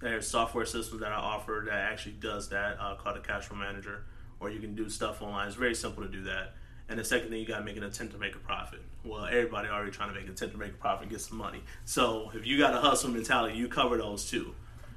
There's 0.00 0.26
software 0.26 0.66
systems 0.66 1.00
that 1.00 1.12
I 1.12 1.16
offer 1.16 1.64
that 1.66 1.92
actually 1.92 2.16
does 2.20 2.48
that, 2.50 2.78
uh, 2.80 2.94
called 2.96 3.16
a 3.16 3.20
cash 3.20 3.44
flow 3.44 3.56
manager, 3.56 4.04
or 4.40 4.50
you 4.50 4.60
can 4.60 4.74
do 4.74 4.88
stuff 4.88 5.22
online. 5.22 5.46
It's 5.46 5.56
very 5.56 5.74
simple 5.74 6.02
to 6.02 6.08
do 6.08 6.22
that. 6.24 6.54
And 6.88 6.98
the 6.98 7.04
second 7.04 7.30
thing, 7.30 7.38
you 7.40 7.46
got 7.46 7.58
to 7.58 7.64
make 7.64 7.76
an 7.76 7.84
attempt 7.84 8.12
to 8.12 8.18
make 8.18 8.34
a 8.34 8.38
profit. 8.40 8.80
Well, 9.04 9.24
everybody 9.24 9.68
already 9.68 9.92
trying 9.92 10.08
to 10.10 10.14
make 10.14 10.24
an 10.24 10.32
attempt 10.32 10.54
to 10.54 10.60
make 10.60 10.72
a 10.72 10.76
profit 10.76 11.08
get 11.08 11.20
some 11.20 11.38
money. 11.38 11.62
So 11.84 12.30
if 12.34 12.46
you 12.46 12.58
got 12.58 12.74
a 12.74 12.80
hustle 12.80 13.10
mentality, 13.10 13.56
you 13.56 13.68
cover 13.68 13.96
those 13.96 14.28
two. 14.28 14.54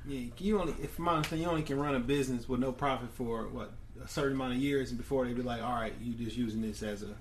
yeah, 0.07 0.27
you 0.37 0.59
only 0.59 0.75
if 0.81 0.99
my 0.99 1.15
understanding, 1.15 1.43
you 1.43 1.49
only 1.49 1.63
can 1.63 1.79
run 1.79 1.95
a 1.95 1.99
business 1.99 2.49
with 2.49 2.59
no 2.59 2.71
profit 2.71 3.09
for 3.13 3.47
what 3.47 3.71
a 4.03 4.07
certain 4.07 4.33
amount 4.33 4.53
of 4.53 4.59
years, 4.59 4.89
and 4.89 4.97
before 4.97 5.25
they 5.25 5.33
be 5.33 5.41
like, 5.41 5.63
all 5.63 5.73
right, 5.73 5.93
you 6.01 6.13
just 6.13 6.35
using 6.35 6.61
this 6.61 6.83
as 6.83 7.01
a 7.03 7.15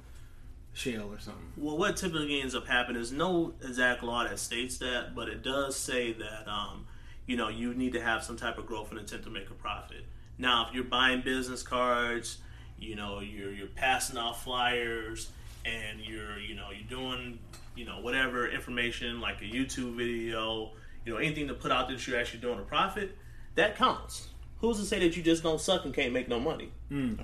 shell 0.75 1.11
or 1.11 1.19
something. 1.19 1.53
Well, 1.57 1.79
what 1.79 1.97
typically 1.97 2.41
ends 2.41 2.55
up 2.55 2.67
happening 2.67 3.01
is 3.01 3.13
no 3.13 3.55
exact 3.65 4.03
law 4.03 4.25
that 4.25 4.39
states 4.39 4.77
that, 4.79 5.15
but 5.15 5.29
it 5.29 5.43
does 5.43 5.77
say 5.77 6.13
that 6.13 6.47
um, 6.47 6.87
you 7.27 7.37
know 7.37 7.49
you 7.49 7.73
need 7.73 7.95
to 7.95 8.03
have 8.03 8.23
some 8.23 8.37
type 8.37 8.59
of 8.59 8.67
growth 8.67 8.91
and 8.91 8.99
intent 8.99 9.23
to 9.25 9.31
make 9.31 9.49
a 9.49 9.55
profit. 9.55 10.05
Now, 10.37 10.67
if 10.69 10.75
you're 10.75 10.85
buying 10.85 11.23
business 11.23 11.63
cards, 11.63 12.39
you 12.79 12.97
know 12.97 13.21
you're 13.21 13.53
you're 13.53 13.69
passing 13.69 14.19
out 14.19 14.43
flyers 14.43 15.31
and 15.65 16.01
you're 16.01 16.39
you 16.39 16.55
know 16.55 16.69
you're 16.71 16.89
doing 16.89 17.39
you 17.77 17.87
know 17.87 18.01
whatever 18.01 18.49
information 18.49 19.21
like 19.21 19.41
a 19.41 19.45
YouTube 19.45 19.97
video, 19.97 20.73
you 21.07 21.13
know 21.13 21.19
anything 21.19 21.49
to 21.49 21.55
put 21.55 21.71
out 21.73 21.89
that 21.89 22.07
you're 22.07 22.19
actually 22.19 22.41
doing 22.41 22.59
a 22.59 22.63
profit, 22.63 23.17
that 23.55 23.77
counts. 23.77 24.29
Who's 24.61 24.79
to 24.79 24.85
say 24.85 24.99
that 25.01 25.17
you 25.17 25.23
just 25.23 25.43
don't 25.43 25.61
suck 25.61 25.85
and 25.85 25.95
can't 25.95 26.13
make 26.13 26.29
no 26.29 26.41
money? 26.41 26.73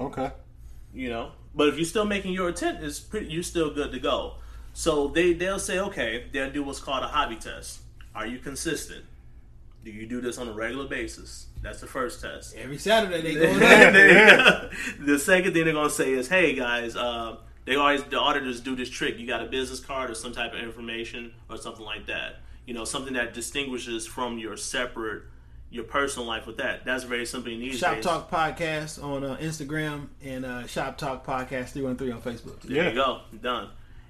Okay. 0.00 0.30
you 0.94 1.08
know. 1.08 1.32
But 1.54 1.68
if 1.68 1.76
you're 1.76 1.84
still 1.84 2.04
making 2.04 2.32
your 2.32 2.48
intent, 2.48 2.82
it's 2.82 3.00
pretty. 3.00 3.26
You're 3.26 3.42
still 3.42 3.72
good 3.72 3.92
to 3.92 3.98
go. 3.98 4.34
So 4.72 5.08
they 5.08 5.32
they'll 5.32 5.58
say, 5.58 5.78
okay, 5.80 6.26
they'll 6.32 6.50
do 6.50 6.62
what's 6.62 6.80
called 6.80 7.02
a 7.02 7.08
hobby 7.08 7.36
test. 7.36 7.80
Are 8.14 8.26
you 8.26 8.38
consistent? 8.38 9.04
Do 9.84 9.90
you 9.90 10.06
do 10.06 10.20
this 10.20 10.38
on 10.38 10.48
a 10.48 10.52
regular 10.52 10.86
basis? 10.86 11.46
That's 11.62 11.80
the 11.80 11.86
first 11.86 12.20
test. 12.20 12.54
Every 12.54 12.78
Saturday 12.78 13.22
they 13.22 13.34
go 13.34 13.54
there. 13.58 14.70
the 15.00 15.18
second 15.18 15.52
thing 15.52 15.64
they're 15.64 15.74
gonna 15.74 15.90
say 15.90 16.12
is, 16.12 16.28
"Hey 16.28 16.54
guys, 16.54 16.96
uh, 16.96 17.36
they 17.64 17.76
always 17.76 18.02
the 18.04 18.18
auditors 18.18 18.60
do 18.60 18.74
this 18.76 18.88
trick. 18.90 19.18
You 19.18 19.26
got 19.26 19.42
a 19.42 19.46
business 19.46 19.80
card 19.80 20.10
or 20.10 20.14
some 20.14 20.32
type 20.32 20.52
of 20.52 20.60
information 20.60 21.32
or 21.48 21.56
something 21.56 21.84
like 21.84 22.06
that. 22.06 22.40
You 22.66 22.74
know, 22.74 22.84
something 22.84 23.14
that 23.14 23.34
distinguishes 23.34 24.06
from 24.06 24.38
your 24.38 24.56
separate, 24.56 25.22
your 25.70 25.84
personal 25.84 26.26
life 26.26 26.46
with 26.46 26.56
that. 26.56 26.84
That's 26.84 27.04
very 27.04 27.24
simple 27.26 27.50
these 27.50 27.78
Shop 27.78 27.94
days. 27.96 28.04
Talk 28.04 28.30
Podcast 28.30 29.02
on 29.02 29.22
uh, 29.24 29.36
Instagram 29.40 30.08
and 30.24 30.44
uh, 30.44 30.66
Shop 30.66 30.98
Talk 30.98 31.24
Podcast 31.24 31.68
313 31.70 32.12
on 32.12 32.20
Facebook. 32.22 32.60
There 32.62 32.76
Yeah. 32.76 32.88
you 32.88 32.94
go, 32.94 33.20
done. 33.40 33.68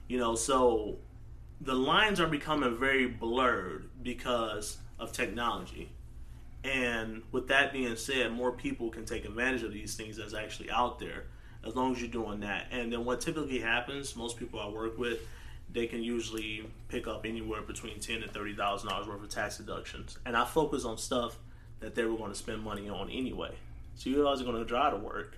You 0.08 0.18
know, 0.18 0.34
so 0.34 0.96
the 1.60 1.74
lines 1.74 2.18
are 2.18 2.26
becoming 2.26 2.76
very 2.78 3.06
blurred 3.06 3.90
because 4.02 4.78
of 4.98 5.12
technology. 5.12 5.90
And 6.64 7.22
with 7.32 7.48
that 7.48 7.72
being 7.72 7.94
said, 7.96 8.32
more 8.32 8.52
people 8.52 8.90
can 8.90 9.04
take 9.04 9.24
advantage 9.24 9.62
of 9.62 9.72
these 9.72 9.94
things 9.94 10.16
that's 10.16 10.34
actually 10.34 10.70
out 10.70 10.98
there 10.98 11.24
as 11.66 11.76
long 11.76 11.92
as 11.92 12.00
you're 12.00 12.10
doing 12.10 12.40
that. 12.40 12.66
And 12.70 12.92
then 12.92 13.04
what 13.04 13.20
typically 13.20 13.60
happens, 13.60 14.16
most 14.16 14.38
people 14.38 14.60
I 14.60 14.68
work 14.68 14.98
with, 14.98 15.20
they 15.72 15.86
can 15.86 16.02
usually 16.02 16.66
pick 16.88 17.06
up 17.06 17.24
anywhere 17.24 17.62
between 17.62 18.00
ten 18.00 18.20
to 18.22 18.28
thirty 18.28 18.54
thousand 18.54 18.88
dollars 18.90 19.06
worth 19.06 19.22
of 19.22 19.28
tax 19.28 19.58
deductions. 19.58 20.18
And 20.26 20.36
I 20.36 20.44
focus 20.44 20.84
on 20.84 20.98
stuff 20.98 21.38
that 21.80 21.94
they 21.94 22.04
were 22.04 22.16
going 22.16 22.30
to 22.30 22.36
spend 22.38 22.62
money 22.62 22.88
on 22.88 23.10
anyway. 23.10 23.54
So 23.96 24.10
you're 24.10 24.24
always 24.26 24.42
going 24.42 24.56
to 24.56 24.64
drive 24.64 24.92
to 24.92 24.98
work. 24.98 25.36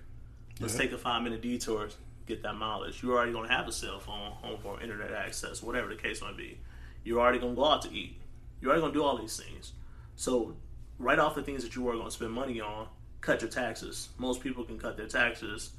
Let's 0.59 0.73
Yeah. 0.75 0.81
take 0.81 0.91
a 0.91 0.97
five 0.97 1.23
minute 1.23 1.41
detour, 1.41 1.89
get 2.27 2.43
that 2.43 2.55
mileage. 2.55 3.01
You're 3.01 3.13
already 3.15 3.31
going 3.31 3.47
to 3.47 3.53
have 3.53 3.67
a 3.67 3.71
cell 3.71 3.99
phone, 3.99 4.31
home 4.31 4.59
phone, 4.61 4.81
internet 4.81 5.11
access, 5.11 5.61
whatever 5.63 5.89
the 5.89 5.95
case 5.95 6.21
might 6.21 6.37
be. 6.37 6.57
You're 7.03 7.19
already 7.19 7.39
going 7.39 7.55
to 7.55 7.59
go 7.59 7.65
out 7.67 7.81
to 7.83 7.91
eat. 7.93 8.15
You're 8.61 8.69
already 8.71 8.81
going 8.81 8.93
to 8.93 8.99
do 8.99 9.03
all 9.03 9.17
these 9.17 9.35
things. 9.37 9.73
So, 10.15 10.55
right 10.99 11.19
off 11.19 11.35
the 11.35 11.41
things 11.41 11.63
that 11.63 11.75
you 11.75 11.81
were 11.81 11.93
going 11.93 12.05
to 12.05 12.11
spend 12.11 12.31
money 12.31 12.61
on, 12.61 12.87
cut 13.19 13.41
your 13.41 13.49
taxes. 13.49 14.09
Most 14.17 14.41
people 14.41 14.63
can 14.63 14.77
cut 14.79 14.95
their 14.95 15.07
taxes 15.07 15.71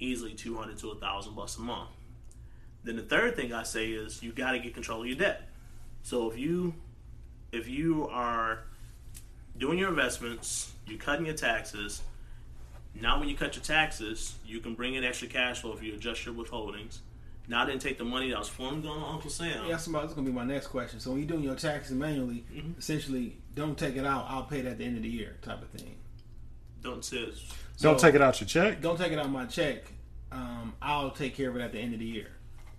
easily 0.00 0.34
200 0.34 0.76
to 0.78 0.90
a 0.90 0.96
thousand 0.96 1.34
bucks 1.34 1.56
a 1.56 1.60
month. 1.60 1.88
Then 2.84 2.96
the 2.96 3.02
third 3.02 3.36
thing 3.36 3.52
I 3.52 3.62
say 3.62 3.90
is 3.92 4.22
you 4.22 4.32
got 4.32 4.52
to 4.52 4.58
get 4.58 4.74
control 4.74 5.00
of 5.02 5.06
your 5.06 5.16
debt. 5.16 5.48
So 6.02 6.30
if 6.30 6.38
you 6.38 6.74
if 7.52 7.68
you 7.68 8.06
are 8.08 8.64
doing 9.58 9.78
your 9.78 9.88
investments, 9.88 10.72
you're 10.86 10.98
cutting 10.98 11.26
your 11.26 11.34
taxes. 11.34 12.02
Now, 12.94 13.18
when 13.18 13.28
you 13.28 13.36
cut 13.36 13.56
your 13.56 13.64
taxes, 13.64 14.36
you 14.46 14.60
can 14.60 14.74
bring 14.74 14.94
in 14.94 15.04
extra 15.04 15.28
cash 15.28 15.60
flow 15.60 15.72
if 15.74 15.82
you 15.82 15.94
adjust 15.94 16.24
your 16.24 16.34
withholdings. 16.34 16.98
Now, 17.48 17.62
I 17.62 17.66
didn't 17.66 17.80
take 17.82 17.98
the 17.98 18.04
money 18.04 18.30
that 18.30 18.38
was 18.38 18.48
formed 18.48 18.86
on 18.86 19.12
Uncle 19.14 19.30
Sam. 19.30 19.66
Yeah, 19.68 19.76
somebody, 19.76 20.06
that's 20.06 20.14
gonna 20.14 20.26
be 20.26 20.32
my 20.32 20.44
next 20.44 20.68
question. 20.68 20.98
So 20.98 21.10
when 21.10 21.20
you're 21.20 21.28
doing 21.28 21.42
your 21.44 21.54
taxes 21.54 21.94
manually, 21.94 22.44
Mm-hmm. 22.52 22.78
essentially, 22.78 23.36
don't 23.54 23.78
take 23.78 23.96
it 23.96 24.04
out. 24.06 24.26
I'll 24.28 24.44
pay 24.44 24.60
it 24.60 24.66
at 24.66 24.78
the 24.78 24.84
end 24.84 24.96
of 24.96 25.02
the 25.02 25.08
year, 25.08 25.36
type 25.42 25.62
of 25.62 25.68
thing. 25.68 25.96
Don't 26.82 27.04
say 27.04 27.28
Don't 27.80 27.98
take 27.98 28.14
it 28.14 28.22
out 28.22 28.40
your 28.40 28.48
check. 28.48 28.80
Don't 28.80 28.98
take 28.98 29.12
it 29.12 29.18
out 29.18 29.30
my 29.30 29.44
check. 29.46 29.84
Um, 30.32 30.74
I'll 30.82 31.10
take 31.10 31.36
care 31.36 31.50
of 31.50 31.56
it 31.56 31.60
at 31.60 31.72
the 31.72 31.78
end 31.78 31.92
of 31.94 32.00
the 32.00 32.06
year. 32.06 32.28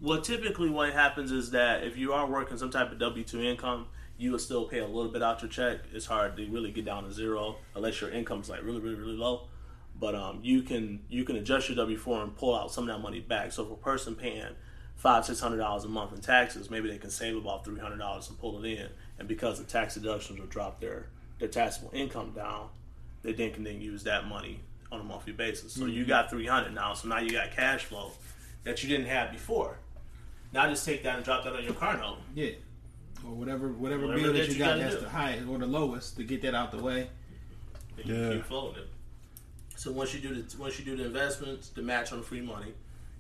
Well, 0.01 0.21
typically, 0.21 0.69
what 0.69 0.91
happens 0.93 1.31
is 1.31 1.51
that 1.51 1.83
if 1.83 1.97
you 1.97 2.13
are 2.13 2.25
working 2.27 2.57
some 2.57 2.69
type 2.69 2.91
of 2.91 2.99
W 2.99 3.23
two 3.23 3.41
income, 3.41 3.87
you 4.17 4.31
will 4.31 4.39
still 4.39 4.65
pay 4.65 4.79
a 4.79 4.87
little 4.87 5.11
bit 5.11 5.21
out 5.21 5.41
your 5.41 5.49
check. 5.49 5.79
It's 5.93 6.05
hard 6.05 6.37
to 6.37 6.47
really 6.49 6.71
get 6.71 6.85
down 6.85 7.03
to 7.03 7.13
zero 7.13 7.57
unless 7.75 8.01
your 8.01 8.09
income's 8.09 8.49
like 8.49 8.63
really, 8.63 8.79
really, 8.79 8.95
really 8.95 9.17
low. 9.17 9.47
But 9.99 10.15
um, 10.15 10.39
you 10.43 10.61
can 10.61 11.01
you 11.09 11.23
can 11.23 11.35
adjust 11.35 11.69
your 11.69 11.75
W 11.75 11.97
four 11.97 12.21
and 12.23 12.35
pull 12.35 12.55
out 12.55 12.71
some 12.71 12.87
of 12.87 12.95
that 12.95 13.01
money 13.01 13.19
back. 13.19 13.51
So 13.51 13.63
if 13.63 13.71
a 13.71 13.75
person 13.75 14.15
paying 14.15 14.55
five 14.95 15.25
six 15.25 15.39
hundred 15.39 15.57
dollars 15.57 15.85
a 15.85 15.87
month 15.87 16.13
in 16.13 16.21
taxes, 16.21 16.69
maybe 16.69 16.89
they 16.89 16.97
can 16.97 17.09
save 17.09 17.35
about 17.35 17.65
three 17.65 17.79
hundred 17.79 17.97
dollars 17.97 18.29
and 18.29 18.39
pull 18.39 18.63
it 18.63 18.67
in. 18.67 18.89
And 19.19 19.27
because 19.27 19.57
the 19.57 19.65
tax 19.65 19.95
deductions 19.95 20.39
will 20.39 20.47
drop 20.47 20.79
their 20.79 21.07
their 21.39 21.47
taxable 21.47 21.91
income 21.93 22.31
down, 22.35 22.69
they 23.23 23.33
then 23.33 23.53
can 23.53 23.63
then 23.63 23.81
use 23.81 24.03
that 24.03 24.27
money 24.27 24.59
on 24.91 24.99
a 24.99 25.03
monthly 25.03 25.33
basis. 25.33 25.73
So 25.73 25.85
you 25.85 26.05
got 26.05 26.29
three 26.29 26.45
hundred 26.45 26.73
now. 26.73 26.93
So 26.93 27.07
now 27.07 27.19
you 27.19 27.31
got 27.31 27.51
cash 27.51 27.85
flow 27.85 28.11
that 28.63 28.83
you 28.83 28.89
didn't 28.89 29.07
have 29.07 29.31
before. 29.31 29.79
Now 30.53 30.67
just 30.69 30.85
take 30.85 31.03
that 31.03 31.15
and 31.15 31.25
drop 31.25 31.43
that 31.43 31.53
on 31.53 31.63
your 31.63 31.73
car 31.73 31.97
note. 31.97 32.19
Yeah, 32.35 32.51
or 33.25 33.31
whatever 33.33 33.69
whatever, 33.69 34.07
Whatever 34.07 34.21
bill 34.23 34.33
that 34.33 34.39
that 34.39 34.47
you 34.47 34.53
you 34.53 34.59
got 34.59 34.65
gotta 34.77 34.79
that's 34.83 34.95
do. 34.95 35.01
the 35.01 35.09
highest 35.09 35.47
or 35.47 35.57
the 35.57 35.65
lowest 35.65 36.17
to 36.17 36.23
get 36.23 36.41
that 36.43 36.53
out 36.55 36.71
the 36.71 36.77
way. 36.81 37.09
and 37.97 38.05
you 38.05 38.15
Yeah. 38.15 38.33
keep 38.33 38.45
floating 38.45 38.83
it. 38.83 38.89
So 39.75 39.91
once 39.91 40.13
you 40.13 40.19
do 40.19 40.41
the 40.41 40.57
once 40.57 40.77
you 40.79 40.85
do 40.85 40.95
the 40.97 41.05
investments, 41.05 41.69
the 41.69 41.81
match 41.81 42.11
on 42.11 42.19
the 42.19 42.23
free 42.25 42.41
money, 42.41 42.73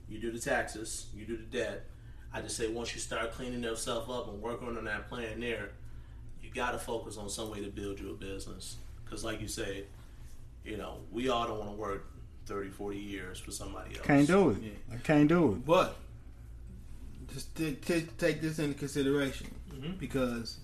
you 0.09 0.19
do 0.19 0.31
the 0.31 0.39
taxes, 0.39 1.07
you 1.15 1.25
do 1.25 1.37
the 1.37 1.43
debt. 1.43 1.85
I 2.33 2.41
just 2.41 2.57
say 2.57 2.67
once 2.67 2.93
you 2.93 2.99
start 3.01 3.31
cleaning 3.31 3.63
yourself 3.63 4.09
up 4.09 4.27
and 4.29 4.41
working 4.41 4.67
on 4.77 4.83
that 4.85 5.07
plan 5.09 5.39
there, 5.39 5.69
you 6.41 6.49
got 6.53 6.71
to 6.71 6.77
focus 6.77 7.17
on 7.17 7.29
some 7.29 7.49
way 7.51 7.61
to 7.61 7.69
build 7.69 7.99
you 7.99 8.11
a 8.11 8.13
business. 8.13 8.77
Because 9.03 9.23
like 9.23 9.39
you 9.41 9.47
say, 9.47 9.83
you 10.65 10.77
know, 10.77 10.97
we 11.11 11.29
all 11.29 11.47
don't 11.47 11.57
want 11.59 11.71
to 11.71 11.77
work 11.77 12.07
30, 12.45 12.69
40 12.69 12.97
years 12.97 13.39
for 13.39 13.51
somebody 13.51 13.95
else. 13.95 14.05
Can't 14.05 14.27
do 14.27 14.49
it. 14.51 14.57
Yeah. 14.61 14.69
I 14.93 14.97
can't 14.97 15.27
do 15.29 15.53
it. 15.53 15.65
But 15.65 15.95
just 17.33 17.55
t- 17.55 17.77
t- 17.85 18.07
take 18.17 18.41
this 18.41 18.59
into 18.59 18.77
consideration 18.77 19.47
Mhm. 19.73 19.99
because 19.99 20.57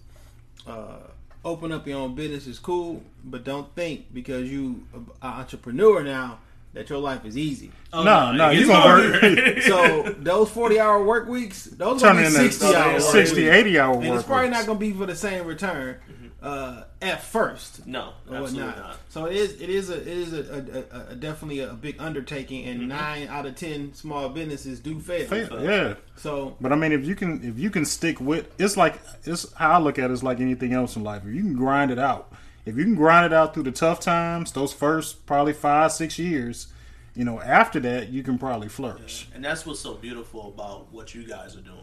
uh, 0.68 0.98
open 1.46 1.72
up 1.72 1.86
your 1.88 2.00
own 2.00 2.16
business 2.16 2.48
is 2.48 2.58
cool, 2.60 3.04
but 3.26 3.44
don't 3.44 3.74
think 3.76 4.14
because 4.14 4.50
you're 4.50 4.76
an 4.94 5.08
entrepreneur 5.22 6.04
now 6.04 6.40
that 6.74 6.90
your 6.90 7.00
life 7.00 7.24
is 7.26 7.38
easy. 7.38 7.72
Oh, 7.92 8.04
No, 8.04 8.32
no, 8.32 8.50
it 8.50 8.54
you 8.60 8.60
gets 8.66 8.70
gonna 8.70 8.82
harder. 8.82 9.12
work. 9.54 9.60
So 9.64 10.16
those 10.20 10.50
forty 10.50 10.80
hour 10.80 11.04
work 11.04 11.28
weeks, 11.28 11.66
those 11.66 12.02
Turn 12.02 12.16
gonna 12.16 12.28
it 12.28 12.32
be 12.32 12.36
into 12.38 12.52
sixty 12.54 12.76
hour 12.76 12.94
work 12.94 13.02
60, 13.02 13.42
weeks. 13.44 13.56
80 13.56 13.80
hour 13.80 13.96
work 13.96 14.06
and 14.06 14.16
it's 14.16 14.24
probably 14.24 14.48
weeks. 14.48 14.58
not 14.58 14.66
gonna 14.68 14.80
be 14.80 14.92
for 14.94 15.06
the 15.06 15.16
same 15.16 15.46
return 15.46 15.98
uh, 16.44 16.84
at 17.02 17.24
first. 17.24 17.88
no, 17.88 18.14
absolutely 18.30 18.64
whatnot. 18.64 18.78
not. 18.78 19.00
So 19.08 19.26
it 19.28 19.38
is. 19.38 19.62
It 19.62 19.70
is 19.70 19.90
a. 19.90 20.02
It 20.02 20.08
is 20.08 20.34
a, 20.34 20.38
a, 20.38 20.98
a, 20.98 21.08
a 21.12 21.16
definitely 21.16 21.62
a 21.62 21.74
big 21.74 21.96
undertaking, 22.00 22.66
and 22.66 22.90
nine 22.90 23.30
out 23.30 23.46
of 23.46 23.56
ten 23.56 23.94
small 23.94 24.28
businesses 24.28 24.82
do 24.82 25.00
fail. 25.00 25.26
Fail, 25.26 25.64
Yeah. 25.64 25.94
So 26.18 26.58
But 26.60 26.74
I 26.74 26.76
mean, 26.76 26.92
if 26.92 27.06
you 27.06 27.16
can, 27.16 27.42
if 27.48 27.58
you 27.58 27.70
can 27.70 27.86
stick 27.86 28.20
with, 28.20 28.54
it's 28.60 28.76
like 28.76 29.00
it's 29.24 29.52
how 29.54 29.72
I 29.72 29.78
look 29.80 29.98
at 29.98 30.10
it. 30.10 30.14
It's 30.14 30.22
like 30.22 30.42
anything 30.42 30.74
else 30.74 30.98
in 30.98 31.04
life. 31.04 31.24
If 31.26 31.34
you 31.34 31.42
can 31.42 31.56
grind 31.56 31.92
it 31.92 32.00
out, 32.00 32.34
if 32.66 32.76
you 32.76 32.84
can 32.84 32.96
grind 32.96 33.26
it 33.26 33.34
out 33.34 33.54
through 33.54 33.64
the 33.64 33.72
tough 33.72 34.02
times, 34.02 34.52
those 34.52 34.74
first 34.74 35.26
probably 35.26 35.54
five, 35.54 35.94
six 35.94 36.20
years, 36.20 36.68
you 37.16 37.24
know, 37.24 37.40
after 37.40 37.80
that 37.80 38.10
you 38.10 38.22
can 38.22 38.38
probably 38.38 38.68
flourish. 38.68 39.30
And 39.34 39.46
that's 39.46 39.66
what's 39.66 39.80
so 39.80 39.94
beautiful 39.94 40.50
about 40.50 40.92
what 40.92 41.16
you 41.16 41.26
guys 41.26 41.56
are 41.56 41.62
doing. 41.62 41.80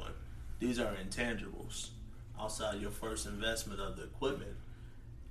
These 0.59 0.79
are 0.79 0.95
intangibles 1.03 1.89
outside 2.41 2.81
your 2.81 2.91
first 2.91 3.27
investment 3.27 3.81
of 3.81 3.97
the 3.97 4.05
equipment 4.05 4.53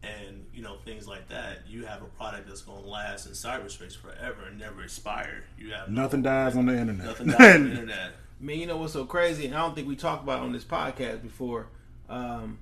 and 0.01 0.45
you 0.53 0.61
know 0.61 0.77
things 0.85 1.07
like 1.07 1.27
that. 1.29 1.59
You 1.67 1.85
have 1.85 2.01
a 2.01 2.05
product 2.05 2.47
that's 2.47 2.61
going 2.61 2.83
to 2.83 2.89
last 2.89 3.25
in 3.25 3.33
cyberspace 3.33 3.95
forever 3.97 4.45
and 4.49 4.57
never 4.59 4.81
expire. 4.83 5.43
You 5.57 5.73
have 5.73 5.89
no- 5.89 6.03
Nothing 6.03 6.21
dies 6.21 6.55
on 6.55 6.65
the 6.67 6.77
internet. 6.77 7.05
nothing 7.05 7.27
dies 7.27 7.55
on 7.55 7.63
the 7.65 7.69
internet. 7.71 8.11
I 8.41 8.43
mean, 8.45 8.59
you 8.61 8.67
know 8.67 8.77
what's 8.77 8.93
so 8.93 9.05
crazy? 9.05 9.45
And 9.47 9.55
I 9.55 9.59
don't 9.59 9.75
think 9.75 9.87
we 9.87 9.95
talked 9.97 10.23
about 10.23 10.39
it 10.39 10.43
on 10.45 10.53
this 10.53 10.63
podcast 10.63 11.21
before. 11.21 11.67
Um, 12.07 12.59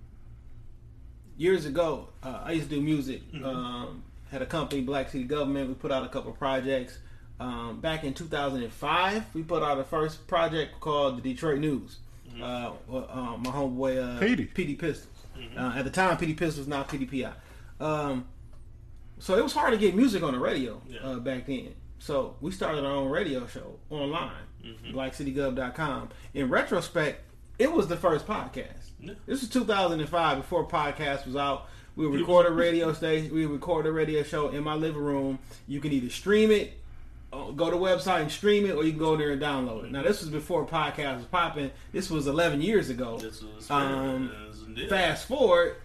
years 1.37 1.65
ago, 1.65 2.09
uh, 2.23 2.41
I 2.43 2.53
used 2.53 2.69
to 2.69 2.75
do 2.75 2.81
music. 2.81 3.21
Um, 3.43 4.03
had 4.31 4.41
a 4.41 4.45
company, 4.45 4.81
Black 4.81 5.09
City 5.09 5.23
Government. 5.23 5.67
We 5.69 5.75
put 5.75 5.91
out 5.91 6.03
a 6.03 6.09
couple 6.09 6.31
projects. 6.33 6.97
Um, 7.39 7.79
back 7.79 8.03
in 8.03 8.15
2005, 8.15 9.23
we 9.35 9.43
put 9.43 9.61
out 9.61 9.79
a 9.79 9.83
first 9.83 10.25
project 10.27 10.79
called 10.79 11.17
the 11.17 11.33
Detroit 11.33 11.59
News. 11.59 11.99
Uh, 12.41 12.71
well, 12.87 13.07
uh, 13.09 13.37
my 13.37 13.51
homeboy 13.51 14.15
uh, 14.15 14.19
Petey. 14.19 14.45
Petey 14.45 14.75
Pistols. 14.75 15.13
Uh, 15.57 15.73
at 15.75 15.83
the 15.85 15.91
time, 15.91 16.17
Petey 16.17 16.33
Pistols, 16.33 16.67
now 16.67 16.83
PDPI. 16.83 17.31
Um, 17.79 18.25
so 19.19 19.35
it 19.37 19.43
was 19.43 19.53
hard 19.53 19.71
to 19.71 19.77
get 19.77 19.95
music 19.95 20.23
on 20.23 20.33
the 20.33 20.39
radio 20.39 20.81
Yeah. 20.87 20.99
uh, 21.01 21.15
back 21.19 21.45
then. 21.47 21.73
So 21.99 22.35
we 22.41 22.51
started 22.51 22.85
our 22.85 22.91
own 22.91 23.09
radio 23.09 23.45
show 23.47 23.79
online, 23.89 24.31
blackcitygov.com. 24.91 26.09
In 26.33 26.49
retrospect, 26.49 27.21
it 27.59 27.71
was 27.71 27.87
the 27.87 27.97
first 27.97 28.27
podcast. 28.27 28.91
Yeah. 28.99 29.13
This 29.25 29.41
was 29.41 29.49
2005 29.49 30.37
before 30.37 30.67
podcast 30.67 31.25
was 31.25 31.35
out. 31.35 31.67
We 31.95 32.07
would 32.07 32.19
record 32.19 32.45
a 32.45 32.51
radio 32.51 32.93
station. 32.93 33.33
We 33.33 33.45
would 33.47 33.53
record 33.55 33.87
a 33.87 33.91
radio 33.91 34.21
show 34.23 34.49
in 34.49 34.63
my 34.63 34.75
living 34.75 35.01
room. 35.01 35.39
You 35.67 35.79
can 35.79 35.91
either 35.91 36.09
stream 36.09 36.51
it, 36.51 36.67
uh, 36.67 36.73
go 37.31 37.69
to 37.69 37.77
the 37.77 37.81
website 37.83 38.21
and 38.21 38.31
stream 38.31 38.65
it, 38.65 38.71
or 38.75 38.83
you 38.83 38.91
can 38.91 38.99
go 38.99 39.15
there 39.17 39.31
and 39.31 39.41
download 39.41 39.85
it. 39.85 39.91
Now 39.91 40.03
this 40.03 40.21
was 40.21 40.29
before 40.29 40.65
podcast 40.65 41.17
was 41.17 41.25
popping. 41.25 41.71
This 41.91 42.09
was 42.09 42.27
11 42.27 42.61
years 42.61 42.89
ago. 42.89 43.17
This 43.17 43.41
was 43.41 43.69
Um, 43.69 44.29
this 44.29 44.59
was 44.59 44.67
indeed. 44.67 44.89
Fast 44.89 45.27
forward, 45.27 45.75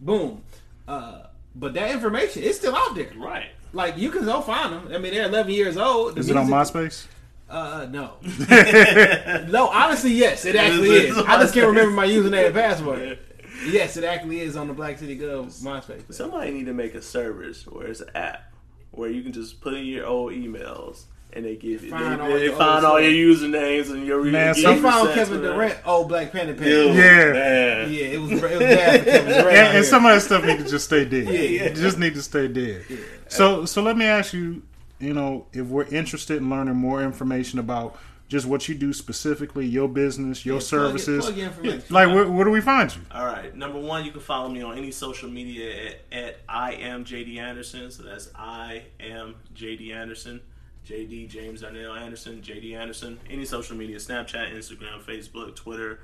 boom. 0.00 0.42
Uh, 0.86 1.22
but 1.54 1.74
that 1.74 1.90
information 1.90 2.42
is 2.42 2.56
still 2.56 2.74
out 2.76 2.94
there. 2.94 3.10
Right. 3.16 3.50
like 3.72 3.96
you 3.98 4.10
can 4.10 4.24
go 4.24 4.40
find 4.40 4.72
them. 4.72 4.88
I 4.94 4.98
mean, 4.98 5.12
they're 5.12 5.26
11 5.28 5.52
years 5.52 5.76
old. 5.76 6.14
The 6.14 6.20
Is 6.20 6.30
it 6.30 6.36
on 6.36 6.48
music- 6.48 6.74
MySpace? 6.74 7.06
Uh, 7.50 7.86
no. 7.90 8.12
no, 9.50 9.68
honestly, 9.68 10.12
yes, 10.12 10.44
it 10.44 10.54
actually 10.56 10.90
It 10.90 11.04
is 11.06 11.16
is. 11.16 11.24
I 11.26 11.40
just 11.40 11.54
can't 11.54 11.66
remember 11.66 11.90
my 11.92 12.06
username 12.06 12.46
and 12.46 12.54
password. 12.54 13.18
Yes, 13.66 13.96
it 13.96 14.04
actually 14.04 14.38
is 14.40 14.56
on 14.56 14.68
the 14.68 14.72
Black 14.72 14.98
City 14.98 15.18
Gov 15.18 15.46
MySpace. 15.62 15.88
page. 15.88 16.02
Somebody 16.10 16.52
need 16.52 16.66
to 16.66 16.72
make 16.72 16.94
a 16.94 17.02
service 17.02 17.66
where 17.66 17.88
it's 17.88 18.00
an 18.00 18.10
app 18.14 18.47
where 18.92 19.10
you 19.10 19.22
can 19.22 19.32
just 19.32 19.60
put 19.60 19.74
in 19.74 19.84
your 19.86 20.06
old 20.06 20.32
emails 20.32 21.04
and 21.32 21.44
they 21.44 21.56
give 21.56 21.84
you 21.84 21.90
Find 21.90 22.18
they, 22.20 22.24
all 22.24 22.30
they 22.32 22.48
find 22.48 22.86
all 22.86 23.00
your 23.00 23.34
usernames 23.36 23.90
and 23.90 24.06
your 24.06 24.22
Man, 24.24 24.54
give 24.54 24.62
some- 24.62 24.70
They 24.72 24.76
you 24.76 24.82
found 24.82 25.14
Kevin. 25.14 25.40
Durant 25.42 25.76
old 25.86 26.08
Black 26.08 26.32
Panther 26.32 26.54
page. 26.54 26.64
Dude, 26.64 26.96
Yeah. 26.96 27.86
Yeah, 27.86 28.04
it 28.06 28.20
was 28.20 28.30
it 28.32 28.40
was 28.42 28.58
bad 28.60 29.00
for 29.00 29.04
Kevin 29.10 29.26
Durant. 29.32 29.48
And, 29.56 29.76
and 29.76 29.86
some 29.86 30.06
of 30.06 30.12
that 30.14 30.20
stuff 30.22 30.44
need 30.44 30.58
to 30.58 30.64
just 30.64 30.86
stay 30.86 31.04
dead. 31.04 31.26
Yeah, 31.26 31.64
yeah. 31.64 31.68
Just 31.74 31.98
need 31.98 32.14
to 32.14 32.22
stay 32.22 32.48
dead. 32.48 32.84
So, 33.28 33.64
so 33.66 33.82
let 33.82 33.96
me 33.96 34.04
ask 34.06 34.32
you. 34.32 34.62
You 35.00 35.14
know, 35.14 35.46
if 35.52 35.64
we're 35.68 35.84
interested 35.84 36.38
in 36.38 36.50
learning 36.50 36.74
more 36.74 37.04
information 37.04 37.60
about 37.60 37.96
just 38.28 38.46
what 38.46 38.68
you 38.68 38.74
do 38.74 38.92
specifically, 38.92 39.66
your 39.66 39.88
business, 39.88 40.44
your 40.44 40.56
Yeah, 40.56 40.58
plug 40.60 40.64
it- 40.64 40.66
services, 41.00 41.24
plug 41.24 41.36
your 41.36 41.46
information. 41.46 41.82
like 41.90 42.08
where, 42.08 42.28
where 42.28 42.44
do 42.44 42.50
we 42.50 42.60
find 42.60 42.94
you? 42.94 43.00
All 43.10 43.24
right. 43.26 43.54
Number 43.56 43.78
one, 43.78 44.04
you 44.04 44.10
can 44.12 44.20
follow 44.20 44.48
me 44.50 44.62
on 44.62 44.76
any 44.76 44.90
social 44.90 45.28
media 45.30 45.86
at, 45.86 46.00
at 46.12 46.40
I 46.48 46.72
am 46.74 47.04
JD 47.04 47.38
Anderson. 47.38 47.90
So 47.90 48.02
that's 48.02 48.28
I 48.36 48.84
am 49.00 49.34
JD 49.54 49.94
Anderson. 49.94 50.40
JD 50.86 51.28
James 51.28 51.60
Darnell 51.60 51.94
Anderson, 51.94 52.40
JD 52.40 52.74
Anderson. 52.74 53.18
Any 53.28 53.44
social 53.44 53.76
media, 53.76 53.96
Snapchat, 53.96 54.54
Instagram, 54.54 55.02
Facebook, 55.02 55.54
Twitter, 55.54 56.00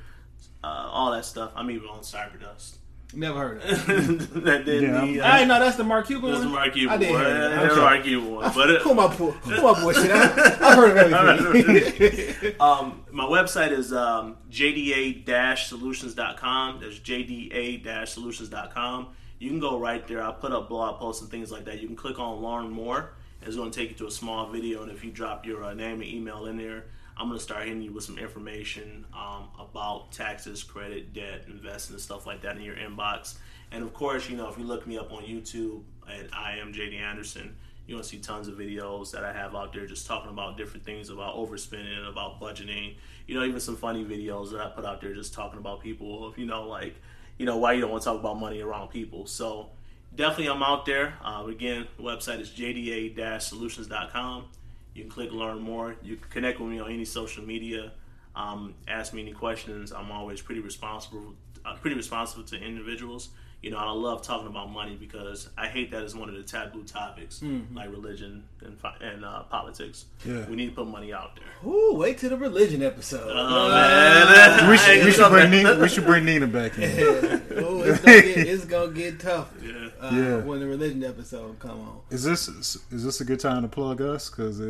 uh, 0.63 0.67
all 0.67 1.11
that 1.13 1.25
stuff. 1.25 1.53
I'm 1.57 1.71
even 1.71 1.89
on 1.89 2.01
Cyberdust. 2.01 2.77
Never 3.17 3.39
heard 3.39 3.63
of 3.63 3.89
it. 3.89 4.45
that 4.45 4.65
did 4.65 4.83
Yeah, 4.83 5.05
the, 5.05 5.21
I 5.23 5.39
didn't 5.39 5.49
know 5.49 5.61
that's 5.61 5.77
the 5.77 5.85
Mark 5.85 6.07
Cuban 6.07 6.31
that's 6.33 6.43
the. 6.45 6.51
Mark 6.51 6.73
Cuban 6.73 6.95
I 6.95 6.97
did 6.99 7.11
one. 7.13 7.21
hear 7.25 7.35
that. 7.35 7.49
That's 7.51 7.63
the 7.63 7.71
Okay. 7.73 7.81
Mark 7.81 8.03
Cuban 8.05 8.35
one. 8.35 8.53
But 8.55 8.71
it, 8.71 8.83
Who 8.83 8.95
my 8.95 9.07
boy? 9.17 9.31
Who 9.31 9.63
my 9.63 9.81
boy? 9.81 9.93
Shit, 9.93 10.11
I, 10.11 10.71
I 10.71 10.75
heard 10.77 10.97
of 10.97 11.13
everything. 11.47 12.55
Um, 12.61 13.05
my 13.11 13.25
website 13.25 13.71
is 13.73 13.93
um, 13.93 14.37
jda-solutions.com. 14.51 16.81
That's 16.81 16.99
jda-solutions.com. 16.99 19.09
You 19.39 19.51
can 19.51 19.61
go 19.61 19.79
right 19.79 20.07
there. 20.07 20.23
I 20.23 20.33
put 20.33 20.53
up 20.53 20.69
blog 20.69 20.99
posts 20.99 21.23
and 21.23 21.31
things 21.31 21.51
like 21.53 21.65
that. 21.67 21.81
You 21.81 21.87
can 21.89 21.97
click 21.97 22.19
on 22.19 22.43
Learn 22.43 22.71
More. 22.71 23.13
It's 23.43 23.57
going 23.57 23.71
to 23.71 23.79
take 23.79 23.91
you 23.91 23.97
to 23.97 24.07
a 24.07 24.11
small 24.11 24.47
video, 24.49 24.83
and 24.83 24.91
if 24.91 25.05
you 25.05 25.11
drop 25.11 25.45
your 25.45 25.65
uh, 25.65 25.75
name 25.75 26.01
and 26.01 26.05
email 26.05 26.47
in 26.47 26.57
there, 26.57 26.85
I'm 27.17 27.31
to 27.31 27.39
start 27.39 27.65
hitting 27.65 27.83
you 27.83 27.93
with 27.93 28.05
some 28.05 28.19
information 28.19 29.07
um, 29.15 29.49
about 29.59 30.11
taxes, 30.11 30.63
credit, 30.63 31.13
debt, 31.15 31.45
investing, 31.47 31.95
and 31.95 32.03
stuff 32.03 32.27
like 32.27 32.43
that 32.43 32.57
in 32.57 32.63
your 32.63 32.75
inbox. 32.75 33.37
And 33.71 33.85
of 33.85 33.95
course, 33.95 34.29
you 34.29 34.37
know, 34.37 34.49
if 34.49 34.59
you 34.59 34.65
look 34.65 34.87
me 34.87 34.99
up 34.99 35.13
on 35.13 35.23
YouTube 35.23 35.83
at 36.09 36.27
I 36.35 36.59
am 36.59 36.73
JD 36.73 36.99
Anderson, 37.01 37.55
you're 37.87 37.97
gonna 37.97 38.05
see 38.05 38.19
tons 38.19 38.49
of 38.49 38.55
videos 38.55 39.11
that 39.13 39.25
I 39.25 39.33
have 39.33 39.55
out 39.55 39.73
there 39.73 39.87
just 39.87 40.07
talking 40.07 40.31
about 40.31 40.57
different 40.57 40.85
things 40.85 41.11
about 41.11 41.37
overspending, 41.37 42.09
about 42.09 42.41
budgeting. 42.41 42.95
You 43.27 43.39
know, 43.39 43.45
even 43.45 43.61
some 43.61 43.77
funny 43.77 44.05
videos 44.05 44.51
that 44.53 44.61
I 44.61 44.69
put 44.69 44.85
out 44.85 45.01
there 45.01 45.15
just 45.15 45.35
talking 45.35 45.59
about 45.59 45.83
people. 45.83 46.33
You 46.37 46.47
know, 46.47 46.67
like, 46.67 46.97
you 47.39 47.47
know, 47.47 47.59
why 47.59 47.75
you 47.75 47.81
don't 47.81 47.91
want 47.91 48.03
to 48.03 48.11
talk 48.11 48.19
about 48.19 48.41
money 48.41 48.61
around 48.61 48.89
people. 48.89 49.27
So 49.27 49.69
definitely, 50.15 50.49
I'm 50.49 50.63
out 50.63 50.87
there. 50.87 51.15
Uh, 51.23 51.45
again, 51.47 51.87
the 51.97 52.03
website 52.03 52.41
is 52.41 52.51
jda-solutions.com. 52.51 54.47
You 54.95 55.03
can 55.03 55.11
click 55.11 55.33
learn 55.33 55.61
more. 55.61 55.97
You 56.03 56.17
can 56.17 56.31
connect 56.31 56.61
with 56.61 56.71
me 56.71 56.81
on 56.81 56.91
any 56.91 57.05
social 57.05 57.45
media. 57.45 57.93
Um, 58.37 58.75
ask 58.89 59.13
me 59.13 59.23
any 59.23 59.33
questions. 59.33 59.93
I'm 59.93 60.11
always 60.11 60.41
pretty 60.41 60.61
responsible, 60.61 61.35
uh, 61.65 61.75
pretty 61.77 61.97
responsible 61.97 62.45
to 62.45 62.57
individuals. 62.57 63.31
You 63.63 63.71
know, 63.71 63.79
I 63.79 63.91
love 63.93 64.21
talking 64.21 64.47
about 64.47 64.71
money 64.71 64.95
because 64.95 65.49
I 65.57 65.69
hate 65.69 65.91
that 65.93 66.03
it's 66.03 66.15
one 66.15 66.29
of 66.29 66.35
the 66.35 66.43
taboo 66.43 66.85
topics, 66.85 67.43
like 67.73 67.91
religion 67.91 68.45
and 68.61 68.77
and 69.01 69.25
uh, 69.25 69.45
politics. 69.45 70.05
Yeah. 70.23 70.45
We 70.47 70.57
need 70.57 70.67
to 70.67 70.73
put 70.73 70.87
money 70.87 71.15
out 71.15 71.37
there. 71.37 71.71
Ooh, 71.73 71.95
wait 71.95 72.19
till 72.19 72.29
the 72.29 72.37
religion 72.37 72.83
episode. 72.83 73.27
Oh 73.27 73.69
man, 73.71 74.69
We 74.69 74.77
should, 74.77 75.05
we 75.07 75.13
should 75.13 75.31
bring 75.31 75.51
Nina, 75.51 75.79
we 75.79 75.89
should 75.89 76.05
bring 76.05 76.27
Nina 76.27 76.47
back 76.47 76.77
in. 76.77 76.83
Ooh, 76.83 77.83
it's, 77.85 78.01
gonna 78.01 78.21
get, 78.21 78.37
it's 78.37 78.65
gonna 78.67 78.93
get 78.93 79.21
tough 79.21 79.49
Yeah. 79.63 79.89
Uh, 80.07 80.15
Yeah. 80.15 80.37
when 80.39 80.61
the 80.61 80.67
religion 80.67 81.03
episode 81.05 81.59
come 81.59 81.81
on. 81.81 82.01
Is 82.11 82.25
this 82.25 82.49
is 82.49 83.05
this 83.05 83.21
a 83.21 83.25
good 83.25 83.41
time 83.41 83.63
to 83.63 83.69
plug 83.69 84.01
us? 84.01 84.31
Because 84.31 84.61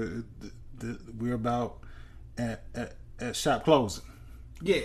we're 1.18 1.34
about 1.34 1.78
at, 2.38 2.64
at 2.74 2.94
at 3.20 3.36
shop 3.36 3.64
closing. 3.64 4.04
Yeah. 4.62 4.80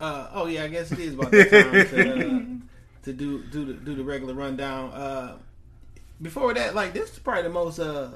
Uh, 0.00 0.28
oh 0.32 0.46
yeah, 0.46 0.64
I 0.64 0.68
guess 0.68 0.90
it 0.92 0.98
is 0.98 1.14
about 1.14 1.30
that 1.30 1.50
time 1.50 1.72
to, 1.72 2.26
uh, 2.26 2.40
to 3.04 3.12
do 3.12 3.42
do 3.44 3.64
the 3.64 3.72
do 3.74 3.94
the 3.94 4.02
regular 4.04 4.34
rundown. 4.34 4.90
Uh, 4.92 5.38
before 6.20 6.52
that, 6.54 6.74
like 6.74 6.92
this 6.92 7.12
is 7.12 7.18
probably 7.18 7.42
the 7.42 7.48
most 7.50 7.78
uh, 7.78 8.08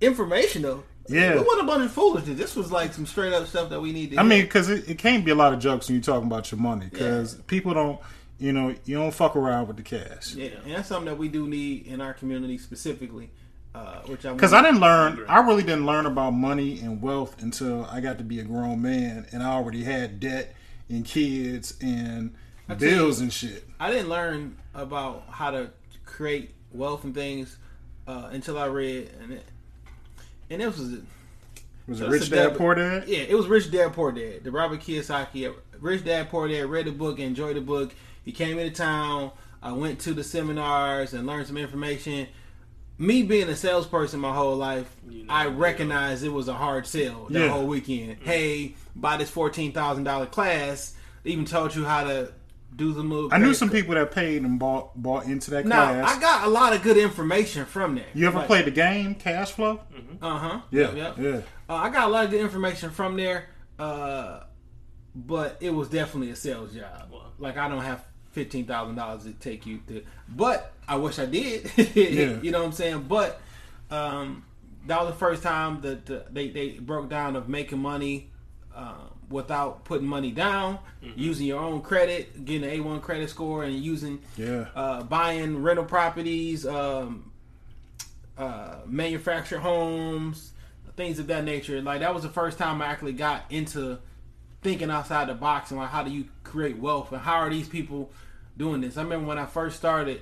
informational. 0.00 0.84
Yeah. 1.06 1.34
it 1.34 1.46
wasn't 1.46 1.64
a 1.64 1.66
bunch 1.66 1.84
of 1.84 1.92
foolishness. 1.92 2.38
This 2.38 2.56
was 2.56 2.72
like 2.72 2.94
some 2.94 3.04
straight 3.04 3.32
up 3.34 3.46
stuff 3.46 3.68
that 3.70 3.80
we 3.80 3.92
need 3.92 4.12
to. 4.12 4.16
I 4.18 4.22
hear. 4.22 4.28
mean, 4.30 4.42
because 4.44 4.70
it, 4.70 4.88
it 4.88 4.98
can't 4.98 5.22
be 5.24 5.32
a 5.32 5.34
lot 5.34 5.52
of 5.52 5.58
jokes 5.58 5.88
when 5.88 5.96
you're 5.96 6.02
talking 6.02 6.26
about 6.26 6.50
your 6.50 6.60
money. 6.60 6.88
Because 6.90 7.34
people 7.46 7.74
don't, 7.74 8.00
you 8.38 8.52
know, 8.52 8.74
you 8.84 8.96
don't 8.96 9.12
fuck 9.14 9.36
around 9.36 9.68
with 9.68 9.76
the 9.76 9.82
cash. 9.82 10.34
yeah, 10.34 10.48
and 10.64 10.72
that's 10.74 10.88
something 10.88 11.06
that 11.06 11.18
we 11.18 11.28
do 11.28 11.46
need 11.46 11.86
in 11.86 12.00
our 12.00 12.14
community 12.14 12.58
specifically. 12.58 13.30
Uh, 13.74 13.98
which 14.02 14.24
I 14.24 14.32
Because 14.32 14.52
I 14.52 14.62
didn't 14.62 14.78
learn, 14.80 15.24
I 15.28 15.40
really 15.40 15.64
didn't 15.64 15.84
learn 15.84 16.06
about 16.06 16.30
money 16.30 16.78
and 16.78 17.02
wealth 17.02 17.42
until 17.42 17.84
I 17.86 18.00
got 18.00 18.18
to 18.18 18.24
be 18.24 18.38
a 18.38 18.44
grown 18.44 18.80
man, 18.80 19.26
and 19.32 19.42
I 19.42 19.46
already 19.48 19.82
had 19.82 20.20
debt 20.20 20.54
and 20.88 21.04
kids 21.04 21.76
and 21.80 22.34
tell 22.68 22.76
bills 22.76 23.18
you- 23.18 23.24
and 23.24 23.32
shit. 23.32 23.64
I 23.80 23.90
didn't 23.90 24.08
learn 24.08 24.56
about 24.74 25.24
how 25.28 25.50
to 25.50 25.70
create 26.04 26.54
wealth 26.72 27.02
and 27.02 27.12
things 27.14 27.56
uh, 28.06 28.28
until 28.30 28.58
I 28.58 28.66
read 28.66 29.10
and 29.20 29.32
it, 29.32 29.44
and 30.50 30.62
it 30.62 30.66
was 30.66 30.78
Was 31.88 31.98
So 31.98 32.04
it 32.04 32.12
it's 32.12 32.12
Rich 32.12 32.26
a 32.28 32.30
Dad 32.30 32.56
Poor 32.56 32.74
Dad? 32.76 33.08
Yeah, 33.08 33.18
it 33.28 33.34
was 33.36 33.46
Rich 33.48 33.72
Dad 33.72 33.92
Poor 33.92 34.12
Dad. 34.12 34.44
The 34.44 34.52
Robert 34.52 34.80
Kiyosaki. 34.80 35.52
Rich 35.80 36.04
Dad 36.04 36.30
Poor 36.30 36.46
Dad 36.46 36.66
read 36.66 36.86
the 36.86 36.92
book, 36.92 37.18
enjoyed 37.18 37.56
the 37.56 37.60
book. 37.60 37.92
He 38.24 38.32
came 38.32 38.58
into 38.58 38.74
town. 38.74 39.30
I 39.62 39.72
went 39.72 40.00
to 40.00 40.14
the 40.14 40.24
seminars 40.24 41.14
and 41.14 41.26
learned 41.26 41.46
some 41.46 41.56
information. 41.56 42.26
Me 42.98 43.22
being 43.22 43.48
a 43.48 43.56
salesperson 43.56 44.20
my 44.20 44.32
whole 44.32 44.56
life, 44.56 44.94
You 45.08 45.24
know, 45.24 45.32
I 45.34 45.46
yeah. 45.46 45.54
recognized 45.56 46.22
it 46.24 46.28
was 46.28 46.48
a 46.48 46.54
hard 46.54 46.86
sell 46.86 47.26
that 47.30 47.40
Yeah. 47.40 47.48
whole 47.48 47.66
weekend. 47.66 48.18
Hey, 48.22 48.76
buy 48.94 49.16
this 49.16 49.30
fourteen 49.30 49.72
thousand 49.72 50.04
dollar 50.04 50.26
class. 50.26 50.94
Even 51.24 51.44
taught 51.44 51.74
you 51.74 51.84
how 51.84 52.04
to 52.04 52.32
do 52.76 52.92
the 52.92 53.02
move. 53.02 53.32
I 53.32 53.38
knew 53.38 53.54
some 53.54 53.70
people 53.70 53.94
that 53.94 54.10
paid 54.12 54.42
and 54.42 54.58
bought 54.58 55.00
bought 55.00 55.24
into 55.24 55.50
that 55.52 55.64
Now 55.66 55.92
class. 55.92 56.16
I 56.16 56.20
got 56.20 56.44
a 56.46 56.50
lot 56.50 56.72
of 56.74 56.82
good 56.82 56.96
information 56.96 57.64
from 57.64 57.94
that. 57.96 58.06
you 58.14 58.26
ever 58.26 58.42
played 58.42 58.66
the 58.66 58.70
game 58.70 59.14
Cash 59.16 59.52
Flow? 59.52 59.80
Uh 60.22 60.38
huh. 60.38 60.60
Yeah, 60.70 60.92
Yep. 60.92 61.18
yeah. 61.18 61.40
Uh, 61.68 61.74
I 61.74 61.90
got 61.90 62.08
a 62.08 62.10
lot 62.12 62.26
of 62.26 62.30
good 62.30 62.40
information 62.42 62.90
from 62.90 63.16
there, 63.16 63.48
uh, 63.78 64.40
but 65.14 65.56
it 65.60 65.70
was 65.70 65.88
definitely 65.88 66.30
a 66.30 66.36
sales 66.36 66.72
job. 66.74 67.12
Like 67.38 67.56
I 67.56 67.68
don't 67.68 67.82
have 67.82 68.04
fifteen 68.34 68.66
thousand 68.66 68.96
dollars 68.96 69.24
to 69.24 69.32
take 69.32 69.64
you 69.66 69.80
to, 69.88 70.02
but 70.28 70.72
I 70.86 70.96
wish 70.96 71.18
I 71.18 71.26
did. 71.26 71.70
Yeah. 71.94 72.40
you 72.42 72.50
know 72.50 72.58
what 72.60 72.66
I'm 72.66 72.72
saying? 72.72 73.06
But 73.08 73.40
um, 73.90 74.44
that 74.86 75.00
was 75.00 75.10
the 75.12 75.18
first 75.18 75.42
time 75.42 75.80
that 75.82 76.10
uh, 76.10 76.20
they 76.30 76.50
they 76.50 76.70
broke 76.72 77.08
down 77.08 77.36
of 77.36 77.48
making 77.48 77.78
money 77.78 78.28
uh, 78.74 78.94
without 79.30 79.84
putting 79.84 80.06
money 80.06 80.30
down, 80.32 80.78
using 81.16 81.46
your 81.46 81.60
own 81.60 81.80
credit, 81.80 82.44
getting 82.44 82.68
an 82.68 82.82
A1 82.84 83.00
credit 83.00 83.30
score, 83.30 83.64
and 83.64 83.74
using 83.74 84.20
Yeah. 84.36 84.66
uh, 84.74 85.02
buying 85.04 85.62
rental 85.62 85.84
properties, 85.86 86.66
um, 86.66 87.30
uh, 88.36 88.76
manufactured 88.86 89.60
homes, 89.60 90.50
things 90.96 91.18
of 91.18 91.26
that 91.28 91.44
nature. 91.44 91.80
Like 91.80 92.00
that 92.00 92.12
was 92.12 92.22
the 92.24 92.28
first 92.28 92.58
time 92.58 92.82
I 92.82 92.86
actually 92.86 93.12
got 93.14 93.44
into 93.50 93.98
thinking 94.62 94.90
outside 94.90 95.28
the 95.28 95.34
box 95.34 95.70
and 95.70 95.78
like 95.80 95.90
how 95.90 96.02
do 96.02 96.10
you 96.10 96.24
create 96.42 96.78
wealth 96.78 97.12
and 97.12 97.20
how 97.20 97.34
are 97.34 97.50
these 97.50 97.68
people 97.68 98.10
doing 98.56 98.80
this. 98.80 98.96
I 98.96 99.02
remember 99.02 99.26
when 99.26 99.38
I 99.38 99.46
first 99.46 99.76
started 99.76 100.20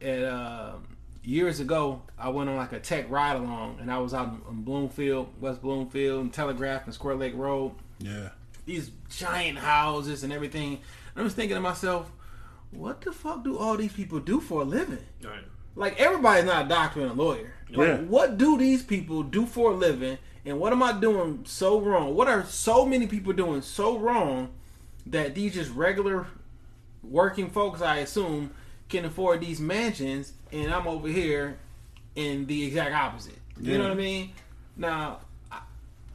at 0.00 0.22
uh, 0.22 0.72
years 1.22 1.60
ago, 1.60 2.02
I 2.18 2.28
went 2.28 2.48
on 2.50 2.56
like 2.56 2.72
a 2.72 2.80
tech 2.80 3.10
ride 3.10 3.36
along 3.36 3.78
and 3.80 3.90
I 3.90 3.98
was 3.98 4.14
out 4.14 4.28
in, 4.28 4.40
in 4.50 4.62
Bloomfield, 4.62 5.28
West 5.40 5.62
Bloomfield, 5.62 6.20
and 6.22 6.32
Telegraph 6.32 6.84
and 6.84 6.94
Square 6.94 7.16
Lake 7.16 7.34
Road 7.36 7.72
Yeah. 7.98 8.30
these 8.64 8.90
giant 9.10 9.58
houses 9.58 10.22
and 10.24 10.32
everything. 10.32 10.74
And 10.74 11.20
I 11.20 11.22
was 11.22 11.34
thinking 11.34 11.54
to 11.56 11.60
myself, 11.60 12.10
what 12.70 13.00
the 13.00 13.12
fuck 13.12 13.44
do 13.44 13.56
all 13.58 13.76
these 13.76 13.92
people 13.92 14.20
do 14.20 14.40
for 14.40 14.62
a 14.62 14.64
living? 14.64 15.04
Right. 15.22 15.44
Like 15.74 16.00
everybody's 16.00 16.44
not 16.44 16.66
a 16.66 16.68
doctor 16.68 17.00
and 17.02 17.10
a 17.10 17.14
lawyer. 17.14 17.52
Like, 17.70 17.88
Yeah. 17.88 17.96
what 18.02 18.38
do 18.38 18.56
these 18.58 18.82
people 18.82 19.22
do 19.22 19.46
for 19.46 19.72
a 19.72 19.74
living? 19.74 20.18
And 20.44 20.60
what 20.60 20.72
am 20.72 20.82
I 20.82 20.92
doing 20.92 21.40
so 21.44 21.80
wrong? 21.80 22.14
What 22.14 22.28
are 22.28 22.44
so 22.44 22.86
many 22.86 23.06
people 23.06 23.32
doing 23.32 23.62
so 23.62 23.98
wrong 23.98 24.50
that 25.06 25.34
these 25.34 25.54
just 25.54 25.72
regular 25.72 26.26
working 27.10 27.50
folks, 27.50 27.80
I 27.82 27.98
assume, 27.98 28.50
can 28.88 29.04
afford 29.04 29.40
these 29.40 29.60
mansions, 29.60 30.32
and 30.52 30.72
I'm 30.72 30.86
over 30.86 31.08
here 31.08 31.58
in 32.14 32.46
the 32.46 32.66
exact 32.66 32.94
opposite. 32.94 33.38
You 33.60 33.72
Yeah. 33.72 33.78
know 33.78 33.84
what 33.84 33.92
I 33.92 33.96
mean? 33.96 34.32
Now, 34.76 35.18
I, 35.50 35.60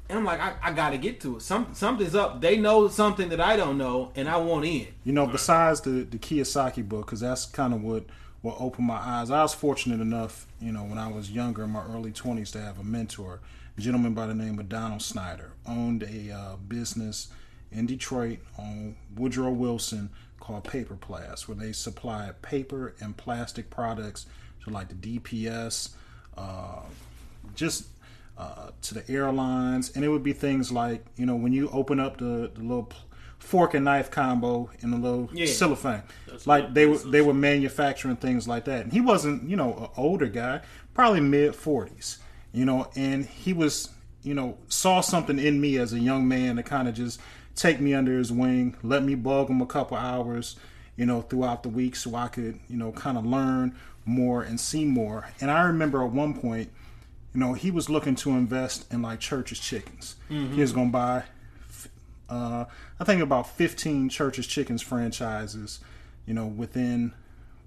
and 0.09 0.19
I'm 0.19 0.25
like, 0.25 0.39
I, 0.39 0.53
I 0.61 0.71
got 0.73 0.91
to 0.91 0.97
get 0.97 1.19
to 1.21 1.37
it. 1.37 1.41
Some 1.41 1.67
something's 1.73 2.15
up. 2.15 2.41
They 2.41 2.57
know 2.57 2.87
something 2.87 3.29
that 3.29 3.41
I 3.41 3.55
don't 3.57 3.77
know, 3.77 4.11
and 4.15 4.29
I 4.29 4.37
want 4.37 4.65
in. 4.65 4.87
You 5.03 5.13
know, 5.13 5.27
besides 5.27 5.81
the 5.81 6.03
the 6.03 6.17
Kiyosaki 6.17 6.87
book, 6.87 7.05
because 7.07 7.19
that's 7.21 7.45
kind 7.45 7.73
of 7.73 7.83
what 7.83 8.05
what 8.41 8.55
opened 8.59 8.87
my 8.87 8.95
eyes. 8.97 9.29
I 9.29 9.41
was 9.43 9.53
fortunate 9.53 10.01
enough, 10.01 10.47
you 10.59 10.71
know, 10.71 10.83
when 10.83 10.97
I 10.97 11.07
was 11.07 11.29
younger 11.29 11.63
in 11.63 11.69
my 11.69 11.83
early 11.85 12.11
20s 12.11 12.51
to 12.53 12.59
have 12.61 12.79
a 12.79 12.83
mentor, 12.83 13.39
a 13.77 13.81
gentleman 13.81 14.15
by 14.15 14.25
the 14.25 14.33
name 14.33 14.57
of 14.57 14.67
Donald 14.67 15.03
Snyder, 15.03 15.51
owned 15.67 16.01
a 16.01 16.31
uh, 16.31 16.55
business 16.67 17.27
in 17.71 17.85
Detroit 17.85 18.39
on 18.57 18.95
Woodrow 19.15 19.51
Wilson 19.51 20.09
called 20.41 20.65
Paper 20.65 20.95
Plast, 20.95 21.47
where 21.47 21.55
they 21.55 21.71
supply 21.71 22.31
paper 22.41 22.93
and 22.99 23.15
plastic 23.15 23.69
products 23.69 24.25
to 24.65 24.69
like 24.69 24.89
the 24.89 24.95
DPS, 25.19 25.91
uh, 26.37 26.81
just 27.55 27.87
uh, 28.37 28.71
to 28.81 28.93
the 28.95 29.09
airlines, 29.09 29.91
and 29.95 30.03
it 30.03 30.09
would 30.09 30.23
be 30.23 30.33
things 30.33 30.71
like 30.71 31.05
you 31.15 31.25
know 31.25 31.35
when 31.35 31.53
you 31.53 31.69
open 31.69 31.99
up 31.99 32.17
the, 32.17 32.51
the 32.53 32.61
little 32.61 32.91
fork 33.39 33.73
and 33.73 33.85
knife 33.85 34.11
combo 34.11 34.69
in 34.81 34.91
the 34.91 34.97
little 34.97 35.29
Yeah. 35.33 35.45
cellophane, 35.47 36.03
like 36.45 36.73
they 36.73 36.85
were 36.85 36.97
they 36.97 37.21
were 37.21 37.33
manufacturing 37.33 38.17
things 38.17 38.47
like 38.47 38.65
that. 38.65 38.83
And 38.83 38.91
he 38.93 39.01
wasn't 39.01 39.49
you 39.49 39.55
know 39.55 39.73
an 39.77 39.87
older 39.97 40.27
guy, 40.27 40.61
probably 40.93 41.21
mid 41.21 41.55
forties, 41.55 42.17
you 42.51 42.65
know, 42.65 42.89
and 42.95 43.25
he 43.25 43.53
was 43.53 43.89
you 44.23 44.33
know 44.35 44.57
saw 44.67 45.01
something 45.01 45.39
in 45.39 45.59
me 45.61 45.77
as 45.77 45.93
a 45.93 45.99
young 45.99 46.27
man 46.27 46.55
to 46.57 46.63
kind 46.63 46.87
of 46.87 46.93
just 46.95 47.19
take 47.55 47.79
me 47.79 47.93
under 47.93 48.17
his 48.17 48.31
wing, 48.31 48.75
let 48.83 49.03
me 49.03 49.15
bug 49.15 49.49
him 49.49 49.61
a 49.61 49.65
couple 49.65 49.97
hours, 49.97 50.55
you 50.95 51.05
know, 51.05 51.21
throughout 51.21 51.63
the 51.63 51.69
week 51.69 51.95
so 51.95 52.15
I 52.15 52.27
could 52.27 52.59
you 52.69 52.77
know 52.77 52.91
kind 52.91 53.17
of 53.17 53.25
learn 53.25 53.75
more 54.05 54.41
and 54.43 54.59
see 54.59 54.85
more. 54.85 55.29
And 55.39 55.51
I 55.51 55.63
remember 55.63 56.03
at 56.03 56.11
one 56.11 56.33
point 56.33 56.69
you 57.33 57.39
know, 57.39 57.53
he 57.53 57.71
was 57.71 57.89
looking 57.89 58.15
to 58.15 58.31
invest 58.31 58.91
in 58.91 59.01
like 59.01 59.21
Church's 59.21 59.57
Chickens. 59.57 60.17
He 60.27 60.59
was 60.59 60.73
going 60.73 60.87
to 60.89 60.91
buy, 60.91 61.23
uh, 62.29 62.65
I 62.99 63.03
think 63.05 63.21
about 63.21 63.47
15 63.55 64.09
Church's 64.09 64.47
Chickens 64.47 64.81
franchises, 64.81 65.79
you 66.25 66.33
know, 66.33 66.45
within 66.45 67.13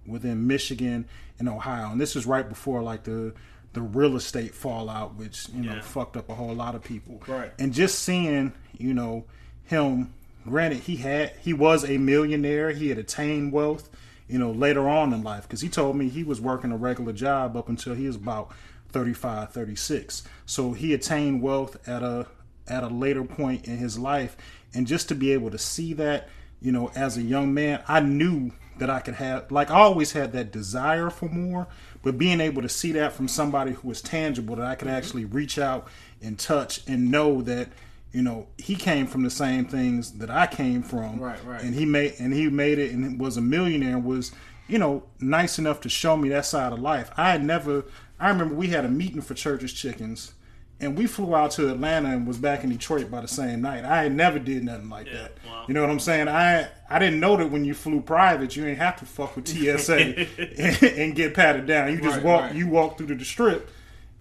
within 0.07 0.47
Michigan 0.47 1.07
and 1.39 1.49
Ohio. 1.49 1.91
And 1.91 1.99
this 2.01 2.15
is 2.15 2.27
right 2.27 2.47
before 2.47 2.83
like 2.83 3.05
the 3.05 3.33
the 3.73 3.81
real 3.81 4.17
estate 4.17 4.55
fallout, 4.55 5.15
which 5.17 5.49
you 5.55 5.63
know 5.63 5.77
Yeah. 5.77 5.81
fucked 5.81 6.17
up 6.19 6.29
a 6.29 6.35
whole 6.35 6.55
lot 6.55 6.75
of 6.75 6.83
people. 6.85 7.23
Right. 7.27 7.51
And 7.59 7.73
just 7.73 8.01
seeing, 8.01 8.53
you 8.77 8.93
know, 8.95 9.25
him. 9.65 10.13
Granted, 10.45 10.81
he 10.81 10.97
had 10.97 11.33
he 11.41 11.53
was 11.53 11.89
a 11.89 11.99
millionaire. 11.99 12.71
He 12.71 12.89
had 12.89 12.99
attained 12.99 13.53
wealth, 13.53 13.89
you 14.29 14.39
know, 14.39 14.51
later 14.51 14.89
on 14.89 15.13
in 15.13 15.23
life 15.23 15.45
because 15.45 15.63
he 15.63 15.69
told 15.69 15.97
me 15.97 16.09
he 16.09 16.23
was 16.23 16.41
working 16.41 16.71
a 16.73 16.77
regular 16.77 17.13
job 17.13 17.57
up 17.57 17.69
until 17.69 17.95
he 17.95 18.07
was 18.07 18.17
about 18.17 18.53
35, 18.91 19.53
36. 19.53 20.23
So 20.47 20.73
he 20.73 20.95
attained 20.95 21.43
wealth 21.43 21.77
at 21.89 22.03
a 22.03 22.27
at 22.67 22.83
a 22.83 22.89
later 22.89 23.25
point 23.25 23.67
in 23.67 23.79
his 23.79 23.99
life, 23.99 24.37
and 24.75 24.87
just 24.87 25.09
to 25.09 25.15
be 25.15 25.33
able 25.33 25.51
to 25.51 25.59
see 25.59 25.93
that, 25.95 26.29
you 26.61 26.73
know, 26.73 26.91
as 26.95 27.17
a 27.17 27.23
young 27.23 27.53
man, 27.53 27.83
I 27.89 28.01
knew 28.01 28.53
that 28.79 28.91
I 28.91 29.01
could 29.01 29.15
have 29.15 29.51
like 29.51 29.71
I 29.71 29.81
always 29.81 30.13
had 30.13 30.33
that 30.33 30.53
desire 30.53 31.11
for 31.11 31.29
more, 31.29 31.67
but 32.03 32.19
being 32.19 32.41
able 32.41 32.63
to 32.63 32.69
see 32.69 32.93
that 32.93 33.13
from 33.13 33.29
somebody 33.29 33.73
who 33.73 33.89
was 33.89 34.03
tangible 34.03 34.57
that 34.57 34.67
I 34.67 34.75
could 34.75 34.89
mm-hmm. 34.89 34.97
actually 34.97 35.25
reach 35.25 35.59
out 35.59 35.89
and 36.23 36.39
touch 36.39 36.83
and 36.87 37.11
know 37.11 37.43
that 37.43 37.69
you 38.15 38.23
know 38.23 38.47
he 38.57 38.75
came 38.77 39.07
from 39.07 39.23
the 39.25 39.31
same 39.31 39.65
things 39.67 40.13
that 40.19 40.31
I 40.31 40.47
came 40.47 40.83
from. 40.83 41.19
Right, 41.21 41.45
right. 41.45 41.63
and 41.63 41.75
he 41.75 41.85
made 41.85 42.15
and 42.19 42.33
he 42.33 42.49
made 42.49 42.79
it 42.79 42.93
and 42.93 43.21
was 43.21 43.37
a 43.37 43.41
millionaire 43.43 43.97
and 43.97 44.05
was 44.05 44.33
you 44.69 44.79
know 44.79 45.03
nice 45.21 45.59
enough 45.59 45.81
to 45.83 45.89
show 45.89 46.17
me 46.17 46.29
that 46.31 46.47
side 46.47 46.73
of 46.73 46.79
life. 46.79 47.11
I 47.17 47.31
had 47.33 47.45
never 47.45 47.85
I 48.21 48.29
remember 48.31 48.55
we 48.55 48.69
had 48.69 48.85
a 48.85 48.89
meeting 48.89 49.21
for 49.21 49.35
Church's 49.35 49.73
Chickens 49.73 50.33
and 50.81 50.97
we 50.99 51.07
flew 51.07 51.35
out 51.35 51.51
to 51.53 51.71
Atlanta 51.71 52.11
and 52.11 52.27
was 52.27 52.37
back 52.39 52.65
in 52.65 52.71
Detroit 52.71 53.11
by 53.11 53.21
the 53.21 53.29
same 53.29 53.61
night. 53.63 53.85
I 53.85 54.03
had 54.05 54.13
never 54.13 54.39
did 54.39 54.65
nothing 54.65 54.89
like 54.91 55.07
Yeah, 55.07 55.15
that. 55.23 55.33
wow. 55.47 55.65
you 55.69 55.75
know 55.75 55.81
what 55.83 55.91
I'm 55.91 56.01
saying? 56.01 56.29
I 56.29 56.69
I 56.89 56.99
didn't 57.01 57.21
know 57.21 57.37
that 57.37 57.51
when 57.51 57.65
you 57.65 57.75
flew 57.75 58.01
private 58.01 58.55
you 58.55 58.65
ain't 58.67 58.79
have 58.79 58.97
to 59.01 59.05
fuck 59.07 59.35
with 59.37 59.49
TSA 59.49 59.97
and, 60.59 60.83
and 61.01 61.15
get 61.17 61.35
patted 61.35 61.67
down. 61.67 61.91
You 61.91 62.01
just 62.01 62.17
Right, 62.17 62.25
walk 62.25 62.41
right. 62.43 62.55
you 62.55 62.69
walk 62.69 62.97
through 62.97 63.15
the 63.17 63.25
strip. 63.25 63.71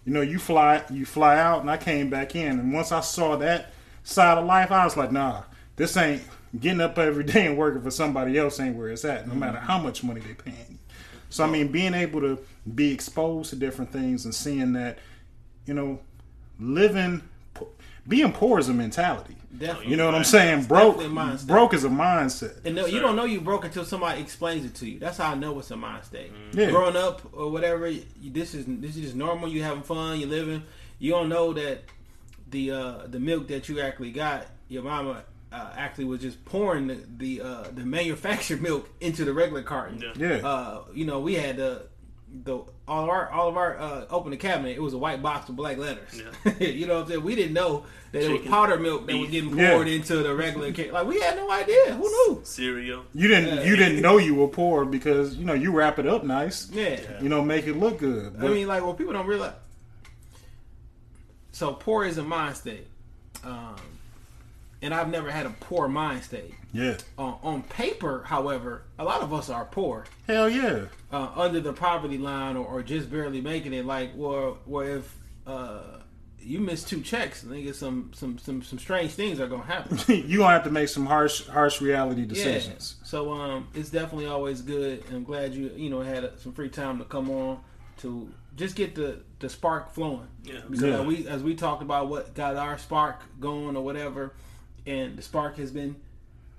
You 0.04 0.12
know, 0.12 0.20
you 0.20 0.38
fly 0.38 0.82
you 0.90 1.06
fly 1.06 1.38
out 1.38 1.60
and 1.60 1.70
I 1.70 1.76
came 1.76 2.10
back 2.10 2.34
in. 2.36 2.58
And 2.58 2.72
once 2.74 2.90
I 2.92 3.00
saw 3.00 3.36
that 3.36 3.70
side 4.04 4.38
of 4.38 4.46
life, 4.46 4.70
I 4.70 4.84
was 4.84 4.96
like, 4.96 5.10
nah, 5.10 5.42
this 5.76 5.96
ain't 5.96 6.22
getting 6.58 6.80
up 6.80 6.98
every 6.98 7.24
day 7.24 7.46
and 7.46 7.58
working 7.58 7.82
for 7.82 7.90
somebody 7.90 8.38
else 8.38 8.60
ain't 8.60 8.76
where 8.76 8.90
it's 8.90 9.04
at, 9.04 9.26
no 9.26 9.34
matter 9.34 9.58
how 9.58 9.78
much 9.78 10.04
money 10.04 10.20
they 10.20 10.34
paying. 10.34 10.78
So 11.30 11.42
I 11.42 11.48
mean 11.48 11.68
being 11.72 11.94
able 11.94 12.20
to 12.20 12.38
be 12.76 12.92
exposed 12.92 13.50
to 13.50 13.56
different 13.56 13.90
things 13.90 14.24
and 14.24 14.32
seeing 14.32 14.72
that, 14.74 14.98
you 15.66 15.74
know, 15.74 15.98
living 16.60 17.22
being 18.06 18.32
poor 18.32 18.58
is 18.58 18.68
a 18.68 18.74
mentality. 18.74 19.34
Definitely. 19.56 19.90
You 19.90 19.96
know 19.96 20.06
what 20.06 20.14
I'm 20.14 20.24
saying? 20.24 20.64
Broke 20.64 20.96
definitely 20.96 21.06
a 21.06 21.24
mindset. 21.24 21.46
broke 21.46 21.74
is 21.74 21.84
a 21.84 21.88
mindset. 21.88 22.64
And 22.64 22.74
no, 22.74 22.86
you 22.86 23.00
don't 23.00 23.16
know 23.16 23.24
you 23.24 23.40
broke 23.40 23.64
until 23.64 23.84
somebody 23.84 24.20
explains 24.20 24.64
it 24.64 24.74
to 24.76 24.88
you. 24.88 24.98
That's 24.98 25.18
how 25.18 25.30
I 25.30 25.34
know 25.36 25.58
it's 25.58 25.70
a 25.70 25.76
mind 25.76 26.04
state. 26.04 26.32
Mm. 26.32 26.58
Yeah. 26.58 26.70
Growing 26.70 26.96
up 26.96 27.22
or 27.32 27.50
whatever, 27.50 27.88
you, 27.88 28.02
this 28.20 28.54
is 28.54 28.66
this 28.66 28.96
is 28.96 29.02
just 29.02 29.14
normal. 29.14 29.48
You 29.48 29.62
having 29.62 29.82
fun, 29.82 30.18
you 30.18 30.26
living. 30.26 30.62
You 30.98 31.12
don't 31.12 31.28
know 31.28 31.52
that 31.52 31.84
the 32.54 32.70
uh, 32.70 33.06
the 33.08 33.20
milk 33.20 33.48
that 33.48 33.68
you 33.68 33.80
actually 33.80 34.12
got, 34.12 34.46
your 34.68 34.82
mama 34.84 35.24
uh, 35.52 35.70
actually 35.76 36.04
was 36.06 36.20
just 36.20 36.42
pouring 36.44 36.86
the 36.86 36.98
the, 37.18 37.40
uh, 37.42 37.64
the 37.74 37.84
manufactured 37.84 38.62
milk 38.68 38.88
into 39.00 39.24
the 39.24 39.32
regular 39.34 39.62
carton. 39.62 40.00
Yeah. 40.00 40.12
Yeah. 40.28 40.46
Uh, 40.48 40.84
you 40.94 41.04
know, 41.04 41.18
we 41.20 41.34
had 41.34 41.56
the 41.56 41.86
the 42.44 42.58
all 42.88 43.04
of 43.04 43.08
our 43.10 43.30
all 43.30 43.48
of 43.48 43.56
our 43.56 43.78
uh, 43.78 44.06
open 44.10 44.30
the 44.30 44.36
cabinet. 44.36 44.76
It 44.76 44.82
was 44.82 44.94
a 44.94 44.98
white 44.98 45.22
box 45.22 45.46
with 45.48 45.56
black 45.56 45.76
letters. 45.78 46.20
Yeah. 46.44 46.52
you 46.60 46.86
know 46.86 46.94
what 46.96 47.02
I'm 47.04 47.08
saying? 47.08 47.22
We 47.24 47.34
didn't 47.36 47.54
know 47.54 47.84
that 48.12 48.22
it 48.24 48.28
was 48.30 48.38
Chicken, 48.38 48.50
powder 48.52 48.76
milk 48.78 49.06
that 49.06 49.16
was 49.16 49.28
beef. 49.28 49.42
getting 49.44 49.58
Yeah. 49.58 49.70
poured 49.72 49.88
into 49.88 50.16
the 50.22 50.34
regular 50.34 50.72
cake. 50.72 50.92
Like 50.92 51.06
we 51.06 51.20
had 51.20 51.36
no 51.36 51.50
idea. 51.50 51.94
Who 51.94 52.02
knew? 52.14 52.40
Cereal. 52.44 53.04
You 53.14 53.28
didn't 53.28 53.58
Yeah. 53.58 53.64
you 53.64 53.76
didn't 53.76 54.00
know 54.02 54.18
you 54.18 54.34
were 54.34 54.48
poor 54.48 54.84
because, 54.84 55.36
you 55.36 55.44
know, 55.44 55.54
you 55.54 55.70
wrap 55.72 55.98
it 56.00 56.06
up 56.08 56.22
nice. 56.24 56.68
Yeah. 56.72 57.00
You 57.22 57.28
know, 57.28 57.40
make 57.42 57.66
it 57.68 57.76
look 57.76 57.98
good. 57.98 58.34
I 58.40 58.48
mean, 58.48 58.66
like, 58.68 58.82
well, 58.82 58.94
people 58.94 59.12
don't 59.12 59.26
realize. 59.26 59.54
So 61.54 61.72
poor 61.72 62.04
is 62.04 62.18
a 62.18 62.24
mind 62.24 62.56
state, 62.56 62.88
um, 63.44 63.76
and 64.82 64.92
I've 64.92 65.08
never 65.08 65.30
had 65.30 65.46
a 65.46 65.50
poor 65.60 65.86
mind 65.86 66.24
state. 66.24 66.52
yeah. 66.72 66.96
On, 67.16 67.38
on 67.44 67.62
paper, 67.62 68.24
however, 68.26 68.82
a 68.98 69.04
lot 69.04 69.20
of 69.20 69.32
us 69.32 69.48
are 69.50 69.64
poor, 69.64 70.04
Hell 70.26 70.50
yeah. 70.50 70.86
uh, 71.12 71.30
under 71.36 71.60
the 71.60 71.72
poverty 71.72 72.18
line, 72.18 72.56
or, 72.56 72.66
or 72.66 72.82
just 72.82 73.08
barely 73.08 73.40
making 73.40 73.72
it. 73.72 73.86
Like, 73.86 74.10
well, 74.16 74.58
well, 74.66 74.84
if 74.84 75.16
uh, 75.46 75.98
you 76.40 76.58
miss 76.58 76.82
two 76.82 77.00
checks, 77.00 77.44
nigga, 77.44 77.72
some 77.72 78.10
some 78.16 78.36
some 78.36 78.60
some 78.60 78.80
strange 78.80 79.12
things 79.12 79.38
are 79.38 79.46
gonna 79.46 79.62
happen. 79.62 79.96
you 80.28 80.38
gonna 80.38 80.54
have 80.54 80.64
to 80.64 80.72
make 80.72 80.88
some 80.88 81.06
harsh 81.06 81.46
harsh 81.46 81.80
reality 81.80 82.24
decisions. 82.26 82.96
Yeah. 82.98 83.06
So 83.06 83.32
um, 83.32 83.68
it's 83.74 83.90
definitely 83.90 84.26
always 84.26 84.60
good. 84.60 85.04
I'm 85.12 85.22
glad 85.22 85.54
you 85.54 85.70
you 85.76 85.88
know 85.88 86.00
had 86.00 86.36
some 86.40 86.52
free 86.52 86.68
time 86.68 86.98
to 86.98 87.04
come 87.04 87.30
on 87.30 87.60
to 87.98 88.28
just 88.56 88.74
get 88.74 88.96
the 88.96 89.20
the 89.44 89.50
spark 89.50 89.92
flowing. 89.92 90.26
Yeah. 90.42 90.60
Because 90.68 90.82
Yeah. 90.82 91.00
as 91.00 91.06
we 91.06 91.28
as 91.28 91.42
we 91.42 91.54
talked 91.54 91.82
about 91.82 92.08
what 92.08 92.34
got 92.34 92.56
our 92.56 92.78
spark 92.78 93.20
going 93.40 93.76
or 93.76 93.84
whatever, 93.84 94.32
and 94.86 95.16
the 95.16 95.22
spark 95.22 95.56
has 95.58 95.70
been 95.70 95.96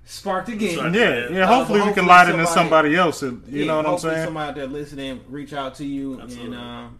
sparked 0.04 0.48
again. 0.48 0.78
Right. 0.78 0.94
Yeah, 0.94 1.28
yeah. 1.30 1.44
Uh, 1.44 1.46
hopefully, 1.58 1.80
but 1.80 1.88
we 1.88 1.94
can 1.94 2.06
light 2.06 2.28
it 2.28 2.36
in 2.38 2.46
somebody- 2.46 2.94
somebody 2.94 2.96
else. 2.96 3.22
You 3.22 3.42
Yeah, 3.48 3.66
know 3.66 3.76
what 3.78 3.86
I'm 3.86 3.90
hopefully 3.92 4.14
saying? 4.14 4.24
Somebody 4.26 4.48
out 4.50 4.54
there 4.54 4.66
listening, 4.68 5.20
reach 5.28 5.52
out 5.52 5.74
to 5.76 5.84
you 5.84 6.20
Absolutely. 6.20 6.56
and 6.56 6.64
um, 6.64 6.98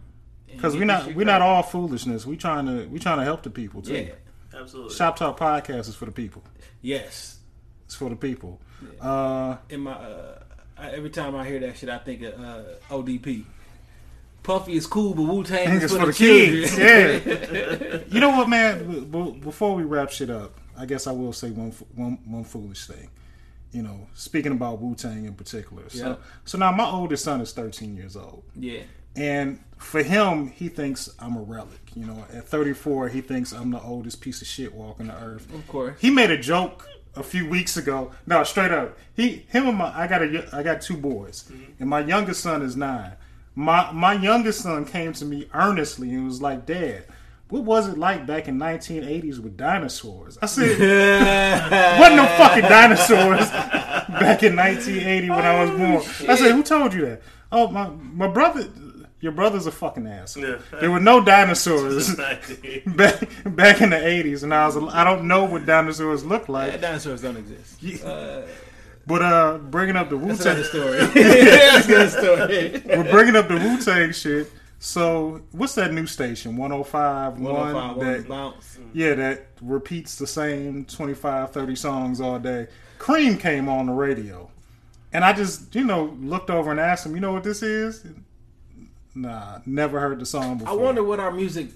Because 0.51 0.73
and 0.73 0.81
we're 0.81 0.85
not 0.87 1.15
we're 1.15 1.25
not 1.25 1.41
all 1.41 1.63
foolishness. 1.63 2.25
We 2.25 2.35
trying 2.37 2.65
to 2.65 2.85
we 2.87 2.99
trying 2.99 3.19
to 3.19 3.23
help 3.23 3.43
the 3.43 3.49
people 3.49 3.81
too. 3.81 3.93
Yeah. 3.93 4.59
Absolutely. 4.59 4.93
Shop 4.95 5.15
Talk 5.15 5.39
Podcast 5.39 5.87
is 5.87 5.95
for 5.95 6.05
the 6.05 6.11
people. 6.11 6.43
Yes. 6.81 7.39
It's 7.85 7.95
for 7.95 8.09
the 8.09 8.15
people. 8.15 8.59
Uh, 8.99 9.57
In 9.69 9.81
my 9.81 9.93
uh, 9.93 10.39
every 10.79 11.09
time 11.09 11.35
I 11.35 11.45
hear 11.47 11.59
that 11.61 11.77
shit, 11.77 11.89
I 11.89 11.97
think 11.99 12.21
of 12.23 12.33
uh, 12.39 12.63
ODB. 12.89 13.45
Puffy 14.47 14.75
is 14.77 14.87
cool, 14.87 15.13
but 15.13 15.23
Wu 15.23 15.43
Tang 15.43 15.81
is 15.81 15.91
for, 15.91 15.99
for 15.99 16.05
the, 16.05 16.11
the 16.13 16.17
kids. 16.17 16.77
Yeah. 16.77 17.99
you 18.13 18.21
know 18.21 18.29
what, 18.29 18.47
man? 18.47 19.09
Before 19.41 19.75
we 19.75 19.83
wrap 19.83 20.09
shit 20.09 20.29
up, 20.29 20.57
I 20.77 20.85
guess 20.85 21.05
I 21.05 21.11
will 21.11 21.33
say 21.33 21.51
one 21.51 21.71
one 21.95 22.17
one 22.25 22.45
foolish 22.45 22.87
thing. 22.87 23.09
You 23.73 23.81
know, 23.83 24.07
speaking 24.13 24.53
about 24.53 24.79
Wu 24.79 24.95
Tang 24.95 25.25
in 25.25 25.33
particular. 25.33 25.89
So, 25.89 25.97
Yeah. 26.07 26.15
so 26.45 26.57
now 26.57 26.71
my 26.71 26.85
oldest 26.89 27.25
son 27.25 27.41
is 27.41 27.51
13 27.51 27.95
years 27.97 28.15
old. 28.15 28.43
yeah. 28.55 28.83
And 29.17 29.59
for 29.77 30.03
him, 30.03 30.47
he 30.51 30.69
thinks 30.69 31.09
I'm 31.19 31.35
a 31.35 31.41
relic. 31.41 31.81
You 31.95 32.05
know, 32.05 32.23
at 32.31 32.47
34, 32.47 33.09
he 33.09 33.21
thinks 33.21 33.51
I'm 33.51 33.71
the 33.71 33.81
oldest 33.81 34.21
piece 34.21 34.41
of 34.43 34.47
shit 34.47 34.73
walking 34.75 35.07
the 35.07 35.15
earth. 35.15 35.51
Of 35.53 35.67
course. 35.67 35.99
He 35.99 36.11
made 36.11 36.29
a 36.29 36.37
joke 36.37 36.87
a 37.15 37.23
few 37.23 37.49
weeks 37.49 37.77
ago. 37.77 38.11
No, 38.27 38.43
straight 38.43 38.71
up. 38.71 38.95
He, 39.15 39.45
him, 39.49 39.67
and 39.67 39.77
my, 39.77 39.91
I 39.91 40.05
got 40.07 40.21
a, 40.21 40.47
I 40.53 40.61
got 40.61 40.81
two 40.81 40.95
boys, 40.97 41.45
mm-hmm. 41.51 41.71
and 41.79 41.89
my 41.89 42.01
youngest 42.01 42.41
son 42.41 42.61
is 42.61 42.77
nine. 42.77 43.13
My 43.57 43.91
my 43.91 44.13
youngest 44.13 44.61
son 44.61 44.85
came 44.85 45.13
to 45.13 45.25
me 45.25 45.49
earnestly 45.51 46.13
and 46.13 46.25
was 46.25 46.43
like, 46.43 46.67
"Dad, 46.67 47.05
what 47.49 47.63
was 47.63 47.87
it 47.87 47.97
like 47.97 48.27
back 48.27 48.47
in 48.47 48.59
1980s 48.59 49.39
with 49.39 49.57
dinosaurs?" 49.57 50.37
I 50.43 50.45
said, 50.45 50.77
"Wasn't 51.99 52.17
no 52.17 52.27
fucking 52.37 52.69
dinosaurs 52.69 53.49
back 53.49 54.43
in 54.43 54.55
1980 54.55 55.29
when 55.31 55.39
I 55.39 55.63
was 55.63 55.71
born." 55.71 56.29
I 56.29 56.35
said, 56.35 56.51
"Who 56.51 56.61
told 56.61 56.93
you 56.93 57.07
that?" 57.07 57.23
Oh, 57.51 57.67
my 57.69 57.89
my 57.89 58.27
brother. 58.27 58.69
Your 59.19 59.31
brother's 59.31 59.65
a 59.65 59.71
fucking 59.71 60.05
ass. 60.05 60.37
Yeah. 60.37 60.59
There 60.79 60.91
were 60.91 60.99
no 60.99 61.23
dinosaurs 61.23 62.13
back 62.15 62.43
back 62.85 63.81
in 63.81 63.89
the 63.89 63.95
80s, 63.95 64.43
and 64.43 64.53
I 64.53 64.67
was 64.67 64.77
I 64.93 65.03
don't 65.03 65.27
know 65.27 65.45
what 65.45 65.65
dinosaurs 65.65 66.23
look 66.23 66.47
like. 66.47 66.73
Yeah, 66.73 66.77
dinosaurs 66.77 67.23
don't 67.23 67.37
exist. 67.37 67.81
Yeah. 67.81 68.05
Uh, 68.05 68.47
But 69.07 69.21
uh, 69.21 69.57
bringing 69.57 69.95
up 69.95 70.09
the 70.09 70.17
Wu 70.17 70.35
Tang, 70.35 70.61
story. 70.63 70.97
That's 71.13 71.87
another 71.87 72.09
story. 72.09 72.83
we're 72.85 73.09
bringing 73.09 73.37
up 73.37 73.47
the 73.47 73.55
Wu 73.55 73.81
Tang 73.81 74.11
shit. 74.11 74.51
So 74.79 75.41
what's 75.53 75.73
that 75.75 75.93
new 75.93 76.05
station? 76.05 76.55
105, 76.57 77.39
105, 77.39 77.95
one 77.97 78.05
that 78.05 78.27
bounce. 78.27 78.77
yeah 78.93 79.15
that 79.15 79.47
repeats 79.61 80.17
the 80.17 80.27
same 80.27 80.85
25, 80.85 81.51
30 81.51 81.75
songs 81.75 82.21
all 82.21 82.37
day. 82.37 82.67
Cream 82.99 83.37
came 83.37 83.69
on 83.69 83.87
the 83.87 83.93
radio, 83.93 84.51
and 85.13 85.23
I 85.23 85.33
just 85.33 85.73
you 85.73 85.83
know 85.83 86.15
looked 86.19 86.49
over 86.49 86.69
and 86.69 86.79
asked 86.79 87.05
him, 87.05 87.15
you 87.15 87.21
know 87.21 87.31
what 87.33 87.43
this 87.43 87.63
is? 87.63 88.05
Nah, 89.15 89.59
never 89.65 89.99
heard 89.99 90.19
the 90.19 90.25
song 90.27 90.59
before. 90.59 90.73
I 90.73 90.75
wonder 90.75 91.03
what 91.03 91.19
our 91.19 91.31
music, 91.31 91.69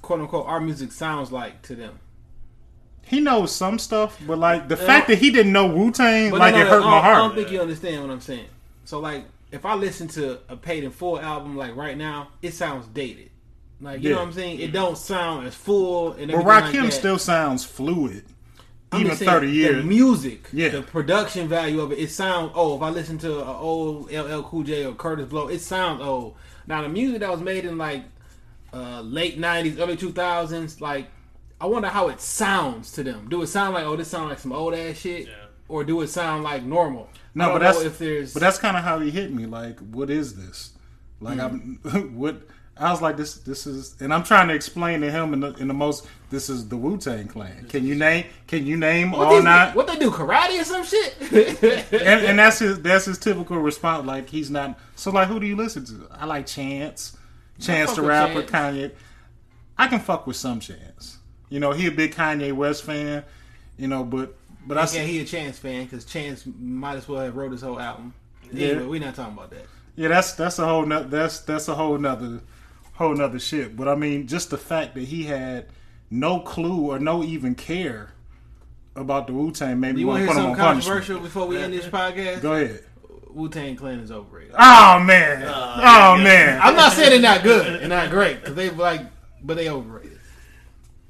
quote 0.00 0.20
unquote, 0.20 0.46
our 0.46 0.60
music 0.60 0.92
sounds 0.92 1.30
like 1.30 1.60
to 1.62 1.74
them. 1.74 1.98
He 3.10 3.20
knows 3.20 3.52
some 3.54 3.78
stuff, 3.78 4.16
but 4.26 4.38
like 4.38 4.68
the 4.68 4.76
fact 4.76 5.08
that 5.08 5.18
he 5.18 5.30
didn't 5.30 5.52
know 5.52 5.66
Wu 5.66 5.90
Tang, 5.90 6.30
like 6.32 6.54
no, 6.54 6.60
no, 6.60 6.64
it 6.66 6.70
hurt 6.70 6.80
my 6.84 6.90
don't- 7.02 7.04
I 7.04 7.16
don't 7.18 7.34
think 7.34 7.50
you 7.50 7.60
understand 7.60 8.02
what 8.02 8.10
I'm 8.12 8.20
saying. 8.20 8.46
So 8.84 9.00
like, 9.00 9.24
if 9.50 9.66
I 9.66 9.74
listen 9.74 10.06
to 10.08 10.38
a 10.48 10.56
paid 10.56 10.84
in 10.84 10.90
full 10.92 11.18
album 11.20 11.56
like 11.56 11.74
right 11.74 11.96
now, 11.96 12.28
it 12.40 12.54
sounds 12.54 12.86
dated. 12.86 13.30
Like 13.80 14.00
you 14.02 14.10
Yeah. 14.10 14.14
know 14.14 14.20
what 14.22 14.28
I'm 14.28 14.32
saying? 14.34 14.60
It 14.60 14.72
don't 14.72 14.96
sound 14.96 15.46
as 15.48 15.54
full 15.56 16.12
and 16.12 16.30
But 16.30 16.44
like 16.44 16.64
Rakim 16.64 16.82
that. 16.84 16.92
still 16.92 17.18
sounds 17.18 17.64
fluid, 17.64 18.24
I'm 18.92 19.00
even 19.00 19.16
saying, 19.16 19.28
thirty 19.28 19.50
years. 19.50 19.76
The 19.82 19.82
music, 19.88 20.44
Yeah. 20.52 20.68
the 20.68 20.82
production 20.82 21.48
value 21.48 21.80
of 21.80 21.90
it, 21.90 21.98
it 21.98 22.10
sounds. 22.10 22.52
Oh, 22.54 22.76
if 22.76 22.82
I 22.82 22.90
listen 22.90 23.18
to 23.18 23.40
an 23.40 23.48
old 23.48 24.12
LL 24.12 24.42
Cool 24.44 24.62
J 24.62 24.84
or 24.84 24.92
Kurtis 24.92 25.28
Blow, 25.28 25.48
it 25.48 25.60
sounds 25.60 26.00
old. 26.00 26.36
Now 26.68 26.82
the 26.82 26.88
music 26.88 27.20
that 27.20 27.30
was 27.30 27.40
made 27.40 27.64
in 27.64 27.76
like 27.76 28.04
uh, 28.72 29.00
late 29.00 29.36
'90s, 29.40 29.80
early 29.80 29.96
2000s, 29.96 30.80
like 30.80 31.08
I 31.60 31.66
wonder 31.66 31.88
how 31.88 32.08
it 32.08 32.20
sounds 32.20 32.92
to 32.92 33.02
them. 33.02 33.28
Do 33.28 33.42
it 33.42 33.48
sound 33.48 33.74
like 33.74 33.84
oh, 33.84 33.96
this 33.96 34.08
sound 34.08 34.30
like 34.30 34.38
some 34.38 34.52
old 34.52 34.74
ass 34.74 34.96
shit, 34.98 35.26
Yeah. 35.26 35.34
or 35.68 35.84
do 35.84 36.00
it 36.00 36.08
sound 36.08 36.42
like 36.44 36.62
normal? 36.62 37.08
No, 37.34 37.52
but 37.52 37.58
that's 37.60 37.80
if 37.82 37.98
there's. 37.98 38.32
but 38.32 38.40
that's 38.40 38.58
kind 38.58 38.76
of 38.76 38.82
how 38.82 38.98
he 38.98 39.10
hit 39.10 39.32
me. 39.32 39.46
Like, 39.46 39.78
what 39.80 40.10
is 40.10 40.34
this? 40.36 40.72
Like, 41.20 41.38
I'm 41.38 41.78
what 42.14 42.42
I 42.78 42.90
was 42.90 43.02
like, 43.02 43.18
this 43.18 43.34
this 43.34 43.66
is, 43.66 43.94
and 44.00 44.12
I'm 44.12 44.22
trying 44.24 44.48
to 44.48 44.54
explain 44.54 45.02
to 45.02 45.10
him 45.10 45.34
in 45.34 45.40
the 45.40 45.52
in 45.54 45.68
the 45.68 45.74
most. 45.74 46.06
This 46.30 46.48
is 46.48 46.68
the 46.68 46.76
Wu 46.76 46.96
Tang 46.96 47.28
Clan. 47.28 47.66
Can 47.68 47.84
you 47.84 47.94
name? 47.94 48.24
Can 48.46 48.64
you 48.64 48.76
name 48.76 49.10
what, 49.10 49.26
all 49.26 49.34
these- 49.34 49.44
nine? 49.44 49.74
what 49.74 49.86
they 49.86 49.98
do, 49.98 50.10
karate 50.10 50.60
or 50.60 50.64
some 50.64 50.84
shit? 50.84 51.14
and, 51.92 52.24
and 52.26 52.38
that's 52.38 52.58
his 52.60 52.80
that's 52.80 53.04
his 53.04 53.18
typical 53.18 53.58
response. 53.58 54.06
Like 54.06 54.28
he's 54.30 54.50
not. 54.50 54.78
So 54.96 55.10
like, 55.10 55.28
who 55.28 55.38
do 55.38 55.46
you 55.46 55.56
listen 55.56 55.84
to? 55.86 56.08
I 56.10 56.24
like 56.24 56.46
Chance, 56.46 57.16
Chance 57.60 57.90
fuck 57.90 57.96
the 57.96 58.02
with 58.02 58.08
rapper, 58.08 58.42
Chance. 58.44 58.50
Kanye. 58.50 58.92
I 59.76 59.86
can 59.88 60.00
fuck 60.00 60.26
with 60.26 60.36
some 60.36 60.58
Chance. 60.60 61.18
You 61.50 61.60
know, 61.60 61.72
he 61.72 61.86
a 61.86 61.90
big 61.92 62.14
Kanye 62.14 62.52
West 62.52 62.84
fan. 62.84 63.24
You 63.76 63.88
know, 63.88 64.04
but 64.04 64.34
but 64.66 64.78
I 64.78 64.82
yeah, 64.94 65.02
he 65.02 65.20
a 65.20 65.24
Chance 65.24 65.58
fan 65.58 65.84
because 65.84 66.04
Chance 66.04 66.44
might 66.58 66.96
as 66.96 67.08
well 67.08 67.20
have 67.20 67.36
wrote 67.36 67.52
his 67.52 67.62
whole 67.62 67.78
album. 67.78 68.14
Yeah. 68.52 68.68
Anyway, 68.68 68.86
we're 68.86 69.00
not 69.00 69.14
talking 69.14 69.34
about 69.34 69.50
that. 69.50 69.66
Yeah, 69.96 70.08
that's 70.08 70.32
that's 70.34 70.58
a 70.58 70.66
whole 70.66 70.86
no, 70.86 71.02
that's 71.02 71.40
that's 71.40 71.68
a 71.68 71.74
whole 71.74 71.98
nother 71.98 72.40
whole 72.94 73.14
nother 73.14 73.38
shit. 73.38 73.76
But 73.76 73.88
I 73.88 73.94
mean, 73.94 74.26
just 74.26 74.50
the 74.50 74.58
fact 74.58 74.94
that 74.94 75.04
he 75.04 75.24
had 75.24 75.66
no 76.10 76.40
clue 76.40 76.90
or 76.90 76.98
no 76.98 77.22
even 77.22 77.54
care 77.54 78.12
about 78.96 79.26
the 79.26 79.32
Wu 79.32 79.50
Tang 79.50 79.80
made 79.80 79.94
me 79.94 80.02
You 80.02 80.06
want 80.06 80.26
want 80.26 80.30
to 80.30 80.34
to 80.34 80.40
put 80.40 80.40
him 80.40 80.50
on 80.50 80.56
something 80.56 80.64
punishment. 80.64 80.96
controversial 80.98 81.20
before 81.20 81.46
we 81.46 81.56
end 81.58 81.72
this 81.72 81.86
podcast? 81.86 82.42
Go 82.42 82.52
ahead. 82.54 82.84
Wu 83.28 83.48
Tang 83.48 83.76
Clan 83.76 84.00
is 84.00 84.10
overrated. 84.10 84.54
Oh 84.58 84.98
man, 84.98 85.42
uh, 85.42 85.80
oh 86.16 86.22
man. 86.22 86.60
I'm 86.60 86.74
not 86.74 86.92
saying 86.92 87.10
they're 87.10 87.20
not 87.20 87.42
good 87.42 87.80
and 87.80 87.88
not 87.88 88.10
great 88.10 88.40
because 88.40 88.56
they 88.56 88.70
like, 88.70 89.02
but 89.42 89.56
they 89.56 89.68
overrated 89.70 90.09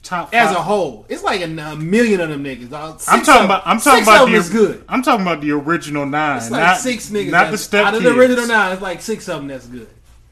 Top 0.02 0.34
as 0.34 0.50
a 0.52 0.62
whole. 0.62 1.04
It's 1.10 1.22
like 1.22 1.42
a, 1.42 1.44
a 1.44 1.76
million 1.76 2.20
of 2.22 2.30
them 2.30 2.42
niggas. 2.42 2.70
dog. 2.70 3.02
I'm 3.06 3.22
talking 3.22 3.44
about. 3.44 3.66
I'm 3.66 3.78
talking 3.78 4.02
about 4.02 4.26
the. 4.30 4.48
good. 4.50 4.84
I'm 4.88 5.02
talking 5.02 5.26
about 5.26 5.42
the 5.42 5.52
original 5.52 6.06
nine. 6.06 6.38
It's 6.38 6.50
like 6.50 6.62
not, 6.62 6.78
six 6.78 7.10
niggas. 7.10 7.30
Not 7.30 7.50
the 7.50 7.58
step 7.58 7.86
out 7.86 7.94
of 7.94 8.02
the 8.02 8.14
original 8.16 8.46
nine. 8.46 8.72
It's 8.72 8.80
like 8.80 9.02
six 9.02 9.28
of 9.28 9.36
them 9.36 9.48
that's 9.48 9.66
good, 9.66 9.88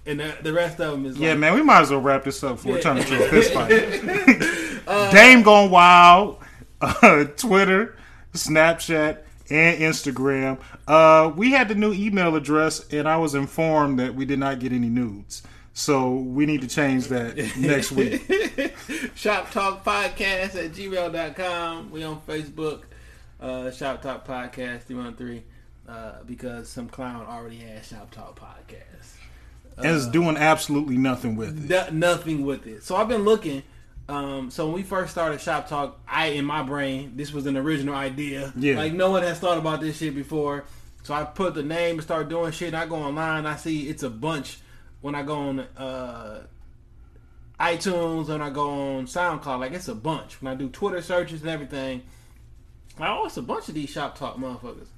and 0.07 0.21
the, 0.21 0.35
the 0.43 0.55
rest 0.55 0.81
of 0.81 0.93
them 0.93 1.05
is 1.05 1.19
Yeah, 1.19 1.31
like, 1.31 1.39
man, 1.41 1.55
we 1.55 1.63
might 1.63 1.83
as 1.83 1.91
well 1.91 2.01
wrap 2.01 2.25
this 2.25 2.43
up 2.43 2.57
before 2.57 2.73
we 2.73 2.79
Yeah. 2.79 2.83
turn 2.83 2.99
into 2.99 3.23
a 3.23 3.29
fist 3.29 3.53
fight. 3.53 3.69
Dame 5.13 5.43
gone 5.43 5.71
wild. 5.71 6.39
Uh, 6.81 7.25
Twitter, 7.37 7.97
Snapchat, 8.33 9.19
and 9.51 9.81
Instagram. 9.81 10.59
Uh, 10.87 11.31
we 11.37 11.51
had 11.51 11.69
the 11.69 11.75
new 11.75 11.93
email 11.93 12.35
address, 12.37 12.87
and 12.93 13.07
I 13.09 13.17
was 13.19 13.35
informed 13.35 13.99
that 13.99 14.15
we 14.15 14.25
did 14.25 14.39
not 14.39 14.61
get 14.61 14.73
any 14.73 14.89
nudes. 14.89 15.43
So 15.79 16.11
we 16.11 16.45
need 16.45 16.63
to 16.63 16.67
change 16.67 17.07
that 17.07 17.37
next 17.57 17.93
week. 17.93 18.27
Shop 19.15 19.49
Talk 19.53 19.85
Podcast 19.85 20.57
at 20.57 20.73
gmail.com. 20.73 21.93
We 21.93 22.03
on 22.03 22.21
Facebook, 22.23 22.83
uh, 23.41 23.71
Shop 23.71 24.03
Talk 24.03 24.27
Podcast 24.27 24.83
313, 24.83 25.45
uh, 25.89 26.15
because 26.27 26.69
some 26.69 26.89
clown 26.89 27.27
already 27.27 27.59
has 27.59 27.87
Shop 27.87 28.11
Talk 28.11 28.41
Podcast. 28.41 29.15
And 29.77 29.97
it's 29.97 30.09
doing 30.09 30.37
absolutely 30.37 30.99
nothing 30.99 31.37
with 31.37 31.71
it. 31.71 31.71
No- 31.71 32.09
nothing 32.11 32.45
with 32.45 32.67
it. 32.67 32.83
So 32.83 32.97
I've 32.97 33.09
been 33.09 33.25
looking. 33.25 33.63
Um, 34.09 34.51
so 34.51 34.67
when 34.67 34.75
we 34.75 34.83
first 34.83 35.13
started 35.13 35.41
Shop 35.41 35.69
Talk, 35.69 36.01
I 36.09 36.27
in 36.31 36.45
my 36.45 36.65
brain 36.65 37.13
this 37.15 37.33
was 37.33 37.47
an 37.47 37.57
original 37.57 37.95
idea. 37.95 38.53
Yeah. 38.57 38.79
Like 38.79 38.95
no 38.95 39.13
one 39.13 39.23
has 39.23 39.39
thought 39.39 39.59
about 39.59 39.81
this 39.81 39.99
shit 39.99 40.17
before. 40.17 40.65
So 41.05 41.15
I 41.15 41.23
put 41.23 41.55
the 41.55 41.63
name 41.63 41.95
and 41.95 42.03
start 42.03 42.29
doing 42.29 42.51
shit. 42.51 42.69
And 42.69 42.77
I 42.77 42.87
go 42.87 42.97
online. 42.97 43.47
I 43.47 43.55
see 43.55 43.89
it's 43.89 44.03
a 44.03 44.11
bunch. 44.11 44.59
When 45.01 45.15
I 45.15 45.23
go 45.23 45.37
on 45.37 45.61
uh, 45.61 46.47
iTunes 47.61 48.29
and 48.29 48.43
I 48.43 48.51
go 48.51 48.69
on 48.71 49.07
SoundCloud, 49.07 49.61
like 49.61 49.73
it's 49.73 49.89
a 49.89 49.95
bunch. 49.95 50.41
When 50.43 50.53
I 50.53 50.57
do 50.57 50.69
Twitter 50.69 51.03
searches 51.03 51.41
and 51.41 51.51
everything, 51.51 52.03
like 52.99 53.11
oh, 53.11 53.27
it's 53.27 53.37
a 53.37 53.43
bunch 53.43 53.69
of 53.69 53.75
these 53.75 53.91
Shop 53.91 54.19
Talk 54.19 54.37
motherfuckers. 54.37 54.89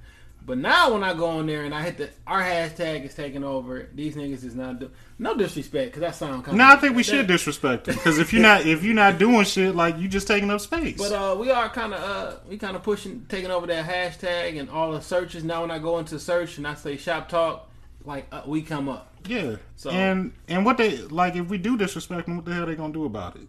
But 0.43 0.57
now 0.57 0.93
when 0.93 1.03
I 1.03 1.13
go 1.13 1.27
on 1.27 1.45
there 1.45 1.65
and 1.65 1.73
I 1.73 1.83
hit 1.83 1.97
the 1.97 2.09
our 2.25 2.41
hashtag 2.41 3.05
is 3.05 3.13
taking 3.13 3.43
over. 3.43 3.87
These 3.93 4.15
niggas 4.15 4.43
is 4.43 4.55
not 4.55 4.79
do 4.79 4.89
no 5.19 5.37
disrespect 5.37 5.91
because 5.91 6.01
that 6.01 6.15
sound 6.15 6.43
kind 6.43 6.57
No, 6.57 6.65
I 6.65 6.77
think 6.77 6.95
we 6.95 7.03
should 7.03 7.27
disrespect 7.27 7.85
them 7.85 7.95
because 7.95 8.17
if 8.17 8.33
you're 8.33 8.41
not 8.41 8.65
if 8.65 8.83
you're 8.83 8.95
not 8.95 9.19
doing 9.19 9.45
shit, 9.45 9.75
like 9.75 9.99
you 9.99 10.07
just 10.07 10.27
taking 10.27 10.49
up 10.49 10.59
space. 10.61 10.97
But 10.97 11.11
uh, 11.11 11.35
we 11.37 11.51
are 11.51 11.69
kind 11.69 11.93
of 11.93 12.01
uh, 12.01 12.37
we 12.49 12.57
kind 12.57 12.75
of 12.75 12.81
pushing, 12.81 13.25
taking 13.29 13.51
over 13.51 13.67
that 13.67 13.85
hashtag 13.85 14.59
and 14.59 14.69
all 14.69 14.93
the 14.93 15.01
searches. 15.01 15.43
Now 15.43 15.61
when 15.61 15.69
I 15.69 15.77
go 15.77 15.99
into 15.99 16.17
search 16.17 16.57
and 16.57 16.67
I 16.67 16.73
say 16.73 16.97
shop 16.97 17.29
talk, 17.29 17.69
like 18.03 18.25
uh, 18.31 18.41
we 18.47 18.63
come 18.63 18.89
up. 18.89 19.10
Yeah, 19.27 19.55
So- 19.75 19.89
and 19.91 20.33
and 20.47 20.65
what 20.65 20.77
they 20.77 20.97
like 20.97 21.35
if 21.35 21.47
we 21.49 21.57
do 21.57 21.77
disrespect 21.77 22.27
them, 22.27 22.37
what 22.37 22.45
the 22.45 22.53
hell 22.53 22.65
they 22.65 22.75
gonna 22.75 22.93
do 22.93 23.05
about 23.05 23.35
it? 23.35 23.47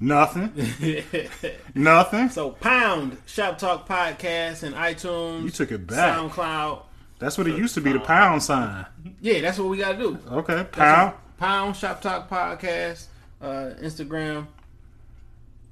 Nothing. 0.00 0.52
Nothing. 1.74 2.28
so 2.28 2.50
pound 2.50 3.16
shop 3.26 3.58
talk 3.58 3.88
podcast 3.88 4.62
and 4.62 4.74
iTunes. 4.74 5.44
You 5.44 5.50
took 5.50 5.70
it 5.72 5.86
back. 5.86 6.18
SoundCloud. 6.18 6.82
That's 7.18 7.38
what 7.38 7.46
it 7.46 7.56
used 7.56 7.74
to 7.74 7.80
be. 7.80 7.92
The 7.92 8.00
pound 8.00 8.42
sign. 8.42 8.84
Yeah, 9.20 9.40
that's 9.40 9.58
what 9.58 9.68
we 9.68 9.78
gotta 9.78 9.96
do. 9.96 10.18
Okay, 10.30 10.64
pound. 10.72 11.14
Pound 11.38 11.76
Shop 11.76 12.00
Talk 12.00 12.28
Podcast, 12.30 13.06
uh, 13.42 13.70
Instagram, 13.80 14.46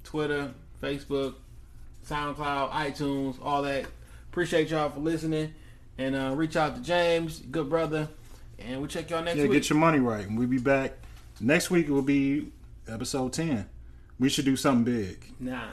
Twitter, 0.03 0.51
Facebook, 0.81 1.35
SoundCloud, 2.07 2.71
iTunes, 2.71 3.37
all 3.41 3.61
that. 3.63 3.85
Appreciate 4.31 4.69
y'all 4.69 4.89
for 4.89 4.99
listening, 4.99 5.53
and 5.97 6.15
uh, 6.15 6.33
reach 6.35 6.55
out 6.55 6.75
to 6.75 6.81
James, 6.81 7.39
good 7.39 7.69
brother, 7.69 8.09
and 8.59 8.79
we'll 8.79 8.87
check 8.87 9.09
y'all 9.09 9.23
next 9.23 9.37
Yeah, 9.37 9.43
week. 9.43 9.51
get 9.53 9.69
your 9.69 9.79
money 9.79 9.99
right, 9.99 10.25
and 10.27 10.37
we'll 10.37 10.47
be 10.47 10.57
back 10.59 10.93
next 11.39 11.69
week. 11.71 11.87
It 11.87 11.91
will 11.91 12.01
be 12.01 12.51
episode 12.87 13.33
ten. 13.33 13.67
We 14.19 14.29
should 14.29 14.45
do 14.45 14.55
something 14.55 14.83
big. 14.93 15.25
Nine. 15.39 15.69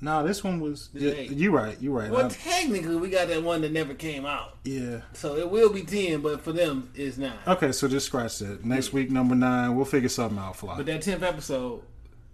No, 0.00 0.26
this 0.26 0.44
one 0.44 0.60
was. 0.60 0.90
Yeah, 0.92 1.12
you 1.12 1.50
right. 1.50 1.80
You 1.80 1.92
right. 1.96 2.10
Well, 2.10 2.26
I- 2.26 2.28
technically, 2.28 2.96
we 2.96 3.08
got 3.08 3.28
that 3.28 3.42
one 3.42 3.62
that 3.62 3.72
never 3.72 3.94
came 3.94 4.26
out, 4.26 4.58
yeah. 4.64 5.00
so 5.14 5.36
it 5.36 5.48
will 5.48 5.72
be 5.72 5.82
ten, 5.82 6.20
but 6.20 6.40
for 6.42 6.52
them, 6.52 6.90
it's 6.94 7.16
nine. 7.16 7.32
Okay, 7.46 7.72
so 7.72 7.88
just 7.88 8.06
scratch 8.06 8.38
that. 8.40 8.64
Next 8.64 8.92
week, 8.92 9.10
number 9.10 9.34
nine, 9.34 9.74
we'll 9.76 9.84
figure 9.86 10.08
something 10.10 10.38
out. 10.38 10.56
Fly. 10.56 10.76
But 10.76 10.86
that 10.86 11.00
tenth 11.02 11.22
episode, 11.22 11.82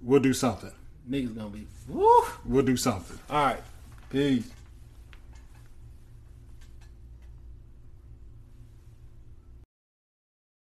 We'll 0.03 0.21
do 0.21 0.33
something. 0.33 0.73
niggas 1.09 1.37
gonna 1.37 1.51
be 1.51 1.67
woo. 1.87 2.23
We'll 2.45 2.65
do 2.65 2.77
something. 2.77 3.19
All 3.29 3.45
right, 3.45 3.63
peace. 4.09 4.51